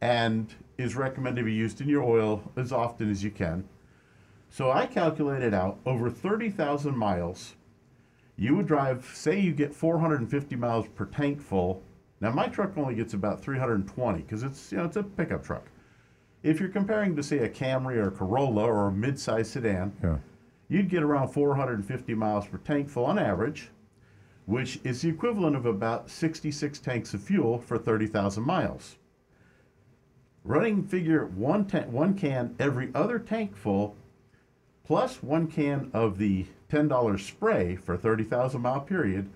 and 0.00 0.52
is 0.76 0.96
recommended 0.96 1.40
to 1.40 1.44
be 1.44 1.52
used 1.52 1.80
in 1.80 1.88
your 1.88 2.02
oil 2.02 2.42
as 2.56 2.72
often 2.72 3.10
as 3.10 3.22
you 3.22 3.30
can. 3.30 3.66
So 4.50 4.70
I 4.70 4.86
calculated 4.86 5.54
out 5.54 5.78
over 5.86 6.10
30,000 6.10 6.96
miles, 6.96 7.54
you 8.36 8.56
would 8.56 8.66
drive, 8.66 9.10
say 9.14 9.38
you 9.38 9.52
get 9.52 9.74
450 9.74 10.56
miles 10.56 10.86
per 10.88 11.04
tank 11.06 11.40
full. 11.40 11.82
Now 12.20 12.30
my 12.30 12.48
truck 12.48 12.76
only 12.76 12.94
gets 12.94 13.14
about 13.14 13.42
320 13.42 14.22
because 14.22 14.42
it's, 14.42 14.72
you 14.72 14.78
know, 14.78 14.84
it's 14.84 14.96
a 14.96 15.02
pickup 15.02 15.44
truck. 15.44 15.64
If 16.42 16.60
you're 16.60 16.68
comparing 16.68 17.16
to 17.16 17.22
say 17.22 17.38
a 17.38 17.48
Camry 17.48 17.96
or 17.96 18.08
a 18.08 18.10
Corolla 18.10 18.64
or 18.64 18.88
a 18.88 18.92
mid-size 18.92 19.50
sedan, 19.50 19.92
Yeah. 20.02 20.18
you'd 20.68 20.88
get 20.90 21.02
around 21.02 21.28
450 21.28 22.14
miles 22.14 22.46
per 22.46 22.58
tank 22.58 22.88
full 22.90 23.06
on 23.06 23.18
average, 23.18 23.70
which 24.46 24.78
is 24.84 25.00
the 25.02 25.08
equivalent 25.08 25.56
of 25.56 25.64
about 25.64 26.10
66 26.10 26.78
tanks 26.80 27.14
of 27.14 27.22
fuel 27.22 27.58
for 27.58 27.78
30,000 27.78 28.44
miles. 28.44 28.96
Running 30.44 30.82
figure 30.82 31.24
one, 31.24 31.64
one 31.90 32.14
can 32.14 32.54
every 32.58 32.90
other 32.94 33.18
tank 33.18 33.56
full, 33.56 33.96
plus 34.84 35.22
one 35.22 35.46
can 35.46 35.90
of 35.94 36.18
the 36.18 36.44
$10 36.70 37.20
spray 37.20 37.76
for 37.76 37.96
30,000 37.96 38.60
mile 38.60 38.80
period, 38.80 39.28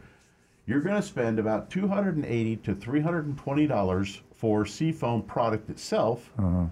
you're 0.66 0.81
going 0.81 0.97
to 0.97 1.03
spend 1.07 1.39
about 1.39 1.70
280 1.70 2.57
to 2.57 2.74
320 2.74 3.66
dollars 3.66 4.20
for 4.35 4.64
Seafoam 4.66 5.22
product 5.22 5.70
itself. 5.70 6.31
Uh-huh. 6.39 6.66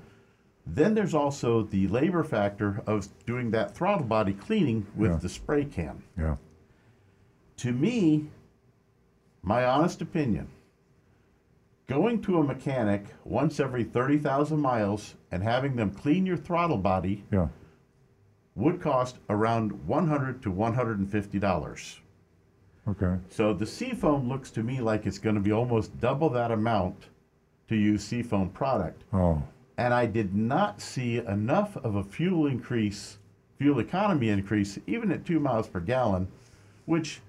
Then 0.66 0.94
there's 0.94 1.14
also 1.14 1.62
the 1.62 1.86
labor 1.88 2.24
factor 2.24 2.82
of 2.86 3.08
doing 3.24 3.50
that 3.52 3.74
throttle 3.74 4.06
body 4.06 4.32
cleaning 4.34 4.86
with 4.96 5.12
Yeah. 5.12 5.16
the 5.18 5.28
spray 5.28 5.64
can. 5.64 6.02
Yeah. 6.18 6.36
To 7.58 7.72
me, 7.72 8.26
my 9.42 9.64
honest 9.64 10.02
opinion, 10.02 10.48
going 11.86 12.20
to 12.22 12.38
a 12.38 12.42
mechanic 12.44 13.04
once 13.24 13.60
every 13.60 13.84
30,000 13.84 14.60
miles 14.60 15.14
and 15.30 15.42
having 15.42 15.76
them 15.76 15.90
clean 15.90 16.26
your 16.26 16.36
throttle 16.36 16.78
body 16.78 17.24
Yeah. 17.30 17.48
Would 18.56 18.80
cost 18.80 19.18
around 19.28 19.70
100 19.86 20.42
to 20.42 20.50
150 20.50 21.38
dollars. 21.38 22.00
Okay. 22.88 23.16
So 23.28 23.52
the 23.52 23.66
seafoam 23.66 24.28
looks 24.28 24.50
to 24.52 24.62
me 24.62 24.80
like 24.80 25.06
it's 25.06 25.18
going 25.18 25.34
to 25.34 25.40
be 25.40 25.52
almost 25.52 25.98
double 26.00 26.30
that 26.30 26.50
amount 26.50 27.08
to 27.68 27.76
use 27.76 28.02
seafoam 28.04 28.48
product. 28.50 29.02
Oh. 29.12 29.42
and 29.78 29.92
I 29.92 30.06
did 30.06 30.34
not 30.34 30.80
see 30.80 31.18
enough 31.18 31.76
of 31.76 31.96
a 31.96 32.02
fuel 32.04 32.46
increase, 32.46 33.18
fuel 33.58 33.78
economy 33.80 34.30
increase, 34.30 34.78
even 34.86 35.12
at 35.12 35.26
two 35.26 35.38
miles 35.40 35.66
per 35.68 35.80
gallon, 35.80 36.28
which, 36.86 37.20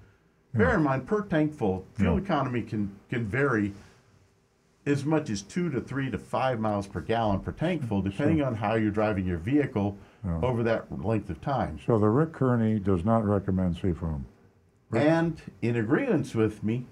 bear 0.54 0.74
in 0.76 0.82
mind, 0.82 1.06
per 1.06 1.20
tank 1.22 1.52
full, 1.52 1.84
fuel 1.94 2.14
Yeah. 2.16 2.22
economy 2.24 2.62
can, 2.62 2.90
can 3.10 3.26
vary 3.26 3.74
as 4.86 5.04
much 5.04 5.28
as 5.28 5.42
two 5.42 5.68
to 5.70 5.80
three 5.80 6.10
to 6.10 6.16
five 6.18 6.58
miles 6.60 6.86
per 6.86 7.00
gallon 7.02 7.40
per 7.40 7.52
tank 7.52 7.86
full, 7.86 8.00
depending 8.00 8.40
on 8.42 8.54
how 8.54 8.76
you're 8.76 8.90
driving 8.92 9.26
your 9.26 9.36
vehicle 9.38 9.98
over 10.42 10.62
that 10.62 10.86
length 11.04 11.30
of 11.30 11.40
time. 11.40 11.78
So 11.86 11.98
the 11.98 12.08
Rick 12.08 12.32
Kearney 12.32 12.78
does 12.78 13.04
not 13.04 13.24
recommend 13.24 13.76
seafoam. 13.76 14.26
And 14.92 15.40
in 15.62 15.76
agreement 15.76 16.34
with 16.34 16.62
me 16.62 16.86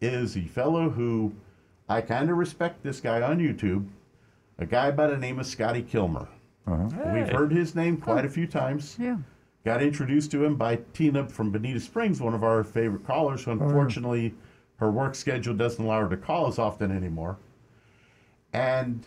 is 0.00 0.36
a 0.36 0.44
fellow 0.44 0.90
who 0.90 1.32
I 1.88 2.00
kind 2.00 2.30
of 2.30 2.36
respect 2.36 2.82
this 2.82 3.00
guy 3.00 3.20
on 3.20 3.38
YouTube, 3.38 3.86
a 4.58 4.66
guy 4.66 4.90
by 4.90 5.06
the 5.06 5.16
name 5.16 5.38
of 5.38 5.46
Scotty 5.46 5.82
Kilmer. 5.82 6.28
Uh-huh. 6.66 6.88
We've 7.12 7.28
heard 7.28 7.52
his 7.52 7.74
name 7.74 7.98
quite 7.98 8.24
a 8.24 8.30
few 8.30 8.46
times. 8.46 8.96
Yeah. 8.98 9.18
Got 9.64 9.82
introduced 9.82 10.30
to 10.32 10.44
him 10.44 10.56
by 10.56 10.80
Tina 10.92 11.26
from 11.28 11.50
Bonita 11.50 11.80
Springs, 11.80 12.20
one 12.20 12.34
of 12.34 12.44
our 12.44 12.64
favorite 12.64 13.06
callers, 13.06 13.44
who 13.44 13.52
unfortunately 13.52 14.34
her 14.76 14.90
work 14.90 15.14
schedule 15.14 15.54
doesn't 15.54 15.82
allow 15.82 16.02
her 16.02 16.08
to 16.08 16.16
call 16.16 16.48
as 16.48 16.58
often 16.58 16.90
anymore. 16.90 17.38
And 18.52 19.06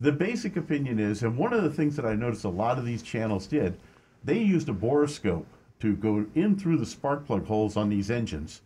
the 0.00 0.12
basic 0.12 0.56
opinion 0.56 0.98
is, 0.98 1.22
and 1.22 1.36
one 1.36 1.52
of 1.52 1.62
the 1.62 1.70
things 1.70 1.96
that 1.96 2.04
I 2.06 2.14
noticed 2.14 2.44
a 2.44 2.48
lot 2.48 2.78
of 2.78 2.84
these 2.84 3.02
channels 3.02 3.46
did, 3.46 3.78
they 4.24 4.38
used 4.38 4.68
a 4.68 4.72
borescope 4.74 5.46
to 5.80 5.94
go 5.96 6.26
in 6.34 6.58
through 6.58 6.78
the 6.78 6.86
spark 6.86 7.26
plug 7.26 7.46
holes 7.46 7.76
on 7.76 7.88
these 7.88 8.10
engines 8.10 8.62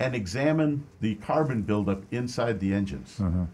and 0.00 0.14
examine 0.14 0.84
the 1.00 1.14
carbon 1.16 1.62
buildup 1.62 2.02
inside 2.10 2.60
the 2.60 2.72
engines. 2.74 3.20
Uh-huh. 3.20 3.44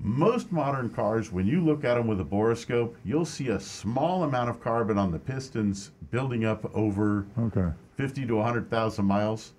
Most 0.00 0.52
modern 0.52 0.90
cars, 0.90 1.30
when 1.32 1.46
you 1.46 1.64
look 1.64 1.84
at 1.84 1.94
them 1.94 2.06
with 2.06 2.20
a 2.20 2.24
borescope, 2.24 2.94
you'll 3.04 3.24
see 3.24 3.48
a 3.48 3.60
small 3.60 4.24
amount 4.24 4.50
of 4.50 4.60
carbon 4.60 4.98
on 4.98 5.12
the 5.12 5.18
pistons 5.18 5.92
building 6.10 6.44
up 6.44 6.68
over 6.74 7.26
Okay. 7.38 7.68
50 7.96 8.26
to 8.26 8.34
100,000 8.36 9.04
miles, 9.04 9.52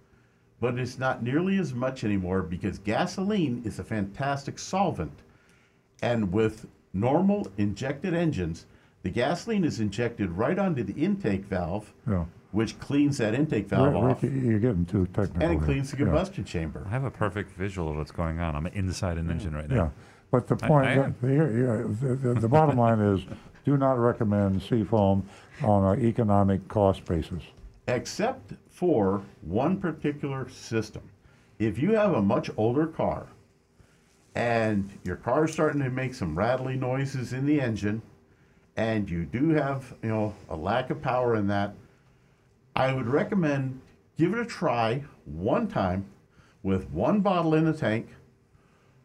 but 0.60 0.78
it's 0.78 1.00
not 1.00 1.24
nearly 1.24 1.58
as 1.58 1.74
much 1.74 2.04
anymore 2.04 2.42
because 2.42 2.78
gasoline 2.80 3.62
is 3.66 3.80
a 3.80 3.84
fantastic 3.84 4.60
solvent. 4.60 5.22
And 6.06 6.32
with 6.32 6.68
normal 6.94 7.48
injected 7.58 8.14
engines, 8.14 8.68
the 9.02 9.10
gasoline 9.10 9.64
is 9.64 9.80
injected 9.80 10.30
right 10.32 10.58
onto 10.60 10.84
the 10.84 10.94
intake 10.94 11.46
valve, 11.46 11.92
Yeah. 12.08 12.26
which 12.52 12.78
cleans 12.80 13.18
that 13.18 13.34
intake 13.34 13.68
valve 13.68 13.88
Rick, 13.94 13.96
off, 14.04 14.24
Rick, 14.24 14.32
you're 14.36 14.60
getting 14.60 14.86
too 14.86 15.08
technical. 15.08 15.42
and 15.42 15.60
it 15.60 15.66
cleans 15.66 15.90
the 15.90 15.98
Yeah. 15.98 16.04
combustion 16.06 16.44
chamber. 16.46 16.84
I 16.86 16.90
have 16.90 17.04
a 17.06 17.10
perfect 17.10 17.54
visual 17.54 17.90
of 17.90 17.96
what's 17.98 18.12
going 18.12 18.40
on. 18.40 18.56
I'm 18.56 18.68
inside 18.68 19.18
an 19.18 19.32
engine 19.32 19.56
right 19.56 19.68
now. 19.68 19.76
Yeah, 19.76 19.90
but 20.30 20.46
the 20.48 20.56
point, 20.58 20.86
I 20.86 20.92
am. 20.94 21.16
the, 21.22 21.28
here- 21.28 21.88
the, 21.88 22.16
the, 22.16 22.34
the 22.42 22.48
bottom 22.48 22.78
line 22.78 23.00
is, 23.00 23.26
do 23.64 23.76
not 23.76 23.98
recommend 23.98 24.62
seafoam 24.62 25.26
on 25.64 25.98
an 25.98 26.06
economic 26.06 26.68
cost 26.68 27.04
basis. 27.06 27.42
except 27.88 28.54
for 28.70 29.22
one 29.42 29.78
particular 29.80 30.48
system. 30.50 31.02
If 31.58 31.80
you 31.80 31.94
have 31.96 32.14
a 32.14 32.22
much 32.22 32.50
older 32.58 32.86
car 32.88 33.26
and 34.36 34.92
your 35.04 35.16
car 35.16 35.46
is 35.46 35.54
starting 35.54 35.82
to 35.82 35.90
make 35.90 36.14
some 36.14 36.38
rattly 36.38 36.76
noises 36.76 37.34
in 37.34 37.46
the 37.46 37.60
engine 37.60 38.02
and 38.78 39.10
you 39.10 39.24
do 39.24 39.50
have, 39.50 39.96
you 40.04 40.10
know, 40.10 40.34
a 40.50 40.56
lack 40.56 40.90
of 40.90 41.02
power 41.02 41.36
in 41.36 41.48
that, 41.48 41.74
I 42.76 42.94
would 42.94 43.08
recommend 43.08 43.80
give 44.18 44.34
it 44.34 44.40
a 44.40 44.46
try 44.46 45.04
one 45.26 45.68
time 45.68 46.06
with 46.64 46.90
one 46.90 47.22
bottle 47.22 47.54
in 47.54 47.66
the 47.66 47.74
tank, 47.74 48.08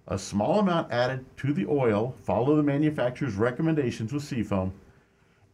a 0.08 0.18
small 0.18 0.58
amount 0.58 0.90
added 0.90 1.24
to 1.36 1.52
the 1.52 1.66
oil, 1.66 2.14
follow 2.24 2.56
the 2.56 2.62
manufacturer's 2.62 3.34
recommendations 3.34 4.12
with 4.12 4.24
Seafoam, 4.24 4.72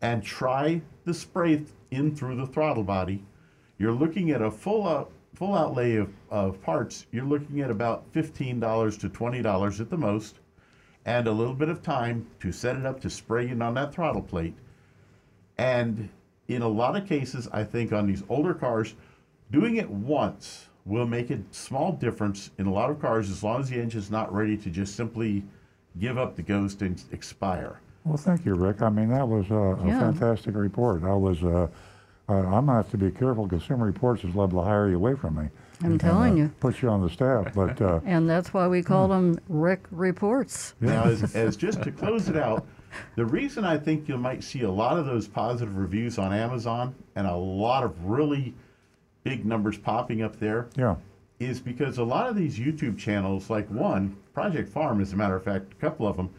and 0.01 0.23
try 0.23 0.81
the 1.05 1.13
spray 1.13 1.63
in 1.91 2.15
through 2.15 2.37
the 2.37 2.47
throttle 2.47 2.85
body, 2.85 3.23
you're 3.79 3.93
looking 3.93 4.31
at 4.31 4.41
a 4.41 4.51
full 4.51 4.87
out, 4.87 5.11
full 5.37 5.55
outlay 5.55 5.97
of, 5.97 6.11
of 6.31 6.61
parts. 6.63 7.07
You're 7.13 7.27
looking 7.27 7.61
at 7.61 7.71
about 7.71 8.05
fifteen 8.13 8.59
dollars 8.59 8.97
to 8.99 9.09
twenty 9.09 9.43
dollars 9.43 9.81
at 9.81 9.91
the 9.91 9.97
most, 9.97 10.41
and 11.05 11.29
a 11.29 11.33
little 11.33 11.55
bit 11.55 11.69
of 11.69 11.83
time 11.83 12.27
to 12.41 12.51
set 12.51 12.75
it 12.77 12.87
up 12.87 13.01
to 13.01 13.11
spray 13.11 13.49
in 13.49 13.63
on 13.63 13.75
that 13.75 13.95
throttle 13.95 14.23
plate. 14.23 14.55
And 15.59 16.09
in 16.49 16.63
a 16.63 16.69
lot 16.69 16.97
of 16.97 17.07
cases, 17.07 17.49
I 17.53 17.65
think 17.65 17.93
on 17.93 18.07
these 18.07 18.23
older 18.29 18.55
cars, 18.55 18.95
doing 19.53 19.77
it 19.77 19.89
once 19.89 20.67
will 20.87 21.07
make 21.07 21.31
a 21.31 21.39
small 21.51 21.93
difference 21.93 22.51
in 22.59 22.67
a 22.67 22.73
lot 22.73 22.91
of 22.91 23.01
cars 23.01 23.31
as 23.31 23.43
long 23.43 23.61
as 23.61 23.69
the 23.71 23.81
engine's 23.81 24.11
not 24.11 24.33
ready 24.33 24.57
to 24.57 24.71
just 24.71 24.95
simply 24.97 25.45
give 25.99 26.17
up 26.17 26.37
the 26.37 26.43
ghost 26.43 26.81
and 26.83 27.03
expire. 27.13 27.81
Well, 28.05 28.17
thank 28.17 28.45
you, 28.45 28.55
Rick. 28.55 28.83
I 28.83 28.89
mean, 28.89 29.09
that 29.09 29.27
was 29.27 29.51
uh, 29.51 29.55
a 29.55 29.87
Yeah. 29.87 29.99
fantastic 29.99 30.55
report. 30.55 31.03
I 31.03 31.15
was, 31.15 31.43
uh, 31.43 31.67
uh, 32.29 32.35
I'm 32.35 32.67
gonna 32.67 32.75
have 32.75 32.91
to 32.91 32.99
be 32.99 33.11
careful. 33.11 33.45
Because 33.47 33.61
Consumer 33.63 33.87
Reports 33.87 34.25
is 34.25 34.35
liable 34.35 34.63
to 34.63 34.69
hire 34.69 34.89
you 34.89 34.97
away 34.97 35.15
from 35.15 35.37
me. 35.37 35.49
I'm 35.83 35.93
and, 35.93 36.01
telling 36.01 36.35
uh, 36.35 36.45
you. 36.45 36.49
Put 36.61 36.83
you 36.83 36.89
on 36.89 37.03
the 37.03 37.11
staff, 37.11 37.55
but 37.55 37.81
uh, 37.81 38.01
And 38.07 38.29
that's 38.29 38.55
why 38.55 38.67
we 38.67 38.83
call 38.83 39.09
them 39.09 39.39
Rick 39.49 39.85
Reports. 39.91 40.75
Now, 40.81 41.05
as, 41.05 41.35
as 41.37 41.57
just 41.57 41.83
to 41.83 41.93
close 41.93 42.29
it 42.29 42.37
out, 42.37 42.67
the 43.15 43.27
reason 43.27 43.65
I 43.65 43.77
think 43.77 44.09
you 44.09 44.17
might 44.17 44.43
see 44.43 44.63
a 44.63 44.71
lot 44.71 44.99
of 44.99 45.07
those 45.07 45.29
positive 45.29 45.77
reviews 45.77 46.19
on 46.19 46.33
Amazon 46.33 46.95
and 47.15 47.27
a 47.27 47.37
lot 47.37 47.85
of 47.85 48.05
really 48.05 48.55
big 49.23 49.45
numbers 49.45 49.77
popping 49.77 50.23
up 50.23 50.39
there 50.39 50.69
yeah, 50.77 50.97
is 51.39 51.61
because 51.61 51.99
a 51.99 52.05
lot 52.05 52.29
of 52.29 52.37
these 52.37 52.59
YouTube 52.59 52.97
channels, 52.97 53.51
like 53.51 53.69
one, 53.71 54.17
Project 54.33 54.69
Farm, 54.69 55.01
as 55.01 55.13
a 55.13 55.17
matter 55.17 55.37
of 55.37 55.45
fact, 55.45 55.73
a 55.73 55.77
couple 55.77 56.07
of 56.07 56.17
them, 56.17 56.31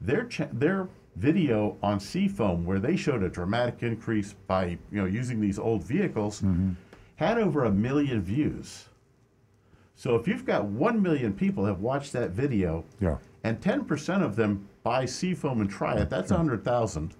their 0.00 0.24
cha- 0.24 0.48
their 0.52 0.88
video 1.16 1.76
on 1.82 2.00
Seafoam, 2.00 2.64
where 2.64 2.78
they 2.78 2.96
showed 2.96 3.22
a 3.22 3.28
dramatic 3.28 3.82
increase 3.82 4.34
by 4.46 4.78
you 4.90 5.00
know 5.00 5.06
using 5.06 5.40
these 5.40 5.58
old 5.58 5.84
vehicles, 5.84 6.40
mm-hmm. 6.40 6.72
had 7.16 7.38
over 7.38 7.64
a 7.64 7.70
million 7.70 8.22
views. 8.22 8.86
So 9.96 10.14
if 10.14 10.26
you've 10.26 10.46
got 10.46 10.64
one 10.64 11.02
million 11.02 11.34
people 11.34 11.64
have 11.66 11.80
watched 11.80 12.12
that 12.14 12.30
video, 12.30 12.84
yeah, 13.00 13.18
and 13.44 13.60
10% 13.60 14.22
of 14.22 14.36
them 14.36 14.66
buy 14.82 15.04
Seafoam 15.04 15.60
and 15.60 15.68
try 15.70 15.96
it, 15.96 16.08
that's 16.08 16.30
100,000. 16.30 17.14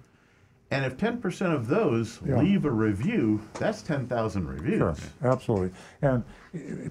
And 0.72 0.84
if 0.84 0.97
10% 0.97 1.53
of 1.53 1.66
those 1.66 2.20
Yeah. 2.24 2.41
leave 2.41 2.64
a 2.64 2.70
review, 2.70 3.41
that's 3.55 3.82
10,000 3.82 4.47
reviews. 4.47 4.78
sure, 4.78 4.95
absolutely. 5.22 5.72
And 6.01 6.22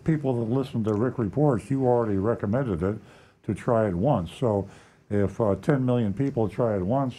people 0.03 0.33
that 0.45 0.51
listen 0.51 0.83
to 0.83 0.93
Rick 0.93 1.17
Reports, 1.17 1.71
you 1.71 1.85
already 1.87 2.17
recommended 2.17 2.83
it 2.83 2.97
to 3.43 3.53
try 3.53 3.87
it 3.87 3.95
once. 3.95 4.31
So 4.33 4.67
if 5.09 5.39
uh, 5.41 5.55
10 5.61 5.85
million 5.85 6.13
people 6.13 6.47
try 6.47 6.75
it 6.75 6.81
once, 6.81 7.15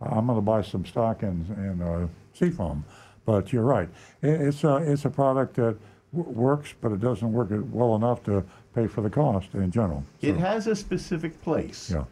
I'm 0.00 0.26
going 0.26 0.38
to 0.38 0.42
buy 0.42 0.62
some 0.62 0.84
stock 0.84 1.22
in, 1.22 1.46
in 1.56 1.82
uh, 1.82 2.08
Seafoam. 2.34 2.84
But 3.24 3.52
you're 3.52 3.64
right. 3.64 3.88
I- 4.22 4.26
It's 4.26 4.64
a, 4.64 4.76
it's 4.76 5.04
a 5.04 5.10
product 5.10 5.54
that 5.56 5.76
w- 6.14 6.30
works, 6.38 6.74
but 6.80 6.92
it 6.92 7.00
doesn't 7.00 7.32
work 7.32 7.48
well 7.72 7.94
enough 7.96 8.22
to 8.24 8.44
pay 8.74 8.86
for 8.86 9.00
the 9.02 9.10
cost 9.10 9.54
in 9.54 9.70
general. 9.70 10.04
It 10.20 10.36
has 10.36 10.66
a 10.66 10.76
specific 10.76 11.40
place. 11.42 11.90
Yeah. 11.90 12.04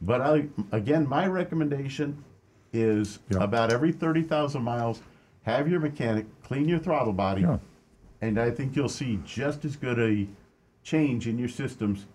But 0.00 0.20
I, 0.20 0.46
again, 0.72 1.08
my 1.08 1.26
recommendation 1.26 2.22
is 2.72 3.18
Yeah. 3.28 3.42
about 3.42 3.70
every 3.70 3.92
30,000 3.92 4.62
miles, 4.62 5.02
have 5.42 5.68
your 5.68 5.80
mechanic 5.80 6.26
clean 6.42 6.68
your 6.68 6.78
throttle 6.78 7.12
body. 7.12 7.42
Yeah. 7.42 7.58
And 8.20 8.38
I 8.38 8.50
think 8.50 8.76
you'll 8.76 8.88
see 8.88 9.20
just 9.24 9.64
as 9.64 9.74
good 9.76 9.98
a 9.98 10.26
change 10.84 11.26
in 11.28 11.38
your 11.38 11.48
systems, 11.48 12.06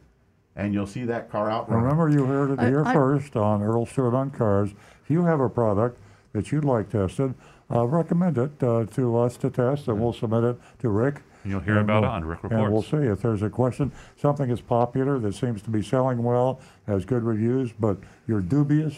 and 0.57 0.73
you'll 0.73 0.87
see 0.87 1.05
that 1.05 1.29
car 1.31 1.49
outrun. 1.49 1.81
Remember, 1.83 2.09
you 2.09 2.25
heard 2.25 2.51
it 2.51 2.59
I- 2.59 2.67
here 2.67 2.83
I- 2.85 2.93
first 2.93 3.37
on 3.37 3.61
Earl 3.63 3.85
Stewart 3.85 4.13
on 4.13 4.31
Cars. 4.31 4.71
If 5.03 5.09
you 5.09 5.23
have 5.23 5.39
a 5.39 5.47
product 5.49 5.97
that 6.33 6.51
you'd 6.51 6.65
like 6.65 6.89
tested, 6.89 7.33
uh, 7.73 7.85
recommend 7.85 8.37
it 8.37 8.61
uh, 8.61 8.85
to 8.95 9.17
us 9.17 9.37
to 9.37 9.49
test, 9.49 9.87
and 9.87 10.01
we'll 10.01 10.13
submit 10.13 10.43
it 10.43 10.57
to 10.79 10.89
Rick. 10.89 11.21
And 11.43 11.51
you'll 11.51 11.61
hear 11.61 11.79
about 11.79 11.99
it 11.99 12.01
we'll- 12.07 12.09
on 12.11 12.25
Rick 12.25 12.43
Report. 12.43 12.61
And 12.61 12.73
we'll 12.73 12.81
see 12.81 12.97
if 12.97 13.21
there's 13.21 13.41
a 13.43 13.49
question, 13.49 13.91
something 14.17 14.49
is 14.49 14.59
popular 14.59 15.19
that 15.19 15.33
seems 15.35 15.61
to 15.61 15.69
be 15.69 15.81
selling 15.81 16.23
well, 16.23 16.59
has 16.87 17.05
good 17.05 17.23
reviews, 17.23 17.71
but 17.79 17.97
you're 18.27 18.41
dubious. 18.41 18.95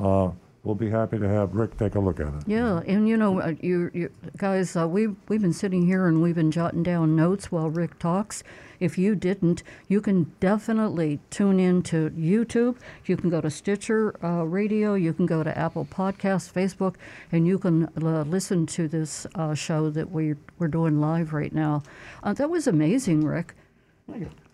Uh, 0.00 0.30
we'll 0.64 0.74
be 0.74 0.90
happy 0.90 1.18
to 1.18 1.28
have 1.28 1.54
Rick 1.54 1.76
take 1.76 1.94
a 1.94 2.00
look 2.00 2.18
at 2.18 2.28
it. 2.28 2.42
Yeah, 2.46 2.80
and 2.86 3.06
you 3.08 3.16
know, 3.16 3.40
uh, 3.40 3.52
you, 3.60 3.90
you 3.92 4.10
guys, 4.38 4.74
uh, 4.76 4.88
we 4.88 5.08
we've 5.28 5.42
been 5.42 5.52
sitting 5.52 5.86
here 5.86 6.06
and 6.06 6.22
we've 6.22 6.34
been 6.34 6.50
jotting 6.50 6.82
down 6.82 7.14
notes 7.14 7.52
while 7.52 7.68
Rick 7.70 7.98
talks. 7.98 8.42
If 8.80 8.98
you 8.98 9.14
didn't, 9.14 9.62
you 9.88 10.00
can 10.00 10.32
definitely 10.40 11.20
tune 11.30 11.60
in 11.60 11.82
to 11.84 12.10
YouTube. 12.10 12.76
You 13.06 13.16
can 13.16 13.30
go 13.30 13.40
to 13.40 13.50
Stitcher 13.50 14.14
uh, 14.24 14.44
Radio. 14.44 14.94
You 14.94 15.12
can 15.12 15.26
go 15.26 15.42
to 15.42 15.56
Apple 15.56 15.84
Podcasts, 15.84 16.52
Facebook, 16.52 16.96
and 17.32 17.46
you 17.46 17.58
can 17.58 17.84
uh, 18.02 18.22
listen 18.22 18.66
to 18.66 18.88
this 18.88 19.26
uh, 19.34 19.54
show 19.54 19.90
that 19.90 20.10
we 20.10 20.34
we're 20.58 20.68
doing 20.68 21.00
live 21.00 21.32
right 21.32 21.52
now. 21.52 21.82
Uh, 22.22 22.32
that 22.34 22.50
was 22.50 22.66
amazing, 22.66 23.24
Rick. 23.24 23.54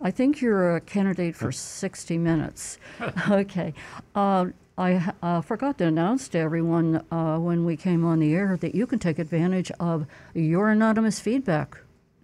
I 0.01 0.11
think 0.11 0.41
you're 0.41 0.77
a 0.77 0.81
candidate 0.81 1.35
for 1.35 1.51
60 1.51 2.17
minutes. 2.17 2.77
okay. 3.29 3.73
Uh, 4.15 4.45
I 4.77 5.13
uh, 5.21 5.41
forgot 5.41 5.77
to 5.79 5.85
announce 5.85 6.29
to 6.29 6.39
everyone 6.39 7.05
uh, 7.11 7.37
when 7.37 7.65
we 7.65 7.75
came 7.75 8.05
on 8.05 8.19
the 8.19 8.33
air 8.33 8.57
that 8.57 8.73
you 8.73 8.87
can 8.87 8.99
take 8.99 9.19
advantage 9.19 9.69
of 9.79 10.07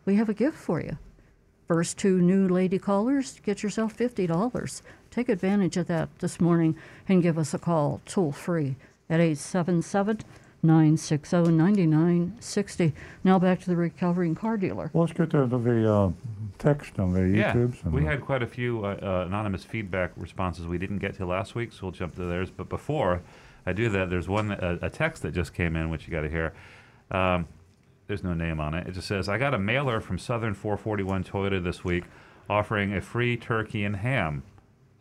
we 0.06 0.16
have 0.16 0.30
a 0.30 0.34
gift 0.34 0.58
for 0.58 0.82
you. 0.82 0.98
First 1.68 1.98
two 1.98 2.22
new 2.22 2.48
lady 2.48 2.80
callers, 2.80 3.40
get 3.44 3.62
yourself 3.62 3.96
$50. 3.96 4.82
Take 5.12 5.30
advantage 5.30 5.76
of 5.78 5.88
that 5.88 6.10
this 6.20 6.40
morning 6.40 6.76
and 7.08 7.24
give 7.24 7.38
us 7.38 7.54
a 7.54 7.60
call 7.60 8.02
toll 8.06 8.32
free 8.32 8.76
at 9.10 9.20
877 9.20 10.20
960 10.62 11.52
9960. 11.52 12.94
Now 13.24 13.40
back 13.40 13.60
to 13.62 13.66
the 13.68 13.76
recovering 13.76 14.36
car 14.36 14.58
dealer. 14.58 14.92
Well, 14.94 15.06
let's 15.06 15.14
get 15.18 15.30
to 15.32 15.46
the 15.48 15.94
uh, 15.94 16.12
text 16.58 17.00
on 17.00 17.14
the 17.14 17.22
Yeah, 17.28 17.54
YouTubes. 17.54 17.84
and 17.86 17.94
we 17.94 18.04
had 18.06 18.22
quite 18.22 18.44
a 18.44 18.48
few 18.48 18.86
uh, 18.86 18.98
uh, 19.02 19.26
anonymous 19.28 19.64
feedback 19.64 20.12
responses 20.16 20.68
we 20.68 20.78
didn't 20.78 21.00
get 21.00 21.16
to 21.16 21.26
last 21.26 21.56
week, 21.56 21.72
so 21.72 21.80
we'll 21.84 21.92
jump 21.92 22.16
to 22.16 22.26
theirs. 22.26 22.52
But 22.52 22.70
before 22.70 23.22
I 23.66 23.74
do 23.74 23.90
that, 23.90 24.10
there's 24.10 24.28
one 24.28 24.52
a, 24.52 24.78
a 24.82 24.90
text 24.90 25.24
that 25.24 25.34
just 25.34 25.54
came 25.54 25.76
in, 25.76 25.90
which 25.90 26.08
you 26.08 26.12
got 26.12 26.22
to 26.22 26.30
hear. 26.30 26.54
Um, 27.10 27.48
there's 28.08 28.24
no 28.24 28.34
name 28.34 28.60
on 28.60 28.74
it. 28.74 28.88
It 28.88 28.92
just 28.94 29.08
says, 29.08 29.30
"I 29.30 29.38
got 29.38 29.54
a 29.54 29.60
mailer 29.60 30.02
from 30.02 30.18
Southern 30.20 30.54
441 30.54 31.24
Toyota 31.24 31.64
this 31.64 31.84
week, 31.86 32.04
offering 32.50 32.94
a 32.94 33.02
free 33.02 33.38
turkey 33.38 33.84
and 33.86 33.96
ham 33.98 34.44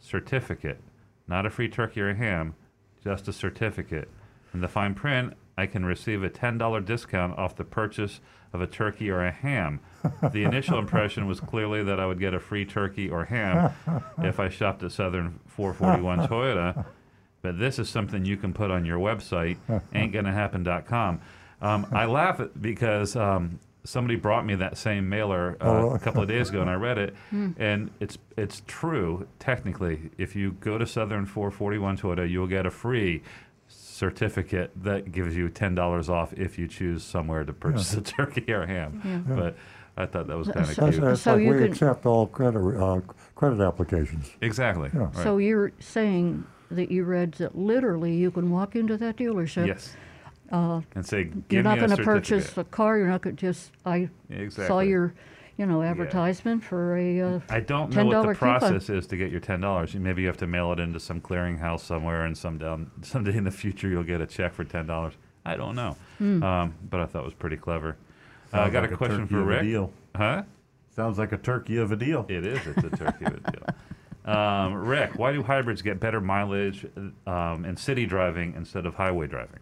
certificate, 0.01 0.81
not 1.27 1.47
a 1.47 1.51
free 1.51 1.69
turkey 1.69 2.01
or 2.01 2.15
ham, 2.15 2.55
just 3.03 3.29
a 3.29 3.33
certificate. 3.33 4.09
In 4.55 4.61
the 4.61 4.69
fine 4.69 4.95
print, 4.95 5.35
I 5.57 5.67
can 5.67 5.85
receive 5.85 6.23
a 6.23 6.31
$10 6.31 6.85
discount 6.85 7.37
off 7.37 7.57
the 7.57 7.65
purchase 7.65 8.21
of 8.53 8.63
a 8.63 8.67
turkey 8.67 9.11
or 9.11 9.25
a 9.25 9.33
ham. 9.33 9.81
The 10.33 10.45
initial 10.45 10.79
impression 10.79 11.27
was 11.27 11.41
clearly 11.41 11.83
that 11.83 11.99
I 12.01 12.07
would 12.07 12.21
get 12.21 12.33
a 12.33 12.41
free 12.41 12.65
turkey 12.65 13.11
or 13.11 13.25
ham 13.25 13.73
if 14.23 14.39
I 14.41 14.49
shopped 14.49 14.83
at 14.83 14.93
Southern 14.93 15.41
441 15.47 16.29
Toyota, 16.29 16.87
but 17.43 17.59
this 17.59 17.79
is 17.79 17.89
something 17.89 18.25
you 18.25 18.37
can 18.37 18.53
put 18.55 18.71
on 18.71 18.85
your 18.85 18.99
website, 18.99 19.59
ain'tgonnahappen.com. 19.93 21.21
Um, 21.61 21.87
I 21.93 22.05
laugh 22.07 22.41
because 22.61 23.17
um, 23.17 23.59
somebody 23.89 24.17
brought 24.17 24.45
me 24.45 24.55
that 24.55 24.77
same 24.77 25.09
mailer 25.09 25.57
uh, 25.61 25.65
Oh. 25.65 25.91
a 25.95 25.99
couple 25.99 26.21
of 26.23 26.29
days 26.29 26.51
ago, 26.51 26.61
and 26.61 26.69
I 26.69 26.75
read 26.75 26.99
it, 26.99 27.15
and 27.33 27.91
it's 28.01 28.19
it's 28.37 28.63
true 28.67 29.27
technically. 29.39 30.11
If 30.19 30.37
you 30.37 30.53
go 30.61 30.77
to 30.79 30.87
Southern 30.87 31.25
441 31.25 31.97
Toyota, 31.97 32.29
you'll 32.29 32.47
get 32.47 32.67
a 32.67 32.71
free 32.71 33.23
certificate 33.67 34.71
that 34.83 35.11
gives 35.13 35.37
you 35.37 35.49
ten 35.49 35.75
dollars 35.75 36.09
off 36.09 36.33
if 36.35 36.59
you 36.59 36.69
choose 36.69 37.03
somewhere 37.03 37.45
to 37.45 37.53
purchase 37.53 37.95
a 37.95 38.01
turkey 38.03 38.45
or 38.53 38.63
a 38.63 38.67
ham. 38.67 39.25
But 39.29 39.57
I 39.97 40.07
thought 40.07 40.27
that 40.29 40.37
was 40.37 40.49
kind 40.49 40.61
of 40.61 40.75
So- 40.75 40.83
That's, 40.83 40.97
cute. 40.97 41.05
that's 41.09 41.21
So 41.23 41.33
like 41.35 41.43
you 41.43 41.51
we 41.51 41.59
can- 41.59 41.73
accept 41.73 42.07
all 42.07 42.27
credit 42.27 42.61
uh, 42.81 43.01
credit 43.35 43.61
applications. 43.61 44.31
Exactly. 44.41 44.91
Yeah. 44.95 45.01
right. 45.05 45.15
So 45.17 45.39
you're 45.39 45.73
saying 45.81 46.45
that 46.71 46.91
you 46.91 47.05
read 47.05 47.33
that 47.33 47.57
literally 47.57 48.15
you 48.15 48.31
can 48.31 48.51
walk 48.51 48.77
into 48.77 48.97
that 48.99 49.17
dealership. 49.17 49.67
yes. 49.67 49.97
Uh, 50.51 50.81
And 50.95 51.05
say, 51.05 51.25
give 51.25 51.43
you're 51.51 51.63
not 51.63 51.79
me 51.79 51.85
a 51.85 51.87
going 51.89 51.99
to 51.99 52.05
purchase 52.05 52.45
certificate." 52.45 52.55
the 52.55 52.65
car. 52.77 52.99
You're 52.99 53.09
not 53.09 53.23
going 53.23 53.37
to 53.37 53.41
just. 53.41 53.71
I 53.85 54.09
saw 54.31 54.35
Exactly. 54.35 54.89
your, 54.89 55.13
you 55.57 55.67
know, 55.67 55.83
advertisement 55.83 56.65
for 56.65 56.97
a. 56.97 57.21
Uh, 57.21 57.41
I 57.51 57.61
don't 57.61 57.95
know 57.95 58.05
what 58.07 58.17
$10 58.17 58.23
the 58.23 58.35
coupon. 58.35 58.61
process 58.61 58.89
is 58.89 59.07
to 59.09 59.17
get 59.17 59.31
your 59.31 59.41
ten 59.41 59.61
dollars. 59.61 59.95
Maybe 59.95 60.23
you 60.23 60.29
have 60.29 60.37
to 60.39 60.47
mail 60.47 60.73
it 60.73 60.81
into 60.81 60.99
some 61.01 61.21
clearinghouse 61.21 61.81
somewhere, 61.81 62.25
and 62.25 62.37
some 62.37 62.57
down 62.59 62.91
someday 63.03 63.37
in 63.37 63.45
the 63.45 63.51
future 63.51 63.89
you'll 63.89 64.05
get 64.05 64.21
a 64.21 64.27
check 64.27 64.55
for 64.55 64.65
ten 64.65 64.87
dollars. 64.87 65.15
I 65.45 65.57
don't 65.57 65.75
know, 65.77 65.97
Hmm. 66.19 66.43
um, 66.43 66.75
but 66.91 67.01
I 67.01 67.07
thought 67.07 67.23
it 67.23 67.27
was 67.27 67.35
pretty 67.35 67.57
clever. 67.57 67.97
Uh, 68.53 68.57
I 68.57 68.59
Sounds 68.61 68.73
got 68.73 68.83
like 68.83 68.93
a 68.93 68.97
question 68.97 69.19
turkey 69.19 69.29
for 69.35 69.41
of 69.41 69.47
a 69.47 69.51
Rick. 69.51 69.63
deal. 69.63 69.93
Huh? 70.17 70.43
Sounds 70.97 71.19
like 71.19 71.33
a 71.33 71.39
turkey 71.39 71.77
of 71.79 71.93
a 71.93 71.97
deal. 71.97 72.27
It 72.29 72.45
is. 72.47 72.59
It's 72.67 72.85
a 72.85 72.91
turkey 72.97 73.25
of 73.27 73.35
a 73.35 73.51
deal. 73.53 73.63
Um, 74.25 74.75
Rick, 74.75 75.13
why 75.19 75.33
do 75.33 75.43
hybrids 75.43 75.81
get 75.81 76.01
better 76.01 76.21
mileage 76.21 76.85
um, 77.27 77.65
in 77.65 77.79
city 77.79 78.05
driving 78.05 78.53
instead 78.59 78.85
of 78.85 78.95
highway 78.95 79.27
driving? 79.27 79.61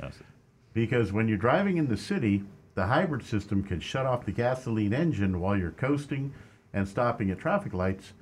That's 0.00 0.18
it. 0.18 0.26
Because 0.74 1.12
when 1.12 1.28
you're 1.28 1.38
driving 1.38 1.78
in 1.78 1.88
the 1.88 1.96
city, 1.96 2.44
the 2.74 2.86
hybrid 2.86 3.24
system 3.24 3.62
can 3.62 3.80
shut 3.80 4.04
off 4.06 4.26
the 4.26 4.32
gasoline 4.32 4.92
engine 4.92 5.40
while 5.40 5.56
you're 5.56 5.70
coasting 5.70 6.34
and 6.72 6.86
stopping 6.86 7.30
at 7.30 7.38
traffic 7.38 7.72
lights, 7.72 8.12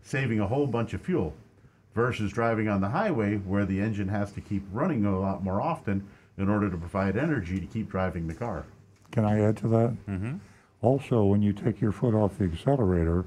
saving 0.00 0.38
a 0.38 0.46
whole 0.46 0.66
bunch 0.66 0.94
of 0.94 1.02
fuel. 1.02 1.34
Versus 1.94 2.32
driving 2.32 2.68
on 2.68 2.80
the 2.80 2.88
highway 2.88 3.36
where 3.36 3.64
the 3.64 3.80
engine 3.80 4.08
has 4.08 4.32
to 4.32 4.40
keep 4.40 4.64
running 4.72 5.04
a 5.04 5.18
lot 5.18 5.44
more 5.44 5.60
often 5.60 6.06
in 6.36 6.48
order 6.48 6.68
to 6.68 6.76
provide 6.76 7.16
energy 7.16 7.60
to 7.60 7.66
keep 7.66 7.88
driving 7.88 8.26
the 8.26 8.34
car. 8.34 8.64
can 9.12 9.24
I 9.24 9.40
add 9.40 9.56
to 9.58 9.68
that? 9.68 9.96
Mm-hmm. 10.08 10.36
Also, 10.82 11.24
when 11.24 11.40
you 11.40 11.52
take 11.52 11.80
your 11.80 11.92
foot 11.92 12.14
off 12.14 12.36
the 12.38 12.44
accelerator 12.44 13.24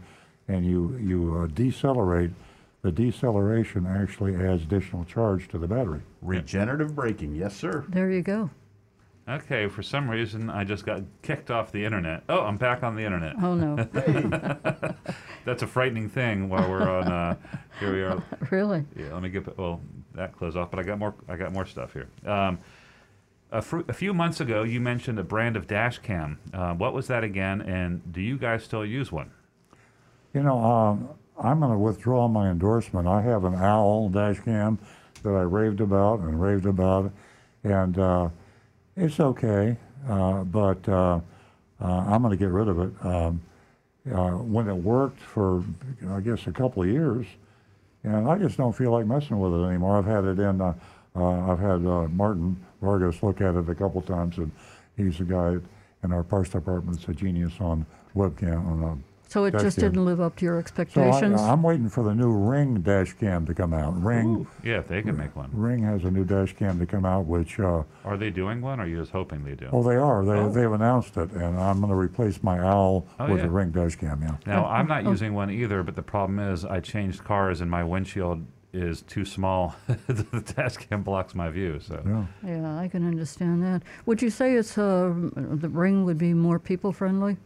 and 0.47 0.65
you, 0.65 0.97
you 0.97 1.39
uh, 1.41 1.47
decelerate, 1.47 2.31
the 2.82 2.91
deceleration 2.91 3.86
actually 3.88 4.36
adds 4.36 4.63
additional 4.63 5.03
charge 5.03 5.47
to 5.49 5.57
the 5.57 5.67
battery. 5.67 6.01
Regenerative 6.21 6.95
braking, 6.95 7.36
yes, 7.36 7.55
sir. 7.55 7.86
There 7.89 8.11
you 8.11 8.21
go. 8.21 8.49
Okay, 9.30 9.67
for 9.67 9.84
some 9.84 10.09
reason 10.09 10.49
I 10.49 10.63
just 10.63 10.86
got 10.86 11.01
kicked 11.21 11.51
off 11.51 11.71
the 11.73 11.84
internet. 11.84 12.23
Oh, 12.30 12.41
I'm 12.41 12.55
back 12.55 12.82
on 12.84 12.95
the 12.95 13.03
internet. 13.03 13.36
Oh, 13.41 13.55
no. 13.55 13.75
That's 15.45 15.63
a 15.63 15.67
frightening 15.67 16.07
thing 16.09 16.47
while 16.47 16.69
we're 16.69 16.89
on. 16.89 17.11
Uh, 17.11 17.36
here 17.80 17.93
we 17.93 18.03
are. 18.03 18.23
really? 18.51 18.86
Yeah, 18.95 19.13
let 19.13 19.21
me 19.21 19.30
get 19.30 19.57
well 19.57 19.82
that 20.13 20.38
close 20.38 20.55
off, 20.55 20.71
but 20.71 20.80
I 20.80 20.84
got 20.84 20.97
more. 20.97 21.13
I 21.28 21.36
got 21.36 21.51
more 21.51 21.65
stuff 21.65 21.91
here. 21.91 22.07
Um, 22.25 22.59
a, 23.51 23.61
fr- 23.61 23.82
a 23.89 23.93
few 23.93 24.13
months 24.13 24.39
ago, 24.39 24.63
you 24.63 24.80
mentioned 24.80 25.19
a 25.19 25.23
brand 25.23 25.57
of 25.57 25.67
dash 25.67 25.99
cam. 25.99 26.39
Uh, 26.53 26.73
what 26.73 26.93
was 26.93 27.07
that 27.07 27.23
again? 27.25 27.61
And 27.61 28.13
do 28.13 28.21
you 28.21 28.38
guys 28.38 28.63
still 28.63 28.86
use 28.86 29.11
one? 29.11 29.32
You 30.34 30.43
know, 30.43 30.63
um, 30.63 31.09
I'm 31.41 31.59
going 31.59 31.71
to 31.71 31.77
withdraw 31.77 32.27
my 32.27 32.49
endorsement. 32.49 33.07
I 33.07 33.21
have 33.21 33.43
an 33.43 33.53
OWL 33.53 34.09
dash 34.09 34.39
cam 34.39 34.79
that 35.23 35.29
I 35.29 35.41
raved 35.41 35.81
about 35.81 36.19
and 36.19 36.41
raved 36.41 36.65
about, 36.65 37.11
and 37.63 37.97
uh, 37.97 38.29
it's 38.95 39.19
okay, 39.19 39.77
uh, 40.07 40.43
but 40.43 40.88
uh, 40.89 41.19
uh, 41.79 41.85
I'm 41.85 42.21
going 42.21 42.31
to 42.31 42.38
get 42.38 42.49
rid 42.49 42.67
of 42.67 42.79
it. 42.79 43.05
Um, 43.05 43.41
uh, 44.11 44.31
when 44.38 44.69
it 44.69 44.73
worked 44.73 45.19
for, 45.19 45.63
I 46.09 46.21
guess, 46.21 46.47
a 46.47 46.51
couple 46.51 46.81
of 46.81 46.89
years, 46.89 47.27
and 48.03 48.27
I 48.27 48.38
just 48.38 48.57
don't 48.57 48.73
feel 48.73 48.91
like 48.91 49.05
messing 49.05 49.39
with 49.39 49.53
it 49.53 49.65
anymore. 49.65 49.97
I've 49.97 50.05
had 50.05 50.23
it 50.23 50.39
in. 50.39 50.61
Uh, 50.61 50.73
I've 51.15 51.59
had 51.59 51.81
Martin 51.81 52.63
Vargas 52.81 53.21
look 53.21 53.41
at 53.41 53.55
it 53.55 53.67
a 53.67 53.75
couple 53.75 54.01
times, 54.01 54.38
and 54.38 54.51
he's 54.95 55.17
the 55.17 55.25
guy 55.25 55.57
in 56.03 56.13
our 56.13 56.23
parts 56.23 56.51
department 56.51 56.97
that's 56.97 57.09
a 57.09 57.13
genius 57.13 57.53
on 57.59 57.85
webcam 58.15 58.65
on 58.65 59.03
So 59.30 59.43
it 59.45 59.51
just 59.59 59.78
didn't 59.78 60.05
live 60.05 60.21
up 60.21 60.36
to 60.38 60.45
your 60.45 60.55
so 60.55 60.59
expectations? 60.59 61.41
I, 61.41 61.51
I'm 61.51 61.61
waiting 61.61 61.89
for 61.89 62.03
the 62.03 62.15
new 62.15 62.32
Ring 62.32 62.82
dash 62.82 63.13
cam 63.13 63.45
to 63.45 63.53
come 63.53 63.73
out. 63.73 64.01
Ring 64.01 64.47
Yeah, 64.63 64.80
if 64.80 64.88
they 64.88 65.01
can 65.01 65.17
make 65.17 65.36
one. 65.36 65.49
Ring 65.51 65.84
has 65.84 66.03
a 66.05 66.11
new 66.11 66.23
dash 66.23 66.53
cam 66.55 66.80
to 66.80 66.86
come 66.86 67.05
out, 67.05 67.25
which 67.25 67.59
uh, 67.59 67.84
Are 68.05 68.17
they 68.17 68.30
doing 68.30 68.61
one? 68.61 68.80
Or 68.80 68.84
are 68.84 68.88
you 68.88 68.97
just 68.99 69.11
hoping 69.11 69.43
they 69.43 69.55
do? 69.55 69.67
oh 69.71 69.84
they 69.84 69.95
are 69.97 70.23
they 70.25 70.32
Oh. 70.38 70.49
they've 70.49 70.71
announced 70.71 71.17
it, 71.17 71.32
and 71.32 71.59
I'm 71.59 71.80
going 71.80 71.89
to 71.89 71.95
replace 71.95 72.41
my 72.41 72.59
OWL 72.59 73.05
Oh, 73.19 73.30
with 73.32 73.39
yeah. 73.41 73.47
a 73.47 73.49
Ring 73.49 73.71
dash 73.71 73.95
cam. 73.95 74.21
Yeah. 74.21 74.36
Now, 74.45 74.65
I'm 74.65 74.88
not 74.88 75.05
Oh. 75.05 75.09
using 75.11 75.34
one 75.34 75.49
either, 75.51 75.84
but 75.84 75.95
the 75.95 76.03
problem 76.03 76.39
is 76.39 76.63
I 76.63 76.80
changed 76.80 77.23
cars 77.23 77.59
and 77.61 77.69
my 77.69 77.84
windshield 77.84 78.45
is 78.73 79.01
too 79.03 79.25
small. 79.25 79.75
the 80.07 80.53
dash 80.55 80.78
cam 80.78 81.01
blocks 81.03 81.36
my 81.36 81.49
view. 81.49 81.80
So 81.80 82.01
Yeah. 82.05 82.25
yeah, 82.49 82.78
I 82.78 82.88
can 82.88 83.05
understand 83.05 83.61
that. 83.63 83.84
Would 84.05 84.21
you 84.21 84.30
say 84.30 84.55
it's 84.55 84.78
uh, 84.78 85.13
the 85.36 85.69
ring 85.69 86.05
would 86.05 86.17
be 86.17 86.34
more 86.34 86.59
people 86.59 86.91
friendly? 86.93 87.38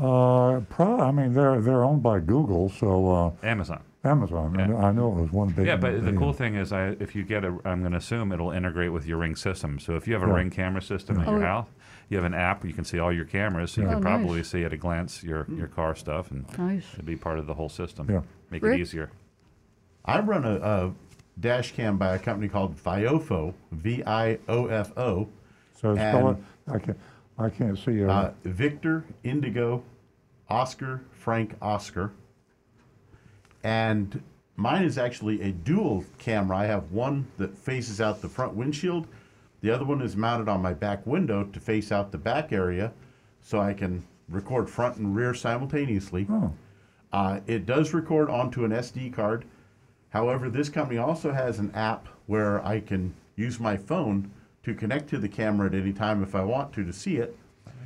Uh, 0.00 0.60
pro- 0.70 1.00
I 1.00 1.10
mean 1.10 1.32
they're 1.34 1.60
they're 1.60 1.84
owned 1.84 2.02
by 2.02 2.20
Google, 2.20 2.70
so 2.70 3.10
uh, 3.42 3.46
Amazon. 3.46 3.82
Amazon. 4.02 4.56
I 4.56 4.60
Yeah. 4.62 4.66
know- 4.68 4.78
I 4.78 4.92
know 4.92 5.08
it 5.12 5.20
was 5.22 5.30
one 5.32 5.48
big. 5.50 5.66
Yeah, 5.66 5.76
but 5.76 6.02
the 6.04 6.12
cool 6.14 6.32
thing 6.32 6.54
is, 6.54 6.72
I, 6.72 6.96
if 7.00 7.14
you 7.14 7.22
get 7.22 7.44
a, 7.44 7.48
I'm 7.66 7.80
going 7.80 7.92
to 7.92 7.98
assume 7.98 8.32
it'll 8.32 8.50
integrate 8.50 8.92
with 8.92 9.06
your 9.06 9.18
Ring 9.18 9.36
system. 9.36 9.78
So 9.78 9.94
if 9.94 10.08
you 10.08 10.14
have 10.14 10.22
a 10.22 10.26
Yeah. 10.26 10.34
Ring 10.36 10.48
camera 10.48 10.80
system 10.80 11.16
Yeah. 11.16 11.22
at 11.22 11.28
your 11.28 11.36
Oh, 11.36 11.40
yeah. 11.40 11.46
house, 11.48 11.66
you 12.08 12.16
have 12.16 12.24
an 12.24 12.32
app 12.32 12.64
you 12.64 12.72
can 12.72 12.84
see 12.84 12.98
all 12.98 13.12
your 13.12 13.26
cameras, 13.26 13.72
so 13.72 13.82
you 13.82 13.88
can 13.88 13.96
Oh, 13.96 14.00
nice. 14.00 14.02
probably 14.10 14.42
see 14.42 14.64
at 14.64 14.72
a 14.72 14.78
glance 14.78 15.22
your, 15.22 15.44
your 15.50 15.66
car 15.66 15.94
stuff, 15.94 16.30
and 16.30 16.46
Nice. 16.56 16.86
it'd 16.94 17.04
be 17.04 17.16
part 17.16 17.38
of 17.38 17.46
the 17.46 17.52
whole 17.52 17.68
system. 17.68 18.06
Yeah. 18.10 18.22
Make 18.50 18.62
Rick? 18.62 18.78
it 18.78 18.80
easier. 18.80 19.10
I 20.06 20.20
run 20.20 20.46
a, 20.46 20.54
a 20.56 20.92
dash 21.38 21.72
cam 21.72 21.98
by 21.98 22.14
a 22.14 22.18
company 22.18 22.48
called 22.48 22.76
Viofo, 22.82 23.52
V 23.70 24.02
I 24.06 24.38
O 24.48 24.64
F 24.66 24.96
O. 24.96 25.28
So 25.78 25.94
spell 25.94 26.30
it. 26.30 26.36
and- 26.36 26.44
I 26.74 26.78
can 26.78 26.94
I 27.40 27.48
can't 27.50 27.78
see. 27.78 28.04
Uh, 28.04 28.10
Uh, 28.12 28.32
Victor, 28.44 29.04
Indigo, 29.24 29.82
Oscar, 30.48 31.00
Frank, 31.12 31.54
Oscar. 31.62 32.12
And 33.64 34.22
mine 34.56 34.84
is 34.84 34.98
actually 34.98 35.40
a 35.42 35.52
dual 35.52 36.04
camera. 36.18 36.58
I 36.58 36.66
have 36.66 36.92
one 36.92 37.26
that 37.38 37.56
faces 37.56 38.00
out 38.00 38.20
the 38.20 38.28
front 38.28 38.54
windshield. 38.54 39.06
The 39.62 39.70
other 39.70 39.84
one 39.84 40.02
is 40.02 40.16
mounted 40.16 40.48
on 40.48 40.62
my 40.62 40.72
back 40.74 41.06
window 41.06 41.44
to 41.44 41.60
face 41.60 41.90
out 41.92 42.12
the 42.12 42.18
back 42.18 42.52
area 42.52 42.92
so 43.42 43.58
I 43.60 43.72
can 43.74 44.02
record 44.28 44.68
front 44.70 44.96
and 44.96 45.14
rear 45.16 45.34
simultaneously. 45.34 46.26
oh, 46.30 46.52
Uh, 47.12 47.40
it 47.46 47.66
does 47.66 47.92
record 47.92 48.30
onto 48.30 48.64
an 48.64 48.70
SD 48.70 49.12
card. 49.12 49.44
However, 50.10 50.48
this 50.48 50.68
company 50.68 50.98
also 50.98 51.32
has 51.32 51.58
an 51.58 51.70
app 51.74 52.06
where 52.26 52.64
I 52.64 52.80
can 52.80 53.14
use 53.36 53.58
my 53.58 53.76
phone 53.76 54.30
to 54.62 54.74
connect 54.74 55.08
to 55.10 55.18
the 55.18 55.28
camera 55.28 55.68
at 55.68 55.74
any 55.74 55.92
time 55.92 56.22
if 56.22 56.34
I 56.34 56.44
want 56.44 56.72
to 56.74 56.84
to 56.84 56.92
see 56.92 57.16
it, 57.16 57.36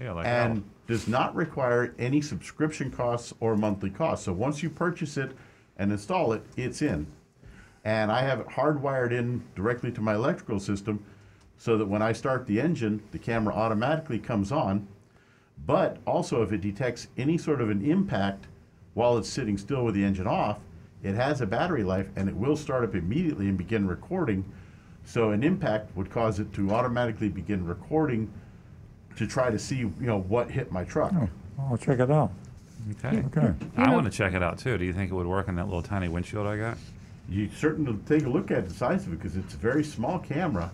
Yeah, 0.00 0.12
like 0.12 0.26
and 0.26 0.58
that. 0.58 0.86
does 0.86 1.06
not 1.06 1.34
require 1.34 1.94
any 1.98 2.20
subscription 2.20 2.90
costs 2.90 3.32
or 3.40 3.56
monthly 3.56 3.90
costs. 3.90 4.24
So 4.24 4.32
once 4.32 4.62
you 4.62 4.70
purchase 4.70 5.16
it 5.16 5.32
and 5.78 5.92
install 5.92 6.32
it, 6.32 6.42
it's 6.56 6.82
in. 6.82 7.06
And 7.84 8.10
I 8.10 8.22
have 8.22 8.40
it 8.40 8.48
hardwired 8.48 9.12
in 9.12 9.44
directly 9.54 9.92
to 9.92 10.00
my 10.00 10.14
electrical 10.14 10.58
system 10.58 11.04
so 11.56 11.76
that 11.76 11.86
when 11.86 12.02
I 12.02 12.12
start 12.12 12.46
the 12.46 12.60
engine, 12.60 13.02
the 13.12 13.18
camera 13.18 13.54
automatically 13.54 14.18
comes 14.18 14.50
on. 14.50 14.88
But 15.66 15.98
also, 16.06 16.42
if 16.42 16.52
it 16.52 16.60
detects 16.60 17.08
any 17.16 17.38
sort 17.38 17.60
of 17.60 17.70
an 17.70 17.84
impact 17.88 18.46
while 18.94 19.16
it's 19.16 19.28
sitting 19.28 19.56
still 19.56 19.84
with 19.84 19.94
the 19.94 20.04
engine 20.04 20.26
off, 20.26 20.58
it 21.02 21.14
has 21.14 21.40
a 21.40 21.46
battery 21.46 21.84
life 21.84 22.08
and 22.16 22.28
it 22.28 22.34
will 22.34 22.56
start 22.56 22.82
up 22.82 22.94
immediately 22.94 23.48
and 23.48 23.56
begin 23.56 23.86
recording. 23.86 24.44
So 25.04 25.30
an 25.30 25.42
impact 25.44 25.94
would 25.96 26.10
cause 26.10 26.40
it 26.40 26.52
to 26.54 26.70
automatically 26.70 27.28
begin 27.28 27.64
recording 27.66 28.30
to 29.16 29.26
try 29.26 29.50
to 29.50 29.58
see, 29.58 29.76
you 29.76 29.92
know, 30.00 30.20
what 30.22 30.50
hit 30.50 30.72
my 30.72 30.84
truck. 30.84 31.12
oh, 31.14 31.28
I'll 31.58 31.76
check 31.76 32.00
it 32.00 32.10
out. 32.10 32.30
Okay. 33.04 33.22
Okay. 33.26 33.54
I 33.76 33.86
know- 33.86 33.92
want 33.94 34.06
to 34.06 34.10
check 34.12 34.34
it 34.34 34.42
out 34.42 34.58
too. 34.58 34.76
Do 34.76 34.84
you 34.84 34.92
think 34.92 35.10
it 35.10 35.14
would 35.14 35.26
work 35.26 35.48
on 35.48 35.54
that 35.56 35.64
little 35.66 35.82
tiny 35.82 36.08
windshield 36.08 36.46
I 36.46 36.56
got? 36.56 36.76
You 37.28 37.48
certainly 37.56 37.96
take 38.06 38.24
a 38.24 38.28
look 38.28 38.50
at 38.50 38.68
the 38.68 38.74
size 38.74 39.06
of 39.06 39.12
it 39.12 39.16
because 39.16 39.36
it's 39.36 39.54
a 39.54 39.56
very 39.56 39.82
small 39.84 40.18
camera. 40.18 40.70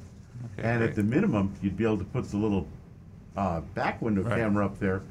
Okay, 0.59 0.67
and 0.69 0.79
great. 0.79 0.91
at 0.91 0.97
the 0.97 1.03
minimum, 1.03 1.53
you'd 1.63 1.77
be 1.77 1.85
able 1.85 1.99
to 1.99 2.05
put 2.05 2.29
the 2.31 2.37
little 2.37 2.67
uh, 3.37 3.61
back 3.75 4.01
window 4.03 4.23
Right. 4.23 4.39
camera 4.39 4.65
up 4.67 4.79
there, 4.81 5.03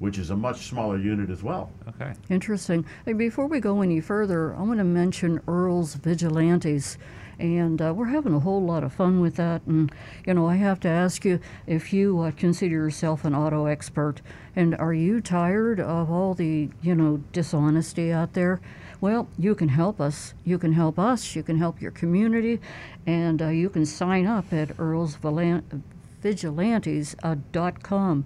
which 0.00 0.18
is 0.18 0.30
a 0.30 0.36
much 0.36 0.66
smaller 0.66 0.98
unit 0.98 1.30
as 1.30 1.42
well. 1.42 1.70
Okay. 1.90 2.12
Interesting. 2.30 2.84
Hey, 3.04 3.12
before 3.12 3.46
we 3.46 3.60
go 3.60 3.82
any 3.82 4.00
further, 4.00 4.56
I 4.56 4.62
want 4.62 4.78
to 4.78 4.84
mention 4.84 5.40
Earl's 5.46 5.94
Vigilantes. 5.94 6.98
And 7.38 7.80
uh, 7.80 7.94
we're 7.94 8.06
having 8.06 8.34
a 8.34 8.40
whole 8.40 8.62
lot 8.62 8.82
of 8.82 8.92
fun 8.92 9.20
with 9.20 9.36
that. 9.36 9.62
And, 9.66 9.92
you 10.26 10.34
know, 10.34 10.48
I 10.48 10.56
have 10.56 10.80
to 10.80 10.88
ask 10.88 11.24
you 11.24 11.38
if 11.66 11.92
you 11.92 12.20
uh, 12.20 12.32
consider 12.32 12.74
yourself 12.74 13.24
an 13.24 13.34
auto 13.34 13.66
expert. 13.66 14.20
And 14.56 14.74
are 14.76 14.94
you 14.94 15.20
tired 15.20 15.78
of 15.78 16.10
all 16.10 16.34
the, 16.34 16.70
you 16.82 16.94
know, 16.94 17.18
dishonesty 17.32 18.12
out 18.12 18.32
there? 18.32 18.60
Well, 19.00 19.28
you 19.38 19.54
can 19.54 19.68
help 19.68 20.00
us. 20.00 20.34
You 20.44 20.58
can 20.58 20.72
help 20.72 20.98
us. 20.98 21.36
You 21.36 21.44
can 21.44 21.58
help 21.58 21.80
your 21.80 21.92
community. 21.92 22.60
And 23.06 23.40
uh, 23.40 23.48
you 23.48 23.70
can 23.70 23.86
sign 23.86 24.26
up 24.26 24.52
at 24.52 24.78
Earl's 24.78 25.16
Vigilan- 25.16 25.82
vigilantes.com 26.22 28.24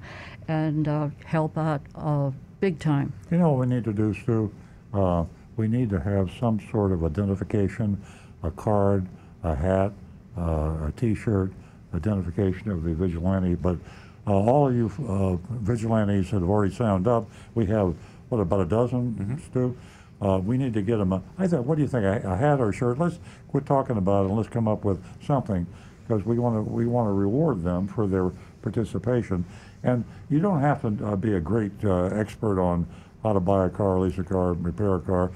and 0.48 0.88
uh, 0.88 1.08
help 1.24 1.58
out 1.58 1.82
uh, 1.94 2.30
big 2.60 2.78
time. 2.78 3.12
You 3.30 3.38
know 3.38 3.50
what 3.50 3.68
we 3.68 3.74
need 3.74 3.84
to 3.84 3.92
do, 3.92 4.14
Stu? 4.14 4.52
Uh, 4.94 5.24
we 5.56 5.68
need 5.68 5.90
to 5.90 6.00
have 6.00 6.30
some 6.40 6.58
sort 6.70 6.92
of 6.92 7.04
identification, 7.04 8.02
a 8.42 8.50
card, 8.50 9.06
a 9.42 9.54
hat, 9.54 9.92
uh, 10.36 10.86
a 10.86 10.92
T-shirt, 10.96 11.52
identification 11.94 12.70
of 12.70 12.82
the 12.82 12.94
vigilante. 12.94 13.54
But 13.54 13.76
uh, 14.26 14.32
all 14.32 14.68
of 14.68 14.74
you 14.74 14.90
uh, 15.08 15.36
vigilantes 15.56 16.30
that 16.30 16.40
have 16.40 16.48
already 16.48 16.74
signed 16.74 17.06
up, 17.06 17.28
we 17.54 17.66
have 17.66 17.94
what 18.28 18.40
about 18.40 18.60
a 18.60 18.64
dozen, 18.64 19.40
Stu? 19.50 19.76
Uh, 20.22 20.38
we 20.38 20.56
need 20.56 20.72
to 20.72 20.82
get 20.82 20.96
them. 20.96 21.12
A, 21.12 21.22
I 21.36 21.46
thought, 21.46 21.64
what 21.66 21.74
do 21.76 21.82
you 21.82 21.88
think? 21.88 22.04
A, 22.04 22.22
a 22.24 22.36
hat 22.36 22.60
or 22.60 22.70
a 22.70 22.72
shirt? 22.72 22.98
Let's 22.98 23.18
quit 23.48 23.66
talking 23.66 23.96
about 23.98 24.24
it 24.24 24.28
and 24.28 24.36
let's 24.36 24.48
come 24.48 24.68
up 24.68 24.84
with 24.84 25.04
something 25.26 25.66
because 26.06 26.24
we 26.24 26.38
want 26.38 26.56
to 26.56 26.62
we 26.62 26.86
want 26.86 27.08
to 27.08 27.12
reward 27.12 27.62
them 27.62 27.88
for 27.88 28.06
their 28.06 28.30
participation. 28.62 29.44
And 29.82 30.04
you 30.30 30.38
don't 30.38 30.60
have 30.60 30.80
to 30.82 31.06
uh, 31.06 31.16
be 31.16 31.34
a 31.34 31.40
great 31.40 31.72
uh, 31.84 32.04
expert 32.04 32.60
on 32.60 32.86
how 33.22 33.32
to 33.32 33.40
buy 33.40 33.66
a 33.66 33.68
car, 33.68 33.98
lease 33.98 34.18
a 34.18 34.24
car, 34.24 34.52
repair 34.54 34.94
a 34.94 35.00
car. 35.00 35.32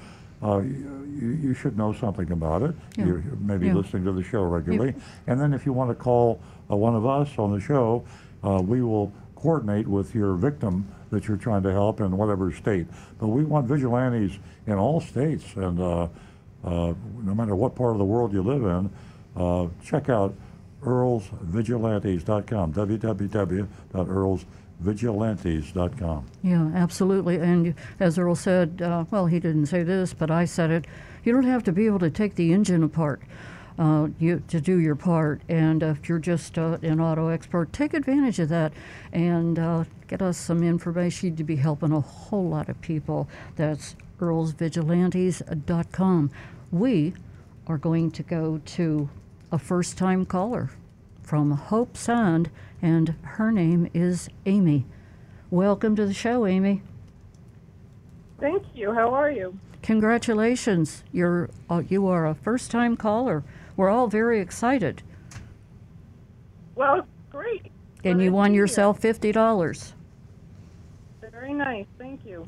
You, 1.19 1.29
you 1.29 1.53
should 1.53 1.77
know 1.77 1.93
something 1.93 2.31
about 2.31 2.61
it. 2.63 2.75
Yeah. 2.97 3.05
You're 3.05 3.23
maybe 3.39 3.67
Yeah. 3.67 3.75
listening 3.75 4.03
to 4.05 4.11
the 4.11 4.23
show 4.23 4.43
regularly. 4.43 4.93
And 5.27 5.39
then 5.39 5.53
if 5.53 5.65
you 5.65 5.73
want 5.73 5.89
to 5.89 5.95
call 5.95 6.39
uh, 6.69 6.75
one 6.75 6.95
of 6.95 7.05
us 7.05 7.29
on 7.37 7.51
the 7.53 7.59
show, 7.59 8.03
uh, 8.43 8.61
we 8.65 8.81
will 8.81 9.11
coordinate 9.35 9.87
with 9.87 10.13
your 10.15 10.33
victim 10.35 10.85
that 11.11 11.27
you're 11.27 11.37
trying 11.37 11.63
to 11.63 11.71
help 11.71 12.01
in 12.01 12.15
whatever 12.17 12.51
state. 12.51 12.87
But 13.19 13.27
we 13.27 13.43
want 13.43 13.67
vigilantes 13.67 14.37
in 14.65 14.73
all 14.73 14.99
states, 14.99 15.45
and 15.55 15.79
uh, 15.79 16.07
uh, 16.63 16.93
no 17.23 17.33
matter 17.35 17.55
what 17.55 17.75
part 17.75 17.93
of 17.93 17.97
the 17.99 18.05
world 18.05 18.33
you 18.33 18.41
live 18.41 18.63
in, 18.63 18.89
uh, 19.35 19.67
check 19.83 20.09
out 20.09 20.33
earlsvigilantes.com, 20.83 22.73
www.earlsvigilantes.com. 22.73 24.39
Yeah, 26.43 26.69
absolutely. 26.75 27.37
And 27.37 27.73
as 27.99 28.19
Earl 28.19 28.35
said, 28.35 28.81
uh, 28.81 29.05
well, 29.09 29.25
he 29.25 29.39
didn't 29.39 29.65
say 29.67 29.83
this, 29.83 30.13
but 30.13 30.29
I 30.29 30.45
said 30.45 30.69
it. 30.71 30.85
You 31.23 31.31
don't 31.33 31.45
have 31.45 31.63
to 31.63 31.71
be 31.71 31.85
able 31.87 31.99
to 31.99 32.09
take 32.09 32.35
the 32.35 32.51
engine 32.53 32.83
apart. 32.83 33.21
uh, 33.79 34.07
you 34.19 34.41
to 34.47 34.59
do 34.59 34.79
your 34.79 34.95
part. 34.95 35.41
And 35.49 35.83
if 35.83 36.09
you're 36.09 36.17
just 36.19 36.57
uh, 36.57 36.77
an 36.81 36.99
auto 36.99 37.27
expert, 37.29 37.71
take 37.73 37.93
advantage 37.93 38.39
of 38.39 38.49
that 38.49 38.73
and 39.11 39.59
uh, 39.59 39.83
get 40.07 40.19
us 40.21 40.35
some 40.37 40.63
information. 40.63 41.37
You'd 41.37 41.45
be 41.45 41.57
helping 41.57 41.91
a 41.91 42.01
whole 42.01 42.47
lot 42.49 42.69
of 42.69 42.81
people. 42.81 43.27
That's 43.55 43.95
earlsvigilantes.com. 44.19 46.31
We 46.71 47.13
are 47.67 47.77
going 47.77 48.11
to 48.11 48.23
go 48.23 48.61
to 48.65 49.09
a 49.51 49.59
first-time 49.59 50.25
caller 50.25 50.69
from 51.21 51.55
Hobe 51.57 51.95
Sound, 51.97 52.49
and 52.81 53.15
her 53.23 53.51
name 53.51 53.89
is 53.93 54.29
Amy. 54.45 54.85
Welcome 55.49 55.95
to 55.95 56.05
the 56.05 56.13
show, 56.13 56.45
Amy. 56.45 56.81
Thank 58.39 58.63
you. 58.75 58.93
How 58.93 59.13
are 59.13 59.31
you? 59.31 59.57
Congratulations. 59.81 61.03
You're 61.11 61.49
uh, 61.69 61.83
you 61.87 62.07
are 62.07 62.27
a 62.27 62.35
first-time 62.35 62.97
caller. 62.97 63.43
We're 63.75 63.89
all 63.89 64.07
very 64.07 64.39
excited. 64.39 65.01
Well, 66.75 67.07
great. 67.31 67.71
And 68.03 68.21
you 68.21 68.31
won 68.31 68.53
yourself 68.53 69.01
$50. 69.01 69.93
Very 71.31 71.53
nice. 71.53 71.85
Thank 71.97 72.25
you. 72.25 72.45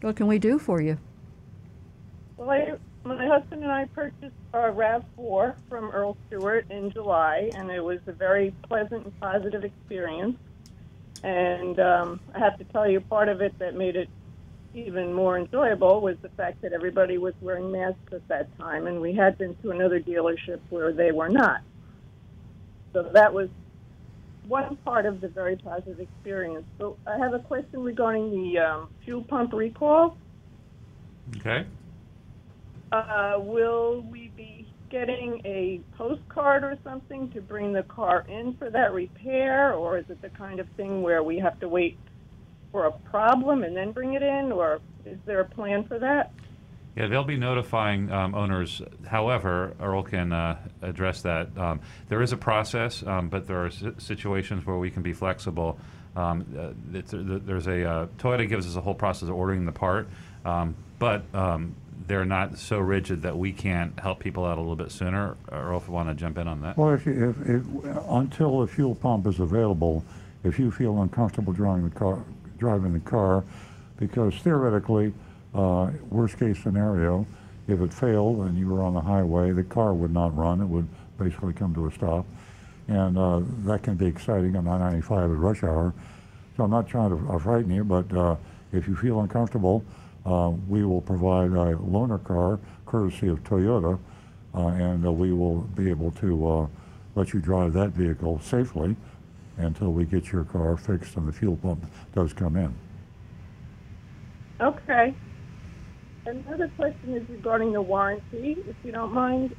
What 0.00 0.16
can 0.16 0.26
we 0.26 0.38
do 0.38 0.58
for 0.58 0.80
you? 0.80 0.98
Well, 2.36 2.50
I, 2.50 2.72
my 3.04 3.26
husband 3.26 3.62
and 3.62 3.72
I 3.72 3.86
purchased 3.86 4.34
a 4.52 4.58
RAV4 4.58 5.54
from 5.68 5.90
Earl 5.90 6.16
Stewart 6.26 6.66
in 6.70 6.90
July, 6.90 7.50
and 7.54 7.70
it 7.70 7.82
was 7.82 8.00
a 8.06 8.12
very 8.12 8.54
pleasant 8.68 9.04
and 9.04 9.20
positive 9.20 9.64
experience. 9.64 10.36
And 11.22 11.78
um, 11.80 12.20
I 12.34 12.38
have 12.38 12.58
to 12.58 12.64
tell 12.64 12.88
you, 12.88 13.00
part 13.00 13.28
of 13.28 13.40
it 13.40 13.58
that 13.58 13.74
made 13.74 13.96
it 13.96 14.08
even 14.74 15.12
more 15.12 15.38
enjoyable 15.38 16.00
was 16.00 16.16
the 16.22 16.28
fact 16.30 16.62
that 16.62 16.72
everybody 16.72 17.18
was 17.18 17.34
wearing 17.40 17.72
masks 17.72 18.12
at 18.12 18.26
that 18.28 18.56
time, 18.58 18.86
and 18.86 19.00
we 19.00 19.14
had 19.14 19.36
been 19.38 19.54
to 19.56 19.70
another 19.70 20.00
dealership 20.00 20.60
where 20.70 20.92
they 20.92 21.12
were 21.12 21.28
not. 21.28 21.62
So 22.92 23.02
that 23.14 23.32
was 23.32 23.48
one 24.46 24.76
part 24.76 25.06
of 25.06 25.20
the 25.20 25.28
very 25.28 25.56
positive 25.56 26.00
experience. 26.00 26.64
So 26.78 26.96
I 27.06 27.18
have 27.18 27.34
a 27.34 27.38
question 27.38 27.82
regarding 27.82 28.30
the 28.30 28.58
um, 28.58 28.88
fuel 29.04 29.22
pump 29.22 29.52
recall. 29.52 30.16
Okay. 31.36 31.66
Uh, 32.92 33.34
will 33.38 34.02
we 34.10 34.32
be 34.36 34.66
getting 34.90 35.40
a 35.44 35.80
postcard 35.96 36.64
or 36.64 36.76
something 36.82 37.30
to 37.30 37.40
bring 37.40 37.72
the 37.72 37.84
car 37.84 38.26
in 38.28 38.54
for 38.56 38.70
that 38.70 38.92
repair, 38.92 39.72
or 39.74 39.98
is 39.98 40.04
it 40.08 40.20
the 40.20 40.28
kind 40.30 40.58
of 40.58 40.68
thing 40.76 41.02
where 41.02 41.22
we 41.22 41.38
have 41.38 41.58
to 41.60 41.68
wait 41.68 41.96
for 42.72 42.86
a 42.86 42.92
problem 42.92 43.62
and 43.62 43.76
then 43.76 43.92
bring 43.92 44.14
it 44.14 44.22
in, 44.22 44.50
or 44.50 44.80
is 45.06 45.18
there 45.26 45.40
a 45.40 45.44
plan 45.44 45.84
for 45.84 45.98
that? 45.98 46.32
Yeah, 46.96 47.06
they'll 47.06 47.22
be 47.22 47.36
notifying 47.36 48.10
um, 48.10 48.34
owners. 48.34 48.82
However, 49.06 49.74
Earl 49.80 50.02
can 50.02 50.32
uh, 50.32 50.58
address 50.82 51.22
that. 51.22 51.56
Um, 51.56 51.80
there 52.08 52.20
is 52.20 52.32
a 52.32 52.36
process, 52.36 53.06
um, 53.06 53.28
but 53.28 53.46
there 53.46 53.64
are 53.64 53.70
si- 53.70 53.92
situations 53.98 54.66
where 54.66 54.76
we 54.76 54.90
can 54.90 55.02
be 55.02 55.12
flexible. 55.12 55.78
Um, 56.16 56.44
uh, 56.56 56.60
uh, 56.60 57.38
there's 57.46 57.68
a 57.68 57.88
uh, 57.88 58.06
Toyota 58.18 58.48
gives 58.48 58.66
us 58.66 58.74
a 58.74 58.80
whole 58.80 58.94
process 58.94 59.28
of 59.28 59.34
ordering 59.36 59.64
the 59.64 59.72
part, 59.72 60.08
um, 60.44 60.74
but 60.98 61.22
um, 61.32 61.76
they're 62.06 62.24
not 62.24 62.58
so 62.58 62.78
rigid 62.78 63.22
that 63.22 63.36
we 63.36 63.52
can't 63.52 63.98
help 63.98 64.20
people 64.20 64.44
out 64.44 64.58
a 64.58 64.60
little 64.60 64.76
bit 64.76 64.90
sooner. 64.90 65.36
Earl, 65.50 65.78
if 65.78 65.86
you 65.86 65.92
want 65.92 66.08
to 66.08 66.14
jump 66.14 66.38
in 66.38 66.48
on 66.48 66.60
that. 66.62 66.76
Well, 66.76 66.94
if, 66.94 67.06
you, 67.06 67.30
if, 67.30 67.48
if 67.48 67.64
until 68.08 68.62
a 68.62 68.66
fuel 68.66 68.94
pump 68.94 69.26
is 69.26 69.40
available, 69.40 70.04
if 70.44 70.58
you 70.58 70.70
feel 70.70 71.02
uncomfortable 71.02 71.52
driving 71.52 71.88
the 71.88 71.94
car, 71.94 72.24
driving 72.58 72.92
the 72.92 73.00
car, 73.00 73.44
because 73.98 74.34
theoretically, 74.36 75.12
uh, 75.54 75.90
worst 76.08 76.38
case 76.38 76.62
scenario, 76.62 77.26
if 77.68 77.80
it 77.80 77.92
failed 77.92 78.38
and 78.40 78.58
you 78.58 78.68
were 78.68 78.82
on 78.82 78.94
the 78.94 79.00
highway, 79.00 79.52
the 79.52 79.64
car 79.64 79.92
would 79.92 80.12
not 80.12 80.36
run. 80.36 80.60
It 80.60 80.66
would 80.66 80.88
basically 81.18 81.52
come 81.52 81.74
to 81.74 81.86
a 81.86 81.92
stop, 81.92 82.24
and 82.88 83.18
uh, 83.18 83.42
that 83.64 83.82
can 83.82 83.96
be 83.96 84.06
exciting 84.06 84.56
on 84.56 84.66
I-95 84.66 85.24
at 85.24 85.38
rush 85.38 85.62
hour. 85.62 85.92
So 86.56 86.64
I'm 86.64 86.70
not 86.70 86.88
trying 86.88 87.10
to 87.10 87.32
uh, 87.32 87.38
frighten 87.38 87.70
you, 87.70 87.84
but 87.84 88.12
uh, 88.12 88.36
if 88.72 88.88
you 88.88 88.96
feel 88.96 89.20
uncomfortable, 89.20 89.84
uh, 90.26 90.52
we 90.68 90.84
will 90.84 91.00
provide 91.00 91.50
a 91.50 91.76
loaner 91.76 92.22
car 92.22 92.58
courtesy 92.86 93.28
of 93.28 93.42
Toyota, 93.44 93.98
uh, 94.54 94.66
and 94.66 95.06
uh, 95.06 95.12
we 95.12 95.32
will 95.32 95.60
be 95.60 95.88
able 95.88 96.10
to 96.12 96.48
uh, 96.48 96.66
let 97.14 97.32
you 97.32 97.40
drive 97.40 97.72
that 97.72 97.90
vehicle 97.90 98.40
safely 98.40 98.96
until 99.56 99.92
we 99.92 100.04
get 100.04 100.32
your 100.32 100.44
car 100.44 100.76
fixed 100.76 101.16
and 101.16 101.28
the 101.28 101.32
fuel 101.32 101.56
pump 101.56 101.84
does 102.14 102.32
come 102.32 102.56
in. 102.56 102.74
Okay. 104.60 105.14
Another 106.26 106.68
question 106.76 107.14
is 107.14 107.28
regarding 107.30 107.72
the 107.72 107.80
warranty, 107.80 108.56
if 108.68 108.76
you 108.84 108.92
don't 108.92 109.12
mind. 109.12 109.56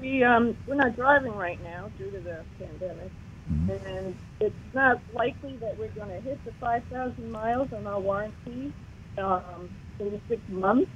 We 0.00 0.22
um, 0.22 0.56
we're 0.66 0.74
not 0.74 0.96
driving 0.96 1.34
right 1.34 1.62
now 1.62 1.90
due 1.96 2.10
to 2.10 2.20
the 2.20 2.44
pandemic, 2.58 3.10
and 3.48 4.16
it's 4.38 4.54
not 4.74 5.00
likely 5.14 5.56
that 5.56 5.78
we're 5.78 5.88
going 5.88 6.08
to 6.10 6.20
hit 6.20 6.44
the 6.44 6.52
5,000 6.60 7.30
miles 7.30 7.72
on 7.72 7.86
our 7.86 7.98
warranty 7.98 8.72
um, 9.18 9.68
in 9.98 10.20
six 10.28 10.40
months. 10.48 10.90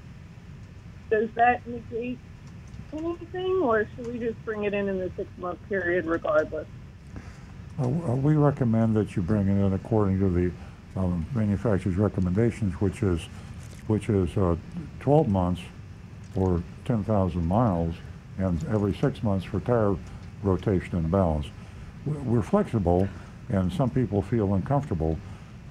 Does 1.11 1.29
that 1.35 1.67
negate 1.67 2.19
anything, 2.93 3.61
or 3.63 3.87
should 3.97 4.07
we 4.07 4.19
just 4.19 4.43
bring 4.45 4.65
it 4.65 4.75
in 4.75 4.89
in 4.89 4.99
the 4.99 5.11
six-month 5.17 5.59
period 5.69 6.07
regardless? 6.07 6.67
Uh, 7.79 7.85
uh, 7.85 7.87
we 7.87 8.35
recommend 8.35 8.95
that 8.97 9.17
you 9.17 9.23
bring 9.23 9.49
it 9.49 9.65
in 9.65 9.73
according 9.73 10.19
to 10.19 10.29
the 10.29 10.53
um, 11.01 11.27
manufacturer's 11.35 11.97
recommendations, 11.97 12.75
which 12.81 13.03
is 13.03 13.21
which 13.87 14.09
is 14.09 14.37
uh, 14.37 14.57
12 15.01 15.29
months 15.29 15.61
or 16.37 16.63
10,000 16.85 17.45
miles, 17.45 17.95
and 18.39 18.65
every 18.69 18.95
six 18.95 19.23
months 19.23 19.45
for 19.45 19.61
tire 19.61 19.97
rotation 20.43 20.97
and 20.97 21.11
balance. 21.11 21.47
We're 22.07 22.43
flexible, 22.43 23.09
and 23.49 23.73
some 23.73 23.91
people 23.91 24.23
feel 24.23 24.55
uncomfortable 24.55 25.19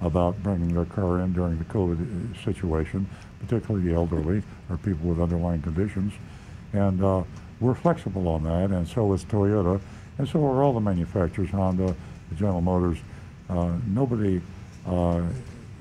about 0.02 0.40
bringing 0.42 0.74
their 0.74 0.84
car 0.84 1.20
in 1.20 1.32
during 1.32 1.58
the 1.58 1.64
COVID 1.64 2.44
situation, 2.44 3.08
particularly 3.40 3.88
the 3.88 3.94
elderly 3.94 4.42
or 4.68 4.76
people 4.78 5.08
with 5.08 5.20
underlying 5.20 5.62
conditions. 5.62 6.12
And 6.72 7.02
uh, 7.02 7.22
we're 7.60 7.74
flexible 7.74 8.28
on 8.28 8.42
that, 8.44 8.70
and 8.70 8.86
so 8.86 9.12
is 9.12 9.24
Toyota, 9.24 9.80
and 10.18 10.28
so 10.28 10.44
are 10.44 10.62
all 10.62 10.72
the 10.72 10.80
manufacturers, 10.80 11.50
Honda, 11.50 11.94
General 12.36 12.60
Motors. 12.60 12.98
Uh, 13.48 13.72
nobody 13.86 14.40
uh, 14.86 15.22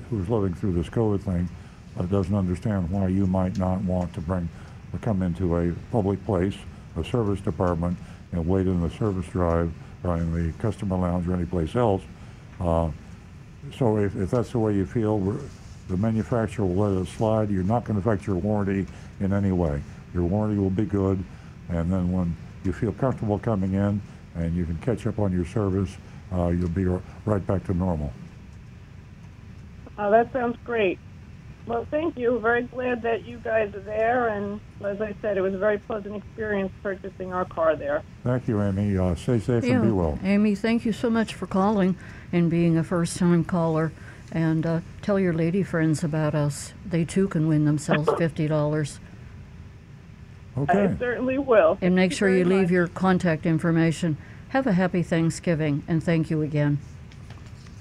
who's 0.10 0.30
living 0.30 0.54
through 0.54 0.74
this 0.74 0.90
COVID 0.90 1.22
thing 1.22 1.50
uh, 1.98 2.04
doesn't 2.04 2.36
understand 2.36 2.90
why 2.90 3.08
you 3.08 3.26
might 3.26 3.58
not 3.58 3.82
want 3.82 4.14
to 4.14 4.22
bring, 4.22 4.48
or 4.94 5.00
come 5.00 5.22
into 5.22 5.58
a 5.58 5.74
public 5.92 6.24
place, 6.26 6.56
a 6.98 7.04
service 7.04 7.42
department, 7.42 7.98
and 8.32 8.46
wait 8.46 8.68
in 8.68 8.82
the 8.82 8.90
service 8.92 9.28
drive 9.28 9.72
or 10.04 10.18
in 10.18 10.34
the 10.34 10.54
customer 10.60 10.98
lounge 10.98 11.28
or 11.28 11.34
anyplace 11.34 11.76
else. 11.76 12.02
Uh, 12.60 12.90
so 13.78 13.98
if, 13.98 14.16
if 14.16 14.32
that's 14.32 14.52
the 14.52 14.60
way 14.60 14.74
you 14.74 14.86
feel, 14.86 15.20
the 15.88 15.98
manufacturer 15.98 16.66
will 16.66 16.90
let 16.90 17.02
it 17.02 17.08
slide. 17.08 17.50
You're 17.50 17.64
not 17.64 17.84
going 17.84 18.02
to 18.02 18.10
affect 18.10 18.28
your 18.28 18.38
warranty 18.38 18.92
in 19.20 19.34
any 19.34 19.52
way. 19.52 19.82
Your 20.14 20.24
warranty 20.24 20.60
will 20.60 20.70
be 20.70 20.86
good, 20.86 21.24
and 21.70 21.92
then 21.92 22.12
when 22.12 22.36
you 22.64 22.74
feel 22.74 22.92
comfortable 22.94 23.40
coming 23.40 23.74
in 23.74 24.02
and 24.36 24.56
you 24.56 24.66
can 24.66 24.78
catch 24.78 25.06
up 25.08 25.20
on 25.20 25.32
your 25.32 25.46
service, 25.46 25.96
uh, 26.34 26.48
you'll 26.48 26.70
be 26.70 26.86
right 27.26 27.46
back 27.46 27.66
to 27.66 27.74
normal. 27.74 28.12
Oh, 29.98 30.10
that 30.12 30.32
sounds 30.34 30.58
great. 30.66 31.00
Well, 31.68 31.86
thank 31.92 32.18
you. 32.18 32.40
Very 32.40 32.64
glad 32.64 33.04
that 33.04 33.24
you 33.26 33.38
guys 33.38 33.74
are 33.76 33.82
there, 33.82 34.30
and 34.30 34.60
as 34.84 35.00
I 35.00 35.16
said, 35.22 35.38
it 35.38 35.42
was 35.42 35.54
a 35.54 35.60
very 35.60 35.78
pleasant 35.78 36.16
experience 36.16 36.72
purchasing 36.82 37.34
our 37.34 37.46
car 37.46 37.76
there. 37.76 38.02
Thank 38.24 38.48
you, 38.48 38.62
Amy. 38.62 38.98
Uh, 38.98 39.14
stay 39.14 39.40
safe 39.40 39.64
and 39.66 39.84
be 39.84 39.92
well. 39.92 40.18
Amy, 40.24 40.56
thank 40.56 40.86
you 40.86 40.92
so 40.92 41.10
much 41.10 41.36
for 41.36 41.46
calling 41.46 41.96
and 42.32 42.50
being 42.50 42.78
a 42.78 42.84
first 42.84 43.18
time 43.18 43.44
caller. 43.44 43.92
And 44.32 44.66
uh, 44.66 44.80
tell 45.02 45.20
your 45.20 45.34
lady 45.34 45.64
friends 45.64 46.04
about 46.04 46.34
us. 46.34 46.74
They 46.86 47.04
too 47.04 47.28
can 47.28 47.48
win 47.48 47.66
themselves 47.66 48.08
$50. 48.08 49.00
Okay. 50.58 50.84
I 50.84 50.98
certainly 50.98 51.38
will. 51.38 51.78
And 51.82 51.96
make 51.96 52.12
Thank 52.12 52.20
sure 52.20 52.30
very 52.30 52.40
you 52.40 52.46
leave 52.46 52.64
much. 52.64 52.72
your 52.72 52.88
contact 52.88 53.46
information. 53.46 54.18
Have 54.50 54.68
a 54.68 54.74
happy 54.74 55.02
Thanksgiving, 55.02 55.84
and 55.88 56.04
thank 56.04 56.30
you 56.30 56.42
again. 56.42 56.78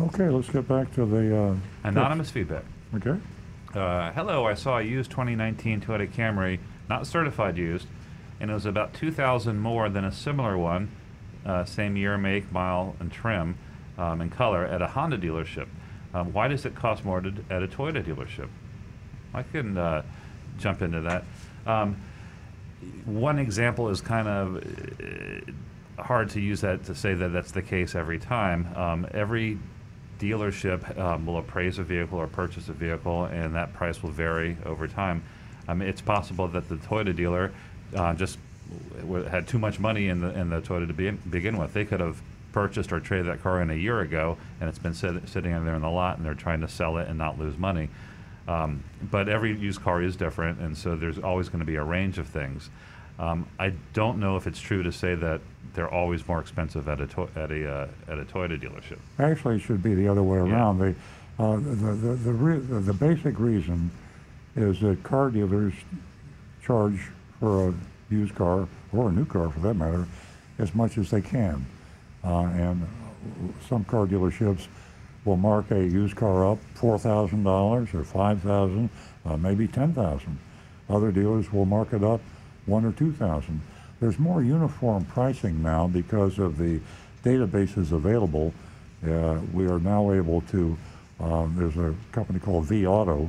Okay, 0.01 0.29
let's 0.29 0.49
get 0.49 0.69
back 0.69 0.95
to 0.95 1.05
the. 1.05 1.37
Uh, 1.37 1.57
Anonymous 1.83 2.31
feedback. 2.31 2.63
Okay. 2.95 3.19
Uh, 3.75 4.13
hello, 4.13 4.47
I 4.47 4.55
saw 4.55 4.79
a 4.79 4.83
used 4.83 5.11
2019 5.11 5.81
Toyota 5.81 6.09
Camry, 6.09 6.59
not 6.89 7.07
certified 7.07 7.57
used, 7.57 7.87
and 8.41 8.51
it 8.51 8.55
was 8.55 8.67
about 8.67 8.95
2,000 8.95 9.59
more 9.59 9.89
than 9.89 10.05
a 10.05 10.13
similar 10.13 10.57
one, 10.57 10.91
uh, 11.45 11.65
same 11.65 11.97
year, 11.97 12.17
make, 12.17 12.51
mile, 12.53 12.97
and 13.01 13.13
trim, 13.13 13.57
um, 14.01 14.21
and 14.21 14.33
color 14.33 14.65
at 14.65 14.83
a 14.83 14.87
Honda 14.87 15.19
dealership. 15.19 15.67
Um, 16.15 16.33
why 16.33 16.49
does 16.49 16.65
it 16.65 16.75
cost 16.75 17.05
more 17.05 17.21
to, 17.21 17.33
at 17.51 17.63
a 17.63 17.69
Toyota 17.69 18.03
dealership? 18.03 18.49
I 19.33 19.43
can 19.43 19.77
uh, 19.77 20.03
jump 20.59 20.83
into 20.83 21.03
that. 21.03 21.25
Um, 21.67 21.97
one 23.05 23.39
example 23.39 23.91
is 23.91 24.01
kind 24.01 24.27
of 24.27 24.57
uh, 25.99 26.03
hard 26.03 26.31
to 26.31 26.41
use 26.41 26.63
that 26.63 26.85
to 26.85 26.95
say 26.95 27.15
that 27.15 27.29
that's 27.29 27.53
the 27.53 27.63
case 27.63 27.95
every 27.95 28.19
time. 28.19 28.67
Um, 28.75 29.07
every 29.13 29.59
dealership 30.19 30.99
um, 30.99 31.27
will 31.27 31.39
appraise 31.39 31.79
a 31.79 31.83
vehicle 31.83 32.19
or 32.19 32.27
purchase 32.27 32.69
a 32.69 32.73
vehicle, 32.73 33.27
and 33.27 33.55
that 33.55 33.73
price 33.75 34.03
will 34.03 34.11
vary 34.11 34.57
over 34.65 34.89
time. 34.89 35.23
Um, 35.69 35.83
it's 35.83 36.01
possible 36.01 36.49
that 36.49 36.69
the 36.69 36.77
Toyota 36.77 37.15
dealer 37.15 37.53
uh, 37.95 38.15
just 38.15 38.39
had 39.31 39.47
too 39.47 39.59
much 39.59 39.79
money 39.79 40.09
in 40.09 40.21
the 40.21 40.39
in 40.39 40.51
the 40.51 40.61
Toyota 40.61 40.87
to 40.87 40.93
be, 40.93 41.11
begin 41.11 41.59
with. 41.59 41.73
They 41.73 41.85
could 41.85 42.01
have 42.01 42.21
purchased 42.53 42.93
or 42.93 43.01
traded 43.01 43.27
that 43.27 43.43
car 43.43 43.61
in 43.63 43.71
a 43.71 43.75
year 43.75 44.01
ago, 44.01 44.37
and 44.61 44.69
it's 44.69 44.79
been 44.79 44.95
sit, 44.95 45.29
sitting 45.29 45.53
in 45.53 45.65
there 45.65 45.75
in 45.75 45.83
the 45.83 45.91
lot, 45.91 46.17
and 46.17 46.27
they're 46.27 46.35
trying 46.35 46.61
to 46.61 46.69
sell 46.69 46.97
it 46.99 47.09
and 47.09 47.17
not 47.19 47.39
lose 47.39 47.57
money. 47.57 47.89
Um, 48.49 48.83
but 49.11 49.29
every 49.29 49.57
used 49.57 49.81
car 49.83 50.03
is 50.03 50.17
different, 50.17 50.59
and 50.61 50.77
so 50.77 50.97
there's 50.97 51.19
always 51.19 51.49
going 51.49 51.61
to 51.61 51.65
be 51.67 51.77
a 51.77 51.85
range 51.85 52.19
of 52.19 52.27
things. 52.27 52.71
Um, 53.19 53.47
I 53.59 53.75
don't 53.93 54.19
know 54.19 54.37
if 54.37 54.47
it's 54.47 54.61
true 54.61 54.83
to 54.83 54.91
say 54.91 55.15
that 55.15 55.41
they're 55.75 55.91
always 55.93 56.27
more 56.27 56.41
expensive 56.41 56.89
at 56.89 57.01
a 57.01 57.07
to- 57.09 57.29
at 57.37 57.51
a 57.53 57.71
uh, 57.71 57.89
at 58.09 58.19
a 58.19 58.25
Toyota 58.25 58.59
dealership. 58.61 58.99
Actually, 59.19 59.57
it 59.57 59.61
should 59.61 59.83
be 59.83 59.95
the 59.95 60.09
other 60.09 60.23
way 60.23 60.39
Yeah. 60.39 60.53
around. 60.55 60.79
The, 60.79 60.95
uh, 61.39 61.57
the, 61.57 61.61
the, 61.61 62.15
the, 62.17 62.33
re- 62.33 62.59
the, 62.59 62.81
the 62.81 62.93
basic 62.95 63.39
reason 63.39 63.91
is 64.57 64.81
that 64.81 65.03
car 65.03 65.31
dealers 65.31 65.75
charge 66.63 66.99
for 67.39 67.69
a 67.69 67.75
used 68.11 68.35
car, 68.35 68.67
or 68.93 69.09
a 69.11 69.13
new 69.13 69.25
car 69.25 69.49
for 69.51 69.61
that 69.61 69.75
matter, 69.75 70.07
as 70.59 70.75
much 70.75 70.99
as 70.99 71.11
they 71.11 71.21
can. 71.21 71.65
Uh, 72.25 72.45
and 72.55 72.87
some 73.69 73.85
car 73.85 74.07
dealerships 74.07 74.67
will 75.25 75.37
mark 75.37 75.71
a 75.71 75.83
used 75.85 76.17
car 76.17 76.47
up 76.51 76.59
$4,000 76.77 77.95
or 77.95 78.03
$5,000, 78.03 78.89
uh, 79.27 79.37
maybe 79.37 79.69
$10,000. 79.69 80.37
Other 80.89 81.13
dealers 81.13 81.53
will 81.53 81.67
mark 81.67 81.93
it 81.93 82.03
up 82.03 82.21
one 82.67 82.85
or 82.85 82.93
2000 82.93 83.61
There's 84.01 84.19
more 84.19 84.43
uniform 84.43 85.05
pricing 85.05 85.63
now 85.63 85.87
because 85.87 86.39
of 86.39 86.59
the 86.59 86.81
databases 87.25 87.93
available. 87.93 88.53
Uh, 89.07 89.39
we 89.53 89.67
are 89.67 89.79
now 89.79 90.13
able 90.13 90.41
to, 90.53 90.77
um, 91.21 91.55
there's 91.57 91.77
a 91.77 91.95
company 92.13 92.39
called 92.39 92.67
vAuto 92.67 93.29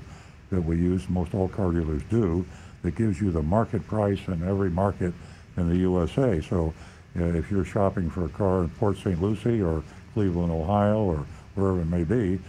that 0.49 0.61
we 0.61 0.77
use, 0.77 1.07
most 1.09 1.33
all 1.33 1.47
car 1.49 1.71
dealers 1.71 2.01
do, 2.09 2.45
that 2.83 2.95
gives 2.95 3.21
you 3.21 3.31
the 3.31 3.41
market 3.41 3.85
price 3.87 4.19
in 4.27 4.47
every 4.47 4.69
market 4.69 5.13
in 5.57 5.69
the 5.69 5.77
USA. 5.77 6.41
So 6.41 6.73
uh, 7.19 7.23
if 7.23 7.51
you're 7.51 7.65
shopping 7.65 8.09
for 8.09 8.25
a 8.25 8.29
car 8.29 8.61
in 8.61 8.69
Port 8.69 8.97
St. 8.97 9.21
Lucie 9.21 9.61
or 9.61 9.83
Cleveland, 10.13 10.51
Ohio, 10.51 10.99
or 10.99 11.25
wherever 11.55 11.81
it 11.81 11.85
may 11.85 12.03
be, 12.03 12.39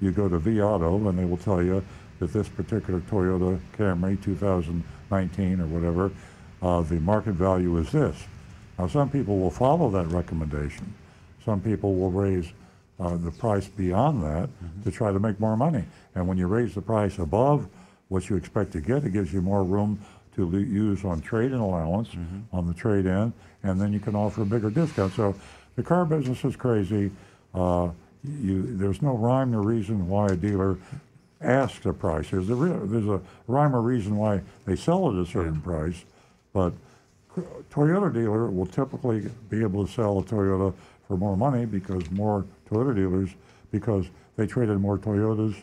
you 0.00 0.10
go 0.10 0.28
to 0.28 0.38
vAuto 0.38 1.08
and 1.08 1.18
they 1.18 1.24
will 1.24 1.36
tell 1.36 1.62
you 1.62 1.84
that 2.18 2.32
this 2.32 2.48
particular 2.48 3.00
Toyota 3.00 3.60
Camry 3.76 4.22
2019 4.22 5.60
or 5.60 5.66
whatever, 5.66 6.10
uh, 6.62 6.80
the 6.82 7.00
market 7.00 7.32
value 7.32 7.76
is 7.78 7.92
this. 7.92 8.16
Now, 8.78 8.86
some 8.86 9.10
people 9.10 9.38
will 9.38 9.50
follow 9.50 9.90
that 9.90 10.06
recommendation. 10.08 10.94
Some 11.44 11.60
people 11.60 11.94
will 11.94 12.10
raise 12.10 12.52
uh, 12.98 13.16
the 13.16 13.30
price 13.30 13.68
beyond 13.68 14.22
that 14.22 14.48
to 14.84 14.90
try 14.90 15.12
to 15.12 15.18
make 15.18 15.38
more 15.38 15.56
money. 15.56 15.84
And 16.14 16.26
when 16.26 16.38
you 16.38 16.46
raise 16.46 16.74
the 16.74 16.82
price 16.82 17.18
above 17.18 17.68
what 18.08 18.28
you 18.28 18.36
expect 18.36 18.72
to 18.72 18.80
get, 18.80 19.04
it 19.04 19.12
gives 19.12 19.32
you 19.32 19.42
more 19.42 19.64
room 19.64 20.00
to 20.36 20.58
use 20.58 21.04
on 21.04 21.20
trade-in 21.20 21.58
allowance 21.58 22.10
on 22.52 22.66
the 22.66 22.74
trade-in, 22.74 23.32
and 23.62 23.80
then 23.80 23.92
you 23.92 24.00
can 24.00 24.14
offer 24.14 24.42
a 24.42 24.46
bigger 24.46 24.70
discount. 24.70 25.12
So 25.14 25.34
the 25.76 25.82
car 25.82 26.04
business 26.04 26.44
is 26.44 26.56
crazy. 26.56 27.10
Uh, 27.54 27.90
you, 28.22 28.76
there's 28.76 29.02
no 29.02 29.16
rhyme 29.16 29.54
or 29.54 29.62
reason 29.62 30.08
why 30.08 30.26
a 30.26 30.36
dealer 30.36 30.76
asks 31.40 31.84
a 31.86 31.92
price. 31.92 32.30
There's 32.30 32.50
a, 32.50 32.54
real, 32.54 32.86
there's 32.86 33.08
a 33.08 33.20
rhyme 33.46 33.74
or 33.74 33.80
reason 33.80 34.16
why 34.16 34.42
they 34.66 34.76
sell 34.76 35.10
at 35.10 35.16
a 35.16 35.26
certain 35.26 35.60
price, 35.60 36.04
but 36.52 36.72
Toyota 37.70 38.12
dealer 38.12 38.50
will 38.50 38.66
typically 38.66 39.30
be 39.50 39.62
able 39.62 39.86
to 39.86 39.92
sell 39.92 40.18
a 40.18 40.22
Toyota 40.22 40.72
for 41.06 41.16
more 41.16 41.36
money 41.36 41.66
because 41.66 42.10
more 42.10 42.44
Toyota 42.70 42.94
dealers, 42.94 43.30
because 43.70 44.06
they 44.36 44.46
traded 44.46 44.78
more 44.80 44.98
Toyotas 44.98 45.54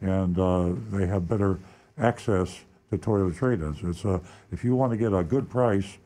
and 0.00 0.38
uh, 0.38 0.72
they 0.90 1.06
have 1.06 1.28
better 1.28 1.58
access 1.98 2.60
to 2.90 2.98
Toyota 2.98 3.36
trade-ins. 3.36 3.78
It's 3.82 4.04
uh, 4.04 4.18
if 4.52 4.64
you 4.64 4.74
want 4.74 4.92
to 4.92 4.96
get 4.96 5.12
a 5.12 5.22
good 5.22 5.48
price 5.48 5.98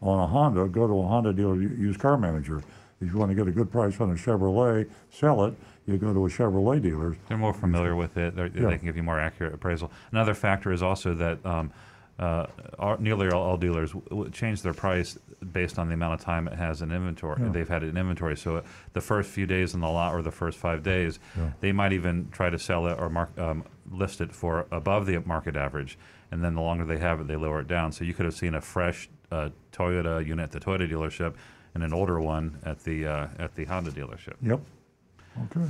on 0.00 0.18
a 0.18 0.26
Honda, 0.26 0.66
go 0.68 0.86
to 0.86 0.98
a 0.98 1.06
Honda 1.06 1.32
dealer 1.32 1.60
used 1.60 2.00
car 2.00 2.16
manager. 2.16 2.62
If 3.00 3.12
you 3.12 3.18
want 3.18 3.30
to 3.30 3.34
get 3.34 3.48
a 3.48 3.52
good 3.52 3.70
price 3.70 4.00
on 4.00 4.10
a 4.10 4.14
Chevrolet, 4.14 4.88
sell 5.10 5.44
it. 5.44 5.54
You 5.86 5.98
go 5.98 6.14
to 6.14 6.26
a 6.26 6.28
Chevrolet 6.28 6.80
dealer. 6.80 7.16
They're 7.28 7.36
more 7.36 7.52
familiar 7.52 7.94
with 7.94 8.16
it. 8.16 8.34
Yeah. 8.36 8.48
They 8.48 8.78
can 8.78 8.86
give 8.86 8.96
you 8.96 9.02
more 9.02 9.20
accurate 9.20 9.52
appraisal. 9.52 9.90
Another 10.12 10.34
factor 10.34 10.72
is 10.72 10.82
also 10.82 11.14
that 11.14 11.44
um, 11.44 11.70
uh, 12.18 12.46
all, 12.78 12.96
nearly 12.98 13.28
all, 13.30 13.42
all 13.42 13.56
dealers 13.56 13.90
w- 13.92 14.08
w- 14.08 14.30
change 14.30 14.62
their 14.62 14.72
price 14.74 15.18
based 15.52 15.78
on 15.78 15.88
the 15.88 15.94
amount 15.94 16.14
of 16.14 16.20
time 16.20 16.46
it 16.46 16.54
has 16.54 16.80
in 16.82 16.92
inventory. 16.92 17.42
Yeah. 17.42 17.48
They've 17.50 17.68
had 17.68 17.82
it 17.82 17.88
in 17.88 17.96
inventory. 17.96 18.36
So 18.36 18.56
uh, 18.58 18.62
the 18.92 19.00
first 19.00 19.30
few 19.30 19.46
days 19.46 19.74
in 19.74 19.80
the 19.80 19.88
lot 19.88 20.14
or 20.14 20.22
the 20.22 20.30
first 20.30 20.58
five 20.58 20.82
days, 20.82 21.18
Yeah. 21.36 21.50
they 21.60 21.72
might 21.72 21.92
even 21.92 22.28
try 22.30 22.50
to 22.50 22.58
sell 22.58 22.86
it 22.86 22.98
or 23.00 23.08
mark, 23.10 23.36
um, 23.38 23.64
list 23.90 24.20
it 24.20 24.32
for 24.32 24.66
above 24.70 25.06
the 25.06 25.18
market 25.22 25.56
average. 25.56 25.98
And 26.30 26.42
then 26.42 26.54
the 26.54 26.60
longer 26.62 26.84
they 26.84 26.98
have 26.98 27.20
it, 27.20 27.26
they 27.26 27.36
lower 27.36 27.60
it 27.60 27.68
down. 27.68 27.90
So 27.92 28.04
you 28.04 28.14
could 28.14 28.24
have 28.26 28.34
seen 28.34 28.54
a 28.54 28.60
fresh 28.60 29.08
uh, 29.32 29.50
Toyota 29.72 30.24
unit 30.24 30.44
at 30.44 30.50
the 30.52 30.60
Toyota 30.60 30.88
dealership 30.90 31.34
and 31.74 31.82
an 31.82 31.92
older 31.92 32.20
one 32.20 32.58
at 32.64 32.78
the 32.84 33.06
uh, 33.06 33.28
at 33.38 33.54
the 33.56 33.64
Honda 33.64 33.90
dealership. 33.90 34.34
Yep. 34.42 34.60
Okay. 35.46 35.66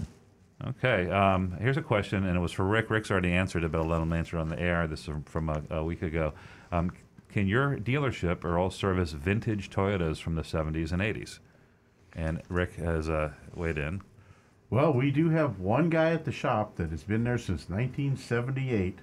Okay, 0.62 1.10
um, 1.10 1.56
here's 1.60 1.76
a 1.76 1.82
question, 1.82 2.24
and 2.24 2.36
it 2.36 2.40
was 2.40 2.52
for 2.52 2.64
Rick. 2.64 2.88
Rick's 2.88 3.10
already 3.10 3.32
answered 3.32 3.64
it, 3.64 3.72
but 3.72 3.80
I'll 3.80 3.88
let 3.88 4.00
him 4.00 4.12
answer 4.12 4.38
on 4.38 4.48
the 4.48 4.58
air. 4.58 4.86
This 4.86 5.08
is 5.08 5.14
from 5.26 5.48
a, 5.48 5.62
a 5.70 5.84
week 5.84 6.02
ago. 6.02 6.32
Um, 6.70 6.92
can 7.28 7.48
your 7.48 7.76
dealership 7.76 8.44
or 8.44 8.56
all 8.58 8.70
service 8.70 9.10
vintage 9.12 9.68
Toyotas 9.68 10.20
from 10.20 10.36
the 10.36 10.42
70s 10.42 10.92
and 10.92 11.02
80s? 11.02 11.40
And 12.14 12.40
Rick 12.48 12.76
has 12.76 13.08
uh, 13.08 13.32
weighed 13.54 13.78
in. 13.78 14.02
Well, 14.70 14.92
we 14.92 15.10
do 15.10 15.30
have 15.30 15.58
one 15.58 15.90
guy 15.90 16.12
at 16.12 16.24
the 16.24 16.32
shop 16.32 16.76
that 16.76 16.90
has 16.90 17.02
been 17.02 17.24
there 17.24 17.38
since 17.38 17.68
1978. 17.68 19.00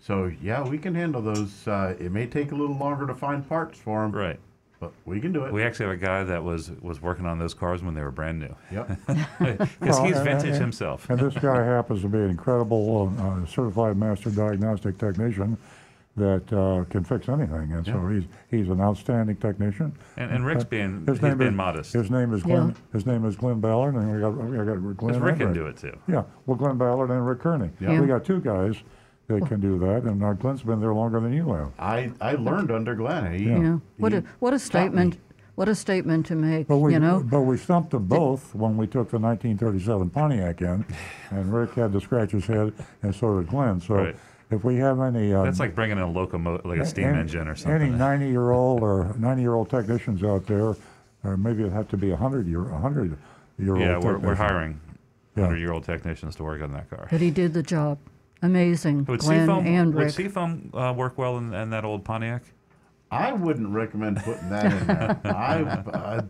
So 0.00 0.32
yeah, 0.42 0.68
we 0.68 0.78
can 0.78 0.96
handle 0.96 1.22
those. 1.22 1.66
Uh, 1.66 1.94
it 1.98 2.10
may 2.10 2.26
take 2.26 2.50
a 2.50 2.56
little 2.56 2.76
longer 2.76 3.06
to 3.06 3.14
find 3.14 3.48
parts 3.48 3.78
for 3.78 4.02
them, 4.02 4.12
Right. 4.12 4.40
But 4.82 4.92
we 5.06 5.20
can 5.20 5.32
do 5.32 5.44
it. 5.44 5.52
We 5.52 5.62
actually 5.62 5.86
have 5.86 5.94
a 5.94 6.04
guy 6.04 6.24
that 6.24 6.42
was 6.42 6.72
was 6.82 7.00
working 7.00 7.24
on 7.24 7.38
those 7.38 7.54
cars 7.54 7.82
when 7.84 7.94
they 7.94 8.02
were 8.02 8.10
brand 8.10 8.40
new. 8.40 8.54
yep. 8.72 8.88
Because 9.06 9.68
Well, 9.80 10.04
he's 10.04 10.16
and- 10.16 10.24
vintage 10.24 10.50
and- 10.50 10.60
himself. 10.60 11.08
And 11.08 11.20
this 11.20 11.34
guy 11.34 11.64
happens 11.64 12.02
to 12.02 12.08
be 12.08 12.18
an 12.18 12.30
incredible 12.30 13.12
uh, 13.18 13.46
certified 13.46 13.96
master 13.96 14.30
diagnostic 14.30 14.98
technician 14.98 15.56
that 16.16 16.52
uh, 16.52 16.84
can 16.90 17.04
fix 17.04 17.28
anything. 17.28 17.72
And 17.72 17.86
so 17.86 18.06
he's 18.08 18.24
he's 18.50 18.68
an 18.68 18.80
outstanding 18.80 19.36
technician. 19.36 19.92
And, 20.16 20.30
and 20.32 20.44
Rick's 20.44 20.64
being 20.64 21.06
His 21.06 21.18
he's 21.18 21.22
name 21.22 21.38
being 21.38 21.52
is, 21.52 21.56
modest. 21.56 21.92
His 21.92 22.10
name 22.10 22.34
is 22.34 22.42
Glenn. 22.42 22.74
His 22.92 23.06
name 23.06 23.24
is 23.24 23.36
Glenn 23.36 23.60
Ballard, 23.60 23.94
and 23.94 24.12
we 24.12 24.20
got 24.20 24.36
we 24.36 24.56
got 24.56 24.96
Glenn. 24.96 25.20
Rick 25.20 25.36
can 25.38 25.46
Rick. 25.46 25.54
do 25.54 25.66
it 25.68 25.76
too. 25.76 25.96
Yeah, 26.08 26.24
well, 26.46 26.56
Glenn 26.56 26.76
Ballard 26.76 27.10
and 27.10 27.24
Rick 27.26 27.38
Kearney. 27.40 27.70
Yeah. 27.80 27.98
We 28.00 28.06
got 28.08 28.24
two 28.24 28.40
guys 28.40 28.74
that 29.38 29.46
can 29.48 29.60
do 29.60 29.78
that, 29.78 30.04
and 30.04 30.22
uh, 30.22 30.32
Glenn's 30.34 30.62
been 30.62 30.80
there 30.80 30.94
longer 30.94 31.20
than 31.20 31.32
you 31.32 31.52
have. 31.52 31.70
I 31.78 32.12
I 32.20 32.32
learned 32.32 32.70
under 32.70 32.94
Glenn. 32.94 33.32
He, 33.34 33.44
Yeah. 33.46 33.78
What 33.98 34.12
a 34.12 34.24
what 34.38 34.52
a 34.54 34.58
statement. 34.58 35.18
What 35.54 35.68
a 35.68 35.74
statement 35.74 36.24
to 36.26 36.34
make. 36.34 36.66
But 36.66 36.78
we, 36.78 36.94
you 36.94 36.98
know. 36.98 37.22
but 37.22 37.42
we 37.42 37.58
stumped 37.58 37.90
them 37.90 38.06
both 38.06 38.54
when 38.54 38.78
we 38.78 38.86
took 38.86 39.10
the 39.10 39.18
1937 39.18 40.08
Pontiac 40.08 40.62
in, 40.62 40.84
and 41.30 41.52
Rick 41.52 41.74
had 41.74 41.92
to 41.92 42.00
scratch 42.00 42.30
his 42.32 42.46
head, 42.46 42.72
and 43.02 43.14
so 43.14 43.38
did 43.38 43.48
Glenn. 43.50 43.78
So 43.78 43.96
Right. 43.96 44.16
if 44.50 44.64
we 44.64 44.76
have 44.76 44.98
any, 45.00 45.34
uh, 45.34 45.42
That's 45.42 45.60
like 45.60 45.74
bringing 45.74 45.98
in 45.98 46.04
a 46.04 46.10
locomotive, 46.10 46.64
like 46.64 46.80
a 46.80 46.86
steam 46.86 47.04
any, 47.08 47.18
engine 47.18 47.48
or 47.48 47.54
something. 47.54 47.82
Any 47.82 47.90
90-year-old 47.98 48.80
or 48.82 49.14
90-year-old 49.20 49.68
technicians 49.68 50.24
out 50.24 50.46
there, 50.46 50.74
or 51.22 51.36
maybe 51.36 51.60
it'd 51.60 51.72
have 51.74 51.88
to 51.88 51.98
be 51.98 52.12
a 52.12 52.16
100-year, 52.16 52.60
100-year-old. 52.60 53.80
yeah, 53.80 53.98
we're, 53.98 54.16
we're 54.16 54.34
hiring 54.34 54.80
100 55.34 55.58
year 55.58 55.72
old 55.72 55.84
technicians 55.84 56.34
to 56.36 56.44
work 56.44 56.62
on 56.62 56.72
that 56.72 56.88
car. 56.88 57.08
but 57.10 57.20
he 57.20 57.30
did 57.30 57.52
the 57.52 57.62
job. 57.62 57.98
Amazing. 58.42 59.04
Would 59.04 59.20
Glenn 59.20 59.46
Seafoam, 59.46 59.66
and 59.66 59.94
would 59.94 60.04
Rick. 60.04 60.12
Seafoam 60.12 60.70
uh, 60.74 60.92
work 60.96 61.16
well 61.16 61.38
in, 61.38 61.54
in 61.54 61.70
that 61.70 61.84
old 61.84 62.04
Pontiac? 62.04 62.42
I 63.10 63.32
wouldn't 63.32 63.68
recommend 63.68 64.16
putting 64.18 64.48
that 64.48 64.72
in 64.72 64.86
there. 64.86 65.20
I, 65.24 66.22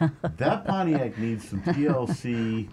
uh, 0.00 0.08
that 0.36 0.66
Pontiac 0.66 1.16
needs 1.16 1.48
some 1.48 1.62
TLC, 1.62 2.68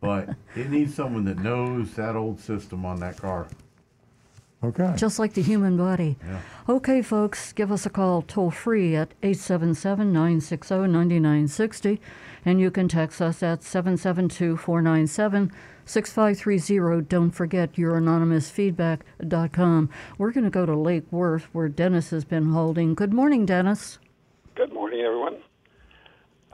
but 0.00 0.30
it 0.54 0.70
needs 0.70 0.94
someone 0.94 1.24
that 1.24 1.38
knows 1.38 1.94
that 1.94 2.16
old 2.16 2.40
system 2.40 2.86
on 2.86 3.00
that 3.00 3.16
car. 3.16 3.48
Okay. 4.62 4.94
just 4.96 5.18
like 5.18 5.34
the 5.34 5.42
human 5.42 5.76
body. 5.76 6.16
Yeah. 6.26 6.40
Okay, 6.68 7.02
folks, 7.02 7.52
give 7.52 7.70
us 7.70 7.84
a 7.84 7.90
call 7.90 8.22
toll 8.22 8.50
free 8.50 8.96
at 8.96 9.12
877 9.22 10.10
960 10.10 10.74
9960, 10.74 12.00
and 12.46 12.60
you 12.60 12.70
can 12.70 12.88
text 12.88 13.20
us 13.20 13.42
at 13.42 13.62
772 13.62 14.56
497 14.56 15.52
6530. 15.86 17.06
Don't 17.06 17.30
forget 17.30 17.76
your 17.78 17.92
anonymousfeedback.com. 17.92 19.90
We're 20.18 20.32
going 20.32 20.44
to 20.44 20.50
go 20.50 20.66
to 20.66 20.76
Lake 20.76 21.10
Worth, 21.10 21.48
where 21.52 21.68
Dennis 21.68 22.10
has 22.10 22.24
been 22.24 22.52
holding. 22.52 22.94
Good 22.94 23.12
morning, 23.12 23.46
Dennis. 23.46 23.98
Good 24.54 24.72
morning, 24.72 25.00
everyone. 25.00 25.36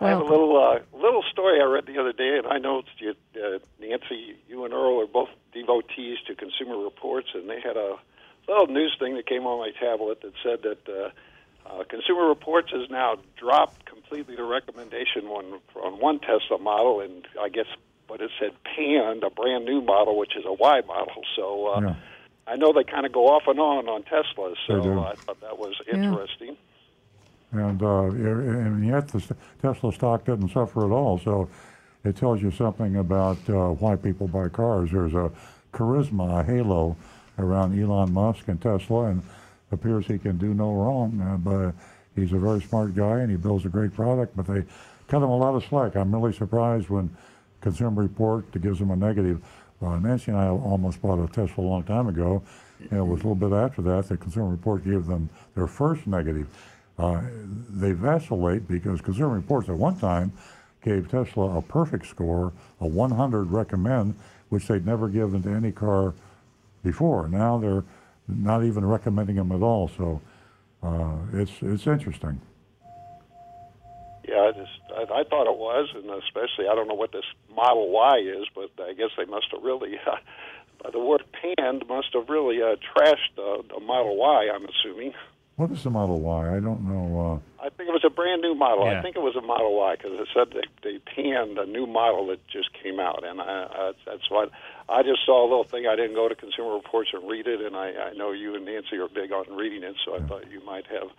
I 0.00 0.08
have 0.08 0.20
a 0.20 0.24
little 0.24 0.56
uh, 0.56 0.78
little 0.96 1.22
story 1.30 1.60
I 1.60 1.64
read 1.64 1.84
the 1.86 1.98
other 1.98 2.12
day, 2.12 2.38
and 2.38 2.46
I 2.46 2.56
know 2.56 2.82
you, 2.98 3.14
uh, 3.36 3.58
Nancy, 3.78 4.34
you 4.48 4.64
and 4.64 4.72
Earl 4.72 5.02
are 5.02 5.06
both 5.06 5.28
devotees 5.52 6.16
to 6.26 6.34
Consumer 6.34 6.78
Reports, 6.78 7.28
and 7.34 7.50
they 7.50 7.60
had 7.60 7.76
a 7.76 7.96
little 8.48 8.66
news 8.66 8.96
thing 8.98 9.16
that 9.16 9.26
came 9.26 9.46
on 9.46 9.58
my 9.58 9.72
tablet 9.78 10.22
that 10.22 10.32
said 10.42 10.62
that 10.62 10.88
uh, 10.88 11.10
uh, 11.68 11.84
Consumer 11.84 12.26
Reports 12.28 12.70
has 12.72 12.88
now 12.88 13.16
dropped 13.36 13.84
completely 13.84 14.36
the 14.36 14.44
recommendation 14.44 15.26
on 15.26 15.60
on 15.76 16.00
one 16.00 16.18
Tesla 16.18 16.58
model, 16.58 17.00
and 17.00 17.26
I 17.38 17.50
guess 17.50 17.66
what 18.10 18.20
it 18.20 18.30
said 18.40 18.50
panned 18.64 19.22
a 19.22 19.30
brand 19.30 19.64
new 19.64 19.80
model, 19.80 20.18
which 20.18 20.36
is 20.36 20.44
a 20.44 20.52
Y 20.52 20.80
model. 20.86 21.22
So 21.36 21.66
uh, 21.68 21.80
Yeah. 21.80 21.94
I 22.46 22.56
know 22.56 22.72
they 22.72 22.82
kind 22.82 23.06
of 23.06 23.12
go 23.12 23.28
off 23.28 23.44
and 23.46 23.60
on 23.60 23.88
on 23.88 24.02
Teslas, 24.02 24.56
so 24.66 24.74
I 25.04 25.14
thought 25.14 25.40
that 25.40 25.56
was 25.58 25.74
Yeah. 25.86 25.94
interesting. 26.02 26.56
and 27.52 27.82
uh, 27.82 28.02
and 28.04 28.84
yet 28.84 29.08
the 29.08 29.34
Tesla 29.62 29.92
stock 29.92 30.24
doesn't 30.24 30.48
suffer 30.50 30.84
at 30.84 30.90
all. 30.92 31.18
So 31.18 31.48
it 32.04 32.16
tells 32.16 32.42
you 32.42 32.50
something 32.50 32.96
about 32.96 33.38
uh, 33.48 33.68
why 33.70 33.94
people 33.96 34.26
buy 34.26 34.48
cars. 34.48 34.90
There's 34.90 35.14
a 35.14 35.30
charisma, 35.72 36.40
a 36.40 36.42
halo 36.44 36.96
around 37.38 37.80
Elon 37.80 38.12
Musk 38.12 38.48
and 38.48 38.60
Tesla, 38.60 39.04
and 39.10 39.22
appears 39.70 40.06
he 40.06 40.18
can 40.18 40.36
do 40.36 40.52
no 40.52 40.72
wrong. 40.74 41.20
Uh, 41.20 41.36
but 41.36 41.72
he's 42.20 42.32
a 42.32 42.38
very 42.38 42.60
smart 42.62 42.94
guy, 42.96 43.20
and 43.20 43.30
he 43.30 43.36
builds 43.36 43.64
a 43.64 43.68
great 43.68 43.94
product. 43.94 44.36
But 44.36 44.46
they 44.46 44.64
cut 45.06 45.18
him 45.18 45.30
a 45.30 45.36
lot 45.36 45.54
of 45.54 45.62
slack. 45.64 45.94
I'm 45.96 46.12
really 46.14 46.32
surprised 46.32 46.88
when 46.90 47.10
Consumer 47.60 48.02
Report 48.02 48.50
gives 48.60 48.78
them 48.78 48.90
a 48.90 48.96
negative. 48.96 49.42
Uh, 49.82 49.98
Nancy 49.98 50.30
and 50.30 50.40
I 50.40 50.48
almost 50.48 51.00
bought 51.00 51.22
a 51.22 51.26
Tesla 51.32 51.64
a 51.64 51.66
long 51.66 51.82
time 51.84 52.08
ago, 52.08 52.42
and 52.90 52.98
it 53.00 53.02
was 53.02 53.20
a 53.20 53.28
little 53.28 53.34
bit 53.34 53.52
after 53.52 53.82
that 53.82 54.08
the 54.08 54.16
Consumer 54.16 54.48
Report 54.48 54.84
gave 54.84 55.06
them 55.06 55.28
their 55.54 55.66
first 55.66 56.06
negative. 56.06 56.48
Uh, 56.98 57.22
they 57.70 57.92
vacillate 57.92 58.68
because 58.68 59.00
Consumer 59.00 59.34
Reports 59.34 59.68
at 59.68 59.74
one 59.76 59.98
time 59.98 60.32
gave 60.82 61.10
Tesla 61.10 61.56
a 61.56 61.62
perfect 61.62 62.06
score, 62.06 62.52
a 62.80 62.86
100 62.86 63.50
recommend, 63.50 64.14
which 64.50 64.66
they'd 64.66 64.84
never 64.84 65.08
given 65.08 65.42
to 65.42 65.50
any 65.50 65.72
car 65.72 66.14
before. 66.82 67.28
Now 67.28 67.58
they're 67.58 67.84
not 68.28 68.64
even 68.64 68.84
recommending 68.84 69.36
them 69.36 69.52
at 69.52 69.62
all. 69.62 69.88
So 69.96 70.20
uh, 70.82 71.16
it's 71.32 71.52
it's 71.62 71.86
interesting. 71.86 72.40
Yeah, 75.10 75.16
I 75.16 75.18
just 75.18 75.18
I, 75.18 75.20
I 75.20 75.24
thought 75.24 75.46
it 75.46 75.58
was, 75.58 75.88
and 75.94 76.10
especially 76.10 76.68
I 76.70 76.74
don't 76.74 76.88
know 76.88 76.94
what 76.94 77.12
this 77.12 77.24
Model 77.54 77.90
Y 77.90 78.18
is, 78.18 78.46
but 78.54 78.70
I 78.82 78.92
guess 78.92 79.10
they 79.16 79.26
must 79.26 79.46
have 79.52 79.62
really. 79.62 79.98
Uh, 80.82 80.90
the 80.90 80.98
word 80.98 81.22
panned 81.32 81.86
must 81.88 82.08
have 82.14 82.26
really 82.30 82.62
uh, 82.62 82.74
trashed 82.96 83.36
uh, 83.36 83.60
the 83.68 83.80
Model 83.80 84.16
Y. 84.16 84.48
I'm 84.50 84.64
assuming. 84.64 85.12
What 85.56 85.70
is 85.72 85.82
the 85.82 85.90
Model 85.90 86.20
Y? 86.20 86.56
I 86.56 86.60
don't 86.60 86.88
know. 86.88 87.42
Uh, 87.60 87.62
I 87.62 87.68
think 87.68 87.90
it 87.90 87.92
was 87.92 88.04
a 88.06 88.08
brand 88.08 88.40
new 88.40 88.54
model. 88.54 88.86
Yeah. 88.86 88.98
I 88.98 89.02
think 89.02 89.14
it 89.14 89.20
was 89.20 89.36
a 89.36 89.42
Model 89.42 89.76
Y 89.76 89.96
because 89.96 90.12
it 90.18 90.28
said 90.32 90.56
they, 90.56 90.64
they 90.82 90.98
panned 91.00 91.58
a 91.58 91.66
new 91.66 91.86
model 91.86 92.28
that 92.28 92.40
just 92.48 92.72
came 92.82 92.98
out, 92.98 93.28
and 93.28 93.42
I, 93.42 93.44
I, 93.44 93.92
that's 94.06 94.30
what 94.30 94.50
I 94.88 95.02
just 95.02 95.20
saw 95.26 95.44
a 95.44 95.48
little 95.48 95.64
thing. 95.64 95.86
I 95.86 95.96
didn't 95.96 96.14
go 96.14 96.30
to 96.30 96.34
Consumer 96.34 96.72
Reports 96.72 97.10
and 97.12 97.28
read 97.28 97.46
it, 97.46 97.60
and 97.60 97.76
I, 97.76 97.92
I 97.92 98.12
know 98.14 98.32
you 98.32 98.54
and 98.54 98.64
Nancy 98.64 98.96
are 98.96 99.08
big 99.08 99.32
on 99.32 99.54
reading 99.54 99.82
it, 99.82 99.96
so 100.02 100.16
I 100.16 100.26
thought 100.26 100.50
you 100.50 100.64
might 100.64 100.86
have 100.86 101.08
a 101.08 101.12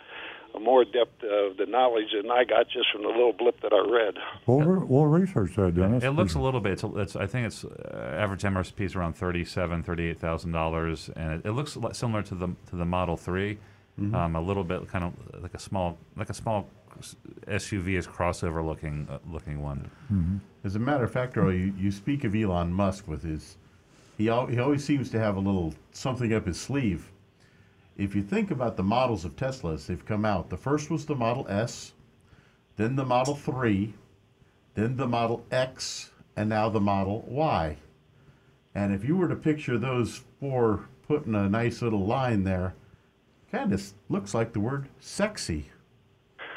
more 0.59 0.83
depth 0.83 1.23
of 1.23 1.57
the 1.57 1.65
knowledge 1.67 2.07
than 2.19 2.29
I 2.31 2.43
got 2.43 2.67
just 2.69 2.91
from 2.91 3.03
the 3.03 3.07
little 3.09 3.33
blip 3.33 3.59
that 3.61 3.73
I 3.73 3.79
read. 3.89 4.15
we'll, 4.45 4.61
re- 4.61 4.85
we'll 4.87 5.05
research 5.05 5.55
that, 5.55 5.75
Dennis. 5.75 6.03
It 6.03 6.09
looks 6.11 6.33
a 6.35 6.39
little 6.39 6.59
bit. 6.59 6.73
It's, 6.73 6.83
it's 6.83 7.15
I 7.15 7.25
think 7.27 7.47
it's 7.47 7.63
uh, 7.65 8.15
average 8.19 8.41
MSRP 8.43 8.81
is 8.81 8.95
around 8.95 9.13
thirty-seven, 9.13 9.83
thirty-eight 9.83 10.19
thousand 10.19 10.51
dollars, 10.51 11.09
and 11.15 11.33
it, 11.33 11.45
it 11.47 11.51
looks 11.53 11.77
similar 11.93 12.21
to 12.23 12.35
the 12.35 12.47
to 12.69 12.75
the 12.75 12.85
Model 12.85 13.17
3 13.17 13.57
Um, 14.13 14.35
a 14.35 14.41
little 14.41 14.63
bit 14.63 14.87
kind 14.87 15.03
of 15.03 15.13
like 15.41 15.53
a 15.53 15.59
small 15.59 15.97
like 16.15 16.29
a 16.29 16.33
small 16.33 16.67
SUV 17.47 17.97
is 17.97 18.07
crossover 18.07 18.65
looking 18.65 19.07
uh, 19.09 19.19
looking 19.31 19.61
one. 19.61 19.89
As 20.63 20.75
a 20.75 20.79
matter 20.79 21.03
of 21.03 21.11
fact, 21.11 21.37
Earl, 21.37 21.53
you, 21.53 21.73
you 21.77 21.91
speak 21.91 22.23
of 22.23 22.35
Elon 22.35 22.71
Musk 22.73 23.07
with 23.07 23.23
his, 23.23 23.57
he, 24.17 24.29
al- 24.29 24.45
he 24.47 24.59
always 24.59 24.83
seems 24.83 25.09
to 25.11 25.19
have 25.19 25.35
a 25.35 25.39
little 25.39 25.73
something 25.91 26.33
up 26.33 26.45
his 26.45 26.59
sleeve. 26.59 27.10
If 27.97 28.15
you 28.15 28.23
think 28.23 28.51
about 28.51 28.77
the 28.77 28.83
models 28.83 29.25
of 29.25 29.35
Teslas, 29.35 29.85
they've 29.85 30.05
come 30.05 30.25
out. 30.25 30.49
The 30.49 30.57
first 30.57 30.89
was 30.89 31.05
the 31.05 31.15
Model 31.15 31.45
S, 31.49 31.93
then 32.77 32.95
the 32.95 33.05
Model 33.05 33.35
3, 33.35 33.93
then 34.75 34.97
the 34.97 35.07
Model 35.07 35.45
X, 35.51 36.11
and 36.35 36.49
now 36.49 36.69
the 36.69 36.79
Model 36.79 37.23
Y. 37.27 37.77
And 38.73 38.93
if 38.93 39.03
you 39.03 39.17
were 39.17 39.27
to 39.27 39.35
picture 39.35 39.77
those 39.77 40.23
four 40.39 40.87
put 41.07 41.25
in 41.25 41.35
a 41.35 41.49
nice 41.49 41.81
little 41.81 42.05
line 42.05 42.43
there, 42.43 42.73
kind 43.51 43.73
of 43.73 43.93
looks 44.07 44.33
like 44.33 44.53
the 44.53 44.61
word 44.61 44.87
sexy. 44.99 45.70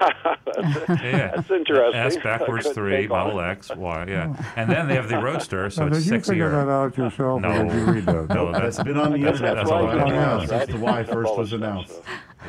Yeah, 0.01 1.33
That's 1.37 1.51
interesting. 1.51 1.95
S 2.01 2.17
backwards 2.19 2.69
three, 2.71 2.93
take 2.93 3.09
Model. 3.09 3.41
X, 3.41 3.71
Y, 3.75 4.05
yeah, 4.09 4.35
and 4.57 4.71
then 4.71 4.87
they 4.89 4.95
have 4.95 5.09
the 5.09 5.19
Roadster, 5.19 5.69
so 5.71 5.83
Now, 5.83 5.89
it's 5.89 6.05
did 6.05 6.13
you 6.13 6.21
figure 6.21 6.51
that 6.51 6.67
sexier. 6.67 6.71
out 6.71 6.97
yourself, 6.99 7.41
No. 7.43 7.49
or 7.51 7.65
did 7.65 7.73
you 7.75 7.85
read 7.93 8.07
that? 8.07 8.29
No, 8.31 8.53
That's 8.53 8.77
that's 8.77 8.83
been 8.87 8.97
on 8.99 9.11
the 9.13 9.19
internet 9.19 9.57
that's 9.57 9.69
for 9.69 9.83
why 9.83 9.93
a 9.93 9.97
I 9.97 10.05
long 10.05 10.05
was 10.05 10.11
time 10.11 10.19
announced, 10.19 10.49
since 10.49 10.61
right? 10.61 10.69
the 10.79 10.85
Y 10.85 11.05
first 11.05 11.37
was 11.37 11.51
So- 11.51 11.57
announced. 11.57 11.93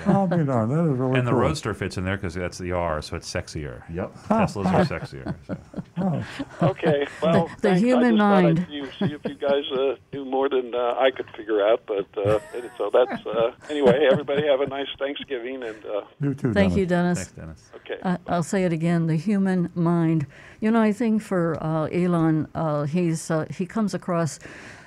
I'll 0.06 0.28
be 0.28 0.43
darned. 0.43 0.72
That 0.72 0.91
is 0.91 0.98
really 0.98 1.20
and 1.20 1.28
the 1.28 1.32
cool. 1.32 1.39
Roadster 1.41 1.74
fits 1.74 1.98
in 1.98 2.04
there 2.06 2.18
because 2.18 2.34
that's 2.34 2.58
the 2.58 2.72
R, 2.74 3.02
so 3.02 3.16
it's 3.16 3.32
sexier. 3.32 3.84
Yep. 3.93 4.14
Teslas 4.28 4.66
are 4.66 4.86
sexier. 5.00 5.36
so. 5.48 6.24
Okay, 6.68 7.08
well, 7.22 7.48
the 7.62 7.70
thanks. 7.70 7.82
human 7.82 8.04
I 8.06 8.10
just 8.10 8.18
mind. 8.20 8.58
Thought 8.60 8.68
I'd 8.74 8.89
see, 9.00 9.08
see 9.08 9.14
if 9.14 9.26
you 9.26 9.36
guys 9.36 9.64
uh, 9.72 9.96
knew 10.14 10.26
more 10.26 10.50
than 10.50 10.74
uh, 10.76 10.96
I 11.00 11.12
could 11.12 11.30
figure 11.36 11.62
out, 11.66 11.82
but 11.88 12.08
uh, 12.18 12.39
so 12.78 12.89
that's 12.93 13.26
uh, 13.26 13.52
anyway. 13.70 14.08
Everybody 14.12 14.46
have 14.48 14.62
a 14.62 14.68
nice 14.68 14.88
Thanksgiving, 15.00 15.64
and 15.64 15.86
uh, 15.86 16.02
You 16.22 16.34
too, 16.34 16.54
Thank 16.54 16.74
Dennis. 16.74 16.78
you, 16.78 16.86
Dennis. 16.86 17.18
Thanks, 17.20 17.32
Dennis. 17.34 17.72
okay. 17.76 17.98
I- 18.04 18.18
I'll 18.28 18.43
say 18.43 18.64
it 18.64 18.74
again: 18.74 19.08
the 19.08 19.16
human 19.16 19.70
mind. 19.76 20.26
You 20.62 20.72
know, 20.72 20.82
I 20.82 20.91
think 20.91 21.22
for 21.22 21.62
uh, 21.64 21.86
Elon, 21.86 22.48
uh, 22.56 22.84
he's 22.84 23.30
uh, 23.32 23.46
he 23.50 23.66
comes 23.66 23.93
across 23.93 24.39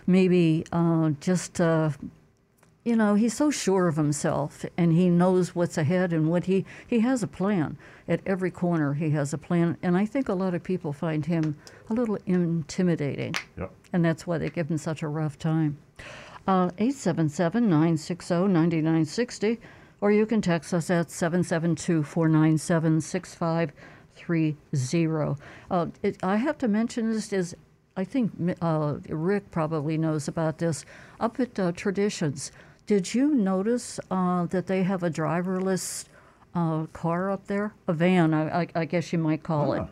maybe 0.06 0.64
uh, 0.72 1.10
just. 1.20 1.60
Uh, 1.60 1.90
you 2.88 2.96
know, 2.96 3.14
he's 3.14 3.34
so 3.34 3.50
sure 3.50 3.86
of 3.86 3.96
himself 3.96 4.64
and 4.78 4.94
he 4.94 5.10
knows 5.10 5.54
what's 5.54 5.76
ahead 5.76 6.10
and 6.10 6.30
what 6.30 6.44
he 6.44 6.64
he 6.86 7.00
has 7.00 7.22
a 7.22 7.26
plan. 7.26 7.76
At 8.08 8.20
every 8.24 8.50
corner 8.50 8.94
he 8.94 9.10
has 9.10 9.34
a 9.34 9.38
plan 9.38 9.76
and 9.82 9.94
I 9.94 10.06
think 10.06 10.30
a 10.30 10.34
lot 10.34 10.54
of 10.54 10.62
people 10.62 10.94
find 10.94 11.26
him 11.26 11.54
a 11.90 11.94
little 11.94 12.16
intimidating. 12.24 13.34
Yep. 13.58 13.70
And 13.92 14.02
that's 14.02 14.26
why 14.26 14.38
they 14.38 14.48
give 14.48 14.70
him 14.70 14.78
such 14.78 15.02
a 15.02 15.08
rough 15.08 15.38
time. 15.38 15.76
Uh, 16.46 16.70
877 16.78 17.64
960 17.64 18.34
9960, 18.34 19.60
or 20.00 20.10
you 20.10 20.24
can 20.24 20.40
text 20.40 20.72
us 20.72 20.88
at 20.88 21.10
772 21.10 22.02
497 22.02 23.02
6530. 23.02 25.36
Uh, 25.70 25.86
I 26.22 26.36
have 26.36 26.56
to 26.56 26.68
mention 26.68 27.12
this 27.12 27.34
is, 27.34 27.54
I 27.98 28.04
think 28.04 28.32
uh, 28.62 28.94
Rick 29.10 29.50
probably 29.50 29.98
knows 29.98 30.26
about 30.26 30.56
this. 30.56 30.86
Up 31.20 31.38
at 31.38 31.58
uh, 31.58 31.72
Traditions, 31.72 32.50
did 32.88 33.14
you 33.14 33.34
notice 33.34 34.00
uh, 34.10 34.46
that 34.46 34.66
they 34.66 34.82
have 34.82 35.02
a 35.02 35.10
driverless 35.10 36.06
uh, 36.54 36.86
car 36.94 37.30
up 37.30 37.46
there? 37.46 37.74
A 37.86 37.92
van, 37.92 38.32
I, 38.32 38.62
I, 38.62 38.68
I 38.74 38.84
guess 38.86 39.12
you 39.12 39.18
might 39.18 39.42
call 39.42 39.74
it. 39.74 39.82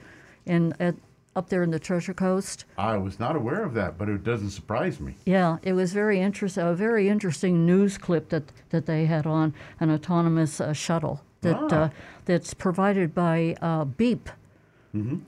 In, 0.47 0.75
at, 0.81 0.95
up 1.37 1.51
there 1.51 1.63
in 1.63 1.71
the 1.71 1.79
Treasure 1.79 2.15
Coast? 2.15 2.65
I 2.79 2.97
was 2.97 3.21
not 3.21 3.37
aware 3.37 3.63
of 3.63 3.75
that, 3.75 3.99
but 3.99 4.09
it 4.09 4.25
doesn't 4.25 4.49
surprise 4.51 4.99
me. 4.99 5.15
Yeah, 5.27 5.59
it 5.63 5.75
was 5.75 5.93
very 5.93 6.19
interesting. 6.21 6.65
A 6.65 6.73
very 6.73 7.11
interesting 7.11 7.67
news 7.67 7.99
clip 7.99 8.31
that, 8.31 8.45
that 8.71 8.87
they 8.87 9.05
had 9.05 9.27
on 9.27 9.53
an 9.79 9.91
autonomous 9.91 10.59
uh, 10.59 10.73
shuttle 10.73 11.21
that 11.43 11.57
Ah. 11.71 11.77
uh, 11.77 11.89
that's 12.25 12.55
provided 12.55 13.15
by 13.15 13.55
uh, 13.61 13.85
Beep, 13.85 14.31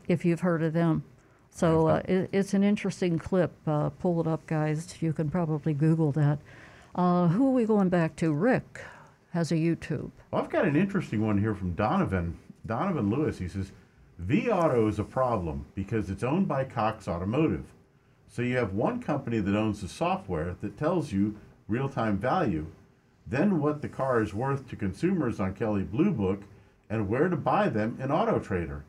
if 0.09 0.25
you've 0.25 0.41
heard 0.41 0.63
of 0.63 0.73
them. 0.73 1.05
So 1.51 1.89
uh, 1.89 2.03
it, 2.07 2.31
it's 2.33 2.55
an 2.55 2.65
interesting 2.65 3.19
clip. 3.19 3.53
Uh, 3.67 3.91
pull 3.91 4.19
it 4.23 4.27
up, 4.27 4.47
guys. 4.47 4.95
You 5.03 5.13
can 5.13 5.29
probably 5.29 5.75
Google 5.75 6.11
that. 6.13 6.39
Uh, 6.99 7.29
who 7.29 7.47
are 7.47 7.53
we 7.53 7.65
going 7.65 7.89
back 7.89 8.17
to? 8.17 8.33
Rick 8.33 8.81
has 9.31 9.53
a 9.53 9.55
YouTube. 9.55 10.11
Well, 10.33 10.43
I've 10.43 10.51
got 10.51 10.65
an 10.65 10.75
interesting 10.75 11.25
one 11.25 11.39
here 11.39 11.55
from 11.55 11.75
Donovan. 11.75 12.37
Donovan 12.67 13.09
Lewis. 13.09 13.39
He 13.39 13.47
says, 13.47 13.71
vAuto 14.21 14.89
is 14.89 14.99
a 14.99 15.05
problem 15.05 15.65
because 15.77 16.11
it's 16.11 16.25
owned 16.25 16.49
by 16.49 16.65
Cox 16.65 17.07
Automotive. 17.07 17.67
So 18.27 18.43
you 18.43 18.57
have 18.57 18.73
one 18.73 19.01
company 19.01 19.39
that 19.39 19.55
owns 19.55 19.81
the 19.81 19.87
software 19.87 20.57
that 20.61 20.77
tells 20.77 21.13
you 21.13 21.37
real 21.69 21.89
time 21.89 22.19
value, 22.19 22.67
then 23.29 23.61
what 23.61 23.81
the 23.81 23.89
car 23.89 24.21
is 24.21 24.35
worth 24.35 24.69
to 24.69 24.75
consumers 24.75 25.39
on 25.39 25.55
Kelley 25.55 25.85
Blue 25.85 26.11
Book, 26.11 26.41
and 26.91 27.09
where 27.09 27.29
to 27.29 27.37
buy 27.37 27.69
them 27.69 27.97
in 28.03 28.11
Auto 28.11 28.41
Trader. 28.41 28.83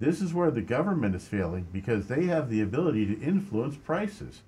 This 0.00 0.20
is 0.20 0.34
where 0.34 0.50
the 0.50 0.62
government 0.62 1.14
is 1.14 1.28
failing 1.28 1.68
because 1.72 2.08
they 2.08 2.24
have 2.24 2.50
the 2.50 2.60
ability 2.60 3.06
to 3.06 3.22
influence 3.22 3.76
prices. 3.76 4.42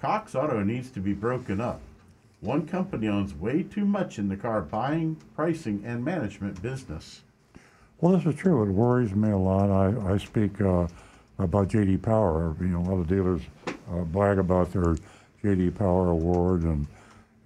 Cox 0.00 0.34
Auto 0.34 0.64
needs 0.64 0.90
to 0.90 0.98
be 0.98 1.12
broken 1.12 1.60
up. 1.60 1.80
One 2.46 2.64
company 2.64 3.08
owns 3.08 3.34
way 3.34 3.64
too 3.64 3.84
much 3.84 4.20
in 4.20 4.28
the 4.28 4.36
car 4.36 4.62
buying, 4.62 5.16
pricing, 5.34 5.82
and 5.84 6.04
management 6.04 6.62
business. 6.62 7.22
Well, 8.00 8.16
this 8.16 8.24
is 8.24 8.36
true. 8.36 8.62
It 8.62 8.68
worries 8.68 9.16
me 9.16 9.32
a 9.32 9.36
lot. 9.36 9.68
I, 9.68 10.12
I 10.12 10.16
speak 10.16 10.60
uh, 10.60 10.86
about 11.40 11.70
JD 11.70 12.02
Power. 12.02 12.54
You 12.60 12.68
know, 12.68 12.82
a 12.82 12.86
lot 12.86 13.00
of 13.00 13.08
dealers 13.08 13.42
uh, 13.66 14.02
brag 14.04 14.38
about 14.38 14.72
their 14.72 14.96
JD 15.42 15.74
Power 15.74 16.10
award, 16.10 16.62
and 16.62 16.86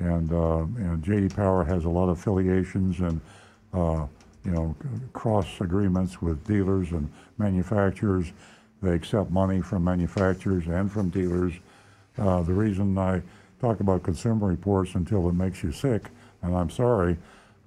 and 0.00 0.30
uh, 0.34 0.58
and 0.58 1.02
JD 1.02 1.34
Power 1.34 1.64
has 1.64 1.86
a 1.86 1.88
lot 1.88 2.10
of 2.10 2.18
affiliations 2.18 3.00
and 3.00 3.22
uh, 3.72 4.06
you 4.44 4.50
know 4.50 4.76
cross 5.14 5.62
agreements 5.62 6.20
with 6.20 6.46
dealers 6.46 6.92
and 6.92 7.10
manufacturers. 7.38 8.32
They 8.82 8.92
accept 8.92 9.30
money 9.30 9.62
from 9.62 9.82
manufacturers 9.82 10.66
and 10.66 10.92
from 10.92 11.08
dealers. 11.08 11.54
Uh, 12.18 12.42
the 12.42 12.52
reason 12.52 12.98
I 12.98 13.22
talk 13.60 13.80
about 13.80 14.02
Consumer 14.02 14.46
Reports 14.46 14.94
until 14.94 15.28
it 15.28 15.34
makes 15.34 15.62
you 15.62 15.72
sick, 15.72 16.08
and 16.42 16.56
I'm 16.56 16.70
sorry, 16.70 17.16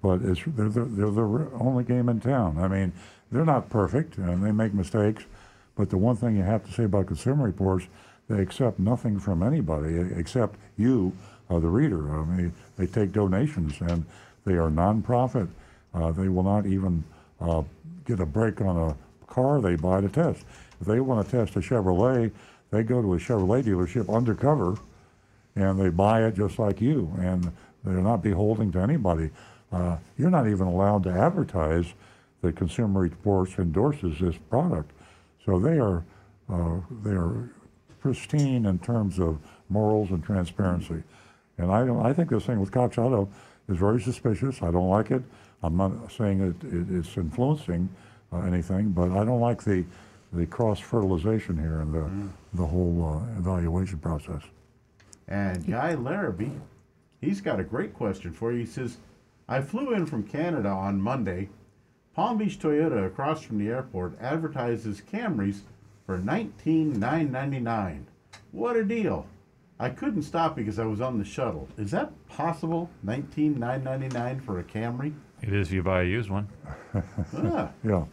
but 0.02 0.22
it's 0.22 0.42
they're 0.46 0.70
the, 0.70 0.86
they're 0.86 1.12
the 1.12 1.50
only 1.60 1.84
game 1.84 2.10
in 2.10 2.20
town. 2.20 2.58
I 2.60 2.68
mean, 2.68 2.92
they're 3.32 3.46
not 3.46 3.70
perfect 3.70 4.18
and 4.18 4.44
they 4.44 4.52
make 4.52 4.74
mistakes, 4.74 5.24
but 5.76 5.90
the 5.90 5.98
one 5.98 6.16
thing 6.16 6.36
you 6.36 6.44
have 6.44 6.66
to 6.66 6.72
say 6.72 6.84
about 6.84 7.08
Consumer 7.08 7.46
Reports, 7.46 7.88
they 8.30 8.42
accept 8.42 8.80
nothing 8.80 9.20
from 9.20 9.44
anybody 9.44 9.98
except 10.16 10.56
you, 10.78 11.14
uh, 11.50 11.60
the 11.60 11.68
reader. 11.68 12.14
I 12.16 12.26
mean, 12.26 12.54
they 12.78 12.88
take 12.88 13.12
donations 13.12 13.80
and 13.82 14.06
they 14.46 14.54
are 14.54 14.70
nonprofit. 14.70 15.48
Uh, 15.94 16.12
they 16.12 16.28
will 16.28 16.44
not 16.44 16.66
even 16.66 17.04
uh, 17.40 17.64
get 18.06 18.20
a 18.20 18.26
break 18.26 18.62
on 18.62 18.90
a 18.90 19.32
car 19.32 19.62
they 19.62 19.76
buy 19.76 20.02
to 20.02 20.10
test. 20.10 20.44
If 20.82 20.88
they 20.88 21.00
want 21.00 21.28
to 21.28 21.32
test 21.32 21.56
a 21.56 21.60
Chevrolet, 21.60 22.32
they 22.72 22.84
go 22.84 23.02
to 23.02 23.14
a 23.14 23.18
Chevrolet 23.18 23.64
dealership 23.64 24.14
undercover 24.14 24.78
and 25.56 25.80
they 25.80 25.90
buy 25.90 26.26
it 26.26 26.36
just 26.36 26.60
like 26.60 26.82
you, 26.82 27.14
and 27.20 27.52
they're 27.84 28.02
not 28.02 28.24
beholden 28.24 28.72
to 28.72 28.80
anybody. 28.80 29.30
Uh, 29.72 29.98
you're 30.18 30.30
not 30.30 30.48
even 30.48 30.68
allowed 30.68 31.04
to 31.04 31.12
advertise 31.12 31.94
that 32.42 32.56
Consumer 32.56 33.02
Reports 33.02 33.58
endorses 33.58 34.20
this 34.20 34.38
product. 34.50 34.92
So 35.46 35.60
they 35.60 35.80
are, 35.80 36.04
uh, 36.50 36.80
they 37.04 37.12
are 37.12 37.50
pristine 38.00 38.66
in 38.66 38.80
terms 38.80 39.20
of 39.20 39.40
morals 39.70 40.12
and 40.12 40.24
transparency. 40.24 41.04
And 41.58 41.72
I, 41.72 41.86
don't, 41.86 42.06
I 42.06 42.14
think 42.14 42.30
this 42.30 42.46
thing 42.46 42.60
with 42.60 42.72
Cox 42.72 42.98
Auto 42.98 43.30
is 43.70 43.78
very 43.78 44.02
suspicious. 44.02 44.62
I 44.62 44.72
don't 44.72 44.90
like 44.90 45.12
it. 45.12 45.24
I'm 45.64 45.78
not 45.78 46.12
saying 46.12 46.42
it, 46.42 46.68
it, 46.68 47.00
it's 47.00 47.18
influencing 47.18 47.90
uh, 48.32 48.42
anything, 48.42 48.90
but 48.90 49.12
I 49.12 49.24
don't 49.24 49.40
like 49.40 49.64
the, 49.64 49.86
the 50.34 50.46
cross 50.46 50.80
fertilization 50.80 51.58
here 51.58 51.80
and 51.80 51.94
the, 51.94 52.58
the 52.58 52.66
whole 52.66 53.24
uh, 53.24 53.40
evaluation 53.40 54.00
process. 54.00 54.42
And 55.34 55.66
Guy 55.66 55.96
Larrabee, 55.96 56.52
he's 57.20 57.42
got 57.42 57.60
a 57.60 57.64
great 57.64 57.96
question 57.96 58.32
for 58.32 58.52
you. 58.52 58.60
He 58.60 58.66
says, 58.68 58.98
I 59.50 59.62
flew 59.62 59.92
in 59.96 60.06
from 60.06 60.22
Canada 60.22 60.70
on 60.70 61.02
Monday. 61.02 61.50
Palm 62.16 62.38
Beach 62.38 62.60
Toyota 62.60 63.08
across 63.08 63.42
from 63.42 63.58
the 63.58 63.70
airport 63.70 64.14
advertises 64.22 65.02
Camrys 65.12 65.62
for 66.06 66.20
19,999. 66.20 68.06
What 68.52 68.76
a 68.76 68.84
deal. 68.84 69.26
I 69.80 69.90
couldn't 69.90 70.22
stop 70.22 70.56
because 70.56 70.78
I 70.78 70.86
was 70.86 71.02
on 71.02 71.18
the 71.18 71.26
shuttle. 71.26 71.68
Is 71.80 71.90
that 71.90 72.12
possible? 72.28 72.92
19,999 73.02 74.40
for 74.42 74.60
a 74.60 74.64
Camry? 74.64 75.16
It 75.42 75.52
is 75.52 75.70
if 75.70 75.74
you 75.74 75.82
buy 75.82 76.04
a 76.04 76.06
used 76.06 76.30
one. 76.30 76.48
Ah, 76.94 77.72
Yeah. 77.84 78.06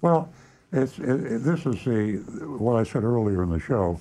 Well, 0.00 0.28
it's, 0.72 0.96
it, 1.00 1.08
it, 1.08 1.42
this 1.42 1.66
is 1.66 1.82
the, 1.84 2.18
what 2.56 2.76
I 2.76 2.84
said 2.84 3.02
earlier 3.02 3.42
in 3.42 3.50
the 3.50 3.58
show. 3.58 3.98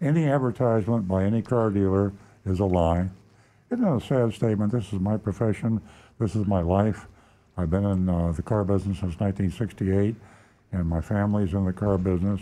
Any 0.00 0.26
advertisement 0.26 1.06
by 1.06 1.24
any 1.24 1.42
car 1.42 1.70
dealer 1.70 2.12
is 2.46 2.60
a 2.60 2.64
lie. 2.64 3.10
Isn't 3.70 3.84
that 3.84 3.96
a 3.96 4.00
sad 4.00 4.32
statement? 4.32 4.72
This 4.72 4.92
is 4.92 4.98
my 4.98 5.16
profession. 5.16 5.80
This 6.18 6.34
is 6.34 6.46
my 6.46 6.60
life. 6.60 7.06
I've 7.56 7.70
been 7.70 7.84
in 7.84 8.08
uh, 8.08 8.32
the 8.32 8.42
car 8.42 8.64
business 8.64 8.98
since 8.98 9.20
1968, 9.20 10.14
and 10.72 10.88
my 10.88 11.00
family's 11.00 11.52
in 11.52 11.66
the 11.66 11.72
car 11.72 11.98
business. 11.98 12.40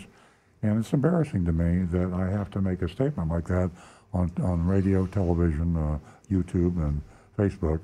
And 0.61 0.79
it's 0.79 0.93
embarrassing 0.93 1.45
to 1.45 1.51
me 1.51 1.85
that 1.85 2.13
I 2.13 2.29
have 2.29 2.49
to 2.51 2.61
make 2.61 2.81
a 2.81 2.87
statement 2.87 3.29
like 3.29 3.47
that 3.47 3.69
on, 4.13 4.31
on 4.41 4.65
radio, 4.65 5.05
television, 5.05 5.75
uh, 5.75 5.99
YouTube, 6.31 6.77
and 6.77 7.01
Facebook. 7.37 7.79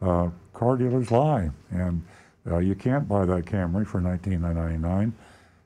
Uh, 0.00 0.30
car 0.52 0.76
dealers 0.76 1.10
lie, 1.12 1.50
and 1.70 2.02
uh, 2.50 2.58
you 2.58 2.74
can't 2.74 3.08
buy 3.08 3.24
that 3.24 3.44
Camry 3.44 3.86
for 3.86 4.00
$19,999, 4.00 5.12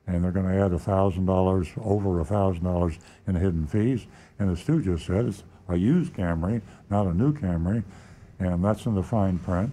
and 0.07 0.23
they're 0.23 0.31
going 0.31 0.47
to 0.47 0.55
add 0.55 0.71
$1,000, 0.71 1.85
over 1.85 2.23
$1,000 2.23 2.97
in 3.27 3.35
hidden 3.35 3.67
fees. 3.67 4.07
And 4.39 4.49
as 4.49 4.59
Stu 4.59 4.81
just 4.81 5.05
said, 5.05 5.25
it's 5.25 5.43
a 5.67 5.75
used 5.75 6.13
Camry, 6.13 6.61
not 6.89 7.07
a 7.07 7.13
new 7.13 7.33
Camry, 7.33 7.83
and 8.39 8.63
that's 8.63 8.85
in 8.85 8.95
the 8.95 9.03
fine 9.03 9.37
print. 9.39 9.71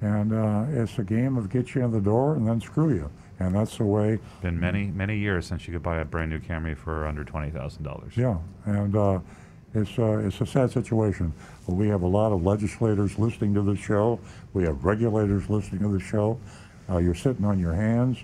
And 0.00 0.32
uh, 0.32 0.64
it's 0.70 0.98
a 0.98 1.04
game 1.04 1.36
of 1.36 1.50
get 1.50 1.74
you 1.74 1.84
in 1.84 1.90
the 1.90 2.00
door 2.00 2.34
and 2.34 2.46
then 2.46 2.60
screw 2.60 2.94
you. 2.94 3.10
And 3.40 3.54
that's 3.54 3.76
the 3.76 3.84
way 3.84 4.18
Been 4.42 4.58
many, 4.58 4.86
many 4.86 5.16
years 5.18 5.46
since 5.46 5.66
you 5.66 5.72
could 5.72 5.82
buy 5.82 5.98
a 5.98 6.04
brand 6.04 6.30
new 6.30 6.40
Camry 6.40 6.76
for 6.76 7.06
under 7.06 7.22
twenty 7.22 7.50
thousand 7.50 7.84
dollars. 7.84 8.16
Yeah, 8.16 8.38
and 8.64 8.96
uh, 8.96 9.20
it's 9.74 9.96
uh, 9.96 10.18
it's 10.24 10.40
a 10.40 10.46
sad 10.46 10.72
situation. 10.72 11.32
We 11.68 11.86
have 11.88 12.02
a 12.02 12.06
lot 12.06 12.32
of 12.32 12.42
legislators 12.42 13.16
listening 13.16 13.54
to 13.54 13.62
the 13.62 13.76
show. 13.76 14.18
We 14.54 14.64
have 14.64 14.84
regulators 14.84 15.48
listening 15.48 15.82
to 15.82 15.88
the 15.88 16.00
show. 16.02 16.38
Uh, 16.90 16.98
you're 16.98 17.14
sitting 17.14 17.44
on 17.44 17.60
your 17.60 17.74
hands, 17.74 18.18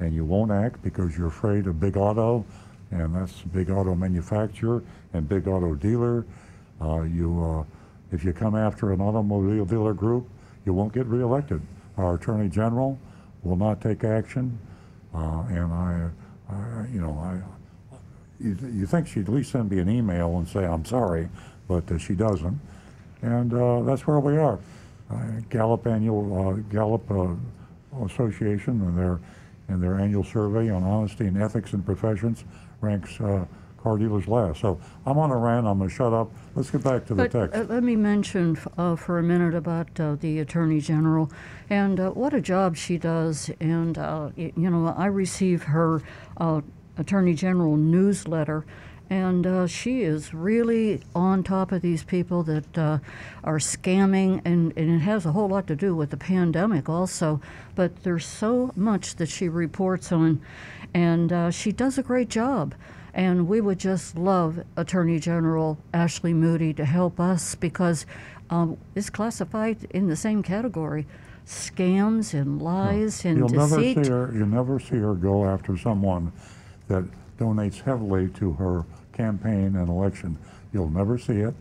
and 0.00 0.14
you 0.14 0.24
won't 0.24 0.50
act 0.50 0.82
because 0.82 1.16
you're 1.16 1.28
afraid 1.28 1.66
of 1.66 1.80
big 1.80 1.96
auto, 1.96 2.44
and 2.90 3.14
that's 3.14 3.32
big 3.52 3.70
auto 3.70 3.94
manufacturer 3.94 4.82
and 5.12 5.28
big 5.28 5.48
auto 5.48 5.74
dealer. 5.74 6.24
Uh, 6.80 7.02
you, 7.02 7.42
uh, 7.42 7.64
if 8.14 8.24
you 8.24 8.32
come 8.32 8.54
after 8.54 8.92
an 8.92 9.00
automobile 9.00 9.64
dealer 9.64 9.92
group, 9.92 10.28
you 10.64 10.72
won't 10.72 10.92
get 10.92 11.06
reelected. 11.06 11.60
Our 11.96 12.14
attorney 12.14 12.48
general 12.48 12.98
will 13.42 13.56
not 13.56 13.80
take 13.80 14.04
action, 14.04 14.58
uh, 15.14 15.42
and 15.48 15.72
I, 15.72 16.08
I, 16.48 16.86
you 16.92 17.00
know, 17.00 17.18
I, 17.18 17.40
you, 18.40 18.56
you 18.72 18.86
think 18.86 19.08
she'd 19.08 19.28
at 19.28 19.34
least 19.34 19.50
send 19.50 19.70
me 19.70 19.80
an 19.80 19.88
email 19.88 20.38
and 20.38 20.48
say 20.48 20.64
I'm 20.64 20.84
sorry, 20.84 21.28
but 21.66 21.90
uh, 21.90 21.98
she 21.98 22.14
doesn't, 22.14 22.58
and 23.22 23.52
uh, 23.52 23.82
that's 23.82 24.06
where 24.06 24.20
we 24.20 24.36
are. 24.36 24.58
Uh, 25.10 25.40
Gallup 25.50 25.86
annual 25.86 26.54
Gallup 26.70 27.10
Association 28.04 28.80
and 28.82 28.96
their 28.96 29.18
and 29.68 29.82
their 29.82 29.98
annual 29.98 30.24
survey 30.24 30.70
on 30.70 30.82
honesty 30.82 31.26
and 31.26 31.40
ethics 31.40 31.72
in 31.72 31.82
professions 31.82 32.44
ranks 32.80 33.20
uh, 33.20 33.44
car 33.82 33.96
dealers 33.98 34.26
last. 34.26 34.60
So 34.60 34.80
I'm 35.06 35.18
on 35.18 35.30
a 35.30 35.36
rant. 35.36 35.66
I'm 35.66 35.78
going 35.78 35.88
to 35.90 35.94
shut 35.94 36.12
up. 36.12 36.32
Let's 36.54 36.70
get 36.70 36.82
back 36.82 37.04
to 37.06 37.14
the 37.14 37.28
But 37.28 37.30
text. 37.32 37.56
uh, 37.56 37.72
let 37.72 37.82
me 37.82 37.94
mention 37.96 38.58
uh, 38.76 38.96
for 38.96 39.18
a 39.18 39.22
minute 39.22 39.54
about 39.54 39.98
uh, 40.00 40.16
the 40.16 40.40
Attorney 40.40 40.80
General 40.80 41.30
and 41.70 42.00
uh, 42.00 42.10
what 42.10 42.34
a 42.34 42.40
job 42.40 42.76
she 42.76 42.98
does. 42.98 43.50
And, 43.60 43.96
uh, 43.98 44.30
y- 44.36 44.52
you 44.56 44.70
know, 44.70 44.88
I 44.96 45.06
receive 45.06 45.64
her 45.64 46.02
uh, 46.38 46.62
Attorney 46.96 47.34
General 47.34 47.76
newsletter, 47.76 48.64
and 49.10 49.46
uh, 49.46 49.66
she 49.66 50.02
is 50.02 50.34
really 50.34 51.00
on 51.14 51.42
top 51.42 51.72
of 51.72 51.80
these 51.82 52.02
people 52.02 52.42
that 52.44 52.78
uh, 52.78 52.98
are 53.42 53.58
scamming, 53.58 54.42
and, 54.44 54.72
and 54.76 54.90
it 54.96 54.98
has 54.98 55.24
a 55.24 55.32
whole 55.32 55.48
lot 55.48 55.66
to 55.68 55.76
do 55.76 55.94
with 55.94 56.10
the 56.10 56.16
pandemic 56.16 56.88
also. 56.88 57.40
But 57.74 58.02
there's 58.02 58.26
so 58.26 58.72
much 58.76 59.16
that 59.16 59.28
she 59.28 59.48
reports 59.48 60.12
on, 60.12 60.40
and 60.92 61.32
uh, 61.32 61.50
she 61.50 61.72
does 61.72 61.96
a 61.96 62.02
great 62.02 62.28
job. 62.28 62.74
And 63.14 63.48
we 63.48 63.60
would 63.60 63.78
just 63.78 64.16
love 64.16 64.62
Attorney 64.76 65.18
General 65.18 65.78
Ashley 65.94 66.34
Moody 66.34 66.72
to 66.74 66.84
help 66.84 67.18
us 67.18 67.54
because 67.54 68.06
um, 68.50 68.76
it's 68.94 69.10
classified 69.10 69.88
in 69.90 70.08
the 70.08 70.16
same 70.16 70.42
category 70.42 71.06
scams 71.46 72.34
and 72.34 72.60
lies 72.60 73.24
and 73.24 73.38
You'll 73.38 73.48
never 73.48 73.76
see 73.76 73.94
her. 73.94 74.30
You'll 74.34 74.46
never 74.46 74.78
see 74.78 74.98
her 74.98 75.14
go 75.14 75.46
after 75.46 75.78
someone 75.78 76.30
that 76.88 77.04
donates 77.38 77.80
heavily 77.80 78.28
to 78.28 78.52
her 78.52 78.84
campaign 79.18 79.76
and 79.76 79.88
election. 79.88 80.38
You'll 80.72 80.88
never 80.88 81.18
see 81.18 81.40
it, 81.40 81.54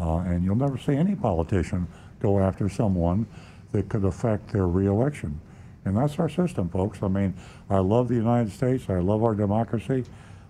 uh, 0.00 0.18
and 0.18 0.42
you'll 0.44 0.56
never 0.56 0.78
see 0.78 0.96
any 0.96 1.14
politician 1.14 1.86
go 2.20 2.40
after 2.40 2.68
someone 2.68 3.26
that 3.72 3.88
could 3.88 4.04
affect 4.04 4.52
their 4.52 4.66
reelection. 4.66 5.40
And 5.84 5.96
that's 5.96 6.18
our 6.18 6.28
system, 6.28 6.68
folks. 6.68 7.02
I 7.02 7.08
mean, 7.08 7.34
I 7.70 7.78
love 7.78 8.08
the 8.08 8.14
United 8.14 8.50
States. 8.50 8.86
I 8.88 8.98
love 8.98 9.22
our 9.22 9.34
democracy, 9.34 10.04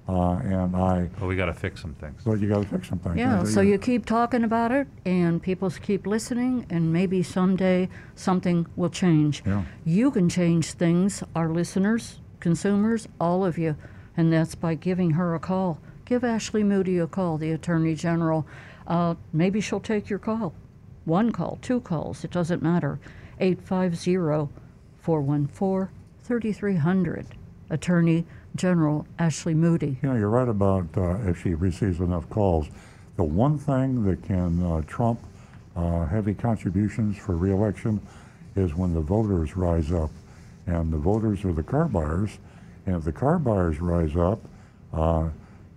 uh, 0.08 0.36
and 0.36 0.74
I. 0.74 1.10
But 1.18 1.26
we 1.26 1.36
got 1.36 1.46
to 1.46 1.54
fix 1.54 1.82
some 1.82 1.94
things. 1.94 2.22
But 2.24 2.40
you 2.40 2.48
got 2.48 2.62
to 2.62 2.68
fix 2.68 2.88
some 2.88 3.00
things. 3.00 3.16
Yeah, 3.16 3.44
so 3.44 3.60
you 3.60 3.76
keep 3.76 4.06
talking 4.06 4.44
about 4.44 4.72
it, 4.72 4.86
and 5.04 5.42
people 5.42 5.68
keep 5.70 6.06
listening, 6.06 6.64
and 6.70 6.92
maybe 6.92 7.22
someday 7.22 7.88
something 8.14 8.66
will 8.76 8.88
change. 8.88 9.42
Yeah. 9.44 9.64
You 9.84 10.10
can 10.10 10.28
change 10.28 10.72
things, 10.72 11.22
our 11.34 11.50
listeners, 11.50 12.20
consumers, 12.40 13.08
all 13.20 13.44
of 13.44 13.58
you, 13.58 13.76
and 14.16 14.32
that's 14.32 14.54
by 14.54 14.74
giving 14.74 15.10
her 15.12 15.34
a 15.34 15.40
call. 15.40 15.80
Give 16.06 16.22
Ashley 16.22 16.62
Moody 16.62 16.98
a 16.98 17.08
call, 17.08 17.36
the 17.36 17.50
Attorney 17.50 17.96
General. 17.96 18.46
Uh, 18.86 19.16
maybe 19.32 19.60
she'll 19.60 19.80
take 19.80 20.08
your 20.08 20.20
call. 20.20 20.54
One 21.04 21.32
call, 21.32 21.58
two 21.60 21.80
calls, 21.80 22.22
it 22.22 22.30
doesn't 22.30 22.62
matter. 22.62 23.00
850 23.40 24.14
414 25.00 25.88
3300. 26.22 27.26
Attorney 27.70 28.24
General 28.54 29.04
Ashley 29.18 29.52
Moody. 29.52 29.98
You 30.00 30.10
know, 30.10 30.14
you're 30.14 30.30
right 30.30 30.48
about 30.48 30.86
uh, 30.96 31.16
if 31.28 31.42
she 31.42 31.54
receives 31.54 31.98
enough 31.98 32.30
calls. 32.30 32.68
The 33.16 33.24
one 33.24 33.58
thing 33.58 34.04
that 34.04 34.22
can 34.22 34.62
uh, 34.62 34.82
trump 34.82 35.18
uh, 35.74 36.06
heavy 36.06 36.34
contributions 36.34 37.16
for 37.16 37.36
reelection 37.36 38.00
is 38.54 38.76
when 38.76 38.94
the 38.94 39.00
voters 39.00 39.56
rise 39.56 39.90
up. 39.90 40.10
And 40.66 40.92
the 40.92 40.98
voters 40.98 41.44
are 41.44 41.52
the 41.52 41.64
car 41.64 41.86
buyers. 41.86 42.38
And 42.86 42.94
if 42.94 43.04
the 43.04 43.12
car 43.12 43.40
buyers 43.40 43.80
rise 43.80 44.16
up, 44.16 44.40
uh, 44.92 45.28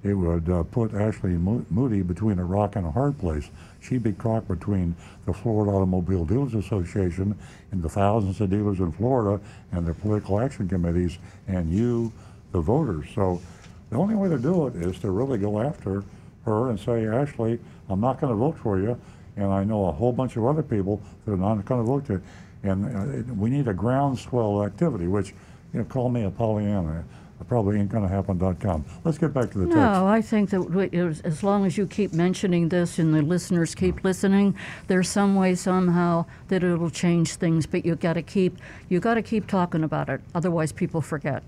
it 0.03 0.13
would 0.13 0.49
uh, 0.49 0.63
put 0.63 0.93
Ashley 0.93 1.31
Moody 1.31 2.01
between 2.01 2.39
a 2.39 2.45
rock 2.45 2.77
and 2.77 2.85
a 2.85 2.91
hard 2.91 3.17
place. 3.17 3.49
She'd 3.81 4.03
be 4.03 4.13
caught 4.13 4.47
between 4.47 4.95
the 5.25 5.33
Florida 5.33 5.71
Automobile 5.71 6.25
Dealers 6.25 6.53
Association 6.53 7.37
and 7.71 7.83
the 7.83 7.89
thousands 7.89 8.39
of 8.39 8.49
dealers 8.49 8.79
in 8.79 8.91
Florida 8.93 9.43
and 9.71 9.85
their 9.85 9.93
political 9.93 10.39
action 10.39 10.69
committees 10.69 11.17
and 11.47 11.69
you, 11.69 12.13
the 12.53 12.61
voters. 12.61 13.07
So 13.13 13.41
the 13.89 13.97
only 13.97 14.15
way 14.15 14.29
to 14.29 14.37
do 14.37 14.67
it 14.67 14.75
is 14.75 14.99
to 14.99 15.11
really 15.11 15.37
go 15.37 15.59
after 15.59 16.03
her 16.45 16.69
and 16.69 16.79
say, 16.79 17.05
Ashley, 17.05 17.59
I'm 17.89 17.99
not 17.99 18.21
going 18.21 18.31
to 18.31 18.37
vote 18.37 18.57
for 18.57 18.79
you, 18.79 18.99
and 19.35 19.47
I 19.47 19.63
know 19.63 19.87
a 19.87 19.91
whole 19.91 20.13
bunch 20.13 20.37
of 20.37 20.45
other 20.45 20.63
people 20.63 21.01
that 21.25 21.33
are 21.33 21.37
not 21.37 21.65
going 21.65 21.81
to 21.81 21.87
vote 21.87 22.07
for 22.07 22.13
you. 22.13 22.21
And 22.63 23.29
uh, 23.29 23.33
we 23.33 23.49
need 23.49 23.67
a 23.67 23.73
groundswell 23.73 24.63
activity, 24.63 25.07
which, 25.07 25.33
you 25.73 25.79
know, 25.79 25.85
call 25.85 26.09
me 26.09 26.23
a 26.23 26.29
Pollyanna. 26.29 27.03
Probably 27.47 27.79
ain't 27.79 27.89
going 27.89 28.03
to 28.03 28.09
happen.com. 28.09 28.85
Let's 29.03 29.17
get 29.17 29.33
back 29.33 29.51
to 29.51 29.59
the 29.59 29.65
text. 29.65 29.77
No, 29.77 30.07
I 30.07 30.21
think 30.21 30.49
that 30.49 30.61
we- 30.61 30.89
as 30.99 31.21
as 31.21 31.43
long 31.43 31.65
as 31.65 31.77
you 31.77 31.87
keep 31.87 32.13
mentioning 32.13 32.69
this 32.69 32.99
and 32.99 33.13
the 33.13 33.21
listeners 33.21 33.75
keep 33.75 34.03
listening, 34.03 34.55
there's 34.87 35.09
some 35.09 35.35
way 35.35 35.55
somehow 35.55 36.25
that 36.49 36.63
it'll 36.63 36.89
change 36.89 37.35
things. 37.35 37.65
But 37.65 37.85
you 37.85 37.95
got 37.95 38.13
to 38.13 38.21
keep 38.21 38.57
you 38.89 38.99
got 38.99 39.15
to 39.15 39.21
keep 39.21 39.47
talking 39.47 39.83
about 39.83 40.09
it. 40.09 40.21
Otherwise, 40.35 40.71
people 40.71 41.01
forget. 41.01 41.43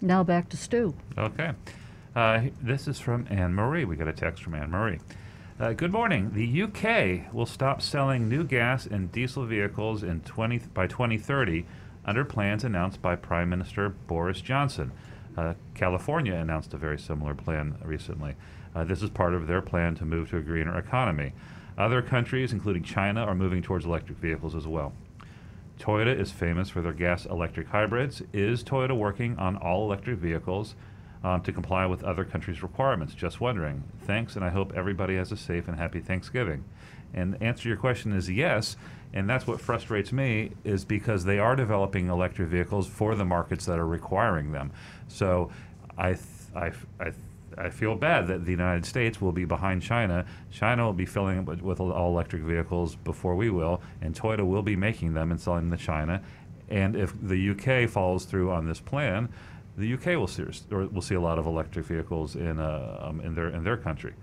Now 0.00 0.22
back 0.24 0.48
to 0.50 0.56
Stu. 0.56 0.94
Okay. 1.18 1.52
Uh, 2.16 2.42
this 2.60 2.88
is 2.88 2.98
from 2.98 3.26
Anne 3.30 3.54
Marie. 3.54 3.84
We 3.84 3.96
got 3.96 4.08
a 4.08 4.12
text 4.12 4.42
from 4.42 4.54
Anne 4.54 4.70
Marie. 4.70 4.98
Uh, 5.60 5.74
good 5.74 5.92
morning. 5.92 6.30
The 6.32 6.62
UK 6.62 7.32
will 7.34 7.44
stop 7.46 7.82
selling 7.82 8.28
new 8.28 8.44
gas 8.44 8.86
and 8.86 9.12
diesel 9.12 9.44
vehicles 9.44 10.02
in 10.02 10.20
20, 10.22 10.58
by 10.72 10.86
2030 10.86 11.66
under 12.04 12.24
plans 12.24 12.64
announced 12.64 13.02
by 13.02 13.16
Prime 13.16 13.48
Minister 13.48 13.88
Boris 13.88 14.40
Johnson. 14.40 14.92
Uh, 15.36 15.54
California 15.74 16.34
announced 16.34 16.74
a 16.74 16.76
very 16.76 16.98
similar 16.98 17.34
plan 17.34 17.76
recently. 17.84 18.34
Uh, 18.74 18.84
this 18.84 19.02
is 19.02 19.10
part 19.10 19.34
of 19.34 19.46
their 19.46 19.62
plan 19.62 19.94
to 19.96 20.04
move 20.04 20.30
to 20.30 20.36
a 20.36 20.42
greener 20.42 20.78
economy. 20.78 21.32
Other 21.78 22.02
countries, 22.02 22.52
including 22.52 22.82
China, 22.82 23.24
are 23.24 23.34
moving 23.34 23.62
towards 23.62 23.84
electric 23.84 24.18
vehicles 24.18 24.54
as 24.54 24.66
well. 24.66 24.92
Toyota 25.78 26.18
is 26.18 26.30
famous 26.30 26.68
for 26.68 26.82
their 26.82 26.92
gas 26.92 27.24
electric 27.24 27.68
hybrids. 27.68 28.22
Is 28.32 28.62
Toyota 28.62 28.96
working 28.96 29.38
on 29.38 29.56
all 29.56 29.84
electric 29.86 30.18
vehicles 30.18 30.74
um, 31.24 31.40
to 31.42 31.52
comply 31.52 31.86
with 31.86 32.04
other 32.04 32.24
countries' 32.24 32.62
requirements? 32.62 33.14
Just 33.14 33.40
wondering. 33.40 33.84
Thanks, 34.02 34.36
and 34.36 34.44
I 34.44 34.50
hope 34.50 34.74
everybody 34.76 35.16
has 35.16 35.32
a 35.32 35.36
safe 35.36 35.68
and 35.68 35.78
happy 35.78 36.00
Thanksgiving. 36.00 36.64
And 37.14 37.32
the 37.34 37.42
answer 37.42 37.62
to 37.62 37.68
your 37.70 37.78
question 37.78 38.12
is 38.12 38.30
yes, 38.30 38.76
and 39.12 39.28
that's 39.28 39.46
what 39.46 39.60
frustrates 39.60 40.12
me 40.12 40.52
is 40.64 40.84
because 40.84 41.24
they 41.24 41.38
are 41.38 41.56
developing 41.56 42.08
electric 42.08 42.48
vehicles 42.48 42.86
for 42.86 43.14
the 43.14 43.24
markets 43.24 43.66
that 43.66 43.78
are 43.78 43.86
requiring 43.86 44.52
them. 44.52 44.70
So 45.08 45.50
I, 45.98 46.12
th- 46.12 46.24
I, 46.54 46.66
f- 46.68 46.86
I 46.98 47.04
th- 47.04 47.16
I 47.58 47.68
feel 47.68 47.94
bad 47.96 48.28
that 48.28 48.44
the 48.44 48.50
United 48.50 48.86
States 48.86 49.20
will 49.20 49.32
be 49.32 49.44
behind 49.44 49.82
China. 49.82 50.24
China 50.50 50.84
will 50.84 50.92
be 50.92 51.04
filling 51.06 51.38
up 51.38 51.60
with, 51.60 51.80
all 51.80 52.12
electric 52.12 52.42
vehicles 52.42 52.96
before 52.96 53.34
we 53.34 53.50
will, 53.50 53.82
and 54.00 54.14
Toyota 54.14 54.46
will 54.46 54.62
be 54.62 54.76
making 54.76 55.14
them 55.14 55.30
and 55.30 55.40
selling 55.40 55.68
them 55.68 55.78
to 55.78 55.84
China. 55.84 56.22
And 56.68 56.94
if 56.94 57.12
the 57.20 57.50
UK 57.50 57.90
follows 57.90 58.24
through 58.24 58.50
on 58.52 58.66
this 58.66 58.80
plan, 58.80 59.28
the 59.76 59.94
UK 59.94 60.06
will 60.06 60.28
see, 60.28 60.44
or 60.70 60.86
will 60.86 61.02
see 61.02 61.16
a 61.16 61.20
lot 61.20 61.38
of 61.38 61.46
electric 61.46 61.86
vehicles 61.86 62.36
in, 62.36 62.60
uh, 62.60 62.98
um, 63.02 63.20
in, 63.20 63.34
their, 63.34 63.48
in 63.48 63.64
their 63.64 63.76
country. 63.76 64.14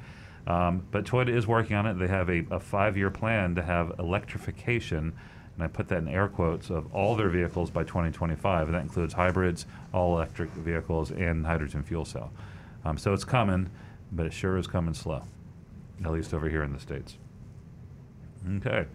Um, 0.47 0.87
but 0.91 1.03
Toyota 1.03 1.35
is 1.35 1.45
working 1.45 1.75
on 1.75 1.85
it. 1.85 1.95
They 1.95 2.07
have 2.07 2.29
a, 2.29 2.45
a 2.49 2.59
five 2.59 2.97
year 2.97 3.11
plan 3.11 3.53
to 3.55 3.61
have 3.61 3.93
electrification, 3.99 5.13
and 5.55 5.63
I 5.63 5.67
put 5.67 5.89
that 5.89 5.97
in 5.97 6.07
air 6.07 6.29
quotes, 6.29 6.69
of 6.69 6.93
all 6.95 7.15
their 7.15 7.29
vehicles 7.29 7.69
by 7.69 7.83
2025. 7.83 8.67
And 8.67 8.75
that 8.75 8.81
includes 8.81 9.13
hybrids, 9.13 9.65
all 9.93 10.15
electric 10.15 10.49
vehicles, 10.51 11.11
and 11.11 11.45
hydrogen 11.45 11.83
fuel 11.83 12.05
cell. 12.05 12.31
Um, 12.85 12.97
so 12.97 13.13
it's 13.13 13.25
coming, 13.25 13.69
but 14.13 14.25
it 14.25 14.33
sure 14.33 14.57
is 14.57 14.67
coming 14.67 14.93
slow, 14.93 15.23
at 16.05 16.11
least 16.11 16.33
over 16.33 16.47
here 16.47 16.63
in 16.63 16.71
the 16.71 16.79
States. 16.79 17.17
Okay. 18.57 18.85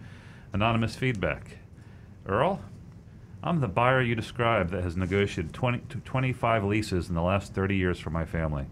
Anonymous 0.53 0.95
feedback. 0.95 1.57
Earl, 2.25 2.61
I'm 3.43 3.59
the 3.59 3.67
buyer 3.67 4.01
you 4.01 4.15
described 4.15 4.71
that 4.71 4.83
has 4.83 4.97
negotiated 4.97 5.53
20 5.53 5.79
to 5.89 5.97
25 5.99 6.63
leases 6.63 7.09
in 7.09 7.15
the 7.15 7.21
last 7.21 7.53
30 7.53 7.75
years 7.75 7.99
for 7.99 8.09
my 8.09 8.25
family. 8.25 8.65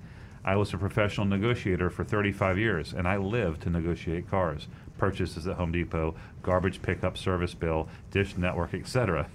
I 0.43 0.55
was 0.55 0.73
a 0.73 0.77
professional 0.77 1.27
negotiator 1.27 1.89
for 1.89 2.03
35 2.03 2.57
years, 2.57 2.93
and 2.93 3.07
I 3.07 3.18
live 3.18 3.59
to 3.61 3.69
negotiate 3.69 4.30
cars, 4.30 4.68
purchases 4.97 5.47
at 5.47 5.57
Home 5.57 5.72
Depot, 5.72 6.15
garbage 6.41 6.81
pickup 6.81 7.18
service 7.18 7.53
bill, 7.53 7.88
dish 8.09 8.38
network, 8.38 8.73
etc. 8.73 9.27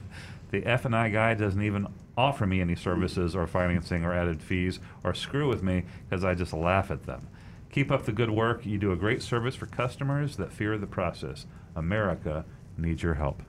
The 0.51 0.67
F&I 0.67 1.09
guy 1.11 1.35
doesn't 1.35 1.63
even 1.63 1.87
offer 2.17 2.47
me 2.47 2.61
any 2.61 2.75
services 2.75 3.37
or 3.37 3.47
financing 3.47 4.05
or 4.05 4.13
added 4.13 4.43
fees 4.43 4.81
or 5.05 5.15
screw 5.15 5.49
with 5.49 5.63
me 5.63 5.85
because 6.09 6.25
I 6.25 6.35
just 6.35 6.53
laugh 6.53 6.91
at 6.91 7.05
them. 7.05 7.29
Keep 7.71 7.91
up 7.91 8.05
the 8.05 8.13
good 8.13 8.31
work. 8.31 8.65
You 8.65 8.79
do 8.79 8.93
a 8.93 8.97
great 8.97 9.23
service 9.23 9.55
for 9.55 9.67
customers 9.67 10.37
that 10.37 10.53
fear 10.53 10.79
the 10.79 10.87
process. 10.87 11.47
America 11.75 12.45
needs 12.79 13.03
your 13.03 13.15
help. 13.15 13.43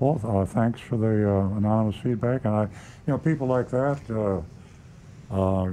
Well, 0.00 0.20
uh, 0.24 0.44
thanks 0.44 0.80
for 0.80 0.96
the 0.96 1.30
uh, 1.30 1.56
anonymous 1.56 1.96
feedback. 1.96 2.44
And 2.44 2.54
I, 2.54 2.62
you 2.62 2.68
know, 3.06 3.18
people 3.18 3.46
like 3.46 3.68
that 3.70 4.00
uh, 4.10 4.42
uh, 5.34 5.70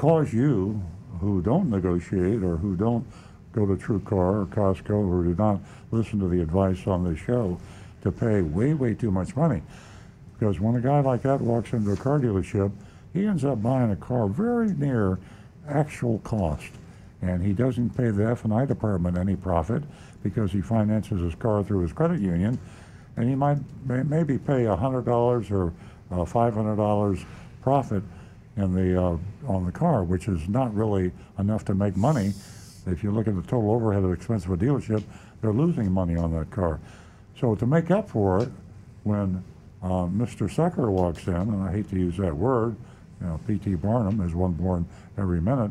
cause 0.00 0.32
you 0.32 0.82
who 1.20 1.42
don't 1.42 1.68
negotiate 1.68 2.42
or 2.42 2.56
who 2.56 2.74
don't 2.74 3.06
go 3.52 3.66
to 3.66 3.76
True 3.76 4.00
Car 4.00 4.40
or 4.40 4.46
Costco 4.46 4.90
or 4.90 5.24
do 5.24 5.34
not 5.34 5.60
listen 5.90 6.18
to 6.20 6.26
the 6.26 6.40
advice 6.40 6.86
on 6.86 7.04
this 7.04 7.18
show 7.18 7.58
to 8.00 8.10
pay 8.10 8.40
way, 8.40 8.72
way 8.72 8.94
too 8.94 9.10
much 9.10 9.36
money. 9.36 9.60
Because 10.38 10.58
when 10.58 10.74
a 10.76 10.80
guy 10.80 11.00
like 11.00 11.20
that 11.20 11.38
walks 11.42 11.74
into 11.74 11.92
a 11.92 11.96
car 11.98 12.18
dealership, 12.18 12.72
he 13.12 13.26
ends 13.26 13.44
up 13.44 13.62
buying 13.62 13.90
a 13.90 13.96
car 13.96 14.26
very 14.26 14.72
near 14.72 15.18
actual 15.68 16.18
cost. 16.20 16.70
And 17.20 17.44
he 17.44 17.52
doesn't 17.52 17.90
pay 17.90 18.08
the 18.08 18.26
F&I 18.30 18.64
department 18.64 19.18
any 19.18 19.36
profit 19.36 19.82
because 20.22 20.50
he 20.50 20.62
finances 20.62 21.20
his 21.20 21.34
car 21.34 21.62
through 21.62 21.82
his 21.82 21.92
credit 21.92 22.20
union. 22.20 22.58
And 23.18 23.28
he 23.28 23.34
might 23.34 23.58
may, 23.84 24.02
maybe 24.02 24.38
pay 24.38 24.64
$100 24.64 25.50
or 25.50 25.74
uh, 26.10 26.24
$500 26.24 27.24
profit 27.60 28.02
in 28.56 28.74
the, 28.74 29.02
uh, 29.02 29.16
on 29.46 29.64
the 29.64 29.72
car, 29.72 30.04
which 30.04 30.28
is 30.28 30.48
not 30.48 30.74
really 30.74 31.12
enough 31.38 31.64
to 31.66 31.74
make 31.74 31.96
money. 31.96 32.32
If 32.86 33.02
you 33.02 33.10
look 33.10 33.28
at 33.28 33.36
the 33.36 33.42
total 33.42 33.70
overhead 33.72 34.04
of 34.04 34.12
expense 34.12 34.44
of 34.44 34.52
a 34.52 34.56
dealership, 34.56 35.02
they're 35.40 35.52
losing 35.52 35.90
money 35.90 36.16
on 36.16 36.32
that 36.32 36.50
car. 36.50 36.80
So 37.38 37.54
to 37.54 37.66
make 37.66 37.90
up 37.90 38.08
for 38.10 38.42
it, 38.42 38.50
when 39.04 39.42
uh, 39.82 40.06
Mr. 40.06 40.50
Sucker 40.50 40.90
walks 40.90 41.26
in, 41.26 41.34
and 41.34 41.62
I 41.62 41.72
hate 41.72 41.88
to 41.90 41.96
use 41.96 42.16
that 42.18 42.36
word, 42.36 42.76
you 43.20 43.26
know, 43.26 43.40
P.T. 43.46 43.74
Barnum 43.76 44.20
is 44.26 44.34
one 44.34 44.52
born 44.52 44.86
every 45.16 45.40
minute. 45.40 45.70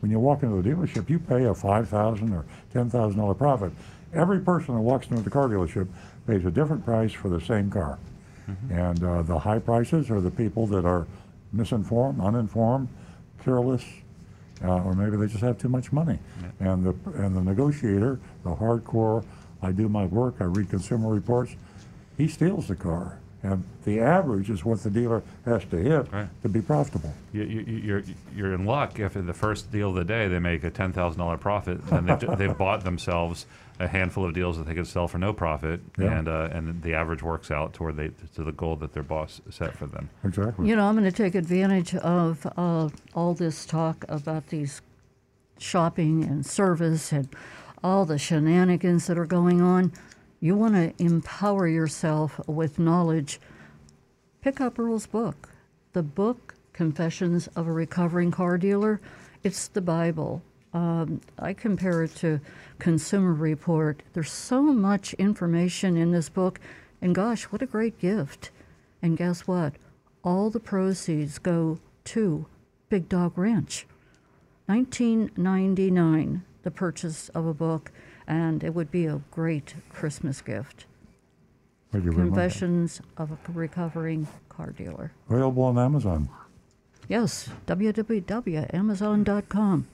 When 0.00 0.10
you 0.12 0.20
walk 0.20 0.42
into 0.42 0.62
the 0.62 0.68
dealership, 0.68 1.10
you 1.10 1.18
pay 1.18 1.44
a 1.44 1.54
five 1.54 1.88
thousand 1.88 2.32
or 2.32 2.44
ten 2.72 2.88
thousand 2.88 3.18
dollar 3.18 3.34
profit. 3.34 3.72
Every 4.14 4.38
person 4.40 4.74
that 4.74 4.80
walks 4.80 5.08
into 5.08 5.22
the 5.22 5.30
car 5.30 5.48
dealership 5.48 5.88
pays 6.26 6.44
a 6.44 6.50
different 6.50 6.84
price 6.84 7.12
for 7.12 7.28
the 7.28 7.40
same 7.40 7.68
car, 7.70 7.98
and 8.70 9.02
uh, 9.02 9.22
the 9.22 9.38
high 9.38 9.58
prices 9.58 10.08
are 10.10 10.20
the 10.20 10.30
people 10.30 10.66
that 10.68 10.84
are 10.84 11.06
misinformed, 11.52 12.20
uninformed, 12.20 12.88
careless, 13.44 13.84
uh, 14.64 14.82
or 14.82 14.94
maybe 14.94 15.16
they 15.16 15.26
just 15.26 15.42
have 15.42 15.58
too 15.58 15.68
much 15.68 15.92
money. 15.92 16.18
And 16.60 16.84
the 16.84 16.94
and 17.22 17.36
the 17.36 17.42
negotiator, 17.42 18.18
the 18.44 18.54
hardcore, 18.54 19.24
I 19.62 19.72
do 19.72 19.88
my 19.88 20.04
work, 20.06 20.36
I 20.40 20.44
read 20.44 20.68
consumer 20.70 21.08
reports, 21.08 21.54
he 22.16 22.28
steals 22.28 22.68
the 22.68 22.76
car. 22.76 23.18
And 23.44 23.62
the 23.84 24.00
average 24.00 24.50
is 24.50 24.64
what 24.64 24.82
the 24.82 24.90
dealer 24.90 25.22
has 25.44 25.64
to 25.66 25.76
hit 25.76 26.12
Right. 26.12 26.28
to 26.42 26.48
be 26.48 26.60
profitable. 26.60 27.14
You, 27.32 27.44
you, 27.44 27.60
you're 27.76 28.02
you're 28.34 28.52
in 28.52 28.64
luck 28.66 28.98
if 28.98 29.14
in 29.16 29.26
the 29.26 29.32
first 29.32 29.70
deal 29.70 29.90
of 29.90 29.94
the 29.94 30.04
day 30.04 30.26
they 30.26 30.40
make 30.40 30.64
a 30.64 30.70
ten 30.70 30.92
thousand 30.92 31.20
dollar 31.20 31.36
profit, 31.36 31.78
and 31.92 32.08
they've, 32.08 32.36
they've 32.38 32.58
bought 32.58 32.82
themselves 32.82 33.46
a 33.80 33.86
handful 33.88 34.24
of 34.24 34.34
deals 34.34 34.58
that 34.58 34.66
they 34.66 34.74
could 34.74 34.86
sell 34.86 35.06
for 35.08 35.18
no 35.18 35.32
profit, 35.32 35.80
Yeah. 35.98 36.18
and 36.18 36.28
uh, 36.28 36.48
and 36.52 36.82
the 36.82 36.94
average 36.94 37.22
works 37.22 37.50
out 37.50 37.72
toward 37.74 37.96
they 37.96 38.10
to 38.34 38.44
the 38.44 38.52
goal 38.52 38.76
that 38.76 38.92
their 38.92 39.02
boss 39.02 39.40
set 39.50 39.76
for 39.76 39.86
them. 39.86 40.10
Exactly. 40.24 40.68
You 40.68 40.76
know, 40.76 40.86
I'm 40.88 40.96
going 40.96 41.10
to 41.10 41.16
take 41.16 41.34
advantage 41.34 41.94
of 41.94 42.46
uh, 42.56 42.88
all 43.14 43.34
this 43.34 43.64
talk 43.66 44.04
about 44.08 44.48
these 44.48 44.82
shopping 45.58 46.24
and 46.24 46.44
service 46.44 47.12
and 47.12 47.28
all 47.82 48.04
the 48.04 48.18
shenanigans 48.18 49.06
that 49.06 49.18
are 49.18 49.26
going 49.26 49.60
on. 49.60 49.92
You 50.40 50.56
want 50.56 50.74
to 50.74 50.92
empower 51.04 51.66
yourself 51.68 52.40
with 52.48 52.78
knowledge. 52.78 53.40
Pick 54.40 54.60
up 54.60 54.78
Earl's 54.78 55.06
book, 55.06 55.50
the 55.92 56.02
book 56.02 56.54
Confessions 56.72 57.48
of 57.56 57.66
a 57.66 57.72
Recovering 57.72 58.30
Car 58.30 58.56
Dealer. 58.56 59.00
It's 59.42 59.66
the 59.68 59.80
Bible. 59.80 60.42
Um, 60.72 61.20
I 61.38 61.52
compare 61.54 62.02
it 62.02 62.14
to 62.16 62.40
Consumer 62.78 63.32
Report. 63.32 64.02
There's 64.12 64.30
so 64.30 64.62
much 64.62 65.14
information 65.14 65.96
in 65.96 66.12
this 66.12 66.28
book, 66.28 66.60
and 67.00 67.14
gosh, 67.14 67.44
what 67.44 67.62
a 67.62 67.66
great 67.66 67.98
gift. 67.98 68.50
And 69.00 69.16
guess 69.16 69.46
what? 69.46 69.74
All 70.22 70.50
the 70.50 70.60
proceeds 70.60 71.38
go 71.38 71.78
to 72.04 72.44
Big 72.88 73.08
Dog 73.08 73.38
Ranch. 73.38 73.86
1999, 74.66 76.42
the 76.62 76.70
purchase 76.70 77.30
of 77.30 77.46
a 77.46 77.54
book, 77.54 77.90
and 78.26 78.62
it 78.62 78.74
would 78.74 78.90
be 78.90 79.06
a 79.06 79.22
great 79.30 79.74
Christmas 79.88 80.42
gift. 80.42 80.84
Thank 81.90 82.04
you. 82.04 82.12
Confessions 82.12 83.00
of 83.16 83.30
a 83.30 83.38
Recovering 83.52 84.28
Car 84.50 84.72
Dealer. 84.72 85.12
Available 85.30 85.62
on 85.62 85.78
Amazon. 85.78 86.28
Yes, 87.08 87.48
www.amazon.com. 87.66 89.86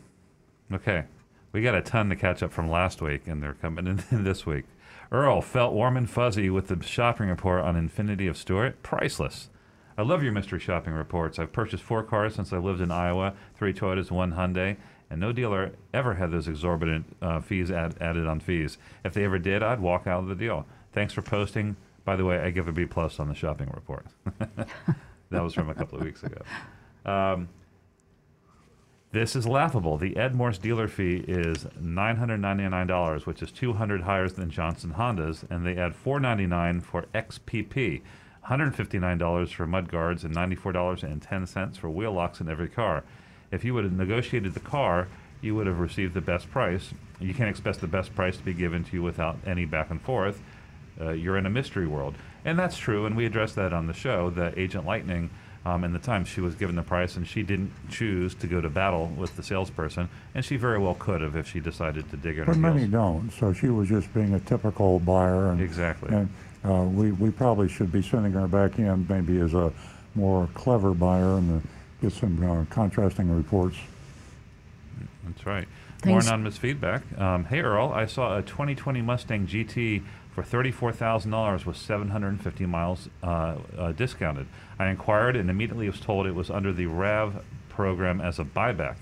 Okay, 0.72 1.04
we 1.52 1.62
got 1.62 1.74
a 1.74 1.82
ton 1.82 2.08
to 2.08 2.16
catch 2.16 2.42
up 2.42 2.52
from 2.52 2.70
last 2.70 3.02
week, 3.02 3.26
and 3.26 3.42
they're 3.42 3.54
coming 3.54 3.86
in 3.86 4.02
this 4.24 4.46
week. 4.46 4.64
Earl 5.12 5.42
felt 5.42 5.74
warm 5.74 5.96
and 5.96 6.08
fuzzy 6.08 6.50
with 6.50 6.68
the 6.68 6.82
shopping 6.82 7.28
report 7.28 7.62
on 7.62 7.76
Infiniti 7.76 8.28
of 8.28 8.36
Stuart. 8.36 8.82
Priceless. 8.82 9.50
I 9.96 10.02
love 10.02 10.22
your 10.22 10.32
mystery 10.32 10.58
shopping 10.58 10.94
reports. 10.94 11.38
I've 11.38 11.52
purchased 11.52 11.82
four 11.84 12.02
cars 12.02 12.34
since 12.34 12.52
I 12.52 12.58
lived 12.58 12.80
in 12.80 12.90
Iowa, 12.90 13.34
three 13.54 13.72
Toyotas, 13.72 14.10
one 14.10 14.32
Hyundai, 14.32 14.76
and 15.10 15.20
no 15.20 15.30
dealer 15.30 15.72
ever 15.92 16.14
had 16.14 16.32
those 16.32 16.48
exorbitant 16.48 17.14
uh, 17.22 17.40
fees 17.40 17.70
add, 17.70 17.94
added 18.00 18.26
on 18.26 18.40
fees. 18.40 18.78
If 19.04 19.14
they 19.14 19.24
ever 19.24 19.38
did, 19.38 19.62
I'd 19.62 19.80
walk 19.80 20.06
out 20.06 20.20
of 20.24 20.28
the 20.28 20.34
deal. 20.34 20.66
Thanks 20.92 21.12
for 21.12 21.22
posting. 21.22 21.76
By 22.04 22.16
the 22.16 22.24
way, 22.24 22.38
I 22.38 22.50
give 22.50 22.66
a 22.66 22.72
B 22.72 22.86
plus 22.86 23.20
on 23.20 23.28
the 23.28 23.34
shopping 23.34 23.70
report. 23.72 24.06
That 25.30 25.42
was 25.42 25.54
from 25.54 25.68
a 25.68 25.74
couple 25.74 25.98
of 25.98 26.04
weeks 26.04 26.22
ago. 26.22 26.42
Um, 27.04 27.48
this 29.14 29.36
is 29.36 29.46
laughable. 29.46 29.96
The 29.96 30.16
Ed 30.16 30.34
Morse 30.34 30.58
dealer 30.58 30.88
fee 30.88 31.24
is 31.28 31.66
$999, 31.80 33.26
which 33.26 33.42
is 33.42 33.52
200 33.52 34.02
higher 34.02 34.28
than 34.28 34.50
Johnson 34.50 34.90
Honda's, 34.90 35.44
and 35.48 35.64
they 35.64 35.76
add 35.76 35.94
499 35.94 36.80
for 36.80 37.02
XPP, 37.14 38.02
$159 38.48 39.52
for 39.52 39.66
mud 39.68 39.88
guards, 39.88 40.24
and 40.24 40.34
$94.10 40.34 41.76
for 41.76 41.88
wheel 41.88 42.10
locks 42.10 42.40
in 42.40 42.48
every 42.48 42.68
car. 42.68 43.04
If 43.52 43.64
you 43.64 43.72
would 43.74 43.84
have 43.84 43.92
negotiated 43.92 44.52
the 44.52 44.60
car, 44.60 45.06
you 45.40 45.54
would 45.54 45.68
have 45.68 45.78
received 45.78 46.14
the 46.14 46.20
best 46.20 46.50
price. 46.50 46.92
You 47.20 47.34
can't 47.34 47.48
expect 47.48 47.80
the 47.80 47.86
best 47.86 48.16
price 48.16 48.36
to 48.36 48.42
be 48.42 48.52
given 48.52 48.82
to 48.82 48.94
you 48.94 49.02
without 49.04 49.38
any 49.46 49.64
back 49.64 49.90
and 49.90 50.02
forth. 50.02 50.42
Uh, 51.00 51.10
you're 51.10 51.38
in 51.38 51.46
a 51.46 51.50
mystery 51.50 51.86
world. 51.86 52.16
And 52.44 52.58
that's 52.58 52.76
true, 52.76 53.06
and 53.06 53.16
we 53.16 53.26
addressed 53.26 53.54
that 53.54 53.72
on 53.72 53.86
the 53.86 53.92
show, 53.92 54.28
that 54.30 54.58
Agent 54.58 54.84
Lightning 54.84 55.30
um, 55.64 55.84
in 55.84 55.92
the 55.92 55.98
time 55.98 56.24
she 56.24 56.40
was 56.40 56.54
given 56.54 56.76
the 56.76 56.82
price 56.82 57.16
and 57.16 57.26
she 57.26 57.42
didn't 57.42 57.72
choose 57.88 58.34
to 58.34 58.46
go 58.46 58.60
to 58.60 58.68
battle 58.68 59.06
with 59.16 59.34
the 59.36 59.42
salesperson 59.42 60.08
and 60.34 60.44
she 60.44 60.56
very 60.56 60.78
well 60.78 60.94
could 60.94 61.20
have 61.20 61.36
if 61.36 61.48
she 61.48 61.60
decided 61.60 62.08
to 62.10 62.16
dig 62.16 62.38
in 62.38 62.44
But 62.44 62.56
her 62.56 62.60
many 62.60 62.80
heels 62.80 62.92
don't, 62.92 63.30
so 63.30 63.52
she 63.52 63.68
was 63.68 63.88
just 63.88 64.12
being 64.12 64.34
a 64.34 64.40
typical 64.40 64.98
buyer. 65.00 65.50
And, 65.50 65.60
Exactly. 65.60 66.14
And 66.14 66.28
uh, 66.64 66.82
we, 66.82 67.12
we 67.12 67.30
probably 67.30 67.68
should 67.68 67.92
be 67.92 68.02
sending 68.02 68.32
her 68.32 68.46
back 68.46 68.78
in 68.78 69.06
maybe 69.08 69.40
as 69.40 69.54
a 69.54 69.72
more 70.14 70.48
clever 70.54 70.92
buyer 70.92 71.38
and 71.38 71.62
uh, 71.62 71.66
get 72.00 72.12
some 72.12 72.42
uh, 72.42 72.64
contrasting 72.72 73.34
reports. 73.34 73.76
that's 75.26 75.46
right 75.46 75.66
more 76.04 76.20
anonymous 76.20 76.58
feedback 76.58 77.02
um, 77.18 77.46
hey 77.46 77.60
earl 77.60 77.90
i 77.94 78.04
saw 78.04 78.36
a 78.36 78.42
2020 78.42 79.00
mustang 79.00 79.46
gt 79.46 80.02
for 80.34 80.42
$34000 80.42 81.64
with 81.64 81.76
750 81.76 82.66
miles 82.66 83.08
uh, 83.22 83.56
uh, 83.78 83.92
discounted 83.92 84.46
i 84.78 84.88
inquired 84.88 85.36
and 85.36 85.48
immediately 85.48 85.88
was 85.88 86.00
told 86.00 86.26
it 86.26 86.34
was 86.34 86.50
under 86.50 86.72
the 86.72 86.86
rav 86.86 87.44
program 87.68 88.20
as 88.20 88.38
a 88.38 88.44
buyback 88.44 88.96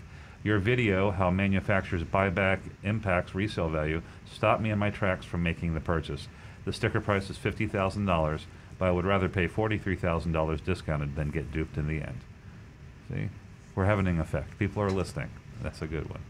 your 0.44 0.58
video 0.58 1.10
how 1.10 1.30
manufacturers 1.30 2.02
buyback 2.02 2.58
impacts 2.82 3.34
resale 3.34 3.68
value 3.68 4.02
stopped 4.30 4.62
me 4.62 4.70
in 4.70 4.78
my 4.78 4.90
tracks 4.90 5.24
from 5.24 5.42
making 5.42 5.74
the 5.74 5.80
purchase 5.80 6.28
the 6.64 6.72
sticker 6.72 7.00
price 7.00 7.30
is 7.30 7.38
$50000 7.38 8.42
but 8.78 8.88
i 8.88 8.90
would 8.90 9.06
rather 9.06 9.28
pay 9.28 9.48
$43000 9.48 10.64
discounted 10.64 11.16
than 11.16 11.30
get 11.30 11.50
duped 11.50 11.76
in 11.76 11.86
the 11.86 12.02
end 12.02 12.20
See, 13.12 13.28
we're 13.74 13.84
having 13.84 14.06
an 14.06 14.20
effect. 14.20 14.58
People 14.58 14.82
are 14.82 14.90
listening. 14.90 15.28
That's 15.62 15.82
a 15.82 15.86
good 15.86 16.08
one. 16.08 16.20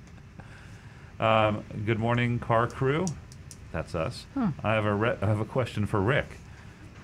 Um, 1.21 1.65
good 1.87 1.99
morning, 1.99 2.39
car 2.39 2.67
crew. 2.67 3.07
That's 3.73 3.95
us. 3.95 4.27
I 4.63 4.75
have 4.75 4.85
a 4.85 4.95
re- 4.95 5.17
I 5.21 5.27
have 5.27 5.41
a 5.41 5.45
question 5.45 5.87
for 5.87 6.01
Rick. 6.01 6.39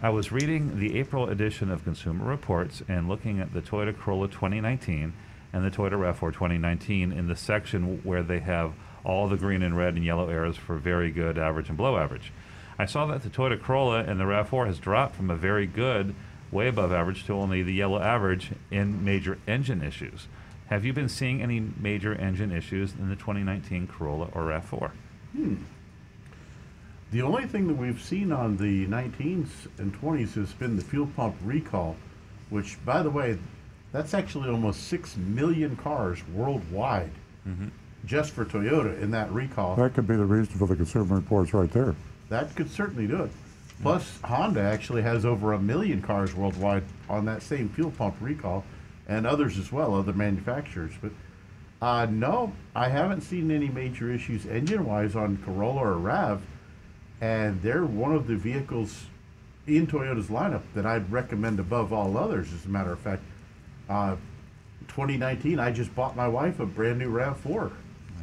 I 0.03 0.11
was 0.11 0.31
reading 0.31 0.79
the 0.79 0.99
April 0.99 1.29
edition 1.29 1.71
of 1.71 1.83
Consumer 1.83 2.25
Reports 2.25 2.83
and 2.89 3.09
looking 3.09 3.41
at 3.41 3.53
the 3.53 3.61
Toyota 3.61 3.97
Corolla 3.99 4.29
2019 4.29 5.13
and 5.53 5.65
the 5.65 5.71
Toyota 5.71 5.93
RAV4 5.93 6.33
2019 6.33 7.11
in 7.11 7.27
the 7.27 7.35
section 7.35 8.01
where 8.05 8.23
they 8.23 8.39
have 8.41 8.75
all 9.03 9.29
the 9.29 9.37
green 9.37 9.63
and 9.63 9.77
red 9.77 9.95
and 9.95 10.05
yellow 10.05 10.29
arrows 10.29 10.57
for 10.57 10.77
very 10.77 11.11
good, 11.11 11.39
average, 11.39 11.69
and 11.69 11.77
below 11.77 11.97
average. 11.97 12.33
I 12.79 12.85
saw 12.87 13.07
that 13.07 13.23
the 13.23 13.31
Toyota 13.31 13.61
Corolla 13.61 14.05
and 14.05 14.21
the 14.21 14.25
RAV4 14.25 14.67
has 14.67 14.79
dropped 14.79 15.17
from 15.17 15.31
a 15.31 15.37
very 15.37 15.67
good, 15.67 16.15
way 16.53 16.69
above 16.69 16.93
average, 16.93 17.25
to 17.27 17.33
only 17.33 17.63
the 17.63 17.73
yellow 17.73 18.01
average 18.01 18.53
in 18.71 19.05
major 19.05 19.39
engine 19.49 19.83
issues. 19.83 20.29
Have 20.67 20.85
you 20.85 20.93
been 20.93 21.09
seeing 21.09 21.43
any 21.43 21.61
major 21.81 22.15
engine 22.15 22.53
issues 22.53 22.93
in 22.93 23.09
the 23.09 23.17
2019 23.17 23.87
Corolla 23.89 24.29
or 24.33 24.43
RAV4? 24.43 24.91
The 27.11 27.23
only 27.23 27.47
thing 27.47 27.67
that 27.69 27.77
we've 27.77 28.03
seen 28.03 28.33
on 28.33 28.57
the 28.59 28.87
19s 28.87 29.49
and 29.79 29.99
20s 29.99 30.35
has 30.35 30.53
been 30.53 30.77
the 30.77 30.83
fuel 30.85 31.09
pump 31.17 31.37
recall, 31.43 31.97
which, 32.51 32.77
by 32.85 33.03
the 33.03 33.11
way, 33.11 33.39
that's 33.93 34.13
actually 34.13 34.51
almost 34.51 34.89
6 34.89 35.17
million 35.17 35.75
cars 35.77 36.21
worldwide 36.35 37.11
just 38.05 38.33
for 38.33 38.45
Toyota 38.45 39.01
in 39.01 39.11
that 39.13 39.33
recall. 39.33 39.75
That 39.77 39.95
could 39.95 40.07
be 40.07 40.17
the 40.17 40.25
reason 40.25 40.59
for 40.59 40.67
the 40.67 40.77
consumer 40.77 41.17
reports 41.17 41.55
right 41.55 41.71
there. 41.71 41.95
That 42.29 42.55
could 42.55 42.71
certainly 42.71 43.07
do 43.07 43.23
it. 43.23 43.31
Plus, 43.81 44.21
Honda 44.23 44.61
actually 44.61 45.03
has 45.03 45.25
over 45.25 45.55
a 45.55 45.59
million 45.59 46.03
cars 46.03 46.35
worldwide 46.35 46.83
on 47.09 47.25
that 47.25 47.43
same 47.43 47.69
fuel 47.71 47.91
pump 47.93 48.17
recall, 48.21 48.65
and 49.07 49.27
others 49.27 49.57
as 49.57 49.73
well, 49.73 49.95
other 49.95 50.13
manufacturers. 50.13 50.93
But 51.01 51.13
uh, 51.81 52.07
no, 52.11 52.53
I 52.75 52.89
haven't 52.89 53.23
seen 53.23 53.51
any 53.51 53.69
major 53.69 54.13
issues 54.13 54.45
engine-wise 54.47 55.17
on 55.17 55.39
Corolla 55.39 55.81
or 55.81 55.95
Rav, 55.95 56.43
and 57.21 57.61
they're 57.63 57.85
one 57.85 58.15
of 58.15 58.27
the 58.27 58.37
vehicles 58.37 59.07
in 59.67 59.87
Toyota's 59.87 60.29
lineup 60.29 60.63
that 60.75 60.87
I'd 60.87 61.11
recommend 61.11 61.61
above 61.61 61.93
all 61.93 62.17
others. 62.17 62.53
As 62.53 62.65
a 62.65 62.69
matter 62.69 62.93
of 62.93 62.99
fact, 63.01 63.23
uh, 63.89 64.17
2019, 64.89 65.59
I 65.59 65.71
just 65.71 65.95
bought 65.95 66.17
my 66.17 66.29
wife 66.29 66.61
a 66.61 66.67
brand 66.67 66.99
new 66.99 67.11
Rav4. 67.11 67.45
There 67.45 67.71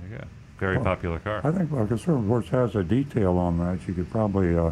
you 0.09 0.17
go. 0.17 0.23
Very 0.57 0.77
Well, 0.77 0.85
popular 0.85 1.19
car. 1.19 1.41
I 1.43 1.51
think 1.51 1.72
uh, 1.72 1.85
consumer 1.85 2.17
reports 2.17 2.49
has 2.49 2.76
a 2.76 2.84
detail 2.84 3.38
on 3.38 3.57
that. 3.59 3.88
You 3.88 3.93
could 3.93 4.09
probably 4.09 4.57
uh, 4.57 4.72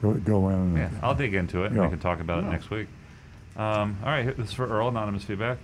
go, 0.00 0.14
go 0.14 0.48
in. 0.48 0.54
And, 0.54 0.76
Yeah, 0.76 0.90
I'll 1.02 1.14
dig 1.14 1.34
into 1.34 1.64
it 1.64 1.72
and 1.72 1.80
we 1.80 1.88
can 1.88 1.98
talk 1.98 2.20
about 2.20 2.44
it 2.44 2.46
next 2.46 2.70
week. 2.70 2.88
Um, 3.56 3.98
all 4.02 4.10
right, 4.10 4.36
this 4.36 4.48
is 4.48 4.52
for 4.52 4.66
Earl, 4.66 4.88
anonymous 4.88 5.24
feedback. 5.24 5.58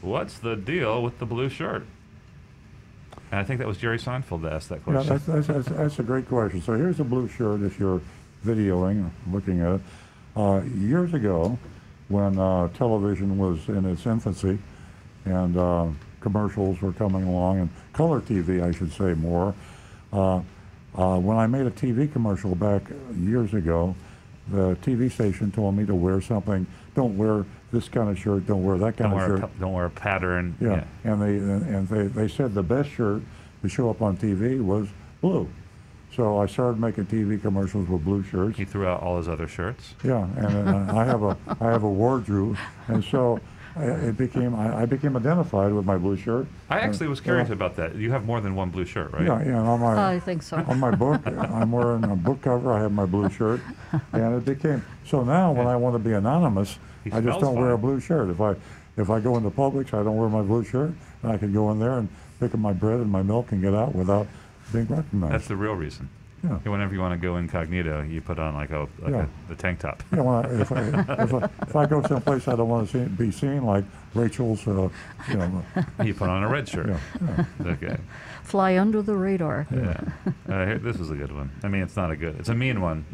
What's 0.00 0.38
the 0.38 0.56
deal 0.56 1.02
with 1.02 1.18
the 1.18 1.26
blue 1.26 1.48
shirt? 1.48 1.84
And 3.30 3.40
I 3.40 3.44
think 3.44 3.58
that 3.58 3.68
was 3.68 3.76
Jerry 3.78 3.98
Seinfeld 3.98 4.42
that 4.42 4.52
asked 4.52 4.68
that 4.70 4.78
Yeah, 4.86 4.92
question. 4.94 5.08
that's, 5.08 5.26
that's, 5.26 5.46
that's, 5.46 5.68
that's 5.68 5.98
a 5.98 6.02
great 6.02 6.28
question. 6.28 6.62
So 6.62 6.74
here's 6.74 6.98
a 7.00 7.04
blue 7.04 7.28
shirt 7.28 7.62
if 7.62 7.78
you're 7.78 8.00
videoing, 8.44 9.10
looking 9.30 9.60
at 9.60 9.74
it. 9.76 9.80
Uh, 10.36 10.62
years 10.76 11.12
ago, 11.14 11.58
when 12.08 12.38
uh, 12.38 12.68
television 12.68 13.36
was 13.36 13.68
in 13.68 13.84
its 13.84 14.06
infancy 14.06 14.58
and 15.24 15.56
uh, 15.56 15.88
commercials 16.20 16.80
were 16.80 16.92
coming 16.92 17.24
along, 17.24 17.60
and 17.60 17.68
color 17.92 18.20
TV, 18.20 18.62
I 18.62 18.72
should 18.72 18.92
say 18.92 19.12
more, 19.14 19.54
uh, 20.12 20.40
uh, 20.96 21.18
when 21.18 21.36
I 21.36 21.46
made 21.46 21.66
a 21.66 21.70
TV 21.70 22.10
commercial 22.10 22.54
back 22.54 22.82
years 23.14 23.52
ago, 23.52 23.94
the 24.50 24.74
TV 24.76 25.12
station 25.12 25.50
told 25.52 25.76
me 25.76 25.84
to 25.84 25.94
wear 25.94 26.22
something. 26.22 26.66
Don't 26.94 27.18
wear 27.18 27.44
this 27.72 27.88
kind 27.88 28.08
of 28.08 28.18
shirt. 28.18 28.46
Don't 28.46 28.64
wear 28.64 28.78
that 28.78 28.96
kind 28.96 29.10
don't, 29.10 29.20
of 29.20 29.28
wear 29.28 29.36
a, 29.36 29.40
shirt. 29.40 29.60
don't 29.60 29.72
wear 29.72 29.86
a 29.86 29.90
pattern. 29.90 30.56
Yeah, 30.60 30.84
and 31.04 31.20
they 31.20 31.36
and 31.36 31.88
they, 31.88 32.06
they 32.06 32.28
said 32.28 32.54
the 32.54 32.62
best 32.62 32.90
shirt 32.90 33.22
to 33.62 33.68
show 33.68 33.90
up 33.90 34.02
on 34.02 34.16
TV 34.16 34.62
was 34.62 34.88
blue. 35.20 35.48
So 36.14 36.38
I 36.38 36.46
started 36.46 36.80
making 36.80 37.06
TV 37.06 37.40
commercials 37.40 37.88
with 37.88 38.04
blue 38.04 38.22
shirts. 38.22 38.56
He 38.56 38.64
threw 38.64 38.86
out 38.86 39.02
all 39.02 39.18
his 39.18 39.28
other 39.28 39.46
shirts. 39.46 39.94
Yeah, 40.02 40.26
and 40.36 40.68
uh, 40.68 40.96
I 40.96 41.04
have 41.04 41.22
a 41.22 41.36
I 41.60 41.70
have 41.70 41.82
a 41.82 41.90
wardrobe, 41.90 42.56
and 42.88 43.04
so 43.04 43.40
it 43.80 44.16
became 44.16 44.54
I, 44.54 44.82
I 44.82 44.86
became 44.86 45.16
identified 45.16 45.72
with 45.72 45.84
my 45.84 45.96
blue 45.96 46.16
shirt. 46.16 46.46
I 46.68 46.80
actually 46.80 47.08
was 47.08 47.20
curious 47.20 47.48
yeah. 47.48 47.54
about 47.54 47.76
that. 47.76 47.94
You 47.96 48.10
have 48.12 48.24
more 48.24 48.40
than 48.40 48.54
one 48.54 48.70
blue 48.70 48.84
shirt, 48.84 49.12
right? 49.12 49.24
Yeah, 49.24 49.44
yeah. 49.44 49.58
On 49.58 49.80
my 49.80 50.14
I 50.14 50.20
think 50.20 50.42
so. 50.42 50.56
on 50.56 50.78
my 50.78 50.90
book, 50.94 51.26
I'm 51.26 51.72
wearing 51.72 52.04
a 52.04 52.16
book 52.16 52.42
cover. 52.42 52.72
I 52.72 52.80
have 52.80 52.92
my 52.92 53.06
blue 53.06 53.30
shirt, 53.30 53.60
and 54.12 54.36
it 54.36 54.44
became 54.44 54.84
so 55.04 55.22
now 55.24 55.52
when 55.52 55.66
I 55.66 55.76
want 55.76 55.94
to 55.94 55.98
be 55.98 56.12
anonymous, 56.12 56.78
He 57.04 57.12
I 57.12 57.20
just 57.20 57.40
don't 57.40 57.56
wear 57.56 57.72
a 57.72 57.78
blue 57.78 58.00
shirt. 58.00 58.30
If 58.30 58.40
I 58.40 58.54
if 58.96 59.10
I 59.10 59.20
go 59.20 59.36
into 59.36 59.50
Publix, 59.50 59.94
I 59.94 60.02
don't 60.02 60.16
wear 60.16 60.28
my 60.28 60.42
blue 60.42 60.64
shirt, 60.64 60.92
and 61.22 61.32
I 61.32 61.38
can 61.38 61.52
go 61.52 61.70
in 61.70 61.78
there 61.78 61.98
and 61.98 62.08
pick 62.40 62.54
up 62.54 62.60
my 62.60 62.72
bread 62.72 63.00
and 63.00 63.10
my 63.10 63.22
milk 63.22 63.52
and 63.52 63.62
get 63.62 63.74
out 63.74 63.94
without 63.94 64.26
being 64.72 64.86
recognized. 64.86 65.32
That's 65.32 65.48
the 65.48 65.56
real 65.56 65.74
reason. 65.74 66.08
Yeah. 66.44 66.50
Whenever 66.70 66.94
you 66.94 67.00
want 67.00 67.20
to 67.20 67.26
go 67.26 67.36
incognito, 67.36 68.02
you 68.02 68.20
put 68.20 68.38
on 68.38 68.54
like 68.54 68.70
a 68.70 68.86
like 69.00 69.10
Yeah. 69.12 69.26
a, 69.46 69.48
the 69.48 69.54
tank 69.56 69.80
top. 69.80 70.02
You 70.12 70.18
know, 70.18 70.38
if, 70.40 70.70
I, 70.70 70.82
if, 71.22 71.34
I, 71.34 71.48
if 71.62 71.76
I 71.76 71.86
go 71.86 72.00
someplace 72.02 72.46
I 72.46 72.54
don't 72.54 72.68
want 72.68 72.88
to 72.90 73.08
see, 73.08 73.08
be 73.16 73.30
seen, 73.32 73.64
like 73.64 73.84
Rachel's, 74.14 74.66
uh, 74.68 74.88
you 75.28 75.34
know, 75.36 75.64
you 76.04 76.14
put 76.14 76.28
on 76.28 76.44
a 76.44 76.48
red 76.48 76.68
shirt. 76.68 76.86
yeah, 76.88 77.44
yeah. 77.64 77.70
Okay. 77.72 77.96
Fly 78.44 78.78
under 78.78 79.02
the 79.02 79.14
radar. 79.16 79.66
Yeah. 79.72 80.00
Uh, 80.48 80.64
here, 80.66 80.78
this 80.78 81.00
is 81.00 81.10
a 81.10 81.14
good 81.16 81.32
one. 81.32 81.50
I 81.64 81.68
mean, 81.68 81.82
it's 81.82 81.96
not 81.96 82.10
a 82.10 82.16
good. 82.16 82.36
It's 82.38 82.48
a 82.48 82.54
mean 82.54 82.80
one, 82.80 83.04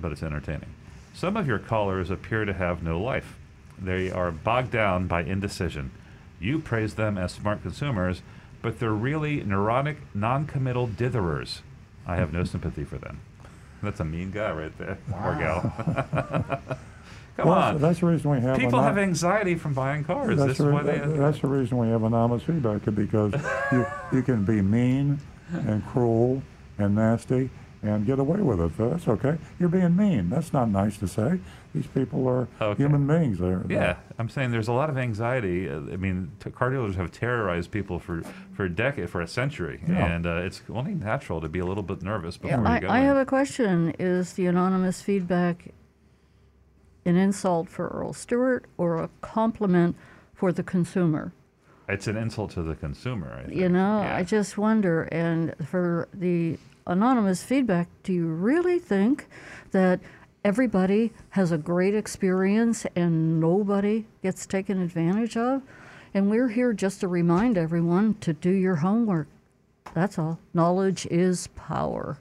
but 0.00 0.12
it's 0.12 0.22
entertaining. 0.22 0.68
Some 1.14 1.36
of 1.36 1.46
your 1.48 1.58
callers 1.58 2.10
appear 2.10 2.44
to 2.44 2.52
have 2.52 2.82
no 2.82 3.00
life. 3.00 3.36
They 3.80 4.10
are 4.10 4.30
bogged 4.30 4.70
down 4.70 5.08
by 5.08 5.22
indecision. 5.22 5.90
You 6.40 6.60
praise 6.60 6.94
them 6.94 7.18
as 7.18 7.32
smart 7.32 7.62
consumers, 7.62 8.22
but 8.62 8.78
they're 8.78 8.92
really 8.92 9.42
neurotic, 9.42 9.96
non-committal 10.14 10.88
ditherers. 10.88 11.60
I 12.08 12.16
have 12.16 12.32
no 12.32 12.42
sympathy 12.44 12.84
for 12.84 12.96
them. 12.98 13.20
That's 13.82 14.00
a 14.00 14.04
mean 14.04 14.30
guy 14.32 14.50
right 14.52 14.76
there, 14.78 14.98
or 15.22 15.34
gal. 15.36 15.60
Come 17.36 17.46
Well, 17.46 17.58
on. 17.58 17.78
that's 17.80 18.00
the 18.00 18.06
reason 18.06 18.30
we 18.32 18.40
have 18.40 18.58
People 18.58 18.82
have 18.82 18.98
anxiety 18.98 19.54
from 19.54 19.72
buying 19.72 20.02
cars. 20.02 20.36
That's, 20.36 20.48
This 20.48 20.58
the, 20.58 20.66
re- 20.66 20.72
why 20.72 20.82
they. 20.82 20.98
that- 20.98 21.16
that's 21.16 21.38
the 21.40 21.46
reason 21.46 21.78
we 21.78 21.86
have 21.88 22.02
anonymous 22.02 22.42
feedback 22.42 22.82
because 22.92 23.32
you, 23.70 23.86
you 24.12 24.22
can 24.22 24.44
be 24.44 24.60
mean 24.60 25.20
and 25.52 25.86
cruel 25.86 26.42
and 26.78 26.96
nasty 26.96 27.50
and 27.84 28.04
get 28.04 28.18
away 28.18 28.40
with 28.40 28.60
it. 28.60 28.76
That's 28.76 29.06
okay. 29.06 29.38
You're 29.60 29.68
being 29.68 29.94
mean. 29.94 30.30
That's 30.30 30.52
not 30.52 30.68
nice 30.70 30.96
to 30.98 31.06
say. 31.06 31.38
These 31.74 31.86
people 31.88 32.26
are 32.28 32.48
Okay. 32.60 32.82
human 32.82 33.06
beings. 33.06 33.38
They're, 33.38 33.62
Yeah, 33.68 33.96
I'm 34.18 34.28
saying 34.28 34.50
there's 34.52 34.68
a 34.68 34.72
lot 34.72 34.88
of 34.90 34.96
anxiety. 34.96 35.68
Uh, 35.68 35.80
I 35.92 35.96
mean, 35.96 36.30
t- 36.40 36.50
car 36.50 36.70
dealers 36.70 36.96
have 36.96 37.12
terrorized 37.12 37.70
people 37.70 37.98
for 37.98 38.22
for 38.52 38.64
a 38.64 38.70
decade, 38.70 39.10
for 39.10 39.20
a 39.20 39.26
century, 39.28 39.82
Yeah. 39.86 40.06
and 40.06 40.26
uh, 40.26 40.36
it's 40.46 40.62
only 40.72 40.94
natural 40.94 41.40
to 41.42 41.48
be 41.48 41.58
a 41.58 41.66
little 41.66 41.82
bit 41.82 42.02
nervous 42.02 42.36
before 42.38 42.66
I, 42.66 42.74
you 42.76 42.80
go. 42.82 42.88
I 42.88 43.00
in. 43.00 43.04
have 43.06 43.16
a 43.18 43.26
question. 43.26 43.94
Is 43.98 44.32
the 44.32 44.46
anonymous 44.46 45.02
feedback 45.02 45.68
an 47.04 47.16
insult 47.16 47.68
for 47.68 47.88
Earl 47.88 48.12
Stewart 48.12 48.64
or 48.76 48.96
a 48.96 49.08
compliment 49.20 49.94
for 50.34 50.52
the 50.52 50.62
consumer? 50.62 51.32
It's 51.88 52.06
an 52.06 52.16
insult 52.16 52.50
to 52.52 52.62
the 52.62 52.74
consumer. 52.74 53.32
I 53.40 53.44
think. 53.46 53.56
You 53.58 53.68
know, 53.68 54.02
Yeah. 54.02 54.16
I 54.16 54.22
just 54.24 54.58
wonder. 54.58 55.02
And 55.04 55.54
for 55.66 56.08
the 56.12 56.58
anonymous 56.86 57.42
feedback, 57.42 57.88
do 58.02 58.12
you 58.12 58.26
really 58.26 58.78
think 58.78 59.26
that 59.70 60.00
everybody 60.48 61.12
has 61.28 61.52
a 61.52 61.58
great 61.58 61.94
experience 61.94 62.86
and 62.96 63.38
nobody 63.38 64.06
gets 64.22 64.46
taken 64.46 64.80
advantage 64.80 65.36
of? 65.36 65.60
And 66.14 66.30
we're 66.30 66.48
here 66.48 66.72
just 66.72 67.00
to 67.00 67.08
remind 67.08 67.58
everyone 67.58 68.14
to 68.20 68.32
do 68.32 68.48
your 68.48 68.76
homework. 68.76 69.28
That's 69.92 70.18
all. 70.18 70.38
Knowledge 70.54 71.06
is 71.10 71.48
power. 71.48 72.16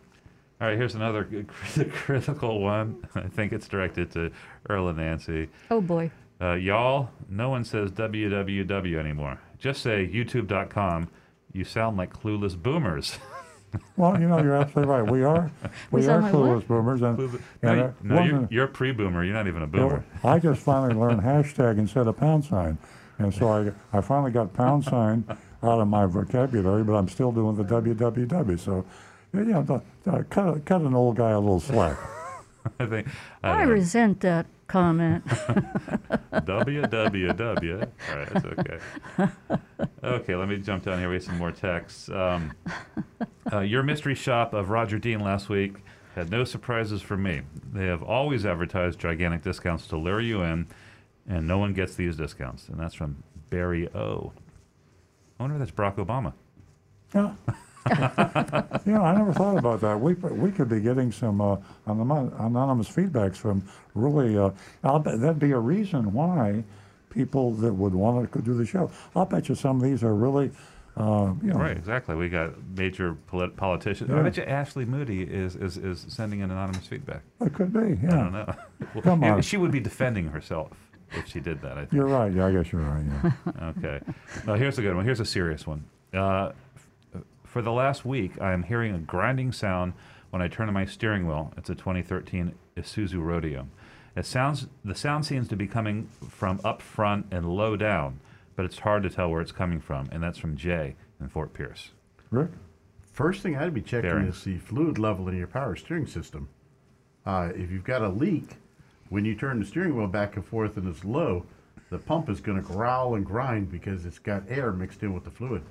All 0.60 0.68
right, 0.68 0.78
here's 0.78 0.96
another 0.96 1.24
crit- 1.48 1.94
critical 1.94 2.60
one. 2.60 3.08
I 3.16 3.30
think 3.30 3.54
it's 3.54 3.70
directed 3.70 4.12
to 4.12 4.30
Earl 4.68 4.90
and 4.90 4.98
Nancy. 4.98 5.48
Oh 5.72 5.80
boy. 5.80 6.12
Uh, 6.42 6.56
y'all, 6.56 7.10
no 7.30 7.50
one 7.50 7.64
says 7.64 7.92
www 7.92 9.00
anymore. 9.00 9.40
Just 9.58 9.82
say 9.82 10.06
youtube.com. 10.06 11.08
You 11.54 11.64
sound 11.64 11.96
like 11.96 12.12
clueless 12.12 12.62
boomers. 12.62 13.18
Well, 13.96 14.20
you 14.20 14.28
know, 14.28 14.42
you're 14.42 14.56
absolutely 14.56 14.92
right. 14.94 15.10
We 15.12 15.24
are, 15.24 15.52
we 15.92 16.02
sound 16.04 16.26
are 16.26 16.32
like 16.32 16.34
what? 16.34 16.44
clueless 16.64 16.68
boomers, 16.68 17.02
and, 17.02 17.18
no, 17.18 17.40
and 17.64 17.80
you- 17.80 17.94
no, 18.04 18.16
one 18.16 18.28
you're, 18.28 18.44
of 18.44 18.52
you're 18.52 18.68
pre-boomer. 18.68 19.24
You're 19.24 19.34
not 19.34 19.48
even 19.48 19.62
a 19.64 19.66
you 19.66 19.72
know, 19.72 19.90
boomer. 19.90 20.06
I 20.24 20.40
just 20.40 20.62
finally 20.62 20.94
learned 20.96 21.22
hashtag 21.22 21.78
instead 21.78 22.08
of 22.08 22.18
pound 22.18 22.46
sign, 22.46 22.78
and 23.20 23.34
so 23.34 23.48
I, 23.50 23.98
I 23.98 24.02
finally 24.02 24.32
got 24.32 24.54
pound 24.54 24.84
sign 24.86 25.24
out 25.64 25.80
of 25.80 25.88
my 25.88 26.06
vocabulary, 26.06 26.84
but 26.84 26.94
I'm 26.94 27.08
still 27.08 27.32
doing 27.32 27.56
the 27.56 27.64
www. 27.64 28.60
So, 28.60 28.86
you 29.34 29.46
know, 29.46 29.64
the, 29.64 29.82
the, 30.04 30.24
cut 30.26 30.64
cut 30.66 30.82
an 30.82 30.94
old 30.94 31.16
guy 31.18 31.32
a 31.32 31.40
little 31.40 31.60
slack. 31.60 31.98
I 32.80 32.86
think. 32.86 33.08
I 33.44 33.52
I 33.52 33.58
don't 33.60 33.68
know. 33.68 33.74
resent 33.74 34.20
that 34.22 34.46
comment. 34.68 35.26
www. 35.26 37.90
All 38.10 38.18
right, 38.18 38.30
that's 38.30 38.46
okay. 38.46 38.80
Okay, 40.04 40.36
let 40.36 40.48
me 40.48 40.58
jump 40.58 40.84
down 40.84 41.00
here. 41.00 41.10
We 41.10 41.16
have 41.16 41.24
some 41.24 41.38
more 41.38 41.52
texts. 41.52 42.10
Um, 42.10 42.54
uh, 43.52 43.60
your 43.60 43.84
mystery 43.84 44.16
shop 44.16 44.54
of 44.54 44.70
Roger 44.70 45.00
Dean 45.00 45.20
last 45.20 45.50
week 45.50 45.76
had 46.16 46.32
no 46.32 46.44
surprises 46.44 47.02
for 47.02 47.18
me. 47.18 47.42
They 47.74 47.86
have 47.86 48.04
always 48.04 48.46
advertised 48.46 49.00
gigantic 49.00 49.44
discounts 49.44 49.88
to 49.88 49.98
lure 49.98 50.22
you 50.22 50.42
in, 50.42 50.68
and 51.28 51.48
no 51.48 51.58
one 51.58 51.74
gets 51.74 51.96
these 51.96 52.16
discounts. 52.16 52.70
And 52.70 52.80
that's 52.80 52.96
from 52.96 53.24
Barry 53.50 53.88
O. 53.94 54.32
I 55.40 55.44
wonder 55.44 55.56
if 55.56 55.60
that's 55.60 55.72
Barack 55.72 56.04
Obama. 56.04 56.34
Yeah. 57.14 57.34
You 58.86 58.94
know, 58.94 59.04
I 59.04 59.16
never 59.16 59.34
thought 59.34 59.58
about 59.58 59.82
that. 59.82 60.00
We 60.00 60.14
we 60.16 60.52
could 60.52 60.70
be 60.70 60.80
getting 60.80 61.12
some 61.12 61.42
uh, 61.42 61.58
anonymous, 61.88 62.90
feedbacks 62.90 63.36
from 63.38 63.64
really. 63.96 64.38
Uh, 64.38 64.52
I'll 64.84 65.00
bet 65.00 65.20
that'd 65.22 65.40
be 65.40 65.52
a 65.52 65.60
reason 65.60 66.14
why 66.14 66.64
people 67.10 67.52
that 67.54 67.74
would 67.74 67.94
want 67.94 68.32
to 68.32 68.42
do 68.42 68.54
the 68.54 68.66
show. 68.66 68.92
I'll 69.16 69.26
bet 69.26 69.50
you 69.50 69.56
some 69.56 69.78
of 69.78 69.84
these 69.84 70.04
are 70.04 70.14
really, 70.14 70.52
uh, 70.98 71.34
you 71.42 71.50
know, 71.50 71.56
Right, 71.60 71.76
exactly. 71.76 72.16
We 72.16 72.30
got 72.30 72.52
major 72.76 73.16
polit- 73.28 73.56
politicians. 73.56 74.12
I 74.12 74.18
Yeah. 74.18 74.22
bet 74.24 74.38
you 74.38 74.44
Ashley 74.44 74.86
Moody 74.86 75.24
is, 75.24 75.56
is, 75.56 75.78
is 75.78 76.06
sending 76.10 76.42
an 76.44 76.52
anonymous 76.52 76.86
feedback. 76.86 77.22
it 77.42 77.54
could 77.54 77.74
be. 77.74 77.98
Yeah, 78.04 78.14
I 78.14 78.18
don't 78.18 78.34
know. 78.34 78.54
Well, 78.94 79.02
Come 79.04 79.24
on. 79.24 79.42
She 79.42 79.58
would 79.58 79.72
be 79.72 79.80
defending 79.80 80.28
herself 80.28 80.70
if 81.14 81.28
she 81.28 81.40
did 81.40 81.62
that, 81.62 81.74
I 81.74 81.82
think. 81.82 81.94
you're 81.94 82.08
right. 82.08 82.32
Yeah, 82.32 82.48
I 82.48 82.52
guess 82.52 82.72
you're 82.72 82.82
right. 82.82 83.06
Yeah. 83.24 83.32
Okay. 83.78 84.02
Now, 84.46 84.56
here's 84.56 84.78
a 84.78 84.82
good 84.82 84.96
one. 84.96 85.06
Here's 85.06 85.22
a 85.22 85.26
serious 85.26 85.66
one. 85.66 85.86
Uh, 86.14 86.52
for 87.48 87.62
the 87.62 87.72
last 87.72 88.06
week, 88.06 88.40
I 88.42 88.54
am 88.54 88.64
hearing 88.64 88.94
a 88.94 89.00
grinding 89.00 89.52
sound 89.52 89.94
when 90.30 90.42
I 90.42 90.48
turn 90.48 90.68
on 90.68 90.74
my 90.74 90.86
steering 90.86 91.28
wheel. 91.28 91.54
It's 91.58 91.70
a 91.70 91.76
2013 91.76 92.54
Isuzu 92.76 93.24
Rodeo. 93.24 93.68
It 94.16 94.26
sounds 94.26 94.68
the 94.84 94.96
sound 94.96 95.26
seems 95.26 95.48
to 95.48 95.56
be 95.56 95.68
coming 95.68 96.10
from 96.28 96.60
up 96.64 96.82
front 96.82 97.28
and 97.32 97.50
low 97.50 97.76
down, 97.76 98.20
but 98.56 98.66
it's 98.66 98.80
hard 98.80 99.04
to 99.04 99.10
tell 99.10 99.30
where 99.30 99.42
it's 99.42 99.52
coming 99.52 99.80
from. 99.80 100.10
And 100.12 100.22
that's 100.22 100.38
from 100.38 100.58
Jay 100.58 100.96
in 101.22 101.30
Fort 101.30 101.54
Pierce. 101.54 101.92
Rick. 102.32 102.52
First 103.14 103.42
thing 103.42 103.56
I'd 103.56 103.74
be 103.74 103.82
checking 103.82 104.10
Bearing. 104.10 104.28
is 104.28 104.44
the 104.44 104.58
fluid 104.58 105.00
level 105.00 105.28
in 105.30 105.38
your 105.38 105.48
power 105.48 105.76
steering 105.76 106.08
system. 106.08 106.50
Uh, 107.26 107.50
if 107.56 107.72
you've 107.72 107.84
got 107.84 108.02
a 108.02 108.10
leak, 108.10 108.58
when 109.10 109.26
you 109.26 109.36
turn 109.36 109.60
the 109.60 109.66
steering 109.66 109.96
wheel 109.96 110.08
back 110.08 110.36
and 110.36 110.46
forth 110.46 110.78
and 110.78 110.88
it's 110.88 111.04
low, 111.04 111.46
the 111.90 111.98
pump 111.98 112.30
is 112.30 112.42
going 112.42 112.62
to 112.62 112.68
growl 112.68 113.16
and 113.16 113.26
grind 113.26 113.72
because 113.72 114.06
it's 114.06 114.20
got 114.20 114.44
air 114.50 114.72
mixed 114.72 115.04
in 115.04 115.14
with 115.14 115.24
the 115.24 115.32
fluid. 115.32 115.64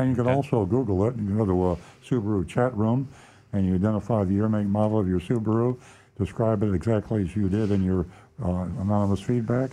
And 0.00 0.16
you 0.16 0.22
can 0.22 0.32
also 0.32 0.64
Google 0.64 1.06
it. 1.06 1.16
You 1.16 1.26
can 1.26 1.36
go 1.36 1.46
to 1.46 1.70
a 1.72 1.76
Subaru 2.04 2.48
chat 2.48 2.76
room, 2.76 3.08
and 3.52 3.66
you 3.66 3.74
identify 3.74 4.24
the 4.24 4.32
year, 4.32 4.48
make, 4.48 4.66
model 4.66 4.98
of 4.98 5.08
your 5.08 5.20
Subaru, 5.20 5.78
describe 6.18 6.62
it 6.62 6.74
exactly 6.74 7.22
as 7.22 7.36
you 7.36 7.48
did 7.48 7.70
in 7.70 7.84
your 7.84 8.06
uh, 8.44 8.66
anonymous 8.80 9.20
feedback, 9.20 9.70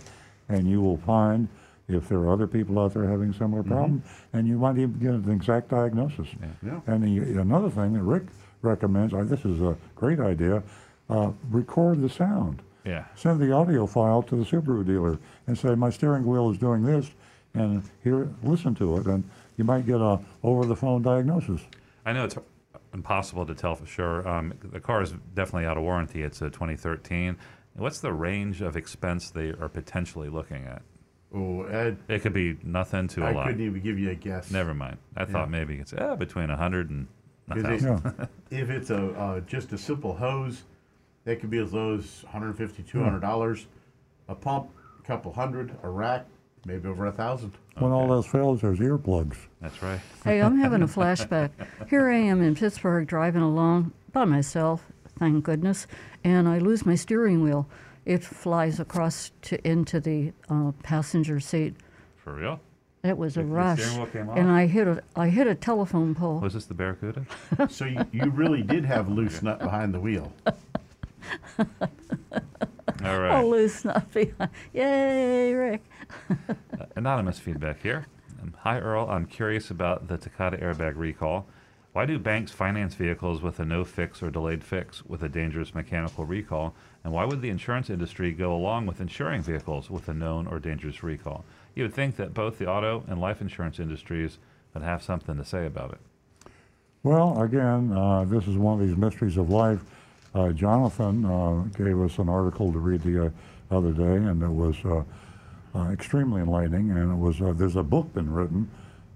and 0.48 0.68
you 0.68 0.80
will 0.80 0.98
find 0.98 1.48
if 1.88 2.08
there 2.08 2.18
are 2.18 2.30
other 2.30 2.46
people 2.46 2.78
out 2.78 2.92
there 2.92 3.08
having 3.08 3.32
similar 3.32 3.62
problem, 3.62 4.02
and 4.34 4.46
you 4.46 4.58
might 4.58 4.76
even 4.76 4.98
get 4.98 5.12
an 5.12 5.30
exact 5.30 5.70
diagnosis. 5.70 6.28
Yeah. 6.62 6.80
And 6.86 7.02
the, 7.02 7.40
another 7.40 7.70
thing 7.70 7.94
that 7.94 8.02
Rick 8.02 8.24
recommends, 8.60 9.14
uh, 9.14 9.24
this 9.24 9.44
is 9.46 9.62
a 9.62 9.74
great 9.96 10.20
idea, 10.20 10.62
uh, 11.08 11.30
record 11.50 12.02
the 12.02 12.10
sound. 12.10 12.60
Yeah. 12.84 13.04
Send 13.14 13.40
the 13.40 13.52
audio 13.52 13.86
file 13.86 14.22
to 14.24 14.36
the 14.36 14.44
Subaru 14.44 14.84
dealer 14.84 15.18
and 15.46 15.56
say, 15.56 15.74
my 15.74 15.88
steering 15.88 16.26
wheel 16.26 16.50
is 16.50 16.58
doing 16.58 16.82
this, 16.82 17.10
and 17.54 17.82
here, 18.04 18.28
listen 18.42 18.74
to 18.76 18.96
it, 18.98 19.06
and 19.06 19.28
you 19.56 19.64
might 19.64 19.86
get 19.86 20.00
a 20.00 20.20
over-the-phone 20.42 21.02
diagnosis. 21.02 21.60
I 22.04 22.12
know 22.12 22.24
it's 22.24 22.36
impossible 22.94 23.46
to 23.46 23.54
tell 23.54 23.74
for 23.74 23.86
sure. 23.86 24.26
Um, 24.28 24.54
the 24.62 24.80
car 24.80 25.02
is 25.02 25.12
definitely 25.34 25.66
out 25.66 25.76
of 25.76 25.82
warranty. 25.82 26.22
It's 26.22 26.40
a 26.42 26.50
2013. 26.50 27.36
What's 27.74 28.00
the 28.00 28.12
range 28.12 28.60
of 28.60 28.76
expense 28.76 29.30
they 29.30 29.50
are 29.50 29.68
potentially 29.68 30.28
looking 30.28 30.64
at? 30.66 30.82
Oh, 31.34 31.64
Ed, 31.64 31.98
It 32.08 32.20
could 32.22 32.32
be 32.32 32.56
nothing 32.62 33.06
to 33.08 33.22
a 33.22 33.26
I 33.26 33.32
lot. 33.32 33.42
I 33.44 33.50
couldn't 33.50 33.66
even 33.66 33.82
give 33.82 33.98
you 33.98 34.10
a 34.10 34.14
guess. 34.14 34.50
Never 34.50 34.72
mind. 34.74 34.96
I 35.16 35.26
thought 35.26 35.50
maybe 35.50 35.76
it's 35.78 35.92
uh, 35.92 36.16
between 36.16 36.48
a 36.50 36.56
hundred 36.56 36.88
and 36.90 37.06
a 37.50 37.54
'Cause 37.54 37.64
it- 37.64 37.82
Yeah. 37.82 38.26
If 38.50 38.70
it's 38.70 38.88
a 38.88 39.10
uh, 39.10 39.40
just 39.40 39.72
a 39.74 39.78
simple 39.78 40.14
hose, 40.14 40.62
that 41.24 41.40
could 41.40 41.50
be 41.50 41.58
as 41.58 41.74
low 41.74 41.96
as 41.96 42.22
150 42.24 42.82
200 42.82 43.20
dollars. 43.20 43.66
A 44.28 44.34
pump, 44.34 44.70
a 44.98 45.02
couple 45.06 45.30
hundred. 45.34 45.76
A 45.82 45.88
rack, 45.90 46.24
maybe 46.64 46.88
over 46.88 47.06
a 47.06 47.12
thousand. 47.12 47.52
When 47.78 47.92
all 47.92 48.12
else 48.12 48.26
fails, 48.26 48.60
there's 48.60 48.78
earplugs. 48.80 49.36
That's 49.60 49.80
right. 49.82 50.00
Hey, 50.24 50.40
I'm 50.42 50.58
having 50.58 50.82
a 50.82 50.86
flashback. 50.88 51.50
Here 51.88 52.08
I 52.10 52.16
am 52.16 52.42
in 52.42 52.54
Pittsburgh 52.54 53.06
driving 53.06 53.42
along 53.42 53.92
by 54.12 54.24
myself, 54.24 54.84
thank 55.18 55.44
goodness, 55.44 55.86
and 56.24 56.48
I 56.48 56.58
lose 56.58 56.84
my 56.84 56.94
steering 56.96 57.42
wheel. 57.42 57.68
It 58.04 58.24
flies 58.24 58.80
across 58.80 59.30
to 59.42 59.68
into 59.68 60.00
the 60.00 60.32
uh, 60.48 60.72
passenger 60.82 61.38
seat. 61.40 61.74
For 62.16 62.32
real? 62.34 62.60
It 63.04 63.16
was 63.16 63.36
a 63.36 63.40
The- 63.40 63.46
the 63.46 63.52
rush, 63.52 63.78
steering 63.80 63.98
wheel 63.98 64.06
came 64.06 64.28
and? 64.30 64.50
I 64.50 64.66
hit 64.66 64.88
a 64.88 65.02
I 65.14 65.28
hit 65.28 65.46
a 65.46 65.54
telephone 65.54 66.14
pole. 66.16 66.40
Was 66.40 66.54
this 66.54 66.64
the 66.64 66.74
Barracuda? 66.74 67.24
so 67.68 67.84
you, 67.84 68.04
you 68.12 68.30
really 68.30 68.62
did 68.62 68.84
have 68.84 69.08
loose 69.08 69.40
nut 69.42 69.60
behind 69.60 69.94
the 69.94 70.00
wheel. 70.00 70.32
All 73.04 73.20
right. 73.20 73.42
loose 73.44 73.84
nut 73.84 74.10
behind. 74.12 74.50
Yay, 74.72 75.52
Rick. 75.54 75.84
Anonymous 76.96 77.38
feedback 77.38 77.82
here. 77.82 78.06
Um, 78.40 78.54
Hi, 78.60 78.78
Earl. 78.78 79.08
I'm 79.08 79.26
curious 79.26 79.70
about 79.70 80.08
the 80.08 80.16
Takata 80.16 80.56
airbag 80.58 80.96
recall. 80.96 81.46
Why 81.92 82.06
do 82.06 82.18
banks 82.18 82.52
finance 82.52 82.94
vehicles 82.94 83.42
with 83.42 83.58
a 83.58 83.64
no 83.64 83.84
fix 83.84 84.22
or 84.22 84.30
delayed 84.30 84.62
fix 84.62 85.04
with 85.04 85.22
a 85.22 85.28
dangerous 85.28 85.74
mechanical 85.74 86.24
recall? 86.24 86.74
And 87.02 87.12
why 87.12 87.24
would 87.24 87.40
the 87.40 87.48
insurance 87.48 87.90
industry 87.90 88.32
go 88.32 88.54
along 88.54 88.86
with 88.86 89.00
insuring 89.00 89.42
vehicles 89.42 89.90
with 89.90 90.08
a 90.08 90.14
known 90.14 90.46
or 90.46 90.58
dangerous 90.58 91.02
recall? 91.02 91.44
You 91.74 91.84
would 91.84 91.94
think 91.94 92.16
that 92.16 92.34
both 92.34 92.58
the 92.58 92.68
auto 92.68 93.04
and 93.08 93.20
life 93.20 93.40
insurance 93.40 93.80
industries 93.80 94.38
would 94.74 94.82
have 94.82 95.02
something 95.02 95.36
to 95.36 95.44
say 95.44 95.66
about 95.66 95.92
it. 95.92 96.50
Well, 97.02 97.40
again, 97.42 97.92
uh, 97.92 98.24
this 98.24 98.46
is 98.46 98.56
one 98.56 98.80
of 98.80 98.86
these 98.86 98.96
mysteries 98.96 99.36
of 99.36 99.50
life. 99.50 99.80
Uh, 100.34 100.50
Jonathan 100.50 101.24
uh, 101.24 101.62
gave 101.76 101.98
us 102.00 102.18
an 102.18 102.28
article 102.28 102.72
to 102.72 102.78
read 102.78 103.02
the 103.02 103.26
uh, 103.26 103.30
other 103.70 103.92
day, 103.92 104.16
and 104.16 104.42
it 104.42 104.48
was 104.48 104.76
uh, 105.74 105.90
extremely 105.90 106.40
enlightening. 106.40 106.90
And 106.90 107.12
it 107.12 107.16
was 107.16 107.40
uh, 107.40 107.52
there's 107.54 107.76
a 107.76 107.82
book 107.82 108.12
been 108.14 108.32
written 108.32 108.68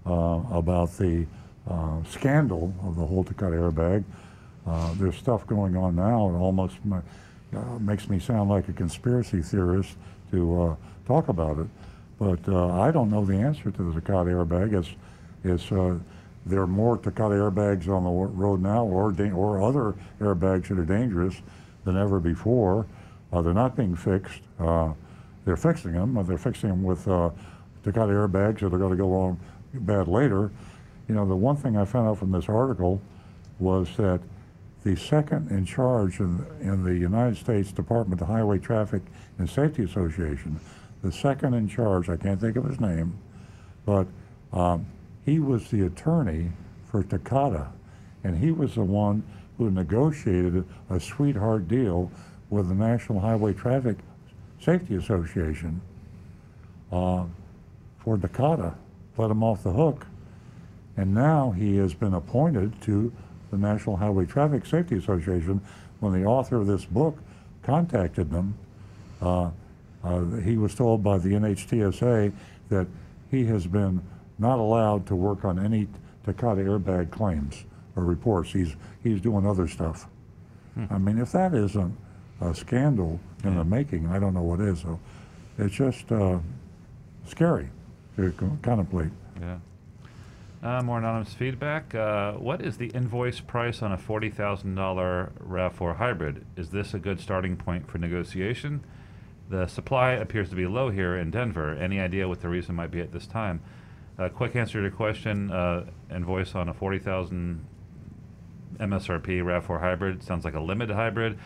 uh, 0.05 0.41
about 0.51 0.97
the 0.97 1.25
uh, 1.69 2.03
scandal 2.09 2.73
of 2.83 2.95
the 2.95 3.05
whole 3.05 3.23
airbag. 3.23 4.03
Uh, 4.65 4.93
there's 4.95 5.15
stuff 5.15 5.45
going 5.47 5.75
on 5.75 5.95
now. 5.95 6.29
It 6.29 6.33
almost 6.33 6.75
makes 7.79 8.09
me 8.09 8.19
sound 8.19 8.49
like 8.49 8.67
a 8.69 8.73
conspiracy 8.73 9.41
theorist 9.41 9.95
to 10.31 10.77
talk 11.05 11.27
about 11.27 11.59
it. 11.59 11.67
But 12.17 12.47
I 12.49 12.91
don't 12.91 13.09
know 13.09 13.25
the 13.25 13.35
answer 13.35 13.71
to 13.71 13.83
the 13.91 13.99
Takata 13.99 14.29
airbag. 14.29 14.73
It's, 14.73 14.89
it's 15.43 15.69
there 16.45 16.61
are 16.61 16.67
more 16.67 16.97
Takata 16.97 17.35
airbags 17.35 17.87
on 17.87 18.03
the 18.03 18.09
road 18.09 18.61
now, 18.61 18.85
or 18.85 19.11
or 19.11 19.61
other 19.61 19.95
airbags 20.19 20.69
that 20.69 20.79
are 20.79 20.85
dangerous 20.85 21.35
than 21.85 21.97
ever 21.97 22.19
before. 22.19 22.85
Uh, 23.31 23.41
they're 23.41 23.53
not 23.53 23.75
being 23.75 23.95
fixed. 23.95 24.41
Uh, 24.59 24.93
they're 25.45 25.57
fixing 25.57 25.93
them. 25.93 26.23
They're 26.25 26.37
fixing 26.37 26.69
them 26.69 26.83
with 26.83 27.07
uh, 27.07 27.31
Takata 27.83 28.11
airbags 28.11 28.59
that 28.59 28.73
are 28.73 28.77
going 28.77 28.91
to 28.91 28.97
go 28.97 29.13
on 29.13 29.39
bad 29.73 30.07
later. 30.07 30.51
You 31.07 31.15
know, 31.15 31.27
the 31.27 31.35
one 31.35 31.55
thing 31.55 31.77
I 31.77 31.85
found 31.85 32.07
out 32.07 32.17
from 32.17 32.31
this 32.31 32.47
article 32.47 33.01
was 33.59 33.89
that 33.97 34.21
the 34.83 34.95
second 34.95 35.49
in 35.51 35.65
charge 35.65 36.19
in, 36.19 36.45
in 36.61 36.83
the 36.83 36.95
United 36.95 37.37
States 37.37 37.71
Department 37.71 38.21
of 38.21 38.27
Highway 38.27 38.59
Traffic 38.59 39.01
and 39.37 39.49
Safety 39.49 39.83
Association, 39.83 40.59
the 41.01 41.11
second 41.11 41.53
in 41.53 41.67
charge, 41.67 42.09
I 42.09 42.17
can't 42.17 42.39
think 42.39 42.55
of 42.55 42.65
his 42.65 42.79
name, 42.79 43.17
but 43.85 44.07
um, 44.51 44.85
he 45.25 45.39
was 45.39 45.69
the 45.69 45.85
attorney 45.85 46.51
for 46.89 47.03
Takata, 47.03 47.67
and 48.23 48.37
he 48.37 48.51
was 48.51 48.75
the 48.75 48.83
one 48.83 49.23
who 49.57 49.71
negotiated 49.71 50.65
a 50.89 50.99
sweetheart 50.99 51.67
deal 51.67 52.11
with 52.49 52.69
the 52.69 52.75
National 52.75 53.19
Highway 53.19 53.53
Traffic 53.53 53.97
Safety 54.63 54.95
Association 54.95 55.81
uh, 56.91 57.25
for 57.99 58.17
Takata, 58.17 58.75
let 59.17 59.29
him 59.29 59.43
off 59.43 59.63
the 59.63 59.73
hook. 59.73 60.05
And 60.95 61.13
now 61.13 61.51
he 61.51 61.75
has 61.77 61.93
been 61.93 62.13
appointed 62.13 62.79
to 62.83 63.11
the 63.51 63.57
National 63.57 63.97
Highway 63.97 64.25
Traffic 64.25 64.65
Safety 64.65 64.97
Association. 64.97 65.61
When 65.99 66.13
the 66.13 66.25
author 66.25 66.57
of 66.57 66.67
this 66.67 66.85
book 66.85 67.17
contacted 67.63 68.31
them, 68.31 68.55
uh, 69.21 69.49
uh, 70.03 70.23
he 70.43 70.57
was 70.57 70.75
told 70.75 71.03
by 71.03 71.17
the 71.17 71.29
NHTSA 71.29 72.33
that 72.69 72.87
he 73.31 73.45
has 73.45 73.65
been 73.65 74.01
not 74.37 74.59
allowed 74.59 75.05
to 75.07 75.15
work 75.15 75.45
on 75.45 75.63
any 75.63 75.87
Takata 76.25 76.61
airbag 76.61 77.11
claims 77.11 77.63
or 77.95 78.03
reports. 78.03 78.51
He's 78.51 78.75
he's 79.01 79.21
doing 79.21 79.45
other 79.45 79.67
stuff. 79.67 80.07
I 80.89 80.97
mean, 80.97 81.19
if 81.19 81.31
that 81.33 81.53
isn't 81.53 81.95
a 82.41 82.53
scandal 82.53 83.19
in 83.43 83.55
the 83.55 83.63
making, 83.63 84.07
I 84.07 84.19
don't 84.19 84.33
know 84.33 84.41
what 84.41 84.59
is. 84.61 84.81
So 84.81 84.99
it's 85.57 85.75
just 85.75 86.11
uh, 86.11 86.39
scary 87.27 87.69
to 88.15 88.31
co- 88.31 88.57
contemplate. 88.61 89.11
Yeah. 89.39 89.57
Uh, 90.63 90.81
more 90.81 90.97
anonymous 90.97 91.33
feedback. 91.33 91.93
Uh, 91.93 92.33
what 92.33 92.61
is 92.61 92.77
the 92.77 92.87
invoice 92.87 93.41
price 93.41 93.81
on 93.81 93.91
a 93.91 93.97
$40,000 93.97 94.73
RAV4 95.45 95.97
hybrid? 95.97 96.45
Is 96.55 96.69
this 96.69 96.93
a 96.93 96.99
good 96.99 97.19
starting 97.19 97.57
point 97.57 97.89
for 97.91 97.97
negotiation? 97.97 98.81
The 99.49 99.67
supply 99.67 100.11
appears 100.13 100.49
to 100.49 100.55
be 100.55 100.65
low 100.65 100.89
here 100.89 101.17
in 101.17 101.31
Denver. 101.31 101.73
Any 101.73 101.99
idea 101.99 102.29
what 102.29 102.41
the 102.41 102.47
reason 102.47 102.75
might 102.75 102.91
be 102.91 103.01
at 103.01 103.11
this 103.11 103.27
time? 103.27 103.61
Uh, 104.17 104.29
quick 104.29 104.55
answer 104.55 104.77
to 104.77 104.83
your 104.83 104.91
question. 104.91 105.51
Uh, 105.51 105.85
invoice 106.09 106.55
on 106.55 106.69
a 106.69 106.73
40,000 106.73 107.65
MSRP 108.79 109.43
RAV4 109.43 109.81
hybrid 109.81 110.23
sounds 110.23 110.45
like 110.45 110.53
a 110.53 110.61
limited 110.61 110.95
hybrid. 110.95 111.37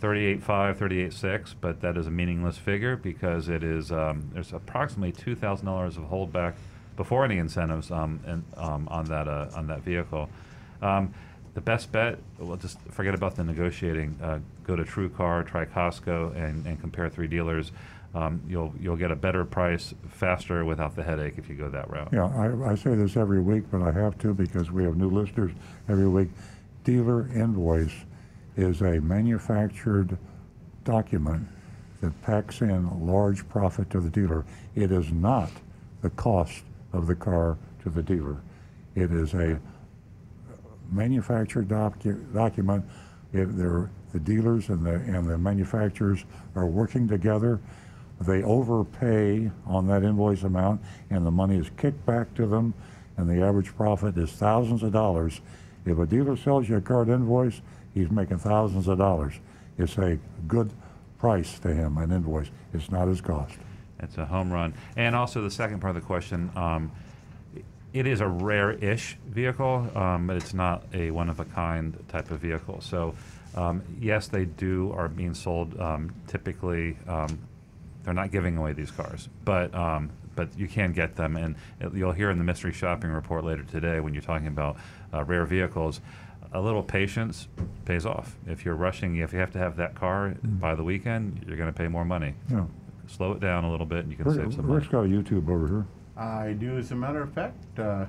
38.5, 0.00 0.76
38.6, 0.76 1.54
but 1.60 1.80
that 1.80 1.96
is 1.96 2.06
a 2.06 2.10
meaningless 2.10 2.56
figure 2.56 2.96
because 2.96 3.48
it 3.48 3.64
is 3.64 3.90
um, 3.90 4.30
there's 4.32 4.52
approximately 4.52 5.12
two 5.12 5.34
thousand 5.34 5.66
dollars 5.66 5.96
of 5.96 6.04
holdback 6.04 6.54
before 6.96 7.24
any 7.24 7.38
incentives 7.38 7.90
um, 7.90 8.20
and, 8.26 8.44
um, 8.56 8.88
on 8.90 9.06
that 9.06 9.26
uh, 9.26 9.48
on 9.54 9.66
that 9.66 9.80
vehicle. 9.82 10.28
Um, 10.82 11.12
the 11.54 11.60
best 11.60 11.90
bet, 11.90 12.18
well, 12.38 12.56
just 12.56 12.78
forget 12.90 13.14
about 13.14 13.34
the 13.34 13.42
negotiating. 13.42 14.16
Uh, 14.22 14.38
go 14.62 14.76
to 14.76 14.84
TrueCar, 14.84 15.44
try 15.44 15.64
Costco, 15.64 16.36
and, 16.36 16.64
and 16.66 16.80
compare 16.80 17.08
three 17.08 17.26
dealers. 17.26 17.72
Um, 18.14 18.40
you'll 18.48 18.72
you'll 18.80 18.96
get 18.96 19.10
a 19.10 19.16
better 19.16 19.44
price 19.44 19.94
faster 20.08 20.64
without 20.64 20.94
the 20.94 21.02
headache 21.02 21.34
if 21.36 21.48
you 21.48 21.56
go 21.56 21.68
that 21.70 21.90
route. 21.90 22.10
Yeah, 22.12 22.26
I, 22.26 22.72
I 22.72 22.74
say 22.76 22.94
this 22.94 23.16
every 23.16 23.40
week, 23.40 23.64
but 23.70 23.82
I 23.82 23.90
have 23.90 24.16
to 24.18 24.32
because 24.32 24.70
we 24.70 24.84
have 24.84 24.96
new 24.96 25.10
listeners 25.10 25.50
every 25.88 26.08
week. 26.08 26.28
Dealer 26.84 27.28
invoice 27.34 27.92
is 28.58 28.82
a 28.82 29.00
manufactured 29.00 30.18
document 30.84 31.46
that 32.00 32.22
packs 32.22 32.60
in 32.60 33.06
large 33.06 33.48
profit 33.48 33.88
to 33.90 34.00
the 34.00 34.10
dealer. 34.10 34.44
It 34.74 34.90
is 34.90 35.12
not 35.12 35.50
the 36.02 36.10
cost 36.10 36.62
of 36.92 37.06
the 37.06 37.14
car 37.14 37.56
to 37.82 37.90
the 37.90 38.02
dealer. 38.02 38.36
It 38.94 39.12
is 39.12 39.32
a 39.34 39.60
manufactured 40.90 41.68
docu- 41.68 42.32
document. 42.34 42.84
It, 43.32 43.56
the 43.56 44.20
dealers 44.24 44.70
and 44.70 44.84
the, 44.84 44.94
and 44.94 45.28
the 45.28 45.38
manufacturers 45.38 46.24
are 46.56 46.66
working 46.66 47.06
together. 47.06 47.60
They 48.20 48.42
overpay 48.42 49.50
on 49.66 49.86
that 49.86 50.02
invoice 50.02 50.42
amount, 50.42 50.80
and 51.10 51.24
the 51.24 51.30
money 51.30 51.58
is 51.58 51.70
kicked 51.76 52.04
back 52.06 52.34
to 52.34 52.46
them, 52.46 52.74
and 53.16 53.28
the 53.28 53.42
average 53.42 53.76
profit 53.76 54.16
is 54.16 54.32
thousands 54.32 54.82
of 54.82 54.92
dollars. 54.92 55.40
If 55.84 55.98
a 55.98 56.06
dealer 56.06 56.36
sells 56.36 56.68
you 56.68 56.76
a 56.76 56.80
card 56.80 57.08
invoice, 57.08 57.60
he's 57.94 58.10
making 58.10 58.38
thousands 58.38 58.88
of 58.88 58.98
dollars. 58.98 59.34
It's 59.78 59.96
a 59.98 60.18
good 60.46 60.70
price 61.18 61.58
to 61.60 61.74
him, 61.74 61.98
an 61.98 62.12
invoice. 62.12 62.50
It's 62.72 62.90
not 62.90 63.08
his 63.08 63.20
cost. 63.20 63.58
It's 64.00 64.16
a 64.18 64.24
home 64.24 64.52
run. 64.52 64.74
And 64.96 65.16
also 65.16 65.42
the 65.42 65.50
second 65.50 65.80
part 65.80 65.96
of 65.96 66.02
the 66.02 66.06
question, 66.06 66.50
um, 66.54 66.92
it 67.92 68.06
is 68.06 68.20
a 68.20 68.28
rare-ish 68.28 69.16
vehicle, 69.26 69.90
um, 69.96 70.26
but 70.26 70.36
it's 70.36 70.54
not 70.54 70.84
a 70.92 71.10
one-of-a-kind 71.10 72.04
type 72.08 72.30
of 72.30 72.40
vehicle. 72.40 72.80
So, 72.80 73.14
um, 73.56 73.82
yes, 74.00 74.28
they 74.28 74.44
do 74.44 74.92
are 74.92 75.08
being 75.08 75.34
sold. 75.34 75.78
Um, 75.80 76.14
typically, 76.26 76.96
um, 77.08 77.38
they're 78.04 78.14
not 78.14 78.30
giving 78.30 78.56
away 78.56 78.72
these 78.72 78.90
cars, 78.90 79.28
but 79.44 79.74
um, 79.74 80.10
but 80.36 80.56
you 80.56 80.68
can 80.68 80.92
get 80.92 81.16
them, 81.16 81.36
and 81.36 81.56
you'll 81.92 82.12
hear 82.12 82.30
in 82.30 82.38
the 82.38 82.44
mystery 82.44 82.72
shopping 82.72 83.10
report 83.10 83.42
later 83.42 83.64
today 83.64 83.98
when 83.98 84.14
you're 84.14 84.22
talking 84.22 84.46
about 84.46 84.76
uh, 85.12 85.24
rare 85.24 85.44
vehicles. 85.44 86.00
A 86.52 86.60
little 86.60 86.82
patience 86.82 87.48
pays 87.84 88.06
off. 88.06 88.36
If 88.46 88.64
you're 88.64 88.74
rushing, 88.74 89.16
if 89.16 89.32
you 89.32 89.38
have 89.38 89.50
to 89.52 89.58
have 89.58 89.76
that 89.76 89.94
car 89.94 90.34
by 90.42 90.74
the 90.74 90.82
weekend, 90.82 91.44
you're 91.46 91.56
going 91.56 91.72
to 91.72 91.78
pay 91.78 91.88
more 91.88 92.04
money. 92.04 92.34
Yeah. 92.50 92.64
Slow 93.06 93.32
it 93.32 93.40
down 93.40 93.64
a 93.64 93.70
little 93.70 93.86
bit, 93.86 94.00
and 94.00 94.10
you 94.10 94.16
can 94.16 94.26
Rick, 94.26 94.36
save 94.36 94.54
some 94.54 94.66
money. 94.66 94.78
Rick's 94.78 94.88
got 94.90 95.04
a 95.04 95.08
YouTube 95.08 95.48
over 95.48 95.66
here. 95.68 95.86
I 96.16 96.52
do, 96.52 96.78
as 96.78 96.90
a 96.90 96.96
matter 96.96 97.22
of 97.22 97.32
fact. 97.32 97.78
Uh, 97.78 98.06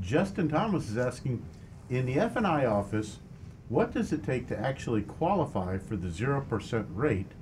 Justin 0.00 0.48
Thomas 0.48 0.90
is 0.90 0.98
asking, 0.98 1.42
in 1.88 2.06
the 2.06 2.14
F 2.14 2.36
and 2.36 2.46
I 2.46 2.66
office, 2.66 3.20
what 3.68 3.92
does 3.92 4.12
it 4.12 4.24
take 4.24 4.46
to 4.48 4.58
actually 4.58 5.02
qualify 5.02 5.78
for 5.78 5.96
the 5.96 6.10
zero 6.10 6.40
percent 6.40 6.86
rate? 6.92 7.32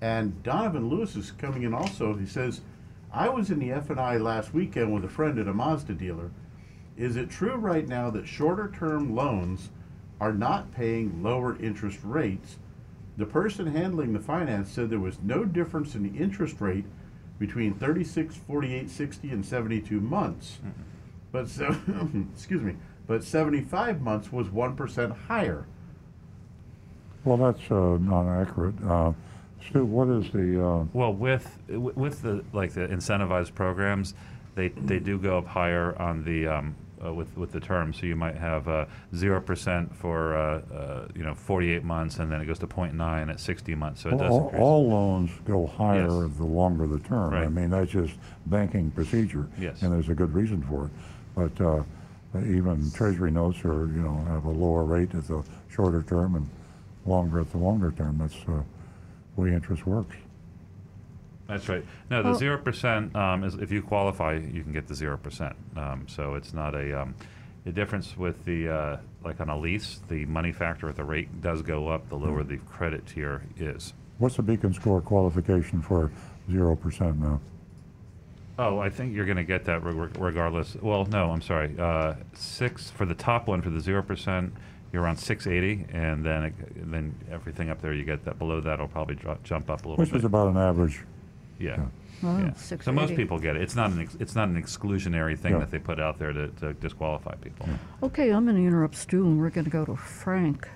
And 0.00 0.42
Donovan 0.42 0.88
Lewis 0.88 1.16
is 1.16 1.30
coming 1.30 1.62
in 1.62 1.72
also. 1.72 2.14
He 2.14 2.26
says, 2.26 2.60
I 3.12 3.28
was 3.28 3.50
in 3.50 3.58
the 3.58 3.72
F 3.72 3.90
and 3.90 4.00
I 4.00 4.16
last 4.16 4.52
weekend 4.52 4.92
with 4.92 5.04
a 5.04 5.08
friend 5.08 5.38
at 5.38 5.48
a 5.48 5.54
Mazda 5.54 5.94
dealer. 5.94 6.30
Is 6.96 7.16
it 7.16 7.30
true 7.30 7.56
right 7.56 7.86
now 7.88 8.10
that 8.10 8.26
shorter 8.26 8.72
term 8.76 9.14
loans 9.14 9.70
are 10.20 10.32
not 10.32 10.72
paying 10.72 11.22
lower 11.22 11.58
interest 11.60 11.98
rates? 12.04 12.58
The 13.16 13.26
person 13.26 13.66
handling 13.66 14.12
the 14.12 14.20
finance 14.20 14.70
said 14.70 14.90
there 14.90 14.98
was 14.98 15.18
no 15.22 15.44
difference 15.44 15.94
in 15.94 16.02
the 16.02 16.18
interest 16.18 16.60
rate 16.60 16.84
between 17.38 17.74
36, 17.74 18.36
48, 18.36 18.90
60, 18.90 19.30
and 19.30 19.44
72 19.44 20.00
months. 20.00 20.58
But 21.32 21.48
so, 21.48 21.76
excuse 22.32 22.62
me, 22.62 22.76
but 23.06 23.24
75 23.24 24.00
months 24.00 24.32
was 24.32 24.48
1% 24.48 25.16
higher. 25.26 25.66
Well, 27.24 27.36
that's 27.36 27.70
uh, 27.70 27.98
not 28.00 28.28
accurate. 28.28 28.74
Uh, 28.86 29.12
Stu, 29.68 29.84
what 29.84 30.08
is 30.08 30.30
the, 30.30 30.64
uh, 30.64 30.84
Well, 30.92 31.14
with 31.14 31.58
with 31.68 32.20
the 32.22 32.44
like 32.52 32.74
the 32.74 32.86
incentivized 32.86 33.54
programs, 33.54 34.14
they 34.54 34.68
they 34.68 34.98
do 34.98 35.18
go 35.18 35.38
up 35.38 35.46
higher 35.46 35.98
on 36.00 36.24
the 36.24 36.46
um, 36.46 36.76
uh, 37.04 37.12
with 37.12 37.36
with 37.36 37.52
the 37.52 37.60
term. 37.60 37.92
So 37.92 38.06
you 38.06 38.16
might 38.16 38.36
have 38.36 38.88
zero 39.14 39.40
percent 39.40 39.94
for 39.94 40.36
uh, 40.36 40.62
uh, 40.74 41.08
you 41.14 41.22
know 41.22 41.34
48 41.34 41.84
months, 41.84 42.18
and 42.18 42.30
then 42.30 42.40
it 42.40 42.46
goes 42.46 42.58
to 42.60 42.66
0.9 42.66 43.30
at 43.30 43.40
60 43.40 43.74
months. 43.74 44.02
So 44.02 44.10
it 44.10 44.18
does 44.18 44.30
all, 44.30 44.52
all 44.56 44.88
loans 44.88 45.30
go 45.44 45.66
higher 45.66 46.26
Yes. 46.26 46.36
the 46.36 46.44
longer 46.44 46.86
the 46.86 47.00
term. 47.00 47.32
Right. 47.32 47.44
I 47.44 47.48
mean, 47.48 47.70
that's 47.70 47.90
just 47.90 48.14
banking 48.46 48.90
procedure. 48.90 49.48
Yes. 49.58 49.82
And 49.82 49.92
there's 49.92 50.08
a 50.08 50.14
good 50.14 50.32
reason 50.34 50.62
for 50.62 50.86
it. 50.86 50.90
But 51.34 51.64
uh, 51.64 51.82
even 52.38 52.90
treasury 52.92 53.30
notes 53.30 53.64
are, 53.64 53.86
you 53.86 54.02
know, 54.02 54.24
have 54.28 54.44
a 54.44 54.50
lower 54.50 54.84
rate 54.84 55.14
at 55.14 55.26
the 55.26 55.42
shorter 55.68 56.02
term 56.02 56.36
and 56.36 56.48
longer 57.06 57.40
at 57.40 57.50
the 57.50 57.58
longer 57.58 57.92
term. 57.92 58.18
That's 58.18 58.36
uh, 58.48 58.62
the 59.34 59.40
way 59.40 59.52
interest 59.52 59.86
works. 59.86 60.16
That's 61.46 61.68
right. 61.68 61.84
No, 62.10 62.22
the 62.22 62.30
Well- 62.30 62.38
zero 62.38 62.58
percent 62.58 63.14
um, 63.16 63.44
is 63.44 63.54
if 63.54 63.70
you 63.70 63.82
qualify, 63.82 64.34
you 64.34 64.62
can 64.62 64.72
get 64.72 64.86
the 64.88 64.94
zero 64.94 65.16
percent. 65.16 65.54
Um, 65.76 66.06
so 66.08 66.34
it's 66.34 66.54
not 66.54 66.74
a 66.74 67.02
um, 67.02 67.14
the 67.64 67.72
difference 67.72 68.16
with 68.16 68.44
the 68.44 68.68
uh, 68.68 68.96
like 69.24 69.40
on 69.40 69.48
a 69.50 69.58
lease, 69.58 70.00
the 70.08 70.24
money 70.26 70.52
factor 70.52 70.88
at 70.88 70.96
the 70.96 71.04
rate 71.04 71.40
does 71.42 71.62
go 71.62 71.88
up 71.88 72.08
the 72.08 72.16
lower 72.16 72.42
the 72.42 72.56
credit 72.58 73.06
tier 73.06 73.42
is. 73.58 73.92
What's 74.18 74.36
the 74.36 74.42
beacon 74.42 74.72
score 74.72 75.00
qualification 75.00 75.82
for 75.82 76.10
0% 76.48 77.18
now? 77.18 77.40
Oh, 78.58 78.78
I 78.78 78.88
think 78.88 79.12
you're 79.14 79.24
going 79.24 79.38
to 79.38 79.42
get 79.44 79.64
that 79.64 79.82
reg- 79.82 80.16
regardless. 80.18 80.76
Well, 80.80 81.04
no, 81.06 81.30
I'm 81.32 81.42
sorry. 81.42 81.74
Uh, 81.76 82.14
six 82.34 82.90
for 82.90 83.04
the 83.06 83.14
top 83.14 83.48
one 83.48 83.60
for 83.60 83.70
the 83.70 83.80
zero 83.80 84.02
percent, 84.02 84.52
you're 84.92 85.02
around 85.02 85.16
680, 85.16 85.86
and 85.92 86.24
then 86.24 86.44
it, 86.44 86.54
then 86.92 87.14
everything 87.32 87.68
up 87.70 87.80
there 87.82 87.92
you 87.92 88.04
get 88.04 88.24
that. 88.26 88.38
Below 88.38 88.60
that 88.60 88.78
will 88.78 88.86
probably 88.86 89.16
dro- 89.16 89.38
jump 89.42 89.68
up 89.68 89.84
a 89.84 89.88
little 89.88 90.00
Which 90.00 90.10
bit. 90.12 90.18
is 90.18 90.24
about 90.24 90.46
an 90.48 90.56
average. 90.56 91.00
Yeah. 91.58 91.84
Oh, 92.22 92.38
yeah. 92.38 92.52
So 92.54 92.92
most 92.92 93.14
people 93.16 93.38
get 93.38 93.56
it. 93.56 93.62
It's 93.62 93.76
not 93.76 93.90
an 93.90 94.00
ex- 94.00 94.16
it's 94.18 94.34
not 94.34 94.48
an 94.48 94.60
exclusionary 94.62 95.38
thing 95.38 95.52
Yeah. 95.52 95.58
that 95.60 95.70
they 95.70 95.78
put 95.78 96.00
out 96.00 96.18
there 96.18 96.32
to, 96.32 96.48
to 96.60 96.72
disqualify 96.74 97.34
people. 97.36 97.68
Okay, 98.02 98.30
I'm 98.30 98.44
going 98.44 98.56
to 98.56 98.62
interrupt 98.62 98.94
Stu 98.96 99.26
and 99.26 99.38
we're 99.38 99.50
going 99.50 99.64
to 99.66 99.70
go 99.70 99.84
to 99.84 99.94
Frank. 99.96 100.68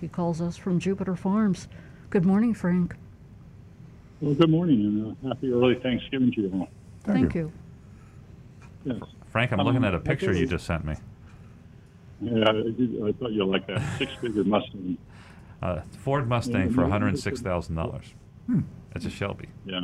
He 0.00 0.08
calls 0.08 0.40
us 0.42 0.56
from 0.56 0.78
Jupiter 0.78 1.16
Farms. 1.16 1.68
Good 2.10 2.26
morning, 2.26 2.52
Frank. 2.52 2.94
Well, 4.20 4.34
good 4.34 4.50
morning 4.50 4.80
and 4.80 5.16
uh, 5.24 5.28
happy 5.34 5.50
early 5.52 5.76
Thanksgiving 5.76 6.32
to 6.32 6.40
you 6.42 6.50
all. 6.52 6.68
Thank 7.04 7.18
Thank 7.18 7.34
you. 7.34 7.52
you. 8.84 8.92
Yes. 9.00 9.02
Frank, 9.30 9.52
I'm 9.52 9.60
Um, 9.60 9.66
looking 9.66 9.84
at 9.84 9.94
a 9.94 10.00
picture 10.00 10.32
you 10.32 10.46
just 10.46 10.66
sent 10.66 10.84
me. 10.84 10.94
Yeah, 12.20 12.48
I, 12.48 12.52
did- 12.52 13.02
I 13.02 13.12
thought 13.12 13.32
you'd 13.32 13.44
like 13.46 13.66
that 13.66 13.82
six-figure 13.98 14.44
Mustang. 14.44 14.98
Uh, 15.62 15.80
Ford 15.98 16.28
Mustang 16.28 16.70
for 16.72 16.82
$106,000. 16.84 18.02
That's 18.92 19.06
a 19.06 19.10
Shelby. 19.10 19.48
Yeah, 19.64 19.80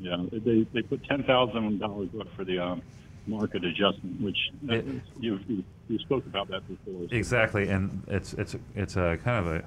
yeah. 0.00 0.16
They 0.32 0.66
they 0.72 0.82
put 0.82 1.02
ten 1.04 1.22
thousand 1.24 1.78
dollars 1.78 2.10
up 2.20 2.26
for 2.36 2.44
the 2.44 2.58
um, 2.58 2.82
market 3.26 3.64
adjustment, 3.64 4.20
which 4.20 4.36
uh, 4.70 4.74
It- 4.74 4.84
you, 5.20 5.40
you 5.48 5.64
you 5.88 5.98
spoke 6.00 6.26
about 6.26 6.48
that 6.48 6.66
before. 6.68 7.08
so- 7.08 7.14
Exactly, 7.16 7.68
and 7.68 8.02
it's 8.08 8.34
it's 8.34 8.56
it's 8.74 8.96
a 8.96 9.18
kind 9.24 9.46
of 9.46 9.54
a. 9.54 9.64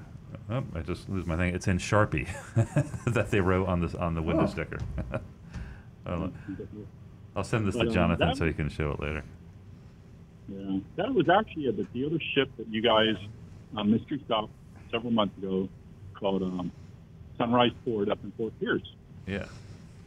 Oh, 0.50 0.64
I 0.74 0.80
just 0.80 1.08
lose 1.08 1.26
my 1.26 1.36
thing. 1.36 1.54
It's 1.54 1.68
in 1.68 1.78
Sharpie 1.78 2.26
that 3.12 3.30
they 3.30 3.40
wrote 3.40 3.68
on 3.68 3.80
this 3.80 3.94
on 3.94 4.14
the 4.14 4.22
window 4.22 4.44
Oh. 4.44 4.46
sticker. 4.46 4.78
I'll, 6.06 7.44
send 7.44 7.66
this 7.66 7.74
to 7.74 7.80
But, 7.80 7.88
um, 7.88 7.94
Jonathan 7.94 8.28
that- 8.28 8.36
so 8.36 8.46
he 8.46 8.52
can 8.52 8.68
show 8.68 8.90
it 8.92 9.00
later. 9.00 9.24
Yeah, 10.48 10.78
that 10.96 11.14
was 11.14 11.28
actually 11.28 11.68
at 11.68 11.76
the 11.76 11.84
dealership 11.84 12.48
that 12.58 12.66
you 12.68 12.82
guys, 12.82 13.14
um, 13.76 13.90
mystery 13.92 14.22
shop 14.28 14.50
several 14.90 15.12
months 15.12 15.36
ago, 15.38 15.68
called 16.14 16.42
um, 16.42 16.72
Sunrise 17.38 17.72
Ford 17.84 18.10
up 18.10 18.18
in 18.22 18.32
Fort 18.32 18.52
Pierce. 18.60 18.82
Yeah. 19.26 19.46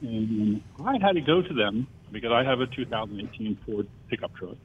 And 0.01 0.61
I 0.83 0.97
had 1.01 1.13
to 1.13 1.21
go 1.21 1.41
to 1.41 1.53
them 1.53 1.87
because 2.11 2.31
I 2.31 2.43
have 2.43 2.61
a 2.61 2.67
2018 2.67 3.57
Ford 3.65 3.87
pickup 4.09 4.35
truck, 4.35 4.57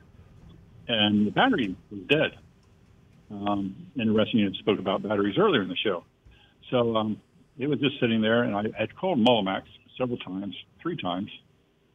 and 0.88 1.26
the 1.26 1.30
battery 1.30 1.76
was 1.90 2.00
dead. 2.08 2.38
Um, 3.30 3.76
interesting, 3.98 4.40
you 4.40 4.52
spoke 4.54 4.78
about 4.78 5.02
batteries 5.02 5.36
earlier 5.38 5.62
in 5.62 5.68
the 5.68 5.76
show. 5.76 6.04
So 6.70 6.96
um, 6.96 7.20
it 7.58 7.68
was 7.68 7.78
just 7.78 8.00
sitting 8.00 8.20
there, 8.20 8.42
and 8.42 8.56
I 8.56 8.64
had 8.76 8.94
called 8.96 9.18
Mullinax 9.18 9.62
several 9.96 10.18
times, 10.18 10.56
three 10.80 10.96
times, 10.96 11.30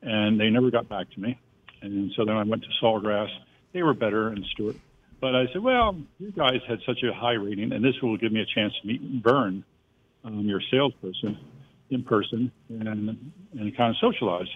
and 0.01 0.39
they 0.39 0.49
never 0.49 0.71
got 0.71 0.87
back 0.87 1.09
to 1.11 1.19
me. 1.19 1.39
And 1.81 2.11
so 2.15 2.25
then 2.25 2.35
I 2.35 2.43
went 2.43 2.63
to 2.63 2.69
Sawgrass. 2.81 3.29
They 3.73 3.83
were 3.83 3.93
better 3.93 4.29
and 4.29 4.45
Stewart. 4.53 4.77
But 5.19 5.35
I 5.35 5.45
said, 5.51 5.61
well, 5.61 5.97
you 6.19 6.31
guys 6.31 6.61
had 6.67 6.79
such 6.85 7.03
a 7.03 7.13
high 7.13 7.33
rating, 7.33 7.71
and 7.71 7.83
this 7.83 7.95
will 8.01 8.17
give 8.17 8.31
me 8.31 8.41
a 8.41 8.45
chance 8.45 8.73
to 8.81 8.87
meet 8.87 9.01
Vern, 9.23 9.63
um, 10.25 10.41
your 10.41 10.61
salesperson, 10.71 11.37
in 11.89 12.03
person 12.03 12.51
and 12.69 13.31
and 13.57 13.77
kind 13.77 13.91
of 13.91 13.97
socialize. 13.97 14.47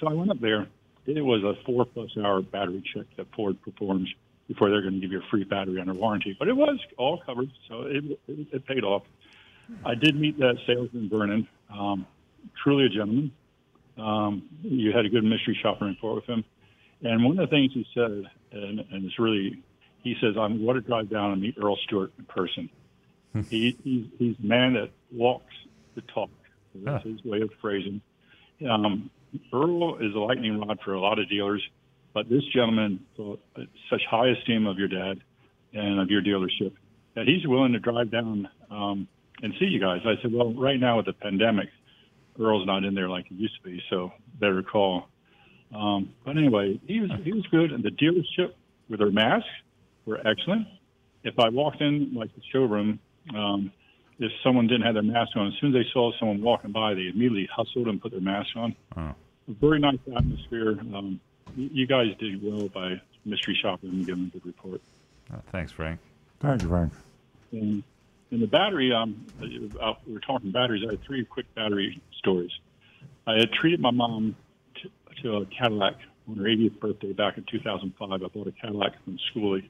So 0.00 0.08
I 0.08 0.12
went 0.12 0.30
up 0.30 0.40
there. 0.40 0.66
It 1.06 1.24
was 1.24 1.42
a 1.44 1.54
four 1.64 1.84
plus 1.84 2.10
hour 2.16 2.42
battery 2.42 2.82
check 2.94 3.06
that 3.16 3.26
Ford 3.34 3.60
performs 3.62 4.08
before 4.48 4.70
they're 4.70 4.82
going 4.82 4.94
to 4.94 5.00
give 5.00 5.12
you 5.12 5.18
a 5.18 5.30
free 5.30 5.44
battery 5.44 5.80
under 5.80 5.94
warranty. 5.94 6.36
But 6.38 6.48
it 6.48 6.56
was 6.56 6.78
all 6.96 7.20
covered, 7.24 7.50
so 7.68 7.82
it, 7.82 8.04
it, 8.28 8.46
it 8.52 8.66
paid 8.66 8.84
off. 8.84 9.02
I 9.84 9.94
did 9.94 10.14
meet 10.14 10.38
that 10.38 10.56
salesman, 10.66 11.08
Vernon. 11.08 11.48
Um, 11.72 12.06
truly 12.62 12.86
a 12.86 12.88
gentleman. 12.88 13.32
Um, 13.98 14.44
you 14.62 14.92
had 14.92 15.04
a 15.04 15.08
good 15.08 15.24
mystery 15.24 15.58
shopping 15.60 15.88
report 15.88 16.16
with 16.16 16.26
him. 16.26 16.44
And 17.02 17.24
one 17.24 17.38
of 17.38 17.50
the 17.50 17.54
things 17.54 17.72
he 17.74 17.86
said, 17.92 18.30
and, 18.52 18.80
and 18.80 19.04
it's 19.04 19.18
really, 19.18 19.62
he 20.02 20.14
says, 20.20 20.36
I'm 20.38 20.64
going 20.64 20.76
to 20.76 20.80
drive 20.80 21.10
down 21.10 21.32
and 21.32 21.42
meet 21.42 21.56
Earl 21.60 21.76
Stewart 21.84 22.12
in 22.18 22.24
person. 22.26 22.70
he, 23.50 23.76
he's, 23.82 24.06
he's 24.18 24.36
a 24.42 24.46
man 24.46 24.74
that 24.74 24.90
walks 25.12 25.54
the 25.94 26.02
talk. 26.02 26.30
That's 26.74 27.04
his 27.04 27.24
way 27.24 27.40
of 27.40 27.50
phrasing. 27.60 28.00
Um, 28.68 29.10
Earl 29.52 29.96
is 29.96 30.14
a 30.14 30.18
lightning 30.18 30.60
rod 30.60 30.78
for 30.84 30.94
a 30.94 31.00
lot 31.00 31.18
of 31.18 31.28
dealers, 31.28 31.62
but 32.12 32.28
this 32.28 32.42
gentleman 32.54 33.00
such 33.90 34.02
high 34.10 34.28
esteem 34.28 34.66
of 34.66 34.78
your 34.78 34.88
dad 34.88 35.20
and 35.72 36.00
of 36.00 36.10
your 36.10 36.22
dealership 36.22 36.72
that 37.14 37.26
he's 37.26 37.46
willing 37.46 37.72
to 37.72 37.78
drive 37.78 38.10
down 38.10 38.48
um, 38.70 39.08
and 39.42 39.54
see 39.58 39.66
you 39.66 39.80
guys. 39.80 40.00
I 40.04 40.20
said, 40.22 40.32
well, 40.32 40.52
right 40.52 40.78
now 40.78 40.98
with 40.98 41.06
the 41.06 41.12
pandemic, 41.14 41.68
Earl's 42.38 42.66
not 42.66 42.84
in 42.84 42.94
there 42.94 43.08
like 43.08 43.26
he 43.28 43.34
used 43.34 43.56
to 43.56 43.68
be, 43.68 43.82
so 43.90 44.12
better 44.38 44.62
call. 44.62 45.08
Um, 45.74 46.10
but 46.24 46.36
anyway, 46.36 46.78
he 46.86 47.00
was 47.00 47.10
he 47.24 47.32
was 47.32 47.44
good, 47.50 47.72
and 47.72 47.82
the 47.82 47.90
dealership 47.90 48.52
with 48.88 49.00
their 49.00 49.10
masks 49.10 49.48
were 50.04 50.18
excellent. 50.26 50.68
If 51.24 51.38
I 51.38 51.48
walked 51.48 51.80
in 51.80 52.14
like 52.14 52.32
the 52.36 52.42
showroom, 52.52 53.00
um, 53.34 53.72
if 54.18 54.32
someone 54.42 54.66
didn't 54.66 54.82
have 54.82 54.94
their 54.94 55.02
mask 55.02 55.36
on, 55.36 55.48
as 55.48 55.54
soon 55.60 55.74
as 55.74 55.82
they 55.84 55.90
saw 55.92 56.12
someone 56.18 56.42
walking 56.42 56.72
by, 56.72 56.94
they 56.94 57.08
immediately 57.08 57.48
hustled 57.54 57.88
and 57.88 58.00
put 58.00 58.12
their 58.12 58.20
mask 58.20 58.50
on. 58.56 58.74
Oh. 58.96 59.14
A 59.48 59.52
very 59.60 59.78
nice 59.78 59.98
atmosphere. 60.14 60.78
Um, 60.94 61.20
you, 61.54 61.68
you 61.72 61.86
guys 61.86 62.08
did 62.18 62.42
well 62.42 62.68
by 62.68 63.00
mystery 63.24 63.58
shopping 63.60 63.90
and 63.90 64.06
giving 64.06 64.24
a 64.26 64.28
good 64.28 64.46
report. 64.46 64.80
Oh, 65.32 65.40
thanks, 65.52 65.72
Frank. 65.72 66.00
Thank 66.40 66.62
you, 66.62 66.68
Frank. 66.68 66.92
And, 67.52 67.82
and 68.30 68.42
the 68.42 68.46
battery, 68.46 68.92
um, 68.92 69.26
uh, 69.80 69.94
we 70.06 70.14
were 70.14 70.20
talking 70.20 70.50
batteries. 70.50 70.84
I 70.86 70.92
had 70.92 71.02
three 71.04 71.24
quick 71.24 71.52
battery 71.54 72.00
stories. 72.18 72.50
I 73.26 73.34
had 73.38 73.52
treated 73.52 73.80
my 73.80 73.90
mom 73.90 74.36
to, 74.82 75.22
to 75.22 75.36
a 75.36 75.46
Cadillac 75.46 75.94
on 76.28 76.36
her 76.36 76.44
80th 76.44 76.80
birthday 76.80 77.12
back 77.12 77.36
in 77.38 77.44
2005. 77.50 78.10
I 78.10 78.26
bought 78.26 78.46
a 78.46 78.52
Cadillac 78.52 78.92
from 79.04 79.18
Schoolie. 79.30 79.68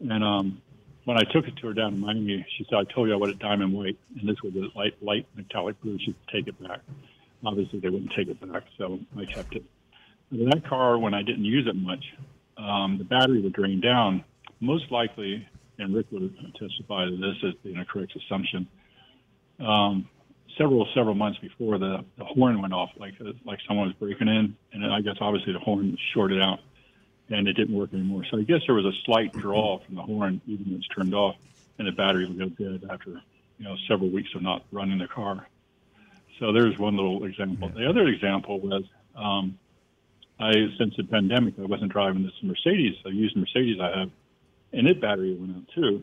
And 0.00 0.24
um, 0.24 0.62
when 1.04 1.18
I 1.18 1.24
took 1.32 1.46
it 1.46 1.56
to 1.58 1.68
her 1.68 1.74
down 1.74 1.94
in 1.94 2.00
Miami, 2.00 2.46
she 2.56 2.64
said, 2.68 2.78
I 2.78 2.84
told 2.84 3.08
you 3.08 3.14
I 3.14 3.16
wanted 3.16 3.38
diamond 3.38 3.72
white. 3.72 3.98
And 4.18 4.28
this 4.28 4.36
was 4.42 4.54
a 4.54 4.76
light, 4.76 4.94
light 5.02 5.26
metallic 5.36 5.80
blue. 5.82 5.98
She'd 5.98 6.16
take 6.32 6.48
it 6.48 6.62
back. 6.62 6.80
Obviously, 7.44 7.80
they 7.80 7.90
wouldn't 7.90 8.12
take 8.12 8.28
it 8.28 8.40
back, 8.40 8.62
so 8.78 8.98
I 9.16 9.26
kept 9.26 9.54
it. 9.54 9.64
But 10.30 10.50
that 10.50 10.68
car, 10.68 10.98
when 10.98 11.12
I 11.12 11.22
didn't 11.22 11.44
use 11.44 11.66
it 11.66 11.76
much, 11.76 12.04
um, 12.56 12.96
the 12.98 13.04
battery 13.04 13.42
would 13.42 13.52
drain 13.52 13.80
down. 13.80 14.24
Most 14.60 14.90
likely, 14.90 15.46
and 15.78 15.94
Rick 15.94 16.06
would 16.10 16.34
testify 16.58 17.04
to 17.04 17.16
this 17.16 17.36
as 17.46 17.54
being 17.62 17.76
a 17.76 17.84
correct 17.84 18.16
assumption. 18.16 18.66
Um, 19.60 20.08
several 20.56 20.86
several 20.94 21.14
months 21.14 21.38
before 21.38 21.78
the, 21.78 22.04
the 22.16 22.24
horn 22.24 22.60
went 22.62 22.72
off, 22.72 22.90
like 22.96 23.14
like 23.44 23.58
someone 23.66 23.88
was 23.88 23.96
breaking 23.96 24.28
in, 24.28 24.56
and 24.72 24.92
I 24.92 25.00
guess 25.00 25.16
obviously 25.20 25.52
the 25.52 25.58
horn 25.58 25.96
shorted 26.14 26.40
out, 26.40 26.60
and 27.30 27.48
it 27.48 27.54
didn't 27.54 27.74
work 27.74 27.92
anymore. 27.92 28.24
So 28.30 28.38
I 28.38 28.42
guess 28.42 28.60
there 28.66 28.74
was 28.74 28.84
a 28.84 28.92
slight 29.04 29.32
draw 29.32 29.78
from 29.78 29.94
the 29.94 30.02
horn, 30.02 30.40
even 30.46 30.66
when 30.66 30.76
it's 30.76 30.88
turned 30.88 31.14
off, 31.14 31.36
and 31.78 31.88
the 31.88 31.92
battery 31.92 32.26
would 32.26 32.38
go 32.38 32.48
dead 32.48 32.88
after 32.90 33.10
you 33.58 33.64
know 33.64 33.76
several 33.88 34.10
weeks 34.10 34.30
of 34.34 34.42
not 34.42 34.64
running 34.72 34.98
the 34.98 35.08
car. 35.08 35.46
So 36.38 36.52
there's 36.52 36.78
one 36.78 36.96
little 36.96 37.24
example. 37.24 37.68
The 37.68 37.88
other 37.88 38.06
example 38.08 38.60
was 38.60 38.84
um, 39.16 39.58
I 40.38 40.52
since 40.78 40.96
the 40.96 41.04
pandemic 41.04 41.54
I 41.58 41.62
wasn't 41.62 41.92
driving 41.92 42.24
this 42.24 42.32
Mercedes. 42.42 42.96
I 43.06 43.10
used 43.10 43.36
Mercedes 43.36 43.78
I 43.80 43.98
have, 43.98 44.10
and 44.72 44.86
it 44.86 45.00
battery 45.00 45.34
went 45.34 45.56
out 45.56 45.68
too. 45.74 46.02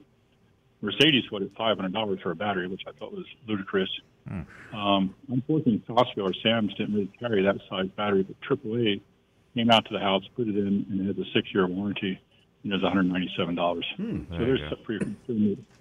Mercedes 0.81 1.29
wanted 1.31 1.51
five 1.55 1.77
hundred 1.77 1.93
dollars 1.93 2.19
for 2.21 2.31
a 2.31 2.35
battery, 2.35 2.67
which 2.67 2.83
I 2.87 2.91
thought 2.93 3.13
was 3.13 3.25
ludicrous. 3.47 3.89
Um, 4.73 5.15
unfortunately, 5.29 5.83
Costco 5.87 6.23
or 6.23 6.33
Sam's 6.41 6.73
didn't 6.75 6.93
really 6.93 7.11
carry 7.19 7.43
that 7.43 7.57
size 7.69 7.89
battery, 7.95 8.23
but 8.23 8.39
AAA 8.41 9.01
came 9.55 9.69
out 9.71 9.85
to 9.85 9.93
the 9.93 9.99
house, 9.99 10.23
put 10.35 10.47
it 10.47 10.55
in, 10.57 10.85
and 10.89 11.01
it 11.01 11.15
has 11.15 11.25
a 11.27 11.29
six-year 11.33 11.67
warranty, 11.67 12.19
and 12.63 12.71
it 12.71 12.75
was 12.75 12.83
one 12.83 12.91
hundred 12.91 13.11
ninety-seven 13.11 13.55
dollars. 13.55 13.85
so 13.97 14.03
There 14.03 14.13
you 14.13 14.27
there's 14.45 14.59
go. 14.61 14.69
some 14.69 14.83
pretty 14.85 15.15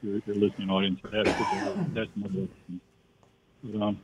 your, 0.03 0.21
your 0.27 0.37
listening 0.37 0.71
audience. 0.71 1.01
That's 1.13 1.29
that's 1.95 2.11
another. 2.17 2.49
But, 3.63 3.83
um, 3.83 4.01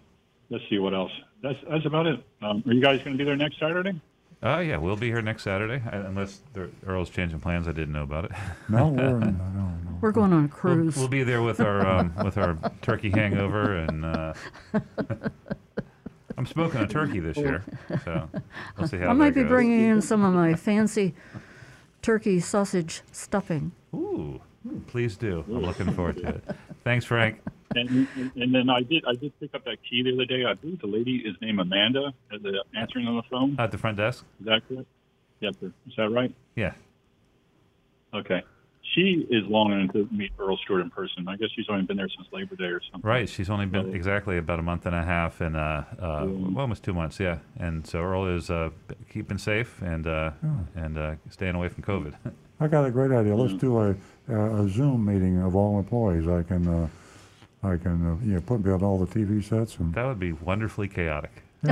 let's 0.50 0.64
see 0.70 0.78
what 0.78 0.94
else. 0.94 1.12
That's 1.42 1.58
that's 1.70 1.86
about 1.86 2.06
it. 2.06 2.22
Um, 2.42 2.62
are 2.66 2.72
you 2.72 2.82
guys 2.82 2.98
going 3.02 3.12
to 3.12 3.18
be 3.18 3.24
there 3.24 3.36
next 3.36 3.58
Saturday? 3.58 4.00
Oh 4.42 4.58
yeah, 4.58 4.76
we'll 4.76 4.96
be 4.96 5.06
here 5.08 5.22
next 5.22 5.44
Saturday, 5.44 5.82
uh, 5.86 6.00
unless 6.06 6.42
the, 6.52 6.68
Earl's 6.86 7.08
changing 7.08 7.40
plans. 7.40 7.66
I 7.66 7.72
didn't 7.72 7.92
know 7.92 8.02
about 8.02 8.26
it. 8.26 8.32
No, 8.68 8.88
we're, 8.88 9.18
no, 9.18 9.30
no. 9.30 9.72
We're 10.02 10.12
going 10.12 10.32
on 10.34 10.38
a 10.40 10.42
We'll, 10.42 10.48
cruise. 10.48 10.96
we'll 10.96 11.08
be 11.08 11.22
there 11.22 11.40
with 11.42 11.58
our 11.60 11.86
um, 11.86 12.12
with 12.22 12.36
our 12.36 12.58
turkey 12.82 13.08
hangover, 13.10 13.76
and 13.76 14.04
uh, 14.04 14.34
I'm 16.38 16.46
smoking 16.46 16.80
a 16.80 16.86
turkey 16.86 17.20
this 17.20 17.36
year, 17.36 17.64
so 18.04 18.28
we'll 18.76 18.88
see 18.88 18.98
how 18.98 19.08
I 19.08 19.12
might 19.12 19.34
be 19.34 19.42
goes. 19.42 19.48
bringing 19.48 19.80
in 19.80 20.02
some 20.02 20.24
of 20.24 20.34
my 20.34 20.54
fancy 20.54 21.14
turkey 22.02 22.40
sausage 22.40 23.02
stuffing. 23.10 23.72
Ooh, 23.94 24.40
please 24.86 25.16
do. 25.16 25.44
I'm 25.48 25.62
looking 25.62 25.92
forward 25.92 26.18
to 26.18 26.28
it. 26.28 26.44
Thanks, 26.84 27.04
Frank. 27.04 27.40
And, 27.74 28.06
and, 28.16 28.32
and 28.36 28.54
then 28.54 28.70
I 28.70 28.82
did 28.82 29.04
I 29.06 29.14
did 29.14 29.38
pick 29.40 29.54
up 29.54 29.64
that 29.64 29.78
key 29.82 30.02
the 30.02 30.12
other 30.14 30.24
day. 30.24 30.44
I 30.44 30.54
believe 30.54 30.80
the 30.80 30.86
lady 30.86 31.16
is 31.16 31.34
named 31.40 31.58
Amanda 31.58 32.12
as 32.32 32.42
the 32.42 32.62
answering 32.76 33.06
on 33.06 33.16
the 33.16 33.22
phone. 33.30 33.56
At 33.58 33.70
the 33.70 33.78
front 33.78 33.96
desk. 33.96 34.24
Is 34.40 34.46
that 34.46 34.62
correct? 34.68 34.86
Yes, 35.40 35.54
sir. 35.60 35.72
Is 35.86 35.94
that 35.96 36.10
right? 36.10 36.34
Yeah. 36.54 36.72
Okay. 38.14 38.42
She 38.94 39.26
is 39.30 39.44
longing 39.48 39.88
to 39.90 40.08
meet 40.10 40.32
Earl 40.38 40.56
Stewart 40.58 40.80
in 40.80 40.90
person. 40.90 41.26
I 41.28 41.36
guess 41.36 41.48
she's 41.54 41.66
only 41.68 41.82
been 41.82 41.96
there 41.96 42.08
since 42.08 42.26
Labor 42.32 42.56
Day 42.56 42.64
or 42.64 42.80
something. 42.90 43.08
Right. 43.08 43.28
She's 43.28 43.50
only 43.50 43.66
been 43.66 43.90
So- 43.90 43.94
exactly 43.94 44.38
about 44.38 44.58
a 44.58 44.62
month 44.62 44.86
and 44.86 44.94
a 44.94 45.02
half, 45.02 45.40
and 45.40 45.56
uh, 45.56 45.60
uh, 45.98 46.24
well, 46.26 46.60
almost 46.60 46.82
two 46.82 46.94
months. 46.94 47.18
Yeah. 47.20 47.38
And 47.58 47.86
so 47.86 48.00
Earl 48.00 48.26
is 48.36 48.50
uh, 48.50 48.70
keeping 49.10 49.38
safe 49.38 49.80
and 49.82 50.06
uh, 50.06 50.30
and 50.74 50.96
uh, 50.98 51.14
staying 51.30 51.54
away 51.54 51.68
from 51.68 51.82
COVID. 51.82 52.14
I 52.60 52.68
got 52.68 52.86
a 52.86 52.90
great 52.90 53.10
idea. 53.10 53.34
Let's 53.36 53.52
do 53.54 53.78
a, 53.78 53.94
a 54.28 54.64
a 54.64 54.68
Zoom 54.68 55.04
meeting 55.04 55.42
of 55.42 55.54
all 55.54 55.78
employees. 55.78 56.26
I 56.26 56.42
can, 56.42 56.66
uh, 56.66 56.88
I 57.62 57.76
can, 57.76 58.06
uh, 58.06 58.24
you 58.24 58.34
know, 58.34 58.40
put 58.40 58.64
me 58.64 58.72
on 58.72 58.82
all 58.82 58.98
the 58.98 59.06
TV 59.06 59.44
sets 59.44 59.76
and. 59.76 59.92
that 59.94 60.06
would 60.06 60.18
be 60.20 60.32
wonderfully 60.32 60.88
chaotic. 60.88 61.42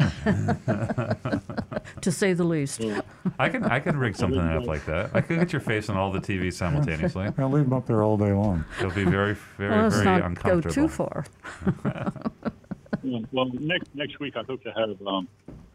to 2.01 2.11
say 2.11 2.33
the 2.33 2.45
least. 2.45 2.83
I 3.39 3.49
can 3.49 3.65
I 3.65 3.81
can 3.81 3.97
rig 3.97 4.17
something 4.17 4.41
up 4.41 4.67
like 4.67 4.85
that. 4.87 5.11
I 5.15 5.21
could 5.21 5.39
get 5.39 5.53
your 5.53 5.61
face 5.61 5.89
on 5.89 5.97
all 5.97 6.11
the 6.11 6.21
TV 6.21 6.53
simultaneously. 6.53 7.29
I'll 7.39 7.51
leave 7.51 7.65
them 7.65 7.73
up 7.73 7.87
there 7.87 8.03
all 8.03 8.17
day 8.17 8.33
long. 8.33 8.65
It'll 8.79 8.91
be 8.91 9.05
very 9.05 9.37
very 9.57 9.71
Well, 9.71 9.83
let's 9.85 9.97
very 9.97 10.07
not 10.07 10.21
go 10.21 10.27
uncomfortable. 10.27 10.75
too 10.75 10.89
far. 10.89 11.25
Yeah, 13.03 13.19
well, 13.33 13.51
next 13.53 13.95
next 13.95 14.19
week 14.19 14.35
I 14.35 14.43
hope 14.45 14.63
to 14.63 14.71
have 14.71 15.07
um, 15.07 15.29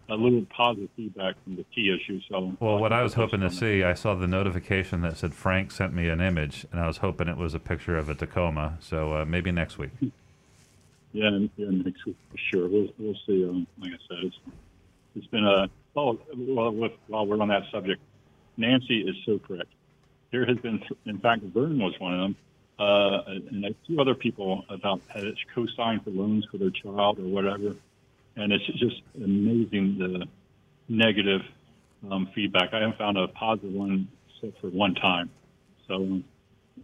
a 0.09 0.15
little 0.15 0.43
positive 0.49 0.89
feedback 0.95 1.35
from 1.43 1.57
the 1.57 1.63
key 1.75 1.95
issue. 1.95 2.19
So 2.27 2.57
Well, 2.59 2.79
what 2.79 2.91
I 2.91 3.03
was 3.03 3.13
hoping 3.13 3.41
to 3.41 3.51
see, 3.51 3.83
I 3.83 3.93
saw 3.93 4.15
the 4.15 4.25
notification 4.25 5.01
that 5.01 5.15
said 5.15 5.35
Frank 5.35 5.69
sent 5.71 5.93
me 5.93 6.09
an 6.09 6.21
image, 6.21 6.65
and 6.71 6.81
I 6.81 6.87
was 6.87 6.97
hoping 6.97 7.27
it 7.27 7.37
was 7.37 7.53
a 7.53 7.59
picture 7.59 7.95
of 7.97 8.09
a 8.09 8.15
Tacoma. 8.15 8.77
So 8.79 9.13
uh, 9.13 9.25
maybe 9.25 9.51
next 9.51 9.77
week. 9.77 9.91
Yeah, 11.11 11.29
yeah, 11.57 11.67
next 11.71 12.05
week 12.05 12.17
for 12.29 12.37
sure. 12.51 12.67
We'll 12.67 12.89
we'll 12.99 13.17
see. 13.25 13.43
Um, 13.43 13.65
like 13.81 13.91
I 13.93 13.97
said, 14.07 14.17
it's 14.25 14.35
it's 15.15 15.27
been 15.27 15.45
a 15.45 15.67
oh 15.95 16.19
well 16.37 16.71
with, 16.71 16.91
while 17.07 17.25
we're 17.25 17.41
on 17.41 17.47
that 17.47 17.63
subject, 17.71 18.01
Nancy 18.57 19.01
is 19.01 19.15
so 19.25 19.39
correct. 19.39 19.71
There 20.31 20.45
has 20.45 20.57
been, 20.57 20.83
in 21.05 21.17
fact, 21.19 21.41
Vern 21.43 21.79
was 21.79 21.93
one 21.99 22.13
of 22.13 22.19
them, 22.19 22.35
uh, 22.77 23.23
and 23.49 23.65
a 23.65 23.75
few 23.87 23.99
other 23.99 24.13
people 24.13 24.63
about 24.69 25.01
had 25.07 25.23
co-signed 25.55 26.03
for 26.03 26.11
loans 26.11 26.45
for 26.51 26.59
their 26.59 26.69
child 26.69 27.17
or 27.17 27.23
whatever, 27.23 27.75
and 28.35 28.53
it's 28.53 28.65
just 28.77 29.01
amazing 29.15 29.97
the 29.97 30.27
negative 30.87 31.41
um, 32.11 32.29
feedback. 32.35 32.73
I 32.73 32.81
haven't 32.81 32.99
found 32.99 33.17
a 33.17 33.27
positive 33.29 33.73
one 33.73 34.07
except 34.35 34.61
for 34.61 34.67
one 34.67 34.93
time. 34.93 35.31
So, 35.87 35.95
um, 35.95 36.23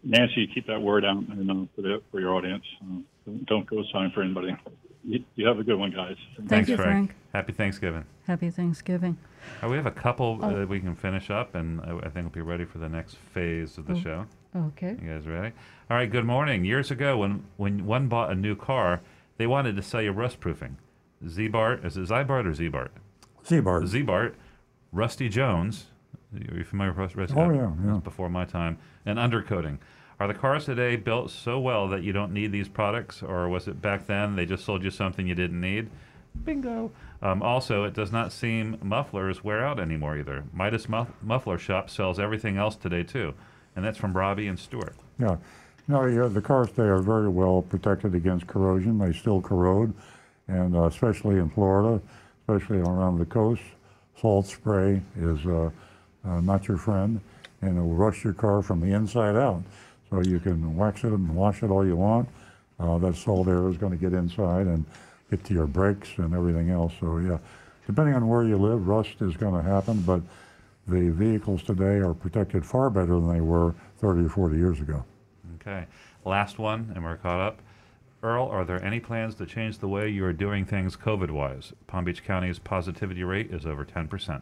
Nancy, 0.04 0.48
keep 0.48 0.66
that 0.68 0.82
word 0.82 1.06
out 1.06 1.18
and 1.30 1.52
uh, 1.52 1.66
for, 1.76 2.00
for 2.12 2.20
your 2.20 2.34
audience. 2.34 2.66
Uh, 2.82 3.00
don't, 3.26 3.46
don't 3.46 3.66
go 3.68 3.84
sign 3.92 4.12
for 4.12 4.22
anybody. 4.24 4.56
You, 5.04 5.24
you 5.36 5.48
have 5.48 5.60
a 5.60 5.64
good 5.64 5.78
one, 5.78 5.92
guys. 5.92 6.16
Thank 6.38 6.50
Thanks, 6.50 6.70
you, 6.70 6.76
Frank. 6.78 7.10
Frank. 7.12 7.16
Happy 7.34 7.54
Thanksgiving. 7.54 8.06
Happy 8.26 8.50
Thanksgiving. 8.50 9.18
Uh, 9.64 9.68
we 9.70 9.76
have 9.76 9.86
a 9.86 9.92
couple 9.92 10.40
Oh. 10.42 10.56
that 10.60 10.68
we 10.68 10.80
can 10.80 10.96
finish 10.96 11.30
up, 11.30 11.54
and 11.54 11.80
I, 11.82 11.98
I 11.98 12.10
think 12.10 12.26
we'll 12.26 12.30
be 12.30 12.42
ready 12.42 12.66
for 12.66 12.80
the 12.80 12.90
next 12.90 13.16
phase 13.18 13.78
of 13.78 13.86
the 13.86 13.94
Oh. 13.94 14.00
show. 14.00 14.26
Okay. 14.56 14.98
You 15.02 15.10
guys 15.10 15.28
ready? 15.28 15.54
All 15.92 15.98
right. 15.98 16.10
Good 16.10 16.26
morning. 16.26 16.64
Years 16.66 16.90
ago, 16.90 17.18
when 17.18 17.44
when 17.58 17.86
one 17.86 18.08
bought 18.08 18.32
a 18.32 18.36
new 18.36 18.56
car, 18.56 19.02
they 19.38 19.46
wanted 19.46 19.76
to 19.76 19.82
sell 19.82 20.02
you 20.02 20.12
rust 20.12 20.40
proofing. 20.40 20.78
Z-Bart, 21.28 21.84
is 21.86 21.98
it 21.98 22.08
Zybart 22.08 22.46
or 22.46 22.54
Z-Bart? 22.54 22.92
Seabart. 23.44 23.86
Z-Bart, 23.88 24.36
Rusty 24.92 25.28
Jones. 25.30 25.88
Are 26.34 26.58
you 26.58 26.64
familiar 26.64 26.94
with 26.94 27.16
Rusty? 27.16 27.34
Oh, 27.38 27.50
uh, 27.50 27.54
yeah, 27.54 27.72
yeah. 27.86 28.00
Before 28.04 28.30
my 28.30 28.46
time. 28.46 28.78
And 29.06 29.20
undercoating. 29.20 29.78
Are 30.20 30.28
the 30.28 30.34
cars 30.34 30.66
today 30.66 30.96
built 30.96 31.30
so 31.30 31.60
well 31.60 31.90
that 31.90 32.04
you 32.04 32.14
don't 32.14 32.32
need 32.32 32.52
these 32.52 32.70
products, 32.70 33.22
or 33.22 33.50
was 33.50 33.68
it 33.68 33.82
back 33.82 34.08
then 34.08 34.36
they 34.36 34.46
just 34.46 34.64
sold 34.64 34.84
you 34.84 34.90
something 34.90 35.28
you 35.28 35.36
didn't 35.36 35.60
need? 35.60 35.90
Bingo. 36.44 36.92
Um, 37.22 37.42
also, 37.42 37.84
it 37.84 37.94
does 37.94 38.12
not 38.12 38.32
seem 38.32 38.78
mufflers 38.82 39.44
wear 39.44 39.66
out 39.66 39.80
anymore 39.80 40.18
either. 40.18 40.46
Midas 40.54 40.88
Muff- 40.88 41.12
Muffler 41.22 41.58
Shop 41.58 41.90
sells 41.90 42.20
everything 42.20 42.56
else 42.58 42.76
today 42.76 43.04
too, 43.04 43.34
and 43.76 43.84
that's 43.84 43.98
from 43.98 44.14
Robbie 44.16 44.48
and 44.48 44.58
Stewart. 44.58 44.96
Yeah. 45.20 45.38
No, 45.88 46.06
yeah, 46.06 46.28
the 46.28 46.42
cars 46.42 46.70
today 46.70 46.84
are 46.84 47.02
very 47.02 47.30
well 47.30 47.62
protected 47.62 48.16
against 48.16 48.48
corrosion. 48.48 48.98
They 48.98 49.14
still 49.14 49.42
corrode, 49.42 49.94
and 50.48 50.76
uh, 50.76 50.84
especially 50.84 51.38
in 51.38 51.50
Florida, 51.50 52.02
especially 52.48 52.80
around 52.80 53.20
the 53.20 53.26
coast, 53.26 53.62
salt 54.20 54.48
spray 54.48 55.02
is 55.20 55.46
uh, 55.46 55.70
uh, 56.26 56.40
not 56.42 56.68
your 56.68 56.78
friend, 56.78 57.20
and 57.62 57.78
it 57.78 57.82
will 57.82 57.96
rust 57.96 58.24
your 58.24 58.34
car 58.34 58.62
from 58.62 58.80
the 58.80 58.94
inside 58.94 59.36
out. 59.36 59.62
So 60.10 60.22
you 60.22 60.40
can 60.40 60.76
wax 60.76 61.04
it 61.04 61.12
and 61.12 61.36
wash 61.36 61.64
it 61.64 61.70
all 61.70 61.86
you 61.86 61.96
want. 61.96 62.30
Uh, 62.80 62.98
that 63.00 63.16
salt 63.16 63.48
air 63.48 63.70
is 63.70 63.78
going 63.78 63.92
to 63.92 63.98
get 63.98 64.14
inside 64.14 64.68
and 64.68 64.86
get 65.30 65.44
to 65.46 65.54
your 65.54 65.68
brakes 65.68 66.10
and 66.18 66.34
everything 66.34 66.70
else. 66.70 66.94
So 67.00 67.18
yeah, 67.18 67.38
depending 67.88 68.16
on 68.16 68.28
where 68.28 68.44
you 68.44 68.58
live, 68.58 68.88
rust 68.88 69.22
is 69.22 69.36
going 69.38 69.56
to 69.56 69.68
happen, 69.68 70.02
but 70.02 70.22
the 70.88 71.10
vehicles 71.10 71.64
today 71.64 71.98
are 71.98 72.14
protected 72.14 72.66
far 72.66 72.90
better 72.90 73.16
than 73.20 73.32
they 73.32 73.42
were 73.42 73.74
30 74.00 74.26
or 74.26 74.30
40 74.30 74.58
years 74.58 74.80
ago. 74.82 75.04
Okay. 75.62 75.86
Last 76.26 76.60
one, 76.60 76.92
and 76.96 77.04
we're 77.04 77.18
caught 77.18 77.40
up. 77.40 77.62
Earl, 78.22 78.48
are 78.48 78.66
there 78.66 78.84
any 78.84 79.00
plans 79.00 79.36
to 79.36 79.46
change 79.46 79.78
the 79.78 79.88
way 79.88 80.10
you 80.10 80.26
are 80.26 80.34
doing 80.34 80.66
things 80.66 80.96
COVID 80.96 81.32
wise? 81.32 81.74
Palm 81.88 82.06
Beach 82.06 82.24
County's 82.24 82.60
positivity 82.60 83.24
rate 83.24 83.52
is 83.52 83.66
over 83.66 83.86
10%. 83.86 84.42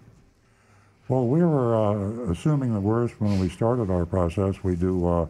Well, 1.10 1.28
we 1.28 1.44
were 1.44 1.76
uh, 1.76 2.32
assuming 2.32 2.74
the 2.74 2.80
worst 2.80 3.20
when 3.20 3.40
we 3.40 3.50
started 3.50 3.90
our 3.90 4.06
process. 4.06 4.64
We 4.64 4.76
do 4.76 5.06
uh, 5.06 5.26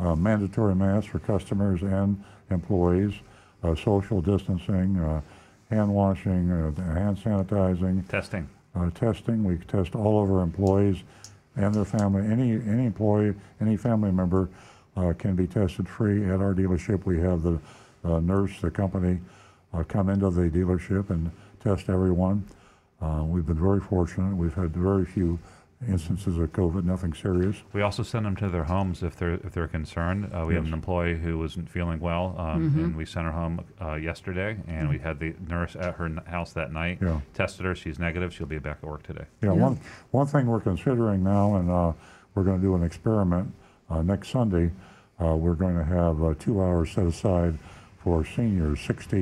uh, 0.00 0.16
mandatory 0.16 0.74
masks 0.74 1.10
for 1.10 1.18
customers 1.18 1.82
and 1.82 2.22
employees, 2.50 3.12
uh, 3.62 3.74
social 3.74 4.20
distancing, 4.20 4.98
uh, 4.98 5.20
hand 5.70 5.92
washing, 5.92 6.50
uh, 6.50 6.72
hand 6.94 7.16
sanitizing, 7.18 8.06
Testing. 8.08 8.48
uh, 8.74 8.90
testing. 8.90 9.44
We 9.44 9.58
test 9.58 9.94
all 9.94 10.22
of 10.22 10.30
our 10.30 10.42
employees 10.42 11.02
and 11.56 11.74
their 11.74 11.84
family. 11.84 12.26
Any 12.26 12.52
any 12.52 12.86
employee, 12.86 13.34
any 13.60 13.76
family 13.76 14.10
member 14.10 14.48
uh, 14.96 15.12
can 15.18 15.34
be 15.36 15.46
tested 15.46 15.88
free 15.88 16.24
at 16.24 16.40
our 16.40 16.54
dealership. 16.54 17.04
We 17.04 17.20
have 17.20 17.42
the 17.42 17.60
uh, 18.04 18.20
nurse, 18.20 18.58
the 18.60 18.70
company, 18.70 19.20
uh, 19.74 19.84
come 19.84 20.08
into 20.08 20.30
the 20.30 20.48
dealership 20.48 21.10
and 21.10 21.30
test 21.62 21.88
everyone. 21.88 22.44
Uh, 23.02 23.24
we've 23.26 23.46
been 23.46 23.60
very 23.60 23.80
fortunate. 23.80 24.34
We've 24.34 24.54
had 24.54 24.74
very 24.74 25.04
few 25.04 25.38
instances 25.88 26.36
of 26.38 26.52
COVID, 26.52 26.84
nothing 26.84 27.14
serious. 27.14 27.56
We 27.72 27.80
also 27.82 28.02
send 28.02 28.26
them 28.26 28.36
to 28.36 28.48
their 28.48 28.64
homes 28.64 29.02
if 29.02 29.16
they're 29.16 29.34
if 29.34 29.52
they're 29.52 29.68
concerned. 29.68 30.30
Uh, 30.34 30.44
we 30.46 30.54
have 30.54 30.66
an 30.66 30.74
employee 30.74 31.16
who 31.16 31.38
wasn't 31.38 31.70
feeling 31.70 32.00
well, 32.00 32.34
um, 32.38 32.62
and 32.78 32.96
we 32.96 33.06
sent 33.06 33.24
her 33.26 33.32
home 33.32 33.64
uh, 33.80 33.94
yesterday. 33.94 34.58
And 34.68 34.88
we 34.88 34.98
had 34.98 35.18
the 35.18 35.34
nurse 35.48 35.76
at 35.76 35.94
her 35.94 36.04
n- 36.04 36.20
house 36.26 36.52
that 36.52 36.72
night. 36.72 36.98
Yeah. 37.00 37.20
Tested 37.34 37.64
her. 37.64 37.74
She's 37.74 37.98
negative. 37.98 38.34
She'll 38.34 38.46
be 38.46 38.58
back 38.58 38.78
at 38.82 38.88
work 38.88 39.02
today. 39.04 39.24
Yeah, 39.42 39.54
Yeah. 39.54 39.62
one 39.62 39.80
one 40.10 40.26
thing 40.26 40.46
we're 40.46 40.60
considering 40.60 41.22
now, 41.24 41.56
and 41.56 41.70
uh, 41.70 41.92
we're 42.34 42.44
going 42.44 42.58
to 42.60 42.62
do 42.62 42.74
an 42.74 42.82
experiment 42.82 43.52
uh, 43.88 44.02
next 44.02 44.28
Sunday. 44.30 44.70
Uh, 45.20 45.36
we're 45.36 45.54
going 45.54 45.76
to 45.76 45.84
have 45.84 46.22
uh, 46.22 46.34
two 46.38 46.62
hours 46.62 46.90
set 46.92 47.06
aside 47.06 47.58
for 48.02 48.24
seniors, 48.24 48.80
60. 48.80 49.18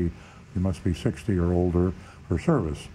You 0.54 0.60
must 0.60 0.82
be 0.84 0.94
60 0.94 1.36
or 1.38 1.52
older 1.52 1.92
for 2.28 2.38
service, 2.38 2.88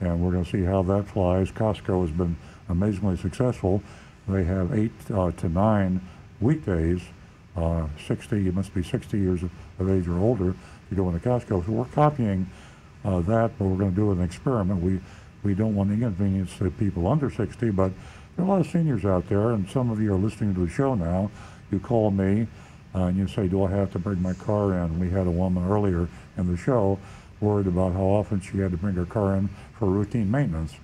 and 0.00 0.20
we're 0.20 0.30
going 0.32 0.44
to 0.44 0.50
see 0.50 0.62
how 0.64 0.82
that 0.84 1.06
flies. 1.08 1.50
Costco 1.50 2.02
has 2.02 2.10
been 2.10 2.36
amazingly 2.70 3.16
successful. 3.16 3.82
They 4.28 4.44
have 4.44 4.76
eight 4.76 4.92
uh, 5.12 5.32
to 5.32 5.48
nine 5.48 6.00
weekdays. 6.40 7.02
Uh, 7.56 7.86
60, 8.06 8.42
you 8.42 8.52
must 8.52 8.72
be 8.74 8.82
60 8.82 9.18
years 9.18 9.42
of, 9.42 9.50
age 9.90 10.06
or 10.06 10.18
older 10.18 10.54
to 10.88 10.94
go 10.94 11.08
into 11.08 11.26
Costco. 11.26 11.64
So 11.66 11.72
we're 11.72 11.84
copying 11.86 12.48
uh, 13.04 13.20
that, 13.20 13.52
but 13.58 13.64
we're 13.64 13.78
going 13.78 13.90
to 13.90 13.96
do 13.96 14.12
an 14.12 14.22
experiment. 14.22 14.82
We 14.82 15.00
we 15.42 15.54
don't 15.54 15.74
want 15.74 15.88
to 15.88 15.94
inconvenience 15.94 16.58
the 16.58 16.70
people 16.70 17.06
under 17.06 17.30
60, 17.30 17.70
but 17.70 17.92
there 18.36 18.44
are 18.44 18.48
a 18.48 18.50
lot 18.50 18.60
of 18.60 18.66
seniors 18.66 19.06
out 19.06 19.26
there, 19.28 19.52
and 19.52 19.68
some 19.70 19.90
of 19.90 19.98
you 19.98 20.12
are 20.12 20.18
listening 20.18 20.54
to 20.54 20.60
the 20.60 20.68
show 20.68 20.94
now. 20.94 21.30
You 21.70 21.80
call 21.80 22.10
me 22.10 22.46
uh, 22.94 23.04
and 23.04 23.16
you 23.16 23.26
say, 23.26 23.48
"Do 23.48 23.64
I 23.64 23.70
have 23.70 23.90
to 23.92 23.98
bring 23.98 24.20
my 24.20 24.34
car 24.34 24.74
in?" 24.74 24.98
We 24.98 25.08
had 25.08 25.26
a 25.26 25.30
woman 25.30 25.66
earlier 25.68 26.08
in 26.36 26.46
the 26.46 26.56
show 26.56 26.98
worried 27.40 27.66
about 27.66 27.94
how 27.94 28.02
often 28.02 28.40
she 28.40 28.58
had 28.58 28.70
to 28.70 28.76
bring 28.76 28.94
her 28.94 29.06
car 29.06 29.34
in 29.36 29.48
for 29.78 29.86
routine 29.86 30.30
maintenance. 30.30 30.74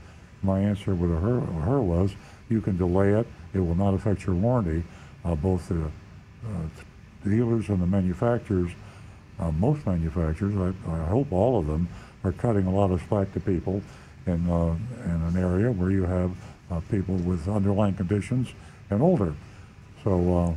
My 0.46 0.60
answer 0.60 0.94
with 0.94 1.10
her, 1.10 1.40
her 1.40 1.80
was, 1.80 2.14
"You 2.48 2.60
can 2.60 2.76
delay 2.76 3.12
it. 3.12 3.26
It 3.52 3.60
will 3.60 3.74
not 3.74 3.94
affect 3.94 4.26
your 4.26 4.36
warranty." 4.36 4.84
Uh, 5.24 5.34
both 5.34 5.68
the 5.68 5.84
uh, 5.84 6.68
dealers 7.24 7.68
and 7.68 7.82
the 7.82 7.86
manufacturers 7.86 8.70
uh, 9.38 9.50
most 9.52 9.84
manufacturers, 9.86 10.56
I, 10.56 10.90
I 10.90 11.04
hope 11.04 11.32
all 11.32 11.58
of 11.58 11.66
them, 11.66 11.88
are 12.24 12.32
cutting 12.32 12.66
a 12.66 12.72
lot 12.72 12.90
of 12.90 13.02
slack 13.08 13.32
to 13.34 13.40
people 13.40 13.82
in, 14.26 14.48
uh, 14.50 14.76
in 15.04 15.22
an 15.22 15.36
area 15.36 15.70
where 15.70 15.90
you 15.90 16.04
have 16.04 16.32
uh, 16.70 16.80
people 16.90 17.16
with 17.16 17.46
underlying 17.48 17.94
conditions 17.94 18.48
and 18.90 19.02
older. 19.02 19.34
So 20.02 20.38
uh, 20.38 20.54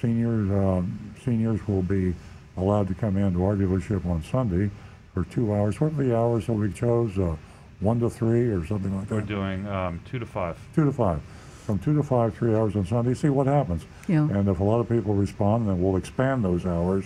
seniors, 0.00 0.50
uh, 0.50 0.82
seniors 1.24 1.66
will 1.66 1.82
be 1.82 2.14
allowed 2.56 2.88
to 2.88 2.94
come 2.94 3.16
into 3.16 3.44
our 3.44 3.56
dealership 3.56 4.06
on 4.06 4.22
Sunday 4.22 4.70
for 5.12 5.24
two 5.24 5.52
hours. 5.52 5.80
What 5.80 5.92
are 5.92 6.04
the 6.04 6.16
hours 6.16 6.46
that 6.46 6.52
we 6.54 6.72
chose? 6.72 7.18
One 7.80 8.00
to 8.00 8.08
three 8.08 8.48
or 8.50 8.64
something 8.66 8.94
like 8.96 9.08
that. 9.08 9.14
We're 9.14 9.20
doing 9.20 9.66
um, 9.66 10.00
two 10.10 10.18
to 10.18 10.26
five. 10.26 10.58
Two 10.74 10.84
to 10.84 10.92
five. 10.92 11.20
From 11.66 11.78
two 11.78 11.94
to 11.96 12.02
five, 12.02 12.34
three 12.34 12.54
hours 12.54 12.74
on 12.76 12.86
Sunday. 12.86 13.12
See 13.14 13.28
what 13.28 13.46
happens. 13.46 13.84
Yeah. 14.08 14.28
And 14.30 14.48
if 14.48 14.60
a 14.60 14.64
lot 14.64 14.80
of 14.80 14.88
people 14.88 15.14
respond, 15.14 15.68
then 15.68 15.82
we'll 15.82 15.96
expand 15.96 16.44
those 16.44 16.64
hours 16.64 17.04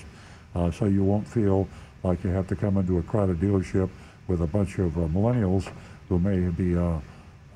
uh, 0.55 0.71
so 0.71 0.85
you 0.85 1.03
won't 1.03 1.27
feel 1.27 1.67
like 2.03 2.23
you 2.25 2.31
have 2.31 2.47
to 2.49 2.57
come 2.57 2.77
into 2.77 2.99
a 2.99 3.03
crowded 3.03 3.41
dealership 3.41 3.89
with 4.29 4.43
a 4.43 4.47
bunch 4.47 4.79
of 4.79 4.97
uh, 4.97 5.01
millennials 5.09 5.71
who 6.09 6.19
may 6.19 6.39
be 6.51 6.77
uh, 6.77 6.99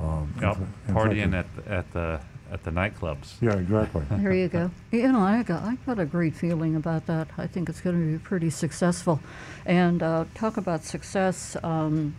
um, 0.00 0.34
Yep. 0.40 0.56
inf- 0.88 0.96
Partying 0.96 1.34
at 1.34 1.46
the, 1.56 1.70
at 1.70 1.92
the 1.92 2.20
at 2.52 2.62
the 2.62 2.70
nightclubs. 2.70 3.34
Yeah, 3.40 3.54
exactly. 3.54 4.02
There 4.10 4.32
you 4.32 4.48
go. 4.48 4.70
You 4.92 5.10
know, 5.10 5.20
I 5.20 5.42
got, 5.42 5.62
I 5.64 5.76
got 5.86 5.98
a 5.98 6.04
great 6.04 6.36
feeling 6.36 6.76
about 6.76 7.06
that. 7.06 7.26
I 7.36 7.46
think 7.48 7.68
it's 7.68 7.80
going 7.80 7.96
to 7.98 8.18
be 8.18 8.22
pretty 8.22 8.50
successful. 8.50 9.18
And 9.66 10.02
uh, 10.02 10.26
talk 10.34 10.56
about 10.56 10.84
success. 10.84 11.56
Um, 11.64 12.14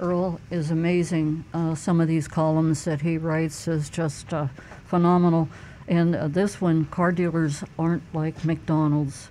Earl 0.00 0.40
is 0.50 0.70
amazing. 0.70 1.44
Uh, 1.52 1.74
some 1.74 2.00
of 2.00 2.08
these 2.08 2.28
columns 2.28 2.84
that 2.84 3.00
he 3.00 3.18
writes 3.18 3.68
is 3.68 3.90
just 3.90 4.32
uh, 4.32 4.48
phenomenal. 4.84 5.48
And 5.88 6.14
uh, 6.14 6.28
this 6.28 6.60
one, 6.60 6.84
car 6.86 7.12
dealers 7.12 7.64
aren't 7.78 8.02
like 8.14 8.44
McDonald's. 8.44 9.30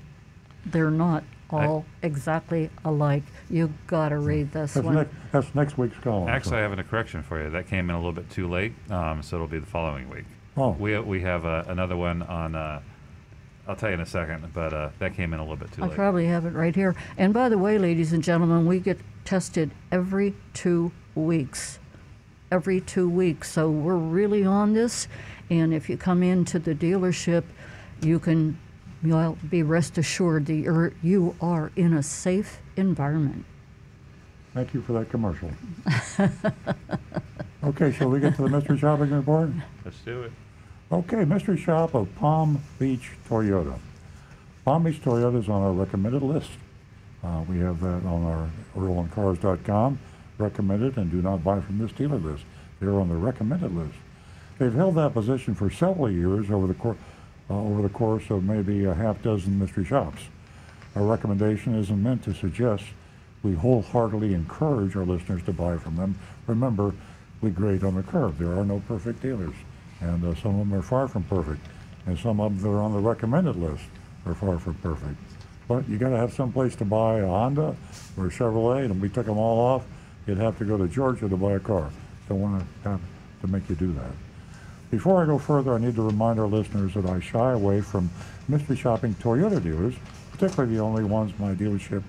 They're 0.65 0.91
not 0.91 1.23
all 1.49 1.85
exactly 2.01 2.69
alike. 2.83 3.23
You 3.49 3.73
got 3.85 4.09
to 4.09 4.17
read 4.17 4.51
this 4.51 4.73
That's, 4.73 4.85
one. 4.85 4.95
next, 4.95 5.13
that's 5.31 5.55
next 5.55 5.77
week's 5.77 5.97
column. 5.99 6.27
Actually, 6.27 6.57
I 6.57 6.61
have 6.61 6.77
a 6.77 6.83
correction 6.83 7.23
for 7.23 7.41
you. 7.41 7.49
That 7.49 7.67
came 7.67 7.89
in 7.89 7.95
a 7.95 7.97
little 7.97 8.11
bit 8.11 8.29
too 8.29 8.49
late, 8.49 8.73
um, 8.89 9.23
so 9.23 9.37
it'll 9.37 9.47
be 9.47 9.59
the 9.59 9.65
following 9.65 10.09
week. 10.09 10.25
Oh. 10.57 10.71
We 10.71 10.99
we 10.99 11.21
have 11.21 11.45
uh, 11.45 11.63
another 11.67 11.95
one 11.95 12.21
on. 12.23 12.81
I'll 13.67 13.75
tell 13.75 13.89
you 13.89 13.95
in 13.95 14.01
a 14.01 14.05
second, 14.05 14.49
but 14.53 14.73
uh, 14.73 14.89
that 14.99 15.13
came 15.13 15.33
in 15.33 15.39
a 15.39 15.43
little 15.43 15.57
bit 15.57 15.71
too 15.73 15.81
late. 15.81 15.87
I 15.87 15.89
late. 15.89 15.95
probably 15.95 16.25
have 16.27 16.45
it 16.45 16.53
right 16.53 16.73
here. 16.73 16.95
And 17.17 17.33
by 17.33 17.49
the 17.49 17.57
way, 17.57 17.77
ladies 17.77 18.13
and 18.13 18.23
gentlemen, 18.23 18.65
we 18.65 18.79
get 18.79 18.97
tested 19.25 19.71
every 19.91 20.33
two 20.53 20.91
weeks. 21.15 21.79
Every 22.49 22.79
two 22.79 23.09
weeks. 23.09 23.51
So 23.51 23.69
we're 23.69 23.97
really 23.97 24.45
on 24.45 24.73
this. 24.73 25.09
And 25.49 25.73
if 25.73 25.89
you 25.89 25.97
come 25.97 26.23
into 26.23 26.59
the 26.59 26.73
dealership, 26.73 27.43
you 28.01 28.19
can 28.19 28.57
well, 29.03 29.37
be 29.49 29.63
rest 29.63 29.97
assured 29.97 30.45
that 30.47 30.55
you're, 30.55 30.93
you 31.03 31.35
are 31.41 31.71
in 31.75 31.93
a 31.93 32.03
safe 32.03 32.59
environment. 32.75 33.45
Thank 34.53 34.73
you 34.73 34.81
for 34.81 34.93
that 34.93 35.09
commercial. 35.09 35.51
okay, 37.63 37.91
shall 37.91 38.09
we 38.09 38.19
get 38.19 38.35
to 38.37 38.43
the 38.43 38.49
mystery 38.49 38.77
shopping 38.77 39.11
report? 39.11 39.51
Let's 39.85 39.99
do 39.99 40.23
it. 40.23 40.31
Okay, 40.89 41.25
mystery 41.25 41.57
shop 41.57 41.95
of 41.95 42.07
Palm 42.15 42.63
Beach 42.79 43.11
Toyota. 43.29 43.77
Palm 44.63 44.83
Beach 44.83 45.01
Toyota 45.01 45.37
is 45.37 45.49
on 45.49 45.61
our 45.61 45.73
recommended 45.73 46.23
list. 46.23 46.49
Uh, 47.21 47.43
we 47.49 47.59
have 47.59 47.81
that 47.81 48.05
on 48.05 48.23
our 48.23 48.49
earloncars.com. 48.77 49.99
Recommended 50.37 50.95
and 50.95 51.11
do 51.11 51.21
not 51.21 51.43
buy 51.43 51.59
from 51.59 51.77
this 51.77 51.91
dealer 51.91 52.17
list. 52.17 52.45
They're 52.79 53.01
on 53.01 53.09
the 53.09 53.15
recommended 53.15 53.75
list. 53.75 53.95
They've 54.59 54.73
held 54.73 54.95
that 54.95 55.13
position 55.13 55.55
for 55.55 55.69
several 55.69 56.09
years 56.09 56.49
over 56.49 56.67
the 56.67 56.73
course 56.73 56.97
uh, 57.49 57.53
over 57.53 57.81
the 57.81 57.89
course 57.89 58.29
of 58.29 58.45
maybe 58.45 58.85
a 58.85 58.93
half 58.93 59.21
dozen 59.21 59.59
mystery 59.59 59.83
shops. 59.83 60.21
Our 60.95 61.03
recommendation 61.03 61.75
isn't 61.75 62.01
meant 62.01 62.23
to 62.23 62.33
suggest 62.33 62.85
we 63.43 63.53
wholeheartedly 63.53 64.33
encourage 64.33 64.95
our 64.95 65.05
listeners 65.05 65.43
to 65.43 65.53
buy 65.53 65.77
from 65.77 65.97
them. 65.97 66.17
Remember, 66.47 66.93
we 67.41 67.49
grade 67.49 67.83
on 67.83 67.95
the 67.95 68.03
curve. 68.03 68.37
There 68.37 68.57
are 68.57 68.65
no 68.65 68.81
perfect 68.87 69.21
dealers, 69.21 69.53
and 70.01 70.23
uh, 70.23 70.35
some 70.35 70.59
of 70.59 70.67
them 70.67 70.73
are 70.73 70.81
far 70.81 71.07
from 71.07 71.23
perfect, 71.23 71.61
and 72.05 72.17
some 72.19 72.39
of 72.39 72.53
them 72.53 72.63
that 72.63 72.77
are 72.77 72.81
on 72.81 72.93
the 72.93 72.99
recommended 72.99 73.55
list 73.55 73.83
are 74.25 74.35
far 74.35 74.59
from 74.59 74.75
perfect. 74.75 75.15
But 75.67 75.87
you 75.89 75.97
got 75.97 76.09
to 76.09 76.17
have 76.17 76.33
some 76.33 76.51
place 76.51 76.75
to 76.77 76.85
buy 76.85 77.19
a 77.19 77.27
Honda 77.27 77.75
or 78.17 78.27
a 78.27 78.29
Chevrolet, 78.29 78.85
and 78.85 78.91
if 78.91 78.97
we 78.97 79.09
took 79.09 79.25
them 79.25 79.37
all 79.37 79.59
off. 79.59 79.85
You'd 80.27 80.39
have 80.39 80.57
to 80.57 80.65
go 80.65 80.77
to 80.77 80.89
Georgia 80.89 81.29
to 81.29 81.37
buy 81.37 81.53
a 81.53 81.59
car. 81.59 81.89
Don't 82.27 82.41
want 82.41 82.61
to 82.83 82.89
have 82.89 82.99
to 83.41 83.47
make 83.47 83.69
you 83.69 83.75
do 83.75 83.93
that. 83.93 84.11
Before 84.91 85.23
I 85.23 85.25
go 85.25 85.37
further, 85.37 85.73
I 85.73 85.77
need 85.77 85.95
to 85.95 86.01
remind 86.01 86.37
our 86.37 86.47
listeners 86.47 86.93
that 86.95 87.05
I 87.05 87.21
shy 87.21 87.53
away 87.53 87.79
from 87.79 88.09
mystery 88.49 88.75
shopping 88.75 89.15
Toyota 89.15 89.63
dealers, 89.63 89.95
particularly 90.31 90.75
the 90.75 90.81
only 90.81 91.05
ones 91.05 91.31
my 91.39 91.53
dealership, 91.53 92.03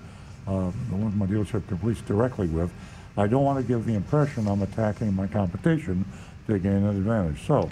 uh, 0.47 0.71
the 0.89 0.95
ones 0.95 1.15
my 1.15 1.25
dealership 1.25 1.65
competes 1.67 2.01
directly 2.01 2.47
with. 2.47 2.71
I 3.17 3.27
don't 3.27 3.43
want 3.43 3.57
to 3.57 3.63
give 3.63 3.85
the 3.85 3.95
impression 3.95 4.47
I'm 4.47 4.61
attacking 4.61 5.13
my 5.13 5.27
competition 5.27 6.05
to 6.49 6.59
gain 6.59 6.83
an 6.83 6.89
advantage. 6.89 7.45
So, 7.45 7.69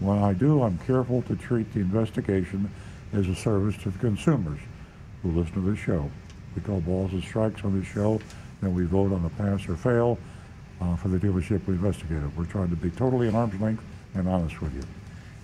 when 0.00 0.18
I 0.18 0.32
do, 0.32 0.62
I'm 0.62 0.78
careful 0.78 1.22
to 1.22 1.36
treat 1.36 1.72
the 1.74 1.80
investigation 1.80 2.70
as 3.12 3.26
a 3.26 3.34
service 3.34 3.76
to 3.82 3.90
the 3.90 3.98
consumers 3.98 4.60
who 5.22 5.32
listen 5.32 5.54
to 5.54 5.60
the 5.60 5.76
show. 5.76 6.10
We 6.54 6.62
call 6.62 6.80
balls 6.80 7.12
and 7.12 7.22
strikes 7.22 7.64
on 7.64 7.78
this 7.78 7.88
show, 7.88 8.20
and 8.62 8.74
we 8.74 8.84
vote 8.84 9.12
on 9.12 9.22
the 9.22 9.30
pass 9.30 9.68
or 9.68 9.76
fail 9.76 10.18
uh, 10.80 10.94
for 10.96 11.08
the 11.08 11.18
dealership 11.18 11.66
we 11.66 11.74
investigated. 11.74 12.36
We're 12.36 12.44
trying 12.44 12.70
to 12.70 12.76
be 12.76 12.90
totally 12.90 13.28
at 13.28 13.34
arm's 13.34 13.60
length 13.60 13.82
and 14.14 14.28
honest 14.28 14.60
with 14.60 14.74
you. 14.74 14.82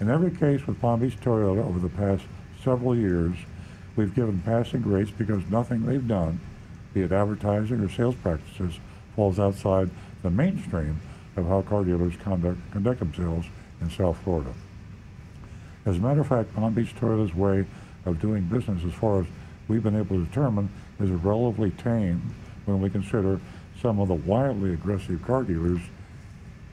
In 0.00 0.10
every 0.10 0.30
case 0.30 0.66
with 0.66 0.80
Palm 0.80 1.00
Beach 1.00 1.18
Toyota 1.20 1.64
over 1.64 1.78
the 1.78 1.88
past 1.88 2.24
several 2.62 2.96
years, 2.96 3.34
we've 3.96 4.14
given 4.14 4.40
passing 4.44 4.82
grades 4.82 5.10
because 5.10 5.44
nothing 5.50 5.86
they've 5.86 6.06
done, 6.06 6.40
be 6.92 7.02
it 7.02 7.12
advertising 7.12 7.80
or 7.80 7.88
sales 7.88 8.14
practices, 8.16 8.78
falls 9.16 9.38
outside 9.38 9.90
the 10.22 10.30
mainstream 10.30 11.00
of 11.36 11.46
how 11.46 11.62
car 11.62 11.84
dealers 11.84 12.14
conduct, 12.22 12.58
conduct 12.70 13.00
themselves 13.00 13.46
in 13.80 13.90
South 13.90 14.16
Florida. 14.24 14.52
As 15.86 15.96
a 15.96 16.00
matter 16.00 16.20
of 16.20 16.28
fact, 16.28 16.54
Palm 16.54 16.72
Beach 16.74 16.94
Toyota's 16.94 17.34
way 17.34 17.66
of 18.06 18.20
doing 18.20 18.44
business, 18.44 18.82
as 18.84 18.94
far 18.94 19.20
as 19.20 19.26
we've 19.68 19.82
been 19.82 19.96
able 19.96 20.16
to 20.16 20.24
determine, 20.24 20.70
is 21.00 21.10
relatively 21.10 21.70
tame 21.72 22.34
when 22.64 22.80
we 22.80 22.88
consider 22.88 23.40
some 23.82 24.00
of 24.00 24.08
the 24.08 24.14
wildly 24.14 24.72
aggressive 24.72 25.22
car 25.24 25.42
dealers 25.42 25.80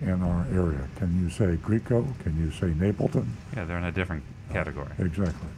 in 0.02 0.22
our 0.22 0.46
area. 0.54 0.88
Can 0.96 1.22
you 1.22 1.30
say 1.30 1.58
Greco? 1.58 2.06
Can 2.24 2.40
you 2.40 2.52
say 2.52 2.68
Napleton? 2.68 3.26
Yeah, 3.56 3.66
they're 3.66 3.78
in 3.78 3.84
a 3.84 3.92
different 3.92 4.24
category. 4.52 4.92
Exactly. 5.00 5.50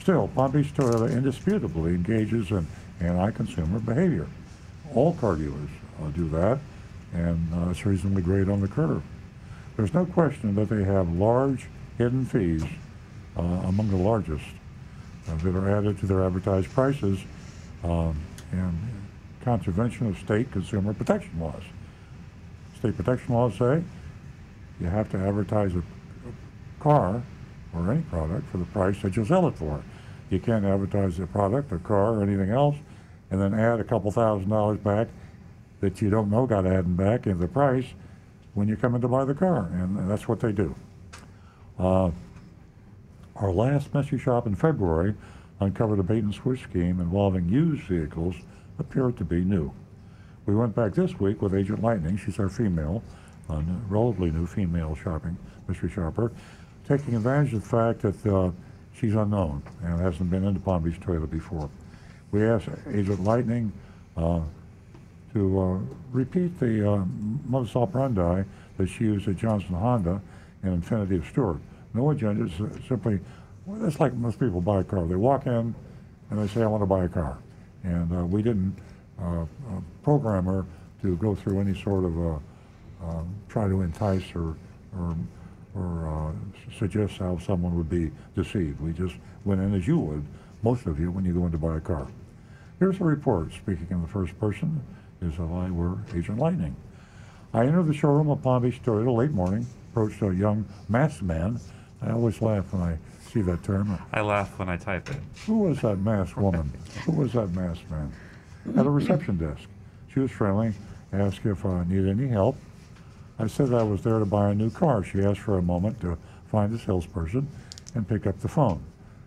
Still, 0.00 0.28
Palm 0.28 0.52
Beach 0.52 0.72
Toyota 0.72 1.10
indisputably 1.10 1.94
engages 1.94 2.50
in 2.50 2.66
anti-consumer 3.00 3.80
behavior. 3.80 4.26
All 4.94 5.14
car 5.14 5.36
dealers 5.36 5.68
uh, 6.02 6.08
do 6.08 6.28
that, 6.30 6.58
and 7.12 7.52
uh, 7.54 7.70
it's 7.70 7.84
reasonably 7.84 8.22
great 8.22 8.48
on 8.48 8.60
the 8.60 8.68
curve. 8.68 9.02
There's 9.76 9.94
no 9.94 10.06
question 10.06 10.54
that 10.54 10.68
they 10.68 10.84
have 10.84 11.12
large 11.12 11.66
hidden 11.98 12.24
fees, 12.24 12.64
uh, 13.36 13.42
among 13.42 13.90
the 13.90 13.96
largest, 13.96 14.44
uh, 15.28 15.36
that 15.36 15.54
are 15.54 15.76
added 15.76 15.98
to 16.00 16.06
their 16.06 16.24
advertised 16.24 16.70
prices 16.70 17.20
um, 17.84 18.16
in 18.52 18.78
contravention 19.42 20.06
of 20.06 20.18
state 20.18 20.50
consumer 20.50 20.92
protection 20.92 21.38
laws 21.38 21.62
state 22.86 22.96
protection 22.96 23.34
laws 23.34 23.54
say 23.54 23.82
you 24.80 24.86
have 24.86 25.10
to 25.10 25.18
advertise 25.18 25.74
a 25.74 25.82
car 26.80 27.22
or 27.74 27.90
any 27.90 28.02
product 28.02 28.46
for 28.50 28.58
the 28.58 28.64
price 28.66 29.00
that 29.02 29.16
you 29.16 29.24
sell 29.24 29.48
it 29.48 29.56
for. 29.56 29.82
You 30.30 30.38
can't 30.38 30.64
advertise 30.64 31.18
a 31.18 31.26
product, 31.26 31.72
a 31.72 31.78
car, 31.78 32.14
or 32.14 32.22
anything 32.22 32.50
else, 32.50 32.76
and 33.30 33.40
then 33.40 33.54
add 33.54 33.80
a 33.80 33.84
couple 33.84 34.10
thousand 34.10 34.48
dollars 34.48 34.78
back 34.78 35.08
that 35.80 36.00
you 36.00 36.10
don't 36.10 36.30
know 36.30 36.46
got 36.46 36.66
added 36.66 36.96
back 36.96 37.26
in 37.26 37.38
the 37.38 37.48
price 37.48 37.86
when 38.54 38.68
you 38.68 38.76
come 38.76 38.94
in 38.94 39.00
to 39.02 39.08
buy 39.08 39.24
the 39.24 39.34
car, 39.34 39.68
and 39.72 40.10
that's 40.10 40.26
what 40.26 40.40
they 40.40 40.52
do. 40.52 40.74
Uh, 41.78 42.10
our 43.36 43.52
last 43.52 43.92
mystery 43.92 44.18
shop 44.18 44.46
in 44.46 44.54
February 44.54 45.14
uncovered 45.60 45.98
a 45.98 46.02
bait 46.02 46.22
and 46.22 46.34
switch 46.34 46.62
scheme 46.62 47.00
involving 47.00 47.48
used 47.48 47.82
vehicles 47.82 48.34
appeared 48.78 49.16
to 49.18 49.24
be 49.24 49.44
new. 49.44 49.70
We 50.46 50.54
went 50.54 50.74
back 50.74 50.94
this 50.94 51.18
week 51.18 51.42
with 51.42 51.54
Agent 51.54 51.82
Lightning. 51.82 52.16
She's 52.16 52.38
our 52.38 52.48
female, 52.48 53.02
uh, 53.50 53.62
relatively 53.88 54.30
new 54.30 54.46
female 54.46 54.94
shopping 54.94 55.36
mystery 55.68 55.90
shopper, 55.90 56.32
taking 56.88 57.16
advantage 57.16 57.52
of 57.52 57.62
the 57.62 57.68
fact 57.68 58.00
that 58.02 58.26
uh, 58.26 58.50
she's 58.98 59.14
unknown 59.14 59.62
and 59.82 60.00
hasn't 60.00 60.30
been 60.30 60.44
into 60.44 60.60
Palm 60.60 60.82
Beach 60.82 61.00
Toyota 61.00 61.28
before. 61.28 61.68
We 62.30 62.44
asked 62.44 62.68
Agent 62.92 63.24
Lightning 63.24 63.72
uh, 64.16 64.40
to 65.34 65.60
uh, 65.60 65.78
repeat 66.12 66.58
the 66.58 66.92
uh, 66.92 67.04
modus 67.46 67.76
operandi 67.76 68.42
that 68.78 68.88
she 68.88 69.04
used 69.04 69.28
at 69.28 69.36
Johnson 69.36 69.74
Honda 69.74 70.20
and 70.62 70.82
Infiniti 70.82 71.18
of 71.18 71.26
Stuart. 71.26 71.60
No 71.94 72.10
agenda, 72.10 72.50
simply, 72.88 73.20
well, 73.64 73.84
it's 73.86 74.00
like 74.00 74.14
most 74.14 74.38
people 74.38 74.60
buy 74.60 74.80
a 74.80 74.84
car. 74.84 75.06
They 75.06 75.14
walk 75.14 75.46
in 75.46 75.74
and 76.30 76.38
they 76.38 76.46
say, 76.48 76.62
I 76.62 76.66
want 76.66 76.82
to 76.82 76.86
buy 76.86 77.04
a 77.04 77.08
car. 77.08 77.38
And 77.84 78.12
uh, 78.12 78.24
we 78.26 78.42
didn't 78.42 78.76
uh, 79.20 79.44
programmer 80.02 80.66
to 81.02 81.16
go 81.16 81.34
through 81.34 81.60
any 81.60 81.80
sort 81.80 82.04
of 82.04 82.18
a, 82.18 82.40
um, 83.04 83.34
try 83.48 83.68
to 83.68 83.82
entice 83.82 84.24
or, 84.34 84.56
or, 84.98 85.16
or 85.74 86.08
uh, 86.08 86.32
suggest 86.78 87.18
how 87.18 87.38
someone 87.38 87.76
would 87.76 87.90
be 87.90 88.10
deceived. 88.34 88.80
We 88.80 88.92
just 88.92 89.14
went 89.44 89.60
in 89.60 89.74
as 89.74 89.86
you 89.86 89.98
would, 89.98 90.24
most 90.62 90.86
of 90.86 90.98
you, 90.98 91.10
when 91.10 91.24
you 91.24 91.32
go 91.32 91.46
in 91.46 91.52
to 91.52 91.58
buy 91.58 91.76
a 91.76 91.80
car. 91.80 92.08
Here's 92.78 92.98
the 92.98 93.04
report. 93.04 93.52
Speaking 93.52 93.86
in 93.90 94.02
the 94.02 94.08
first 94.08 94.38
person 94.38 94.82
is 95.22 95.34
if 95.34 95.40
I 95.40 95.70
were 95.70 95.96
Agent 96.14 96.38
Lightning. 96.38 96.76
I 97.54 97.60
entered 97.66 97.86
the 97.86 97.94
showroom 97.94 98.28
of 98.28 98.42
Palm 98.42 98.62
Beach 98.62 98.82
Toyota 98.82 99.14
late 99.14 99.30
morning, 99.30 99.66
approached 99.92 100.20
a 100.22 100.34
young 100.34 100.66
masked 100.88 101.22
man. 101.22 101.58
I 102.02 102.10
always 102.10 102.42
laugh 102.42 102.72
when 102.72 102.82
I 102.82 102.98
see 103.30 103.40
that 103.42 103.62
term. 103.62 103.98
I 104.12 104.20
laugh 104.20 104.58
when 104.58 104.68
I 104.68 104.76
type 104.76 105.08
it. 105.10 105.16
Who 105.46 105.58
was 105.60 105.80
that 105.80 105.96
masked 105.98 106.36
woman? 106.36 106.72
Who 107.04 107.12
was 107.12 107.32
that 107.32 107.48
masked 107.54 107.90
man? 107.90 108.12
at 108.76 108.86
a 108.86 108.90
reception 108.90 109.36
desk. 109.36 109.68
She 110.12 110.20
was 110.20 110.30
friendly, 110.30 110.72
asked 111.12 111.44
if 111.44 111.64
I 111.64 111.84
needed 111.84 112.08
any 112.08 112.28
help. 112.28 112.56
I 113.38 113.46
said 113.46 113.72
I 113.72 113.82
was 113.82 114.02
there 114.02 114.18
to 114.18 114.24
buy 114.24 114.50
a 114.50 114.54
new 114.54 114.70
car. 114.70 115.04
She 115.04 115.20
asked 115.22 115.40
for 115.40 115.58
a 115.58 115.62
moment 115.62 116.00
to 116.00 116.18
find 116.50 116.74
a 116.74 116.78
salesperson 116.78 117.48
and 117.94 118.08
pick 118.08 118.26
up 118.26 118.40
the 118.40 118.48
phone. 118.48 118.82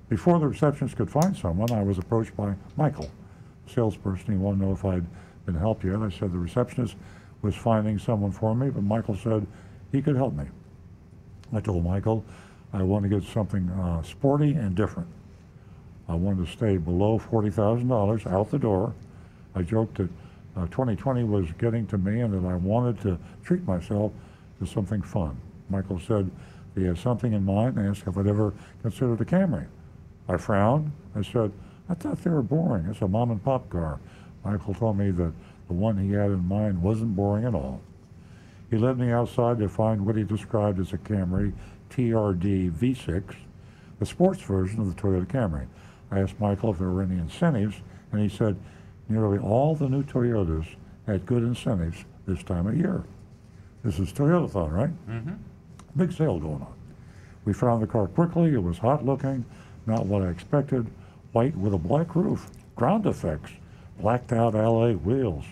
Before 0.09 0.39
the 0.39 0.47
receptionist 0.47 0.97
could 0.97 1.09
find 1.09 1.37
someone, 1.37 1.71
I 1.71 1.83
was 1.83 1.99
approached 1.99 2.35
by 2.35 2.55
Michael, 2.75 3.09
salesperson. 3.67 4.33
He 4.33 4.37
wanted 4.37 4.59
to 4.59 4.65
know 4.65 4.71
if 4.73 4.83
I'd 4.83 5.05
been 5.51 5.59
helped 5.59 5.83
yet. 5.83 5.97
I 5.97 6.09
said 6.09 6.31
the 6.31 6.39
receptionist 6.39 6.95
was 7.41 7.55
finding 7.55 7.97
someone 7.97 8.31
for 8.31 8.53
me, 8.53 8.69
but 8.69 8.83
Michael 8.83 9.15
said 9.15 9.47
he 9.91 10.01
could 10.01 10.15
help 10.15 10.33
me. 10.33 10.45
I 11.53 11.59
told 11.59 11.83
Michael 11.83 12.23
I 12.73 12.83
want 12.83 13.03
to 13.03 13.09
get 13.09 13.23
something 13.23 13.69
uh, 13.69 14.03
sporty 14.03 14.51
and 14.51 14.75
different. 14.75 15.07
I 16.07 16.15
wanted 16.15 16.45
to 16.45 16.51
stay 16.51 16.77
below 16.77 17.19
$40,000 17.19 18.31
out 18.31 18.51
the 18.51 18.59
door 18.59 18.93
I 19.55 19.61
joked 19.63 19.97
that 19.97 20.09
uh, 20.55 20.65
2020 20.67 21.23
was 21.23 21.45
getting 21.57 21.85
to 21.87 21.97
me 21.97 22.21
and 22.21 22.33
that 22.33 22.47
I 22.47 22.55
wanted 22.55 23.01
to 23.01 23.17
treat 23.43 23.65
myself 23.65 24.11
to 24.59 24.65
something 24.65 25.01
fun. 25.01 25.37
Michael 25.69 25.99
said 25.99 26.29
he 26.75 26.85
had 26.85 26.97
something 26.97 27.33
in 27.33 27.43
mind 27.43 27.77
and 27.77 27.87
asked 27.87 28.03
if 28.07 28.17
I'd 28.17 28.27
ever 28.27 28.53
considered 28.81 29.21
a 29.21 29.25
Camry. 29.25 29.65
I 30.27 30.37
frowned. 30.37 30.91
I 31.15 31.23
said, 31.23 31.51
I 31.89 31.95
thought 31.95 32.23
they 32.23 32.29
were 32.29 32.43
boring. 32.43 32.85
It's 32.85 33.01
a 33.01 33.07
mom 33.07 33.31
and 33.31 33.43
pop 33.43 33.69
car. 33.69 33.99
Michael 34.43 34.73
told 34.73 34.97
me 34.97 35.11
that 35.11 35.33
the 35.67 35.73
one 35.73 35.97
he 35.97 36.11
had 36.13 36.31
in 36.31 36.47
mind 36.47 36.81
wasn't 36.81 37.15
boring 37.15 37.45
at 37.45 37.53
all. 37.53 37.81
He 38.69 38.77
led 38.77 38.97
me 38.97 39.11
outside 39.11 39.59
to 39.59 39.69
find 39.69 40.05
what 40.05 40.15
he 40.15 40.23
described 40.23 40.79
as 40.79 40.93
a 40.93 40.97
Camry 40.97 41.53
TRD 41.89 42.71
V6, 42.71 43.35
the 43.99 44.05
sports 44.05 44.41
version 44.41 44.79
of 44.79 44.95
the 44.95 45.01
Toyota 45.01 45.25
Camry. 45.25 45.67
I 46.11 46.19
asked 46.19 46.39
Michael 46.39 46.71
if 46.71 46.79
there 46.79 46.89
were 46.89 47.01
any 47.01 47.17
incentives, 47.17 47.77
and 48.11 48.21
he 48.21 48.29
said, 48.35 48.55
Nearly 49.07 49.39
all 49.39 49.75
the 49.75 49.89
new 49.89 50.03
Toyotas 50.03 50.67
had 51.07 51.25
good 51.25 51.41
incentives 51.41 52.05
this 52.27 52.43
time 52.43 52.67
of 52.67 52.77
year. 52.77 53.03
This 53.83 53.97
is 53.97 54.13
Toyotathon, 54.13 54.71
right? 54.71 55.07
Mm-hmm. 55.09 55.33
Big 55.95 56.11
sale 56.11 56.39
going 56.39 56.61
on. 56.61 56.73
We 57.45 57.53
found 57.53 57.81
the 57.81 57.87
car 57.87 58.07
quickly. 58.07 58.53
It 58.53 58.61
was 58.61 58.77
hot 58.77 59.03
looking, 59.03 59.45
not 59.87 60.05
what 60.05 60.21
I 60.21 60.27
expected. 60.27 60.85
White 61.31 61.55
with 61.57 61.73
a 61.73 61.77
black 61.77 62.15
roof, 62.15 62.49
ground 62.75 63.07
effects, 63.07 63.51
blacked 63.99 64.31
out 64.31 64.55
alloy 64.55 64.93
wheels. 64.93 65.45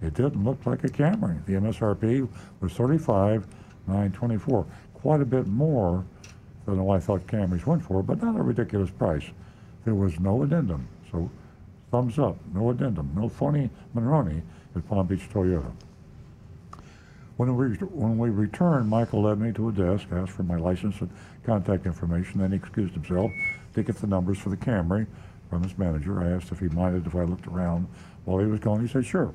It 0.00 0.14
didn't 0.14 0.44
look 0.44 0.64
like 0.64 0.84
a 0.84 0.88
Camry. 0.88 1.44
The 1.46 1.54
MSRP 1.54 2.28
was 2.60 2.72
35, 2.72 3.46
924, 3.86 4.66
quite 4.94 5.20
a 5.20 5.24
bit 5.24 5.46
more 5.46 6.04
than 6.66 6.84
what 6.84 6.96
I 6.96 7.00
thought 7.00 7.26
Camrys 7.26 7.66
went 7.66 7.82
for, 7.82 8.02
but 8.02 8.22
not 8.22 8.38
a 8.38 8.42
ridiculous 8.42 8.90
price. 8.90 9.24
There 9.84 9.94
was 9.94 10.20
no 10.20 10.42
addendum, 10.42 10.86
so 11.10 11.30
thumbs 11.90 12.18
up, 12.18 12.36
no 12.54 12.70
addendum, 12.70 13.10
no 13.16 13.28
phony 13.28 13.70
Monroney 13.94 14.42
at 14.76 14.86
Palm 14.88 15.06
Beach 15.06 15.28
Toyota. 15.32 15.72
When 17.38 17.56
we, 17.56 17.68
when 17.76 18.18
we 18.18 18.30
returned, 18.30 18.88
Michael 18.88 19.22
led 19.22 19.38
me 19.38 19.52
to 19.52 19.68
a 19.68 19.72
desk, 19.72 20.08
asked 20.12 20.32
for 20.32 20.42
my 20.42 20.56
license 20.56 21.00
and 21.00 21.10
contact 21.44 21.86
information, 21.86 22.40
then 22.40 22.50
he 22.50 22.56
excused 22.56 22.94
himself 22.94 23.30
to 23.74 23.82
get 23.82 23.96
the 23.96 24.06
numbers 24.06 24.38
for 24.38 24.50
the 24.50 24.56
Camry 24.56 25.06
from 25.48 25.62
his 25.62 25.76
manager. 25.78 26.22
I 26.22 26.30
asked 26.30 26.52
if 26.52 26.60
he 26.60 26.68
minded 26.68 27.06
if 27.06 27.14
I 27.14 27.24
looked 27.24 27.46
around 27.46 27.88
while 28.24 28.38
he 28.38 28.46
was 28.46 28.60
gone. 28.60 28.80
He 28.80 28.88
said, 28.88 29.06
sure. 29.06 29.32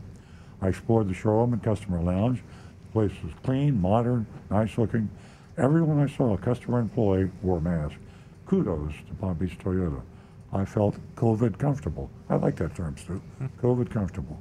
I 0.61 0.69
explored 0.69 1.09
the 1.09 1.13
showroom 1.13 1.53
and 1.53 1.61
customer 1.61 2.01
lounge. 2.01 2.41
The 2.87 2.91
place 2.93 3.23
was 3.23 3.33
clean, 3.43 3.81
modern, 3.81 4.25
nice 4.49 4.77
looking. 4.77 5.09
Everyone 5.57 5.99
I 5.99 6.07
saw, 6.07 6.33
a 6.33 6.37
customer 6.37 6.79
employee, 6.79 7.29
wore 7.41 7.57
a 7.57 7.61
mask. 7.61 7.95
Kudos 8.45 8.93
to 9.07 9.13
Palm 9.15 9.35
Beach 9.35 9.57
Toyota. 9.57 10.01
I 10.51 10.65
felt 10.65 10.95
COVID 11.15 11.57
comfortable. 11.57 12.09
I 12.29 12.35
like 12.35 12.55
that 12.57 12.75
term, 12.75 12.95
Stu. 12.97 13.13
Hmm. 13.13 13.47
COVID 13.61 13.89
comfortable. 13.89 14.39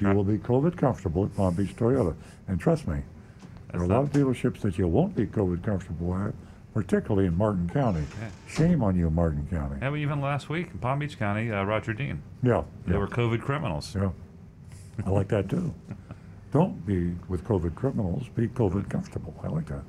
You 0.00 0.08
will 0.10 0.24
be 0.24 0.38
COVID 0.38 0.76
comfortable 0.76 1.24
at 1.24 1.34
Palm 1.34 1.54
Beach 1.54 1.74
Toyota. 1.74 2.14
And 2.46 2.60
trust 2.60 2.86
me, 2.86 3.02
there 3.72 3.80
are 3.80 3.84
a 3.84 3.88
lot 3.88 4.04
of 4.04 4.12
dealerships 4.12 4.60
that 4.60 4.78
you 4.78 4.86
won't 4.86 5.16
be 5.16 5.26
COVID 5.26 5.64
comfortable 5.64 6.14
at, 6.14 6.32
particularly 6.82 7.26
in 7.26 7.36
Martin 7.36 7.68
County. 7.68 8.04
Shame 8.46 8.84
on 8.84 8.96
you, 8.96 9.10
Martin 9.10 9.46
County. 9.50 9.76
But 9.80 9.94
even 9.96 10.20
last 10.20 10.48
week 10.48 10.68
in 10.72 10.78
Palm 10.78 11.00
Beach 11.00 11.18
County, 11.18 11.50
uh, 11.50 11.64
Roger 11.64 11.92
Dean, 11.92 12.22
Yeah. 12.40 12.62
they 12.86 12.92
yeah. 12.92 12.98
were 13.00 13.08
COVID 13.08 13.40
criminals. 13.40 13.96
Yeah, 13.96 14.10
I 15.04 15.10
like 15.10 15.26
that 15.28 15.48
too. 15.48 15.74
Don't 16.52 16.86
be 16.86 17.14
with 17.28 17.44
COVID 17.44 17.74
criminals, 17.74 18.28
be 18.36 18.46
COVID 18.46 18.88
comfortable. 18.88 19.34
I 19.42 19.48
like 19.48 19.66
that. 19.66 19.82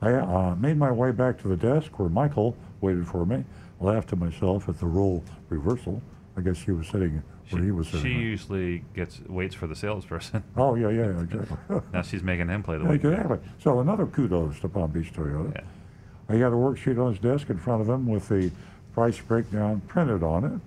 I 0.00 0.12
uh, 0.14 0.54
made 0.54 0.76
my 0.76 0.92
way 0.92 1.10
back 1.10 1.36
to 1.42 1.48
the 1.48 1.56
desk 1.56 1.98
where 1.98 2.08
Michael 2.08 2.56
waited 2.80 3.08
for 3.08 3.26
me. 3.26 3.44
Laughed 3.80 4.08
to 4.10 4.16
myself 4.16 4.68
at 4.68 4.78
the 4.78 4.86
role 4.86 5.24
reversal. 5.48 6.00
I 6.36 6.42
guess 6.42 6.56
she 6.56 6.70
was 6.70 6.86
sitting 6.86 7.22
She, 7.48 7.54
where 7.56 7.64
he 7.64 7.70
was 7.72 7.88
sitting. 7.88 8.02
she 8.02 8.12
usually 8.12 8.84
gets 8.94 9.20
waits 9.28 9.54
for 9.54 9.66
the 9.66 9.76
salesperson. 9.76 10.44
oh, 10.56 10.74
yeah, 10.76 10.90
yeah, 10.90 11.20
exactly. 11.20 11.80
now 11.92 12.02
she's 12.02 12.22
making 12.22 12.48
him 12.48 12.62
play 12.62 12.78
the 12.78 12.84
Yeah, 12.84 12.92
exactly. 12.92 13.38
So 13.58 13.80
another 13.80 14.06
kudos 14.06 14.60
to 14.60 14.68
Palm 14.68 14.90
Beach 14.92 15.12
Toyota. 15.12 15.54
Yeah. 15.54 15.60
He 16.30 16.40
had 16.40 16.52
a 16.52 16.56
worksheet 16.56 16.98
on 16.98 17.12
his 17.12 17.20
desk 17.20 17.50
in 17.50 17.58
front 17.58 17.82
of 17.82 17.88
him 17.88 18.06
with 18.06 18.28
the 18.28 18.50
price 18.94 19.20
breakdown 19.20 19.82
printed 19.88 20.22
on 20.22 20.44
it. 20.44 20.60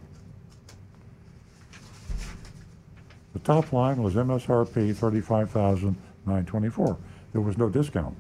The 3.34 3.40
top 3.40 3.72
line 3.74 4.02
was 4.02 4.16
MSRP 4.16 4.96
thirty-five 4.96 5.50
thousand 5.50 5.96
nine 6.26 6.46
twenty-four. 6.46 6.98
There 7.34 7.42
was 7.42 7.58
no 7.58 7.70
discount. 7.70 8.16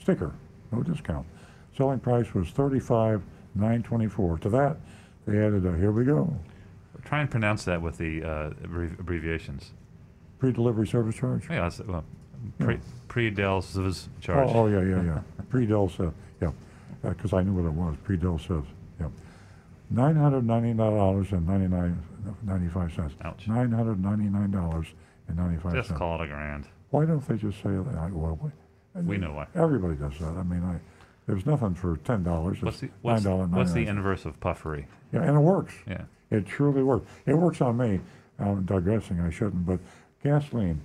Sticker, 0.00 0.32
no 0.72 0.82
discount. 0.82 1.26
Selling 1.76 2.00
price 2.00 2.32
was 2.34 2.48
thirty-five 2.50 3.22
nine 3.54 3.82
twenty-four. 3.82 4.38
To 4.38 4.48
that, 4.50 4.76
they 5.26 5.38
added 5.38 5.64
a 5.66 5.76
here 5.76 5.92
we 5.92 6.04
go 6.04 6.34
Try 7.04 7.20
and 7.20 7.30
pronounce 7.30 7.64
that 7.64 7.82
with 7.82 7.98
the 7.98 8.22
uh, 8.22 8.50
abbrevi- 8.64 8.98
abbreviations. 8.98 9.72
pre-delivery 10.38 10.86
service 10.86 11.14
charge. 11.16 11.44
Yeah, 11.50 11.68
well, 11.86 12.04
pre, 12.58 12.78
pre 13.08 13.28
Dell's 13.30 13.74
charge. 14.22 14.48
Oh, 14.50 14.60
oh 14.60 14.66
yeah, 14.68 14.80
yeah, 14.82 15.02
yeah. 15.02 15.18
Pre-Del 15.50 15.88
Civ, 15.90 15.98
yeah, 16.06 16.10
because 17.10 17.32
I 17.32 17.42
knew 17.42 17.52
what 17.52 17.66
it 17.66 17.72
was. 17.74 17.96
Pre-Del 18.04 18.38
Civ, 18.38 18.64
yeah. 19.00 19.08
Nine 19.90 20.16
hundred 20.16 20.46
ninety-nine 20.46 20.96
dollars 20.96 21.30
and 21.32 21.46
ninety-nine, 21.46 22.02
ninety-five 22.44 22.92
cents. 22.94 23.14
Ouch. 23.22 23.46
Nine 23.46 23.70
hundred 23.70 24.02
ninety-nine 24.02 24.50
dollars 24.50 24.86
and 25.28 25.36
ninety-five 25.36 25.72
cents. 25.72 25.88
Just 25.88 25.98
call 25.98 26.20
it 26.20 26.24
a 26.24 26.26
grand. 26.28 26.66
Why 26.90 27.04
don't 27.04 27.26
they 27.26 27.36
just 27.36 27.58
say 27.58 27.70
that? 27.70 27.94
I- 27.96 28.10
Well, 28.10 28.38
we, 28.94 29.02
We 29.02 29.18
know 29.18 29.32
why. 29.32 29.46
Everybody 29.54 29.96
does 29.96 30.18
that. 30.20 30.36
I 30.36 30.42
mean, 30.42 30.62
I, 30.64 30.78
there's 31.26 31.44
nothing 31.46 31.74
for 31.74 31.96
ten 31.98 32.22
dollars. 32.22 32.62
What's 32.62 32.80
the 32.80 32.88
what's, 33.02 33.24
what's 33.24 33.72
the 33.72 33.86
inverse 33.86 34.24
of 34.24 34.38
puffery? 34.40 34.86
Yeah, 35.12 35.22
and 35.22 35.36
it 35.36 35.40
works. 35.40 35.74
Yeah. 35.86 36.02
It 36.30 36.46
truly 36.46 36.82
works. 36.82 37.06
It 37.26 37.34
works 37.34 37.60
on 37.60 37.76
me. 37.76 38.00
I'm 38.38 38.64
digressing. 38.64 39.20
I 39.20 39.30
shouldn't, 39.30 39.64
but 39.66 39.78
gasoline 40.22 40.80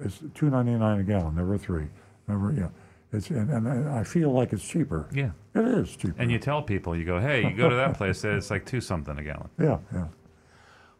is 0.00 0.20
two 0.34 0.48
ninety 0.48 0.72
nine 0.72 1.00
a 1.00 1.02
gallon, 1.02 1.34
never 1.34 1.58
three, 1.58 1.88
never 2.28 2.52
yeah. 2.52 2.68
It's 3.12 3.28
and, 3.30 3.50
and, 3.50 3.88
I 3.88 4.04
feel 4.04 4.30
like 4.30 4.52
it's 4.52 4.66
cheaper. 4.66 5.08
Yeah. 5.12 5.30
It 5.54 5.64
is 5.64 5.96
cheaper. 5.96 6.14
And 6.18 6.30
you 6.30 6.38
tell 6.38 6.62
people, 6.62 6.96
you 6.96 7.04
go, 7.04 7.18
hey, 7.18 7.42
you 7.42 7.56
go 7.56 7.68
to 7.68 7.74
that 7.74 7.96
place, 7.96 8.22
it's 8.24 8.50
like 8.50 8.64
two 8.64 8.80
something 8.80 9.18
a 9.18 9.22
gallon. 9.22 9.48
yeah, 9.60 9.78
yeah. 9.92 10.06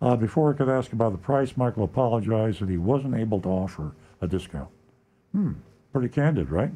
Uh, 0.02 0.16
before 0.16 0.52
I 0.52 0.56
could 0.56 0.68
ask 0.68 0.92
about 0.92 1.12
the 1.12 1.18
price, 1.18 1.56
Michael 1.56 1.84
apologized 1.84 2.60
that 2.60 2.70
he 2.70 2.78
wasn't 2.78 3.14
able 3.14 3.40
to 3.42 3.48
offer 3.48 3.92
a 4.22 4.26
discount. 4.26 4.68
Hmm, 5.32 5.52
pretty 5.92 6.08
candid, 6.08 6.50
right? 6.50 6.70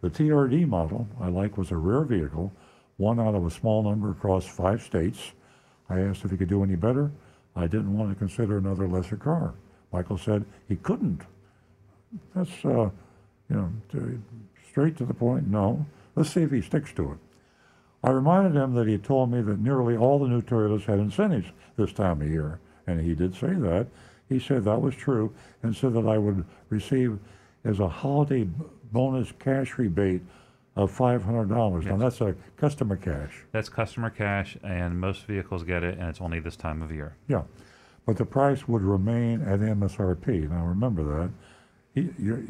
The 0.00 0.10
TRD 0.10 0.66
model 0.66 1.06
I 1.20 1.28
like 1.28 1.56
was 1.56 1.70
a 1.70 1.76
rare 1.76 2.02
vehicle, 2.02 2.52
one 2.96 3.20
out 3.20 3.36
of 3.36 3.46
a 3.46 3.50
small 3.50 3.82
number 3.84 4.10
across 4.10 4.44
five 4.44 4.82
states. 4.82 5.32
I 5.88 6.00
asked 6.00 6.24
if 6.24 6.32
he 6.32 6.36
could 6.36 6.48
do 6.48 6.64
any 6.64 6.74
better. 6.74 7.12
I 7.54 7.68
didn't 7.68 7.96
want 7.96 8.10
to 8.10 8.16
consider 8.16 8.58
another 8.58 8.88
lesser 8.88 9.16
car. 9.16 9.54
Michael 9.92 10.18
said 10.18 10.44
he 10.68 10.76
couldn't. 10.76 11.22
That's, 12.34 12.64
uh, 12.64 12.90
you 13.52 13.58
know, 13.58 13.72
to, 13.90 14.22
straight 14.70 14.96
to 14.96 15.04
the 15.04 15.14
point. 15.14 15.46
No. 15.46 15.84
Let's 16.16 16.30
see 16.30 16.42
if 16.42 16.50
he 16.50 16.62
sticks 16.62 16.92
to 16.94 17.12
it. 17.12 17.18
I 18.02 18.10
reminded 18.10 18.56
him 18.56 18.74
that 18.74 18.88
he 18.88 18.98
told 18.98 19.30
me 19.30 19.42
that 19.42 19.60
nearly 19.60 19.96
all 19.96 20.18
the 20.18 20.26
new 20.26 20.42
Toyotas 20.42 20.84
had 20.84 20.98
incentives 20.98 21.48
this 21.76 21.92
time 21.92 22.20
of 22.22 22.28
year, 22.28 22.58
and 22.86 23.00
he 23.00 23.14
did 23.14 23.34
say 23.34 23.52
that. 23.52 23.86
He 24.28 24.38
said 24.38 24.64
that 24.64 24.80
was 24.80 24.94
true 24.94 25.32
and 25.62 25.76
said 25.76 25.92
that 25.94 26.06
I 26.06 26.18
would 26.18 26.44
receive 26.70 27.18
as 27.64 27.78
a 27.78 27.88
holiday 27.88 28.48
bonus 28.90 29.32
cash 29.38 29.78
rebate 29.78 30.22
of 30.74 30.90
$500. 30.96 31.84
Now, 31.84 31.96
that's 31.96 32.20
a 32.22 32.34
customer 32.56 32.96
cash. 32.96 33.44
That's 33.52 33.68
customer 33.68 34.10
cash, 34.10 34.56
and 34.64 34.98
most 34.98 35.26
vehicles 35.26 35.62
get 35.62 35.84
it, 35.84 35.98
and 35.98 36.08
it's 36.08 36.20
only 36.20 36.40
this 36.40 36.56
time 36.56 36.82
of 36.82 36.90
year. 36.90 37.14
Yeah. 37.28 37.42
But 38.06 38.16
the 38.16 38.24
price 38.24 38.66
would 38.66 38.82
remain 38.82 39.42
at 39.42 39.60
MSRP. 39.60 40.48
Now, 40.50 40.64
remember 40.64 41.04
that. 41.04 41.30
He, 41.94 42.08
you're, 42.18 42.40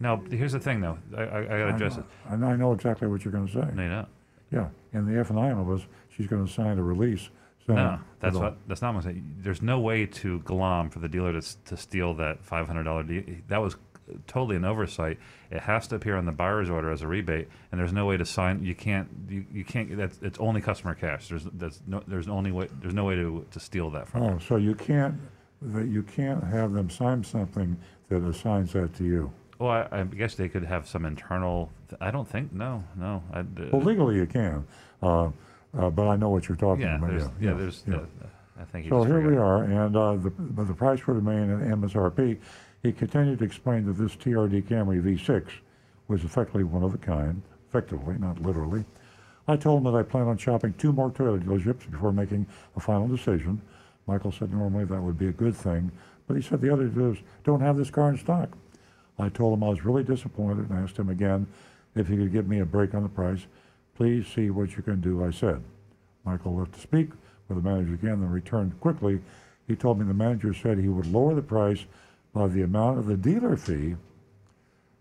Now, 0.00 0.22
here's 0.30 0.52
the 0.52 0.60
thing, 0.60 0.80
though. 0.80 0.98
I, 1.16 1.22
I, 1.22 1.38
I 1.38 1.42
got 1.44 1.56
to 1.56 1.74
address 1.74 1.96
it. 1.98 2.04
And 2.28 2.44
I 2.44 2.54
know 2.56 2.72
exactly 2.72 3.08
what 3.08 3.24
you're 3.24 3.32
going 3.32 3.46
to 3.48 3.52
say. 3.52 3.66
No, 3.74 3.82
you 3.82 3.88
don't. 3.88 4.08
Yeah. 4.52 4.68
In 4.92 5.12
the 5.12 5.18
F 5.18 5.30
and 5.30 5.38
I 5.38 5.52
was, 5.54 5.82
she's 6.16 6.26
going 6.26 6.46
to 6.46 6.52
sign 6.52 6.78
a 6.78 6.82
release. 6.82 7.28
saying 7.66 7.76
No, 7.78 7.98
that's 8.20 8.34
that- 8.34 8.40
what. 8.40 8.56
That's 8.68 8.80
not 8.82 8.94
what 8.94 9.04
I'm 9.04 9.10
saying. 9.12 9.36
There's 9.40 9.62
no 9.62 9.80
way 9.80 10.06
to 10.06 10.38
glom 10.40 10.90
for 10.90 11.00
the 11.00 11.08
dealer 11.08 11.32
to, 11.32 11.38
s- 11.38 11.56
to 11.66 11.76
steal 11.76 12.14
that 12.14 12.44
$500 12.46 13.08
deal. 13.08 13.36
That 13.48 13.58
was 13.58 13.76
totally 14.26 14.56
an 14.56 14.64
oversight. 14.64 15.18
It 15.50 15.60
has 15.60 15.86
to 15.88 15.96
appear 15.96 16.16
on 16.16 16.24
the 16.24 16.32
buyer's 16.32 16.70
order 16.70 16.90
as 16.92 17.02
a 17.02 17.06
rebate, 17.08 17.48
and 17.72 17.80
there's 17.80 17.92
no 17.92 18.06
way 18.06 18.16
to 18.16 18.24
sign. 18.24 18.62
You 18.64 18.74
can't. 18.74 19.08
You, 19.28 19.44
you 19.52 19.64
can't. 19.64 19.94
That's 19.96 20.18
it's 20.22 20.38
only 20.38 20.60
customer 20.62 20.94
cash. 20.94 21.28
There's 21.28 21.44
that's 21.54 21.82
no. 21.86 22.02
There's 22.06 22.28
only 22.28 22.50
way. 22.52 22.68
There's 22.80 22.94
no 22.94 23.04
way 23.04 23.16
to 23.16 23.44
to 23.50 23.60
steal 23.60 23.90
that 23.90 24.08
from. 24.08 24.22
Oh, 24.22 24.38
so 24.38 24.56
you 24.56 24.74
can't, 24.74 25.14
that 25.60 25.88
you 25.88 26.02
can't 26.02 26.42
have 26.44 26.72
them 26.72 26.88
sign 26.88 27.22
something 27.24 27.76
that 28.08 28.22
assigns 28.24 28.72
that 28.72 28.94
to 28.96 29.04
you. 29.04 29.32
Well, 29.58 29.70
I, 29.70 30.00
I 30.00 30.02
guess 30.04 30.34
they 30.34 30.48
could 30.48 30.64
have 30.64 30.86
some 30.86 31.04
internal. 31.04 31.70
I 32.00 32.10
don't 32.10 32.28
think. 32.28 32.52
No, 32.52 32.84
no. 32.96 33.22
I, 33.32 33.40
uh, 33.40 33.44
Well, 33.72 33.82
legally 33.82 34.16
you 34.16 34.26
can, 34.26 34.66
uh, 35.02 35.30
uh, 35.76 35.90
but 35.90 36.06
I 36.06 36.16
know 36.16 36.28
what 36.30 36.48
you're 36.48 36.56
talking 36.56 36.84
yeah, 36.84 36.96
about. 36.96 37.10
there's, 37.10 37.22
yeah, 37.40 37.50
yeah, 37.50 37.54
there's. 37.54 37.84
yeah. 37.86 38.00
I 38.60 38.64
think. 38.64 38.88
So 38.88 39.04
here 39.04 39.20
we 39.20 39.36
are, 39.36 39.62
and 39.64 39.96
uh, 39.96 40.14
the, 40.16 40.30
but 40.30 40.66
the 40.66 40.74
price 40.74 41.06
would 41.06 41.16
remain 41.24 41.50
at 41.50 41.78
MSRP. 41.78 42.38
He 42.82 42.92
continued 42.92 43.38
to 43.40 43.44
explain 43.44 43.86
that 43.86 43.94
this 43.94 44.14
TRD 44.16 44.64
Camry 44.64 45.02
V6 45.02 45.46
was 46.08 46.24
effectively 46.24 46.64
one 46.64 46.82
of 46.82 46.94
a 46.94 46.98
kind, 46.98 47.42
effectively, 47.68 48.16
not 48.18 48.40
literally. 48.42 48.84
I 49.46 49.56
told 49.56 49.78
him 49.84 49.92
that 49.92 49.98
I 49.98 50.02
plan 50.02 50.26
on 50.26 50.36
shopping 50.36 50.74
two 50.78 50.92
more 50.92 51.10
Toyota 51.10 51.42
dealerships 51.42 51.90
before 51.90 52.12
making 52.12 52.46
a 52.76 52.80
final 52.80 53.08
decision. 53.08 53.60
Michael 54.06 54.32
said 54.32 54.52
normally 54.52 54.84
that 54.84 55.00
would 55.00 55.18
be 55.18 55.28
a 55.28 55.32
good 55.32 55.54
thing, 55.56 55.90
but 56.28 56.36
he 56.36 56.42
said 56.42 56.60
the 56.60 56.72
other 56.72 56.86
dealers 56.86 57.18
don't 57.42 57.62
have 57.62 57.76
this 57.76 57.90
car 57.90 58.10
in 58.10 58.18
stock. 58.18 58.50
I 59.18 59.30
told 59.30 59.54
him 59.54 59.64
I 59.64 59.70
was 59.70 59.84
really 59.84 60.04
disappointed 60.04 60.70
and 60.70 60.78
asked 60.78 60.96
him 60.96 61.08
again 61.08 61.48
if 61.96 62.06
he 62.06 62.16
could 62.16 62.30
give 62.30 62.46
me 62.46 62.60
a 62.60 62.66
break 62.66 62.94
on 62.94 63.02
the 63.02 63.08
price. 63.08 63.46
Please 63.96 64.28
see 64.28 64.50
what 64.50 64.76
you 64.76 64.82
can 64.82 65.00
do, 65.00 65.24
I 65.24 65.32
said. 65.32 65.64
Michael 66.24 66.54
left 66.54 66.74
to 66.74 66.80
speak 66.80 67.08
with 67.48 67.60
the 67.60 67.68
manager 67.68 67.94
again, 67.94 68.20
then 68.20 68.30
returned 68.30 68.78
quickly. 68.80 69.20
He 69.66 69.74
told 69.74 69.98
me 69.98 70.04
the 70.04 70.14
manager 70.14 70.54
said 70.54 70.78
he 70.78 70.88
would 70.88 71.06
lower 71.06 71.34
the 71.34 71.42
price 71.42 71.86
by 72.32 72.46
the 72.46 72.62
amount 72.62 72.98
of 72.98 73.06
the 73.06 73.16
dealer 73.16 73.56
fee. 73.56 73.96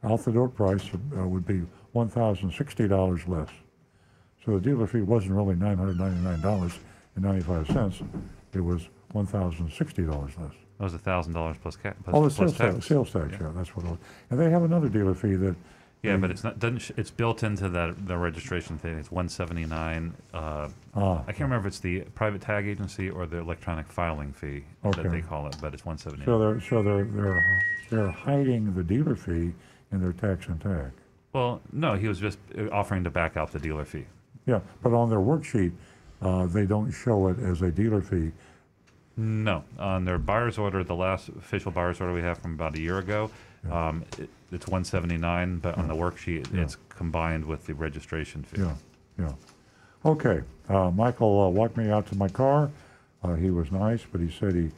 Out 0.04 0.24
the 0.24 0.32
door 0.32 0.48
price 0.48 0.90
uh, 1.18 1.28
would 1.28 1.46
be 1.46 1.64
$1,060 1.94 3.28
less. 3.28 3.50
So 4.46 4.58
the 4.58 4.62
dealer 4.62 4.88
fee 4.88 5.02
wasn't 5.02 5.34
really 5.34 5.56
$999.95. 5.56 8.08
It 8.54 8.62
was 8.62 8.88
$1,060 9.14 10.42
less. 10.42 10.54
That 10.78 10.84
was 10.84 10.94
a 10.94 11.00
thousand 11.00 11.34
dollars 11.34 11.58
plus 11.62 11.76
ca- 11.76 11.94
plus, 12.04 12.14
Oh, 12.16 12.28
the 12.28 12.30
plus 12.30 12.36
sales 12.36 12.58
tax, 12.58 12.74
tax. 12.76 12.86
sales 12.88 13.12
tax, 13.12 13.32
Yeah. 13.42 13.52
that's 13.56 13.76
what 13.76 13.86
it 13.86 13.90
was. 13.90 14.00
And 14.30 14.40
they 14.40 14.50
have 14.50 14.64
another 14.64 14.90
dealer 14.90 15.14
fee 15.16 15.36
that. 15.36 15.56
Yeah, 16.04 16.16
but 16.18 16.30
it's 16.30 16.44
not 16.44 16.60
doesn't 16.60 16.78
sh- 16.78 16.92
it's 16.96 17.10
built 17.10 17.42
into 17.44 17.68
that 17.70 18.08
the 18.08 18.16
registration 18.18 18.78
thing. 18.78 18.98
It's 19.00 19.12
one 19.12 19.28
seventy 19.28 19.66
nine. 19.66 20.14
Uh, 20.34 20.70
Ah, 20.96 21.22
I 21.24 21.32
can't 21.32 21.42
remember 21.42 21.68
if 21.68 21.74
it's 21.74 21.80
the 21.80 22.02
private 22.16 22.42
tag 22.42 22.68
agency 22.68 23.10
or 23.10 23.26
the 23.26 23.38
electronic 23.38 23.88
filing 23.88 24.32
fee 24.32 24.64
that 24.84 25.00
Okay. 25.00 25.10
they 25.10 25.22
call 25.22 25.48
it, 25.48 25.56
but 25.60 25.74
it's 25.74 25.84
one 25.86 25.98
seventy 25.98 26.24
So 26.26 26.38
nine. 26.38 26.52
they're, 26.60 26.62
so 26.62 26.84
they're, 26.84 27.04
they're, 27.04 27.62
they're 27.90 28.12
hiding 28.12 28.74
the 28.76 28.84
dealer 28.84 29.16
fee 29.16 29.54
in 29.92 30.00
their 30.00 30.14
tax 30.14 30.48
and 30.48 30.62
tag. 30.62 30.92
Well, 31.34 31.62
no, 31.74 31.96
he 31.96 32.08
was 32.08 32.20
just 32.20 32.38
uh, 32.58 32.70
offering 32.72 33.04
to 33.04 33.10
back 33.10 33.36
out 33.36 33.52
the 33.52 33.60
dealer 33.60 33.84
fee. 33.84 34.06
Yeah, 34.46 34.60
but 34.84 34.94
on 34.94 35.10
their 35.10 35.20
worksheet, 35.20 35.72
uh, 36.22 36.46
they 36.46 36.66
don't 36.68 36.92
show 36.92 37.28
it 37.28 37.40
as 37.40 37.64
a 37.64 37.72
dealer 37.72 38.02
fee. 38.02 38.32
No, 39.20 39.64
on 39.80 40.06
their 40.06 40.20
buyer's 40.20 40.60
order, 40.60 40.84
the 40.84 40.96
last 40.96 41.30
official 41.30 41.72
buyer's 41.72 42.00
order 42.00 42.14
we 42.14 42.22
have 42.22 42.38
from 42.38 42.54
about 42.54 42.76
a 42.76 42.80
year 42.80 43.00
ago, 43.00 43.32
um, 43.72 44.06
it, 44.20 44.30
it's 44.52 44.68
one 44.68 44.84
seventy 44.84 45.18
nine, 45.18 45.58
but 45.58 45.76
on 45.78 45.88
the 45.88 45.96
worksheet, 45.96 46.54
Yeah. 46.54 46.62
it's 46.62 46.78
combined 46.90 47.44
with 47.44 47.66
the 47.66 47.74
registration 47.74 48.44
fee. 48.44 48.62
Yeah, 48.62 48.74
yeah. 49.20 49.32
Okay, 50.06 50.42
uh, 50.70 50.92
Michael 50.92 51.42
uh, 51.42 51.50
walked 51.50 51.76
me 51.78 51.90
out 51.90 52.06
to 52.08 52.16
my 52.16 52.28
car. 52.28 52.70
Uh, 53.24 53.34
he 53.34 53.50
was 53.50 53.72
nice, 53.72 54.04
but 54.12 54.22
he 54.22 54.30
said 54.30 54.54
he 54.54 54.70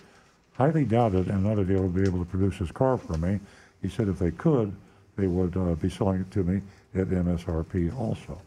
highly 0.53 0.85
doubted 0.85 1.27
another 1.27 1.65
dealer 1.65 1.81
would 1.83 1.95
be 1.95 2.07
able 2.07 2.19
to 2.19 2.25
produce 2.31 2.55
his 2.57 2.71
car 2.71 2.97
for 2.97 3.17
me. 3.17 3.41
He 3.81 3.89
said 3.89 4.07
if 4.07 4.19
they 4.19 4.31
could, 4.31 4.73
they 5.17 5.27
would 5.27 5.55
uh, 5.57 5.75
be 5.75 5.89
selling 5.89 6.21
it 6.21 6.31
to 6.31 6.43
me 6.43 6.61
at 6.95 7.09
MSRP 7.09 7.95
also. 7.99 8.41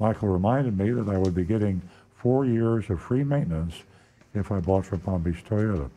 Michael 0.00 0.28
reminded 0.28 0.76
me 0.76 0.90
that 0.90 1.08
I 1.08 1.16
would 1.16 1.34
be 1.34 1.44
getting 1.44 1.80
four 2.16 2.44
years 2.44 2.90
of 2.90 3.00
free 3.00 3.22
maintenance 3.22 3.82
if 4.34 4.50
I 4.50 4.60
bought 4.60 4.86
from 4.86 5.00
Palm 5.00 5.22
Beach 5.22 5.44
Toyota. 5.48 5.90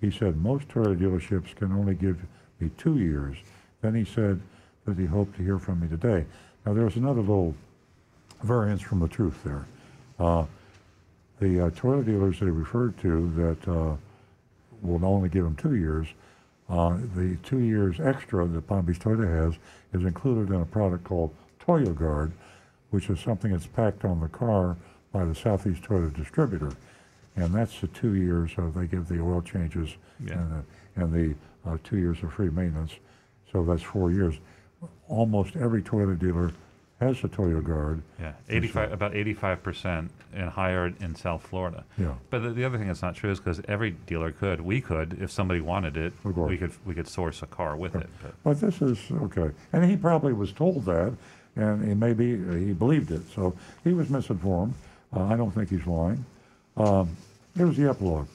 He 0.00 0.10
said 0.10 0.36
most 0.36 0.68
Toyota 0.68 0.98
dealerships 0.98 1.54
can 1.54 1.72
only 1.72 1.94
give 1.94 2.18
me 2.58 2.70
two 2.78 2.98
years. 2.98 3.36
Then 3.82 3.94
he 3.94 4.04
said 4.04 4.40
that 4.86 4.98
he 4.98 5.06
hoped 5.06 5.36
to 5.36 5.42
hear 5.42 5.58
from 5.58 5.80
me 5.80 5.88
today. 5.88 6.24
Now, 6.64 6.74
there 6.74 6.84
was 6.84 6.96
another 6.96 7.20
little 7.20 7.54
variance 8.42 8.82
from 8.82 9.00
the 9.00 9.08
truth 9.08 9.42
there. 9.44 9.66
Uh, 10.18 10.44
the 11.40 11.66
uh, 11.66 11.70
Toyota 11.70 12.04
dealers 12.04 12.38
they 12.38 12.46
referred 12.46 12.98
to 13.00 13.30
that 13.36 13.68
uh, 13.68 13.96
will 14.82 15.04
only 15.04 15.28
give 15.28 15.44
them 15.44 15.56
two 15.56 15.74
years, 15.74 16.06
uh, 16.68 16.96
the 17.16 17.36
two 17.42 17.58
years 17.58 17.98
extra 18.00 18.46
that 18.46 18.66
Palm 18.66 18.84
Beach 18.84 18.98
Toyota 18.98 19.28
has 19.28 19.54
is 19.92 20.06
included 20.06 20.54
in 20.54 20.60
a 20.60 20.66
product 20.66 21.04
called 21.04 21.34
Toyo 21.58 21.92
Guard, 21.92 22.32
which 22.90 23.08
is 23.10 23.20
something 23.20 23.52
that's 23.52 23.66
packed 23.66 24.04
on 24.04 24.20
the 24.20 24.28
car 24.28 24.76
by 25.12 25.24
the 25.24 25.34
Southeast 25.34 25.82
Toyota 25.82 26.14
distributor. 26.14 26.72
And 27.40 27.54
that's 27.54 27.80
the 27.80 27.86
two 27.88 28.14
years 28.14 28.50
of, 28.58 28.74
they 28.74 28.86
give 28.86 29.08
the 29.08 29.20
oil 29.20 29.40
changes 29.42 29.90
Yeah. 30.24 30.34
and 30.34 30.52
the, 30.52 31.02
and 31.02 31.12
the 31.12 31.70
uh, 31.70 31.76
two 31.84 31.96
years 31.98 32.22
of 32.22 32.32
free 32.32 32.50
maintenance. 32.50 32.92
So 33.52 33.64
that's 33.64 33.82
four 33.82 34.10
years. 34.12 34.34
Almost 35.08 35.56
every 35.56 35.82
Toyota 35.82 36.18
dealer 36.18 36.52
has 37.00 37.18
a 37.24 37.28
Toyota 37.28 37.64
Guard. 37.64 38.02
Yeah, 38.20 38.32
eighty 38.50 38.68
five 38.68 38.92
about 38.92 39.14
eighty 39.16 39.32
five 39.34 39.62
percent 39.62 40.10
and 40.34 40.50
higher 40.50 40.92
in 41.00 41.14
South 41.14 41.42
Florida. 41.42 41.84
Yeah. 41.98 42.14
But 42.28 42.40
the, 42.40 42.50
the 42.50 42.64
other 42.64 42.76
thing 42.78 42.86
that's 42.88 43.02
not 43.02 43.14
true 43.16 43.30
is 43.30 43.38
because 43.38 43.60
every 43.66 43.92
dealer 44.06 44.32
could, 44.32 44.60
we 44.60 44.80
could, 44.82 45.18
if 45.20 45.30
somebody 45.30 45.60
wanted 45.60 45.96
it, 45.96 46.12
we 46.24 46.56
could 46.58 46.72
we 46.86 46.94
could 46.94 47.08
source 47.08 47.42
a 47.42 47.46
car 47.46 47.74
with 47.76 47.96
it. 47.96 48.08
But 48.22 48.34
But 48.44 48.60
this 48.60 48.80
is, 48.82 48.98
okay. 49.10 49.50
And 49.72 49.84
he 49.84 49.96
probably 49.96 50.32
was 50.34 50.52
told 50.52 50.84
that, 50.84 51.12
and 51.56 51.84
he 51.88 51.94
maybe, 51.94 52.34
uh, 52.34 52.52
he 52.52 52.72
believed 52.74 53.10
it. 53.10 53.22
So 53.34 53.54
he 53.82 53.92
was 53.94 54.08
misinformed. 54.10 54.74
Uh, 55.14 55.24
I 55.24 55.36
don't 55.36 55.50
think 55.50 55.70
he's 55.70 55.86
lying. 55.86 56.24
Um, 56.76 57.16
here's 57.56 57.76
the 57.76 57.88
epilogue. 57.88 58.28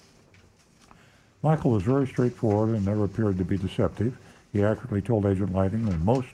Michael 1.43 1.71
was 1.71 1.83
very 1.83 2.07
straightforward 2.07 2.69
and 2.75 2.85
never 2.85 3.03
appeared 3.03 3.37
to 3.37 3.45
be 3.45 3.57
deceptive. 3.57 4.17
He 4.51 4.63
accurately 4.63 5.01
told 5.01 5.25
Agent 5.25 5.53
Lightning 5.53 5.85
that 5.85 5.99
most 5.99 6.27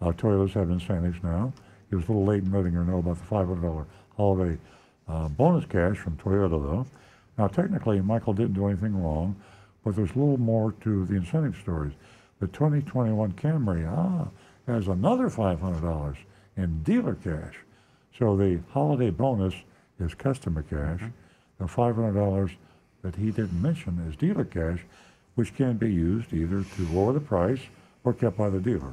uh, 0.00 0.12
Toyotas 0.12 0.52
have 0.52 0.70
incentives 0.70 1.22
now. 1.22 1.52
He 1.90 1.96
was 1.96 2.04
a 2.04 2.08
little 2.08 2.24
late 2.24 2.42
in 2.42 2.52
letting 2.52 2.72
her 2.72 2.84
know 2.84 2.98
about 2.98 3.18
the 3.18 3.34
$500 3.34 3.86
holiday 4.16 4.58
uh, 5.08 5.28
bonus 5.28 5.64
cash 5.64 5.96
from 5.96 6.16
Toyota, 6.16 6.50
though. 6.50 6.86
Now, 7.36 7.48
technically, 7.48 8.00
Michael 8.00 8.32
didn't 8.32 8.54
do 8.54 8.66
anything 8.68 9.02
wrong, 9.02 9.34
but 9.84 9.96
there's 9.96 10.10
a 10.12 10.18
little 10.18 10.38
more 10.38 10.72
to 10.82 11.04
the 11.06 11.14
incentive 11.14 11.56
stories. 11.60 11.92
The 12.40 12.46
2021 12.48 13.32
Camry, 13.32 13.90
ah, 13.90 14.28
has 14.66 14.88
another 14.88 15.28
$500 15.28 16.16
in 16.56 16.82
dealer 16.82 17.14
cash. 17.14 17.54
So 18.18 18.36
the 18.36 18.60
holiday 18.70 19.10
bonus 19.10 19.54
is 19.98 20.14
customer 20.14 20.62
cash. 20.62 21.00
The 21.64 21.70
$500 21.70 22.50
that 23.00 23.16
he 23.16 23.30
didn't 23.30 23.62
mention 23.62 23.98
is 24.06 24.16
dealer 24.16 24.44
cash, 24.44 24.80
which 25.34 25.56
can 25.56 25.78
be 25.78 25.90
used 25.90 26.34
either 26.34 26.62
to 26.62 26.88
lower 26.92 27.14
the 27.14 27.20
price 27.20 27.60
or 28.04 28.12
kept 28.12 28.36
by 28.36 28.50
the 28.50 28.60
dealer. 28.60 28.92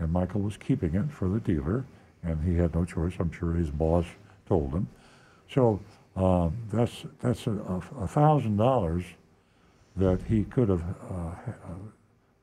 And 0.00 0.12
Michael 0.12 0.40
was 0.40 0.56
keeping 0.56 0.96
it 0.96 1.12
for 1.12 1.28
the 1.28 1.38
dealer, 1.38 1.84
and 2.24 2.42
he 2.42 2.56
had 2.56 2.74
no 2.74 2.84
choice. 2.84 3.12
I'm 3.20 3.30
sure 3.30 3.52
his 3.52 3.70
boss 3.70 4.04
told 4.48 4.72
him. 4.72 4.88
So 5.48 5.80
um, 6.16 6.56
that's 6.72 7.04
that's 7.20 7.46
a, 7.46 8.08
thousand 8.08 8.56
dollars 8.56 9.04
that 9.96 10.20
he 10.28 10.42
could 10.42 10.68
have, 10.68 10.82
uh, 10.82 11.14
uh, 11.14 11.34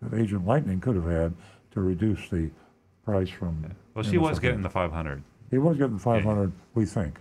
that 0.02 0.18
Agent 0.18 0.48
Lightning 0.48 0.80
could 0.80 0.96
have 0.96 1.06
had 1.06 1.34
to 1.72 1.82
reduce 1.82 2.30
the 2.30 2.50
price 3.04 3.30
from. 3.30 3.76
well, 3.94 4.06
she 4.06 4.18
was 4.18 4.40
getting 4.40 4.62
the 4.62 4.70
five 4.70 4.94
hundred. 4.94 5.22
He 5.52 5.58
was 5.58 5.78
getting 5.78 6.00
five 6.00 6.24
hundred, 6.24 6.54
we 6.74 6.86
think. 6.86 7.20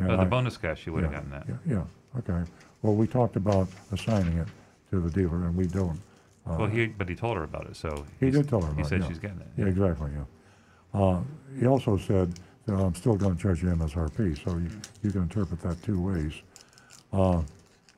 Uh, 0.00 0.08
the 0.16 0.22
I- 0.22 0.24
bonus 0.24 0.56
cash, 0.56 0.82
she 0.82 0.90
would 0.90 1.02
have 1.02 1.12
yeah, 1.12 1.18
gotten 1.18 1.30
that. 1.30 1.46
Yeah, 1.66 1.74
yeah, 1.76 2.18
okay. 2.18 2.50
Well, 2.82 2.94
we 2.94 3.06
talked 3.06 3.36
about 3.36 3.68
assigning 3.92 4.38
it 4.38 4.48
to 4.90 5.00
the 5.00 5.10
dealer, 5.10 5.44
and 5.44 5.56
we 5.56 5.66
don't. 5.66 5.98
uh, 6.46 6.56
Well, 6.58 6.68
he 6.68 6.86
but 6.86 7.08
he 7.08 7.14
told 7.14 7.36
her 7.36 7.42
about 7.44 7.66
it, 7.66 7.76
so 7.76 8.04
He 8.20 8.26
he's- 8.26 8.36
did 8.38 8.48
tell 8.48 8.60
her 8.60 8.68
about 8.70 8.78
He 8.78 8.84
said 8.84 9.00
yeah. 9.02 9.08
she's 9.08 9.18
getting 9.18 9.40
it. 9.40 9.48
Yeah, 9.56 9.66
exactly, 9.66 10.10
yeah. 10.14 11.00
Uh, 11.00 11.20
He 11.58 11.66
also 11.66 11.96
said 11.96 12.32
that 12.66 12.74
I'm 12.74 12.94
still 12.94 13.16
going 13.16 13.34
to 13.36 13.40
charge 13.42 13.62
you 13.62 13.70
MSRP, 13.70 14.34
so 14.44 14.58
you, 14.58 14.68
you 15.02 15.10
can 15.10 15.22
interpret 15.22 15.60
that 15.62 15.82
two 15.82 16.00
ways. 16.00 16.32
Uh, 17.12 17.42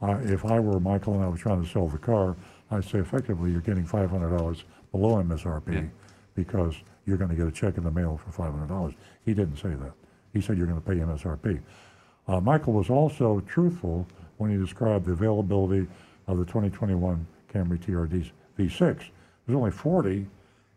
I- 0.00 0.20
If 0.22 0.44
I 0.44 0.60
were 0.60 0.78
Michael 0.78 1.14
and 1.14 1.24
I 1.24 1.28
was 1.28 1.40
trying 1.40 1.62
to 1.62 1.68
sell 1.68 1.88
the 1.88 1.98
car, 1.98 2.36
I'd 2.70 2.84
say 2.84 2.98
effectively, 2.98 3.50
you're 3.50 3.60
getting 3.62 3.84
$500 3.84 4.64
below 4.92 5.16
Yeah. 5.18 5.22
MSRP 5.24 5.90
because 6.34 6.76
you're 7.06 7.16
going 7.16 7.30
to 7.30 7.36
get 7.36 7.46
a 7.48 7.50
check 7.50 7.76
in 7.78 7.82
the 7.84 7.90
mail 7.90 8.18
for 8.18 8.30
$500. 8.30 8.94
He 9.24 9.34
didn't 9.34 9.56
say 9.56 9.70
that. 9.70 9.92
He 10.32 10.40
said 10.40 10.56
you're 10.58 10.66
going 10.66 10.80
to 10.80 10.86
pay 10.86 10.96
MSRP. 11.00 11.60
Uh, 12.28 12.40
Michael 12.40 12.74
was 12.74 12.90
also 12.90 13.40
truthful 13.40 14.06
when 14.36 14.50
he 14.50 14.56
described 14.56 15.06
the 15.06 15.12
availability 15.12 15.86
of 16.26 16.38
the 16.38 16.44
2021 16.44 17.26
Camry 17.52 17.78
TRD 17.78 18.30
V6. 18.59 18.78
There's 18.78 19.56
only 19.56 19.70
40, 19.70 20.26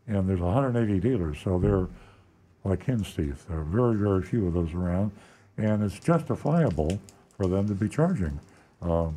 and 0.07 0.29
there's 0.29 0.39
180 0.39 0.99
dealers, 0.99 1.37
so 1.43 1.59
they're 1.59 1.87
like 2.63 2.83
hen's 2.85 3.13
teeth. 3.13 3.47
There 3.47 3.59
are 3.59 3.63
very, 3.63 3.95
very 3.95 4.23
few 4.23 4.47
of 4.47 4.53
those 4.53 4.73
around, 4.73 5.11
and 5.57 5.83
it's 5.83 5.99
justifiable 5.99 6.99
for 7.35 7.47
them 7.47 7.67
to 7.67 7.73
be 7.73 7.89
charging 7.89 8.39
um, 8.81 9.15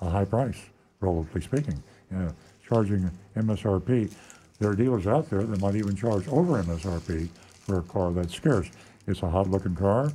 a 0.00 0.10
high 0.10 0.24
price, 0.24 0.60
relatively 1.00 1.42
speaking. 1.42 1.82
You 2.10 2.18
know, 2.18 2.32
charging 2.66 3.10
MSRP. 3.36 4.12
There 4.58 4.70
are 4.70 4.74
dealers 4.74 5.06
out 5.06 5.30
there 5.30 5.42
that 5.42 5.60
might 5.60 5.76
even 5.76 5.94
charge 5.94 6.26
over 6.28 6.60
MSRP 6.62 7.28
for 7.60 7.78
a 7.78 7.82
car 7.82 8.10
that's 8.12 8.34
scarce. 8.34 8.68
It's 9.06 9.22
a 9.22 9.28
hot-looking 9.28 9.76
car, 9.76 10.12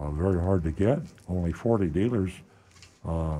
uh, 0.00 0.10
very 0.10 0.40
hard 0.40 0.62
to 0.64 0.70
get. 0.70 1.00
Only 1.28 1.52
40 1.52 1.86
dealers, 1.88 2.30
uh, 3.04 3.38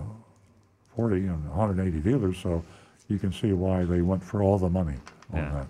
40 0.97 1.17
and 1.27 1.49
180 1.51 2.01
dealers, 2.01 2.37
so 2.39 2.63
you 3.09 3.19
can 3.19 3.33
see 3.33 3.53
why 3.53 3.85
they 3.85 4.03
went 4.03 4.23
for 4.23 4.43
all 4.43 4.59
the 4.59 4.69
money 4.69 4.97
on 5.33 5.39
Yeah. 5.39 5.51
that. 5.53 5.67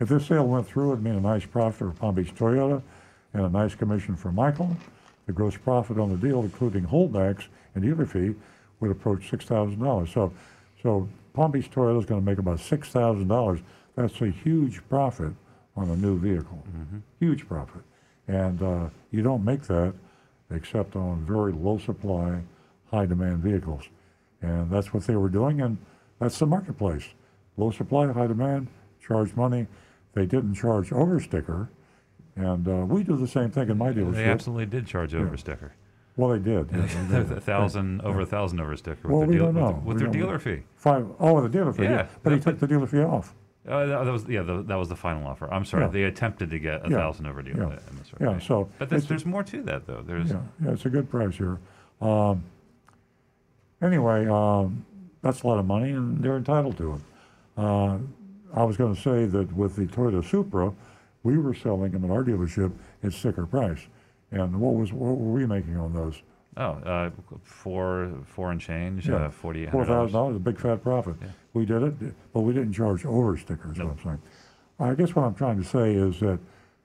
If 0.00 0.08
this 0.08 0.26
sale 0.26 0.46
went 0.46 0.66
through, 0.66 0.92
it'd 0.92 1.04
mean 1.04 1.14
a 1.14 1.20
nice 1.20 1.46
profit 1.46 1.76
for 1.78 1.90
Palm 1.92 2.14
Beach 2.16 2.34
Toyota 2.34 2.82
and 3.32 3.44
a 3.44 3.48
nice 3.48 3.74
commission 3.74 4.14
for 4.16 4.30
Michael. 4.30 4.76
The 5.26 5.32
gross 5.32 5.56
profit 5.56 5.98
on 5.98 6.10
the 6.10 6.16
deal, 6.16 6.42
including 6.42 6.84
holdbacks 6.84 7.44
and 7.74 7.82
dealer 7.82 8.04
fee, 8.06 8.34
would 8.80 8.90
approach 8.90 9.30
six 9.30 9.44
thousand 9.46 9.80
dollars. 9.80 10.10
So, 10.12 10.32
so 10.82 11.08
Palm 11.32 11.50
Beach 11.50 11.70
Toyota 11.70 11.98
is 11.98 12.04
going 12.04 12.20
to 12.20 12.24
make 12.24 12.38
about 12.38 12.60
six 12.60 12.88
thousand 12.90 13.28
dollars. 13.28 13.60
That's 13.94 14.20
a 14.20 14.26
huge 14.30 14.86
profit 14.88 15.32
on 15.76 15.88
a 15.88 15.96
new 15.96 16.18
vehicle. 16.18 16.62
Huge 17.18 17.48
profit, 17.48 17.82
and 18.28 18.62
uh, 18.62 18.88
you 19.10 19.22
don't 19.22 19.44
make 19.44 19.62
that 19.62 19.94
except 20.50 20.96
on 20.96 21.24
very 21.26 21.52
low 21.52 21.78
supply, 21.78 22.40
high 22.90 23.06
demand 23.06 23.38
vehicles, 23.38 23.84
and 24.42 24.70
that's 24.70 24.92
what 24.94 25.04
they 25.06 25.16
were 25.16 25.28
doing, 25.28 25.60
and 25.60 25.78
that's 26.18 26.38
the 26.38 26.46
marketplace. 26.46 27.08
Low 27.56 27.70
supply, 27.70 28.10
high 28.12 28.26
demand, 28.26 28.68
charge 29.00 29.34
money. 29.34 29.66
They 30.14 30.26
didn't 30.26 30.54
charge 30.54 30.92
over 30.92 31.20
sticker, 31.20 31.68
and 32.36 32.66
uh, 32.68 32.86
we 32.86 33.02
do 33.02 33.16
the 33.16 33.28
same 33.28 33.50
thing 33.50 33.68
in 33.70 33.78
my 33.78 33.90
dealership. 33.92 34.14
They 34.14 34.24
absolutely 34.24 34.66
did 34.66 34.86
charge 34.86 35.14
over 35.14 35.36
sticker. 35.36 35.74
Well, 36.16 36.30
they 36.30 36.38
did. 36.38 36.68
yeah, 36.72 36.86
they 37.10 37.18
did. 37.18 37.32
a 37.36 37.40
thousand 37.40 38.00
over 38.00 38.20
a 38.22 38.26
thousand 38.26 38.60
over 38.60 38.74
sticker 38.76 39.08
with 39.08 39.10
Well, 39.10 39.20
their, 39.20 39.28
we 39.28 39.34
deal, 39.36 39.44
don't 39.52 39.54
with, 39.54 39.62
know. 39.64 39.72
the- 39.72 39.86
with 39.88 39.98
their 39.98 40.06
don't- 40.06 40.16
dealer 40.16 40.38
fee. 40.38 40.62
Five, 40.74 41.06
oh, 41.20 41.40
the 41.42 41.48
dealer 41.48 41.72
fee, 41.74 41.82
yeah. 41.84 41.90
Yeah, 41.90 42.06
But 42.22 42.32
he 42.32 42.40
took 42.40 42.58
the 42.58 42.66
dealer 42.66 42.86
fee 42.86 43.00
off. 43.02 43.34
Uh, 43.66 44.04
that, 44.04 44.12
was 44.12 44.24
yeah, 44.28 44.42
the, 44.42 44.62
that 44.62 44.76
was 44.76 44.88
the 44.88 44.96
final 44.96 45.26
offer. 45.26 45.52
I'm 45.52 45.64
sorry, 45.64 45.84
Yeah. 45.84 45.90
they 45.90 46.02
attempted 46.04 46.50
to 46.50 46.58
get 46.58 46.86
a 46.86 46.90
Yeah. 46.90 46.96
thousand 46.98 47.26
over 47.26 47.42
deal. 47.42 47.56
Yeah. 47.56 47.78
Yeah, 48.20 48.38
so 48.38 48.68
but 48.78 48.88
there's, 48.88 49.06
there's 49.06 49.26
more 49.26 49.42
to 49.42 49.62
that 49.62 49.86
though. 49.86 50.02
There's 50.06 50.30
Yeah, 50.30 50.40
yeah, 50.64 50.70
it's 50.72 50.86
a 50.86 50.90
good 50.90 51.10
price 51.10 51.36
here. 51.36 51.58
Um, 52.00 52.44
anyway, 53.82 54.26
um, 54.28 54.84
that's 55.22 55.42
a 55.42 55.46
lot 55.46 55.58
of 55.58 55.66
money, 55.66 55.90
and 55.90 56.22
they're 56.22 56.36
entitled 56.36 56.76
to 56.78 56.92
it. 56.94 57.00
Uh, 57.56 57.98
I 58.54 58.62
was 58.64 58.76
going 58.76 58.94
to 58.94 59.00
say 59.00 59.26
that 59.26 59.52
with 59.52 59.76
the 59.76 59.86
Toyota 59.86 60.24
Supra, 60.24 60.72
we 61.22 61.36
were 61.38 61.54
selling 61.54 61.90
them 61.92 62.04
at 62.04 62.10
our 62.10 62.22
dealership 62.22 62.72
at 63.02 63.12
sticker 63.12 63.46
price. 63.46 63.80
And 64.30 64.60
what 64.60 64.74
was 64.74 64.92
what 64.92 65.16
were 65.18 65.32
we 65.32 65.46
making 65.46 65.76
on 65.76 65.92
those? 65.92 66.22
Oh, 66.58 66.70
uh, 66.86 67.10
four, 67.42 68.10
four 68.26 68.50
and 68.50 68.60
change, 68.60 69.08
Yeah, 69.08 69.16
uh, 69.16 69.30
forty-eight 69.30 69.70
Four 69.70 69.84
hundred 69.84 69.94
thousand 69.94 70.12
dollars. 70.14 70.36
a 70.36 70.38
big 70.40 70.58
fat 70.58 70.82
profit. 70.82 71.16
We 71.52 71.66
did 71.66 71.82
it, 71.82 71.94
but 72.32 72.40
we 72.40 72.52
didn't 72.54 72.72
charge 72.72 73.04
over 73.04 73.36
stickers, 73.36 73.78
what 73.78 73.88
I'm 73.90 73.98
saying. 74.02 74.22
I 74.78 74.94
guess 74.94 75.14
what 75.14 75.24
I'm 75.24 75.34
trying 75.34 75.58
to 75.62 75.64
say 75.68 75.94
is 75.94 76.18
that 76.20 76.38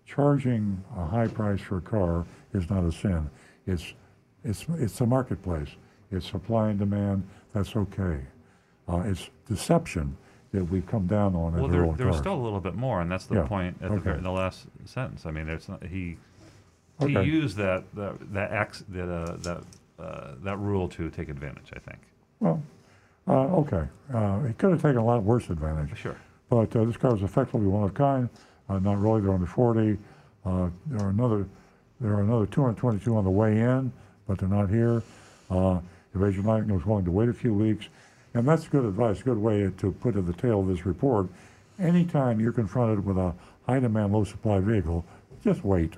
charging 0.05 0.83
a 0.97 1.05
high 1.05 1.27
price 1.27 1.61
for 1.61 1.77
a 1.77 1.81
car 1.81 2.25
is 2.53 2.69
not 2.69 2.83
a 2.83 2.91
sin. 2.91 3.29
It's, 3.65 3.93
it's, 4.43 4.65
it's 4.77 4.97
the 4.97 5.05
marketplace. 5.05 5.69
It's 6.11 6.29
supply 6.29 6.69
and 6.69 6.79
demand, 6.79 7.25
that's 7.53 7.75
okay. 7.75 8.19
Uh, 8.89 9.03
it's 9.05 9.29
deception 9.47 10.17
that 10.51 10.65
we've 10.65 10.85
come 10.85 11.07
down 11.07 11.33
on 11.35 11.53
Well, 11.53 11.67
there, 11.69 11.81
early 11.83 11.95
there 11.95 12.07
was 12.07 12.15
cars. 12.15 12.23
still 12.23 12.33
a 12.35 12.43
little 12.43 12.59
bit 12.59 12.75
more, 12.75 12.99
and 12.99 13.09
that's 13.09 13.25
the 13.27 13.35
Yeah, 13.35 13.47
point 13.47 13.77
at 13.81 13.89
okay. 13.91 14.11
in 14.11 14.23
the 14.23 14.31
last 14.31 14.65
sentence. 14.83 15.25
I 15.25 15.31
mean, 15.31 15.47
it's 15.47 15.69
not, 15.69 15.81
he 15.85 16.17
Okay. 17.01 17.23
used 17.23 17.57
that 17.57 17.83
that 17.95 18.33
that 18.33 18.51
ex, 18.51 18.83
that 18.89 19.09
uh, 19.09 19.35
that 19.37 19.63
uh, 19.99 20.31
that 20.43 20.57
rule 20.57 20.87
to 20.89 21.09
take 21.09 21.29
advantage. 21.29 21.71
I 21.73 21.79
think. 21.79 21.99
Well, 22.39 22.61
uh, 23.27 23.47
okay. 23.57 23.87
Uh, 24.13 24.39
it 24.47 24.57
could 24.57 24.71
have 24.71 24.81
taken 24.81 24.97
a 24.97 25.05
lot 25.05 25.21
worse 25.23 25.49
advantage. 25.49 25.97
Sure. 25.97 26.17
But 26.49 26.75
uh, 26.75 26.85
this 26.85 26.97
car 26.97 27.15
is 27.15 27.23
effectively 27.23 27.67
one 27.67 27.83
of 27.83 27.91
a 27.91 27.93
kind. 27.93 28.29
Uh, 28.69 28.79
not 28.79 28.99
really. 28.99 29.21
They're 29.21 29.33
under 29.33 29.45
40. 29.45 29.97
Uh, 30.45 30.69
there 30.87 31.05
are 31.05 31.09
another. 31.09 31.47
There 31.99 32.13
are 32.13 32.21
another 32.21 32.47
222 32.47 33.15
on 33.15 33.23
the 33.23 33.29
way 33.29 33.59
in, 33.59 33.93
but 34.27 34.39
they're 34.39 34.49
not 34.49 34.69
here. 34.69 35.03
Uh, 35.51 35.79
Evasion 36.15 36.43
Lightning 36.45 36.75
was 36.75 36.85
willing 36.85 37.05
to 37.05 37.11
wait 37.11 37.29
a 37.29 37.33
few 37.33 37.53
weeks, 37.53 37.87
and 38.33 38.47
that's 38.47 38.67
good 38.67 38.85
advice. 38.85 39.21
Good 39.21 39.37
way 39.37 39.71
to 39.77 39.91
put 39.91 40.15
in 40.15 40.25
the 40.25 40.33
tail 40.33 40.61
of 40.61 40.67
this 40.67 40.85
report. 40.85 41.27
Anytime 41.79 42.39
you're 42.39 42.51
confronted 42.51 43.05
with 43.05 43.17
a 43.17 43.33
high 43.67 43.79
demand, 43.79 44.13
low 44.13 44.23
supply 44.23 44.59
vehicle, 44.59 45.05
just 45.43 45.63
wait. 45.63 45.93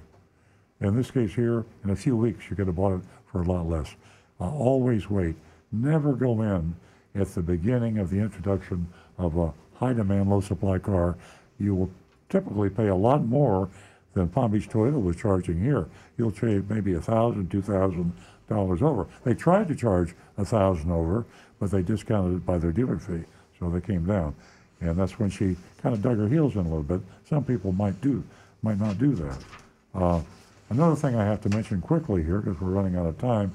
In 0.84 0.98
this 0.98 1.10
case 1.10 1.34
here, 1.34 1.66
in 1.86 1.92
a 1.92 1.96
few 1.96 2.16
weeks, 2.18 2.50
you 2.50 2.58
could 2.58 2.68
have 2.68 2.76
bought 2.76 2.96
it 2.96 3.02
for 3.32 3.42
a 3.42 3.46
lot 3.46 3.68
less. 3.70 3.96
Uh, 4.40 4.52
always 4.52 5.10
wait. 5.10 5.36
Never 5.72 6.12
go 6.14 6.42
in 6.42 6.76
at 7.16 7.34
the 7.34 7.42
beginning 7.42 8.00
of 8.00 8.10
the 8.10 8.18
introduction 8.18 8.86
of 9.18 9.38
a 9.38 9.54
high 9.76 9.94
demand, 9.94 10.30
low 10.30 10.42
supply 10.42 10.80
car. 10.80 11.16
You 11.58 11.74
will 11.74 11.90
typically 12.30 12.70
pay 12.70 12.88
a 12.88 12.96
lot 12.96 13.24
more 13.26 13.70
than 14.14 14.28
Palm 14.28 14.52
Beach 14.52 14.70
Toyota 14.70 15.02
was 15.02 15.16
charging 15.16 15.60
here. 15.60 15.88
You'll 16.18 16.32
pay 16.32 16.62
maybe 16.68 16.94
a 16.96 17.02
thousand, 17.02 17.50
two 17.50 17.62
thousand 17.62 18.12
dollars 18.50 18.82
over. 18.82 19.08
They 19.24 19.34
tried 19.34 19.70
to 19.70 19.76
charge 19.76 20.14
a 20.38 20.44
thousand 20.44 20.92
over, 20.92 21.26
but 21.60 21.72
they 21.72 21.82
discounted 21.82 22.38
it 22.38 22.46
by 22.46 22.58
their 22.58 22.74
dealer 22.74 23.00
fee, 23.00 23.24
so 23.58 23.70
they 23.70 23.82
came 23.82 24.06
down. 24.06 24.36
And 24.82 24.98
that's 24.98 25.18
when 25.18 25.30
she 25.30 25.56
kind 25.82 25.96
of 25.96 26.02
dug 26.02 26.18
her 26.18 26.28
heels 26.28 26.56
in 26.56 26.60
a 26.60 26.64
little 26.64 26.84
bit. 26.84 27.00
Some 27.28 27.46
people 27.46 27.72
might 27.72 28.00
do, 28.02 28.22
might 28.62 28.80
not 28.80 29.00
do 29.00 29.16
that. 29.16 29.38
Uh, 29.96 30.22
Another 30.70 30.96
thing 30.96 31.16
I 31.16 31.26
have 31.26 31.42
to 31.42 31.50
mention 31.50 31.82
quickly 31.82 32.24
here, 32.24 32.40
because 32.40 32.60
we're 32.60 32.70
running 32.70 32.96
out 32.96 33.06
of 33.06 33.18
time, 33.18 33.54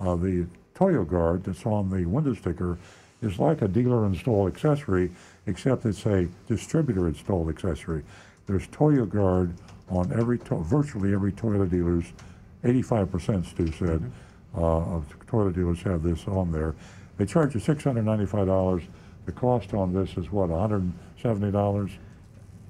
uh, 0.00 0.16
the 0.16 0.46
Toyo 0.74 1.04
Guard 1.04 1.44
that's 1.44 1.66
on 1.66 1.90
the 1.90 2.04
window 2.06 2.34
sticker 2.34 2.78
is 3.22 3.38
like 3.38 3.62
a 3.62 3.68
dealer 3.68 4.06
installed 4.06 4.52
accessory, 4.52 5.10
except 5.46 5.84
it's 5.84 6.06
a 6.06 6.28
distributor 6.48 7.08
installed 7.08 7.48
accessory. 7.48 8.02
There's 8.46 8.66
Toyo 8.68 9.04
Guard 9.04 9.54
on 9.88 10.12
every, 10.12 10.38
to- 10.38 10.62
virtually 10.62 11.12
every 11.12 11.32
Toyota 11.32 11.68
dealer's, 11.68 12.12
85% 12.64 13.46
Stu 13.46 13.72
said, 13.72 14.12
uh, 14.56 14.60
of 14.60 15.06
Toyota 15.26 15.54
dealers 15.54 15.82
have 15.82 16.02
this 16.02 16.26
on 16.26 16.52
there. 16.52 16.74
They 17.16 17.26
charge 17.26 17.54
you 17.54 17.60
$695. 17.60 18.86
The 19.26 19.32
cost 19.32 19.74
on 19.74 19.92
this 19.92 20.16
is 20.16 20.30
what, 20.32 20.50
$170? 20.50 21.90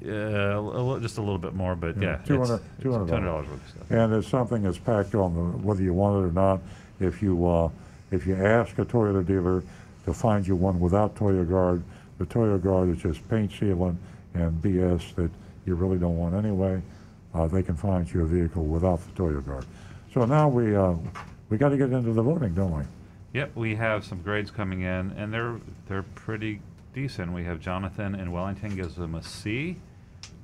Yeah, 0.00 0.58
a 0.58 0.60
li- 0.60 1.00
just 1.00 1.18
a 1.18 1.20
little 1.20 1.38
bit 1.38 1.54
more, 1.54 1.74
but 1.76 1.96
yeah, 2.00 2.16
Two 2.24 2.34
it's- 2.34 2.48
hundred, 2.48 2.64
it's 2.74 2.82
two 2.82 2.92
hundred 2.92 3.08
$200. 3.08 3.34
worth 3.48 3.52
of 3.52 3.68
stuff. 3.68 3.90
And 3.90 4.12
it's 4.14 4.28
something 4.28 4.62
that's 4.62 4.78
packed 4.78 5.14
on 5.14 5.34
the, 5.34 5.40
whether 5.58 5.82
you 5.82 5.92
want 5.92 6.24
it 6.24 6.28
or 6.28 6.32
not. 6.32 6.60
If 7.00 7.22
you, 7.22 7.46
uh, 7.46 7.68
if 8.10 8.26
you 8.26 8.34
ask 8.34 8.78
a 8.78 8.84
Toyota 8.84 9.26
dealer 9.26 9.62
to 10.06 10.12
find 10.14 10.46
you 10.46 10.56
one 10.56 10.80
without 10.80 11.16
Toyo 11.16 11.44
Guard, 11.44 11.82
the 12.18 12.26
Toyo 12.26 12.58
Guard 12.58 12.88
is 12.90 12.98
just 12.98 13.26
paint 13.28 13.50
sealant 13.50 13.96
and 14.34 14.60
BS 14.62 15.14
that 15.16 15.30
you 15.66 15.74
really 15.74 15.98
don't 15.98 16.16
want 16.16 16.34
anyway. 16.34 16.80
Uh, 17.34 17.46
they 17.46 17.62
can 17.62 17.76
find 17.76 18.10
you 18.12 18.22
a 18.22 18.26
vehicle 18.26 18.64
without 18.64 19.00
the 19.04 19.10
Toyo 19.12 19.40
Guard. 19.40 19.64
So 20.12 20.24
now 20.24 20.48
we, 20.48 20.74
uh, 20.74 20.94
we 21.50 21.58
gotta 21.58 21.76
get 21.76 21.92
into 21.92 22.12
the 22.12 22.22
voting, 22.22 22.54
don't 22.54 22.72
we? 22.76 22.82
Yep, 23.34 23.52
we 23.54 23.74
have 23.76 24.04
some 24.04 24.22
grades 24.22 24.50
coming 24.50 24.80
in, 24.80 25.12
and 25.12 25.32
they're 25.32 25.60
they're 25.86 26.02
pretty 26.02 26.60
decent. 26.94 27.32
We 27.32 27.44
have 27.44 27.60
Jonathan 27.60 28.14
in 28.16 28.32
Wellington 28.32 28.74
gives 28.74 28.96
them 28.96 29.14
a 29.14 29.22
C. 29.22 29.76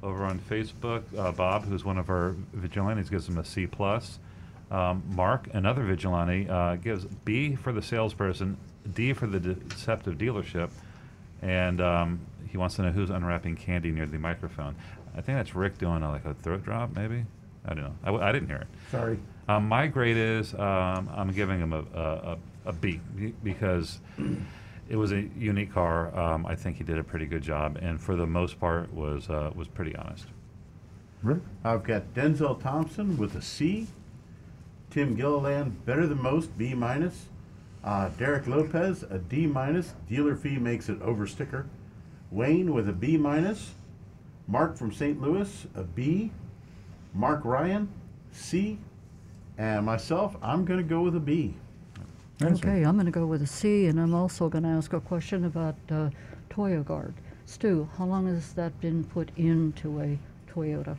Over 0.06 0.24
on 0.24 0.38
Facebook, 0.38 1.02
uh, 1.18 1.32
Bob, 1.32 1.64
who's 1.64 1.84
one 1.84 1.98
of 1.98 2.08
our 2.10 2.36
vigilantes, 2.52 3.10
gives 3.10 3.28
him 3.28 3.38
a 3.38 3.44
C 3.44 3.66
plus. 3.66 4.20
Um, 4.70 5.02
Mark, 5.08 5.48
another 5.52 5.82
vigilante, 5.82 6.48
uh, 6.48 6.76
gives 6.76 7.04
B 7.24 7.56
for 7.56 7.72
the 7.72 7.82
salesperson, 7.82 8.56
D 8.94 9.12
for 9.14 9.26
the 9.26 9.40
deceptive 9.40 10.14
dealership, 10.16 10.70
and 11.42 11.80
um, 11.80 12.20
he 12.48 12.56
wants 12.56 12.76
to 12.76 12.82
know 12.82 12.92
who's 12.92 13.10
unwrapping 13.10 13.56
candy 13.56 13.90
near 13.90 14.06
the 14.06 14.16
microphone. 14.18 14.76
I 15.16 15.22
think 15.22 15.38
that's 15.38 15.56
Rick 15.56 15.78
doing 15.78 16.04
a, 16.04 16.10
like 16.12 16.24
a 16.24 16.34
throat 16.34 16.62
drop, 16.62 16.94
maybe. 16.94 17.24
I 17.64 17.74
don't 17.74 17.82
know. 17.82 17.94
I, 18.04 18.06
w- 18.06 18.24
I 18.24 18.30
didn't 18.30 18.46
hear 18.46 18.58
it. 18.58 18.68
Sorry. 18.92 19.18
Um, 19.48 19.66
my 19.66 19.88
grade 19.88 20.16
is 20.16 20.54
um, 20.54 21.10
I'm 21.12 21.32
giving 21.32 21.58
him 21.58 21.72
a, 21.72 21.80
a, 21.80 22.02
a, 22.04 22.38
a 22.66 22.72
B 22.72 23.00
because 23.42 23.98
it 24.88 24.96
was 24.96 25.12
a 25.12 25.28
unique 25.36 25.72
car. 25.72 26.16
Um, 26.16 26.46
I 26.46 26.54
think 26.54 26.76
he 26.76 26.84
did 26.84 26.98
a 26.98 27.04
pretty 27.04 27.26
good 27.26 27.42
job, 27.42 27.78
and 27.80 28.00
for 28.00 28.16
the 28.16 28.26
most 28.26 28.60
part 28.60 28.92
was 28.92 29.28
uh, 29.28 29.50
was 29.54 29.68
pretty 29.68 29.94
honest. 29.96 30.26
Rick? 31.22 31.40
I've 31.64 31.82
got 31.82 32.14
Denzel 32.14 32.60
Thompson 32.60 33.16
with 33.16 33.34
a 33.34 33.42
C. 33.42 33.88
Tim 34.90 35.16
Gilliland, 35.16 35.84
better 35.84 36.06
than 36.06 36.22
most, 36.22 36.56
B 36.56 36.74
minus. 36.74 37.26
Uh, 37.82 38.08
Derek 38.10 38.46
Lopez, 38.46 39.04
a 39.04 39.18
D 39.18 39.46
minus. 39.46 39.94
Dealer 40.08 40.36
fee 40.36 40.58
makes 40.58 40.88
it 40.88 41.00
over 41.02 41.26
sticker. 41.26 41.66
Wayne 42.30 42.72
with 42.72 42.88
a 42.88 42.92
B 42.92 43.16
minus. 43.16 43.74
Mark 44.48 44.76
from 44.76 44.92
St. 44.92 45.20
Louis, 45.20 45.66
a 45.74 45.82
B. 45.82 46.30
Mark 47.12 47.44
Ryan, 47.44 47.88
C. 48.30 48.78
And 49.58 49.86
myself, 49.86 50.36
I'm 50.42 50.64
going 50.64 50.78
to 50.78 50.84
go 50.84 51.00
with 51.00 51.16
a 51.16 51.20
B. 51.20 51.54
Nancy? 52.40 52.62
Okay, 52.66 52.82
I'm 52.84 52.94
going 52.94 53.06
to 53.06 53.12
go 53.12 53.26
with 53.26 53.42
a 53.42 53.46
C, 53.46 53.86
and 53.86 53.98
I'm 54.00 54.14
also 54.14 54.48
going 54.48 54.64
to 54.64 54.70
ask 54.70 54.92
a 54.92 55.00
question 55.00 55.44
about 55.44 55.74
uh, 55.90 56.10
Toyo 56.50 56.82
Guard. 56.82 57.14
Stu, 57.46 57.88
how 57.96 58.04
long 58.04 58.26
has 58.26 58.52
that 58.54 58.78
been 58.80 59.04
put 59.04 59.30
into 59.36 60.00
a 60.00 60.18
Toyota? 60.52 60.96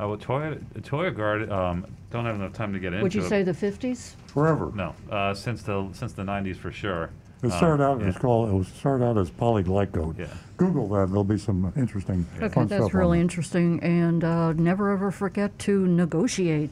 Uh, 0.00 0.08
well, 0.08 0.16
Toyota, 0.16 0.60
Toyota 0.80 1.14
Guard 1.16 1.50
um, 1.52 1.86
don't 2.10 2.24
have 2.24 2.36
enough 2.36 2.52
time 2.52 2.72
to 2.72 2.78
get 2.78 2.92
into. 2.92 3.02
Would 3.02 3.14
you 3.14 3.22
it. 3.24 3.28
say 3.28 3.42
the 3.42 3.52
50s? 3.52 4.14
Forever. 4.26 4.72
no? 4.74 4.94
Uh, 5.10 5.34
since 5.34 5.62
the 5.62 5.88
since 5.92 6.12
the 6.12 6.22
'90s 6.22 6.56
for 6.56 6.70
sure. 6.72 7.10
It 7.42 7.52
Um, 7.52 7.80
out, 7.80 8.00
yeah. 8.00 8.08
it's 8.08 8.18
called, 8.18 8.48
it 8.48 8.52
was 8.52 8.66
started 8.66 9.04
out 9.04 9.16
as 9.16 9.30
Polyglycoat. 9.30 10.18
Yeah. 10.18 10.26
Google 10.56 10.88
that, 10.88 11.06
there'll 11.06 11.22
be 11.22 11.38
some 11.38 11.72
interesting, 11.76 12.26
Okay, 12.36 12.48
fun 12.48 12.66
stuff 12.66 12.80
that's 12.80 12.92
on 12.94 12.98
really 12.98 13.18
it. 13.18 13.22
interesting. 13.22 13.78
And 13.80 14.24
uh, 14.24 14.54
never 14.54 14.90
ever 14.90 15.12
forget 15.12 15.56
to 15.60 15.86
negotiate, 15.86 16.70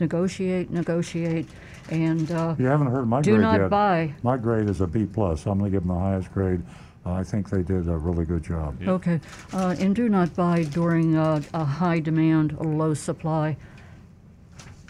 negotiate, 0.00 0.70
negotiate, 0.70 1.46
and 1.90 2.30
uh, 2.30 2.54
You 2.58 2.66
haven't 2.66 2.88
heard 2.88 3.06
my 3.08 3.20
do 3.20 3.32
grade 3.32 3.42
not 3.42 3.60
yet. 3.60 3.70
buy. 3.70 4.14
My 4.22 4.36
grade 4.36 4.68
is 4.68 4.80
a 4.80 4.86
B 4.86 5.06
plus. 5.06 5.46
I'm 5.46 5.58
going 5.58 5.70
to 5.70 5.76
give 5.76 5.86
them 5.86 5.96
the 5.96 6.00
highest 6.02 6.32
grade. 6.32 6.62
Uh, 7.06 7.12
I 7.12 7.24
think 7.24 7.48
they 7.48 7.62
did 7.62 7.88
a 7.88 7.96
really 7.96 8.24
good 8.24 8.42
job. 8.42 8.76
Yeah. 8.82 8.90
Okay, 8.90 9.20
uh, 9.52 9.74
and 9.78 9.94
do 9.94 10.08
not 10.08 10.34
buy 10.34 10.64
during 10.64 11.16
uh, 11.16 11.40
a 11.54 11.64
high 11.64 12.00
demand, 12.00 12.52
a 12.52 12.62
low 12.64 12.92
supply. 12.94 13.56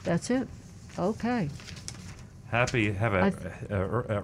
That's 0.04 0.30
it. 0.30 0.48
Okay. 0.98 1.48
Happy 2.50 2.90
have 2.92 3.12
a 3.12 3.30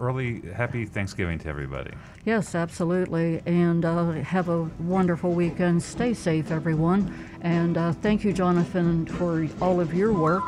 early 0.01 0.41
happy 0.53 0.87
Thanksgiving 0.87 1.39
to 1.41 1.49
everybody. 1.49 1.91
Yes, 2.25 2.55
absolutely. 2.55 3.43
And 3.45 3.85
uh, 3.85 4.13
have 4.13 4.49
a 4.49 4.63
wonderful 4.81 5.33
weekend. 5.33 5.83
Stay 5.83 6.15
safe, 6.15 6.51
everyone. 6.51 7.15
And 7.43 7.77
uh, 7.77 7.93
thank 7.93 8.25
you, 8.25 8.33
Jonathan, 8.33 9.05
for 9.07 9.47
all 9.61 9.79
of 9.79 9.93
your 9.93 10.15
work. 10.15 10.45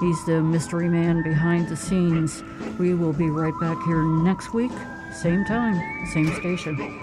He's 0.00 0.24
the 0.24 0.40
mystery 0.40 0.88
man 0.88 1.22
behind 1.22 1.68
the 1.68 1.76
scenes. 1.76 2.42
We 2.78 2.94
will 2.94 3.12
be 3.12 3.28
right 3.28 3.54
back 3.60 3.80
here 3.84 4.02
next 4.02 4.54
week, 4.54 4.72
same 5.12 5.44
time, 5.44 6.06
same 6.06 6.34
station. 6.36 7.01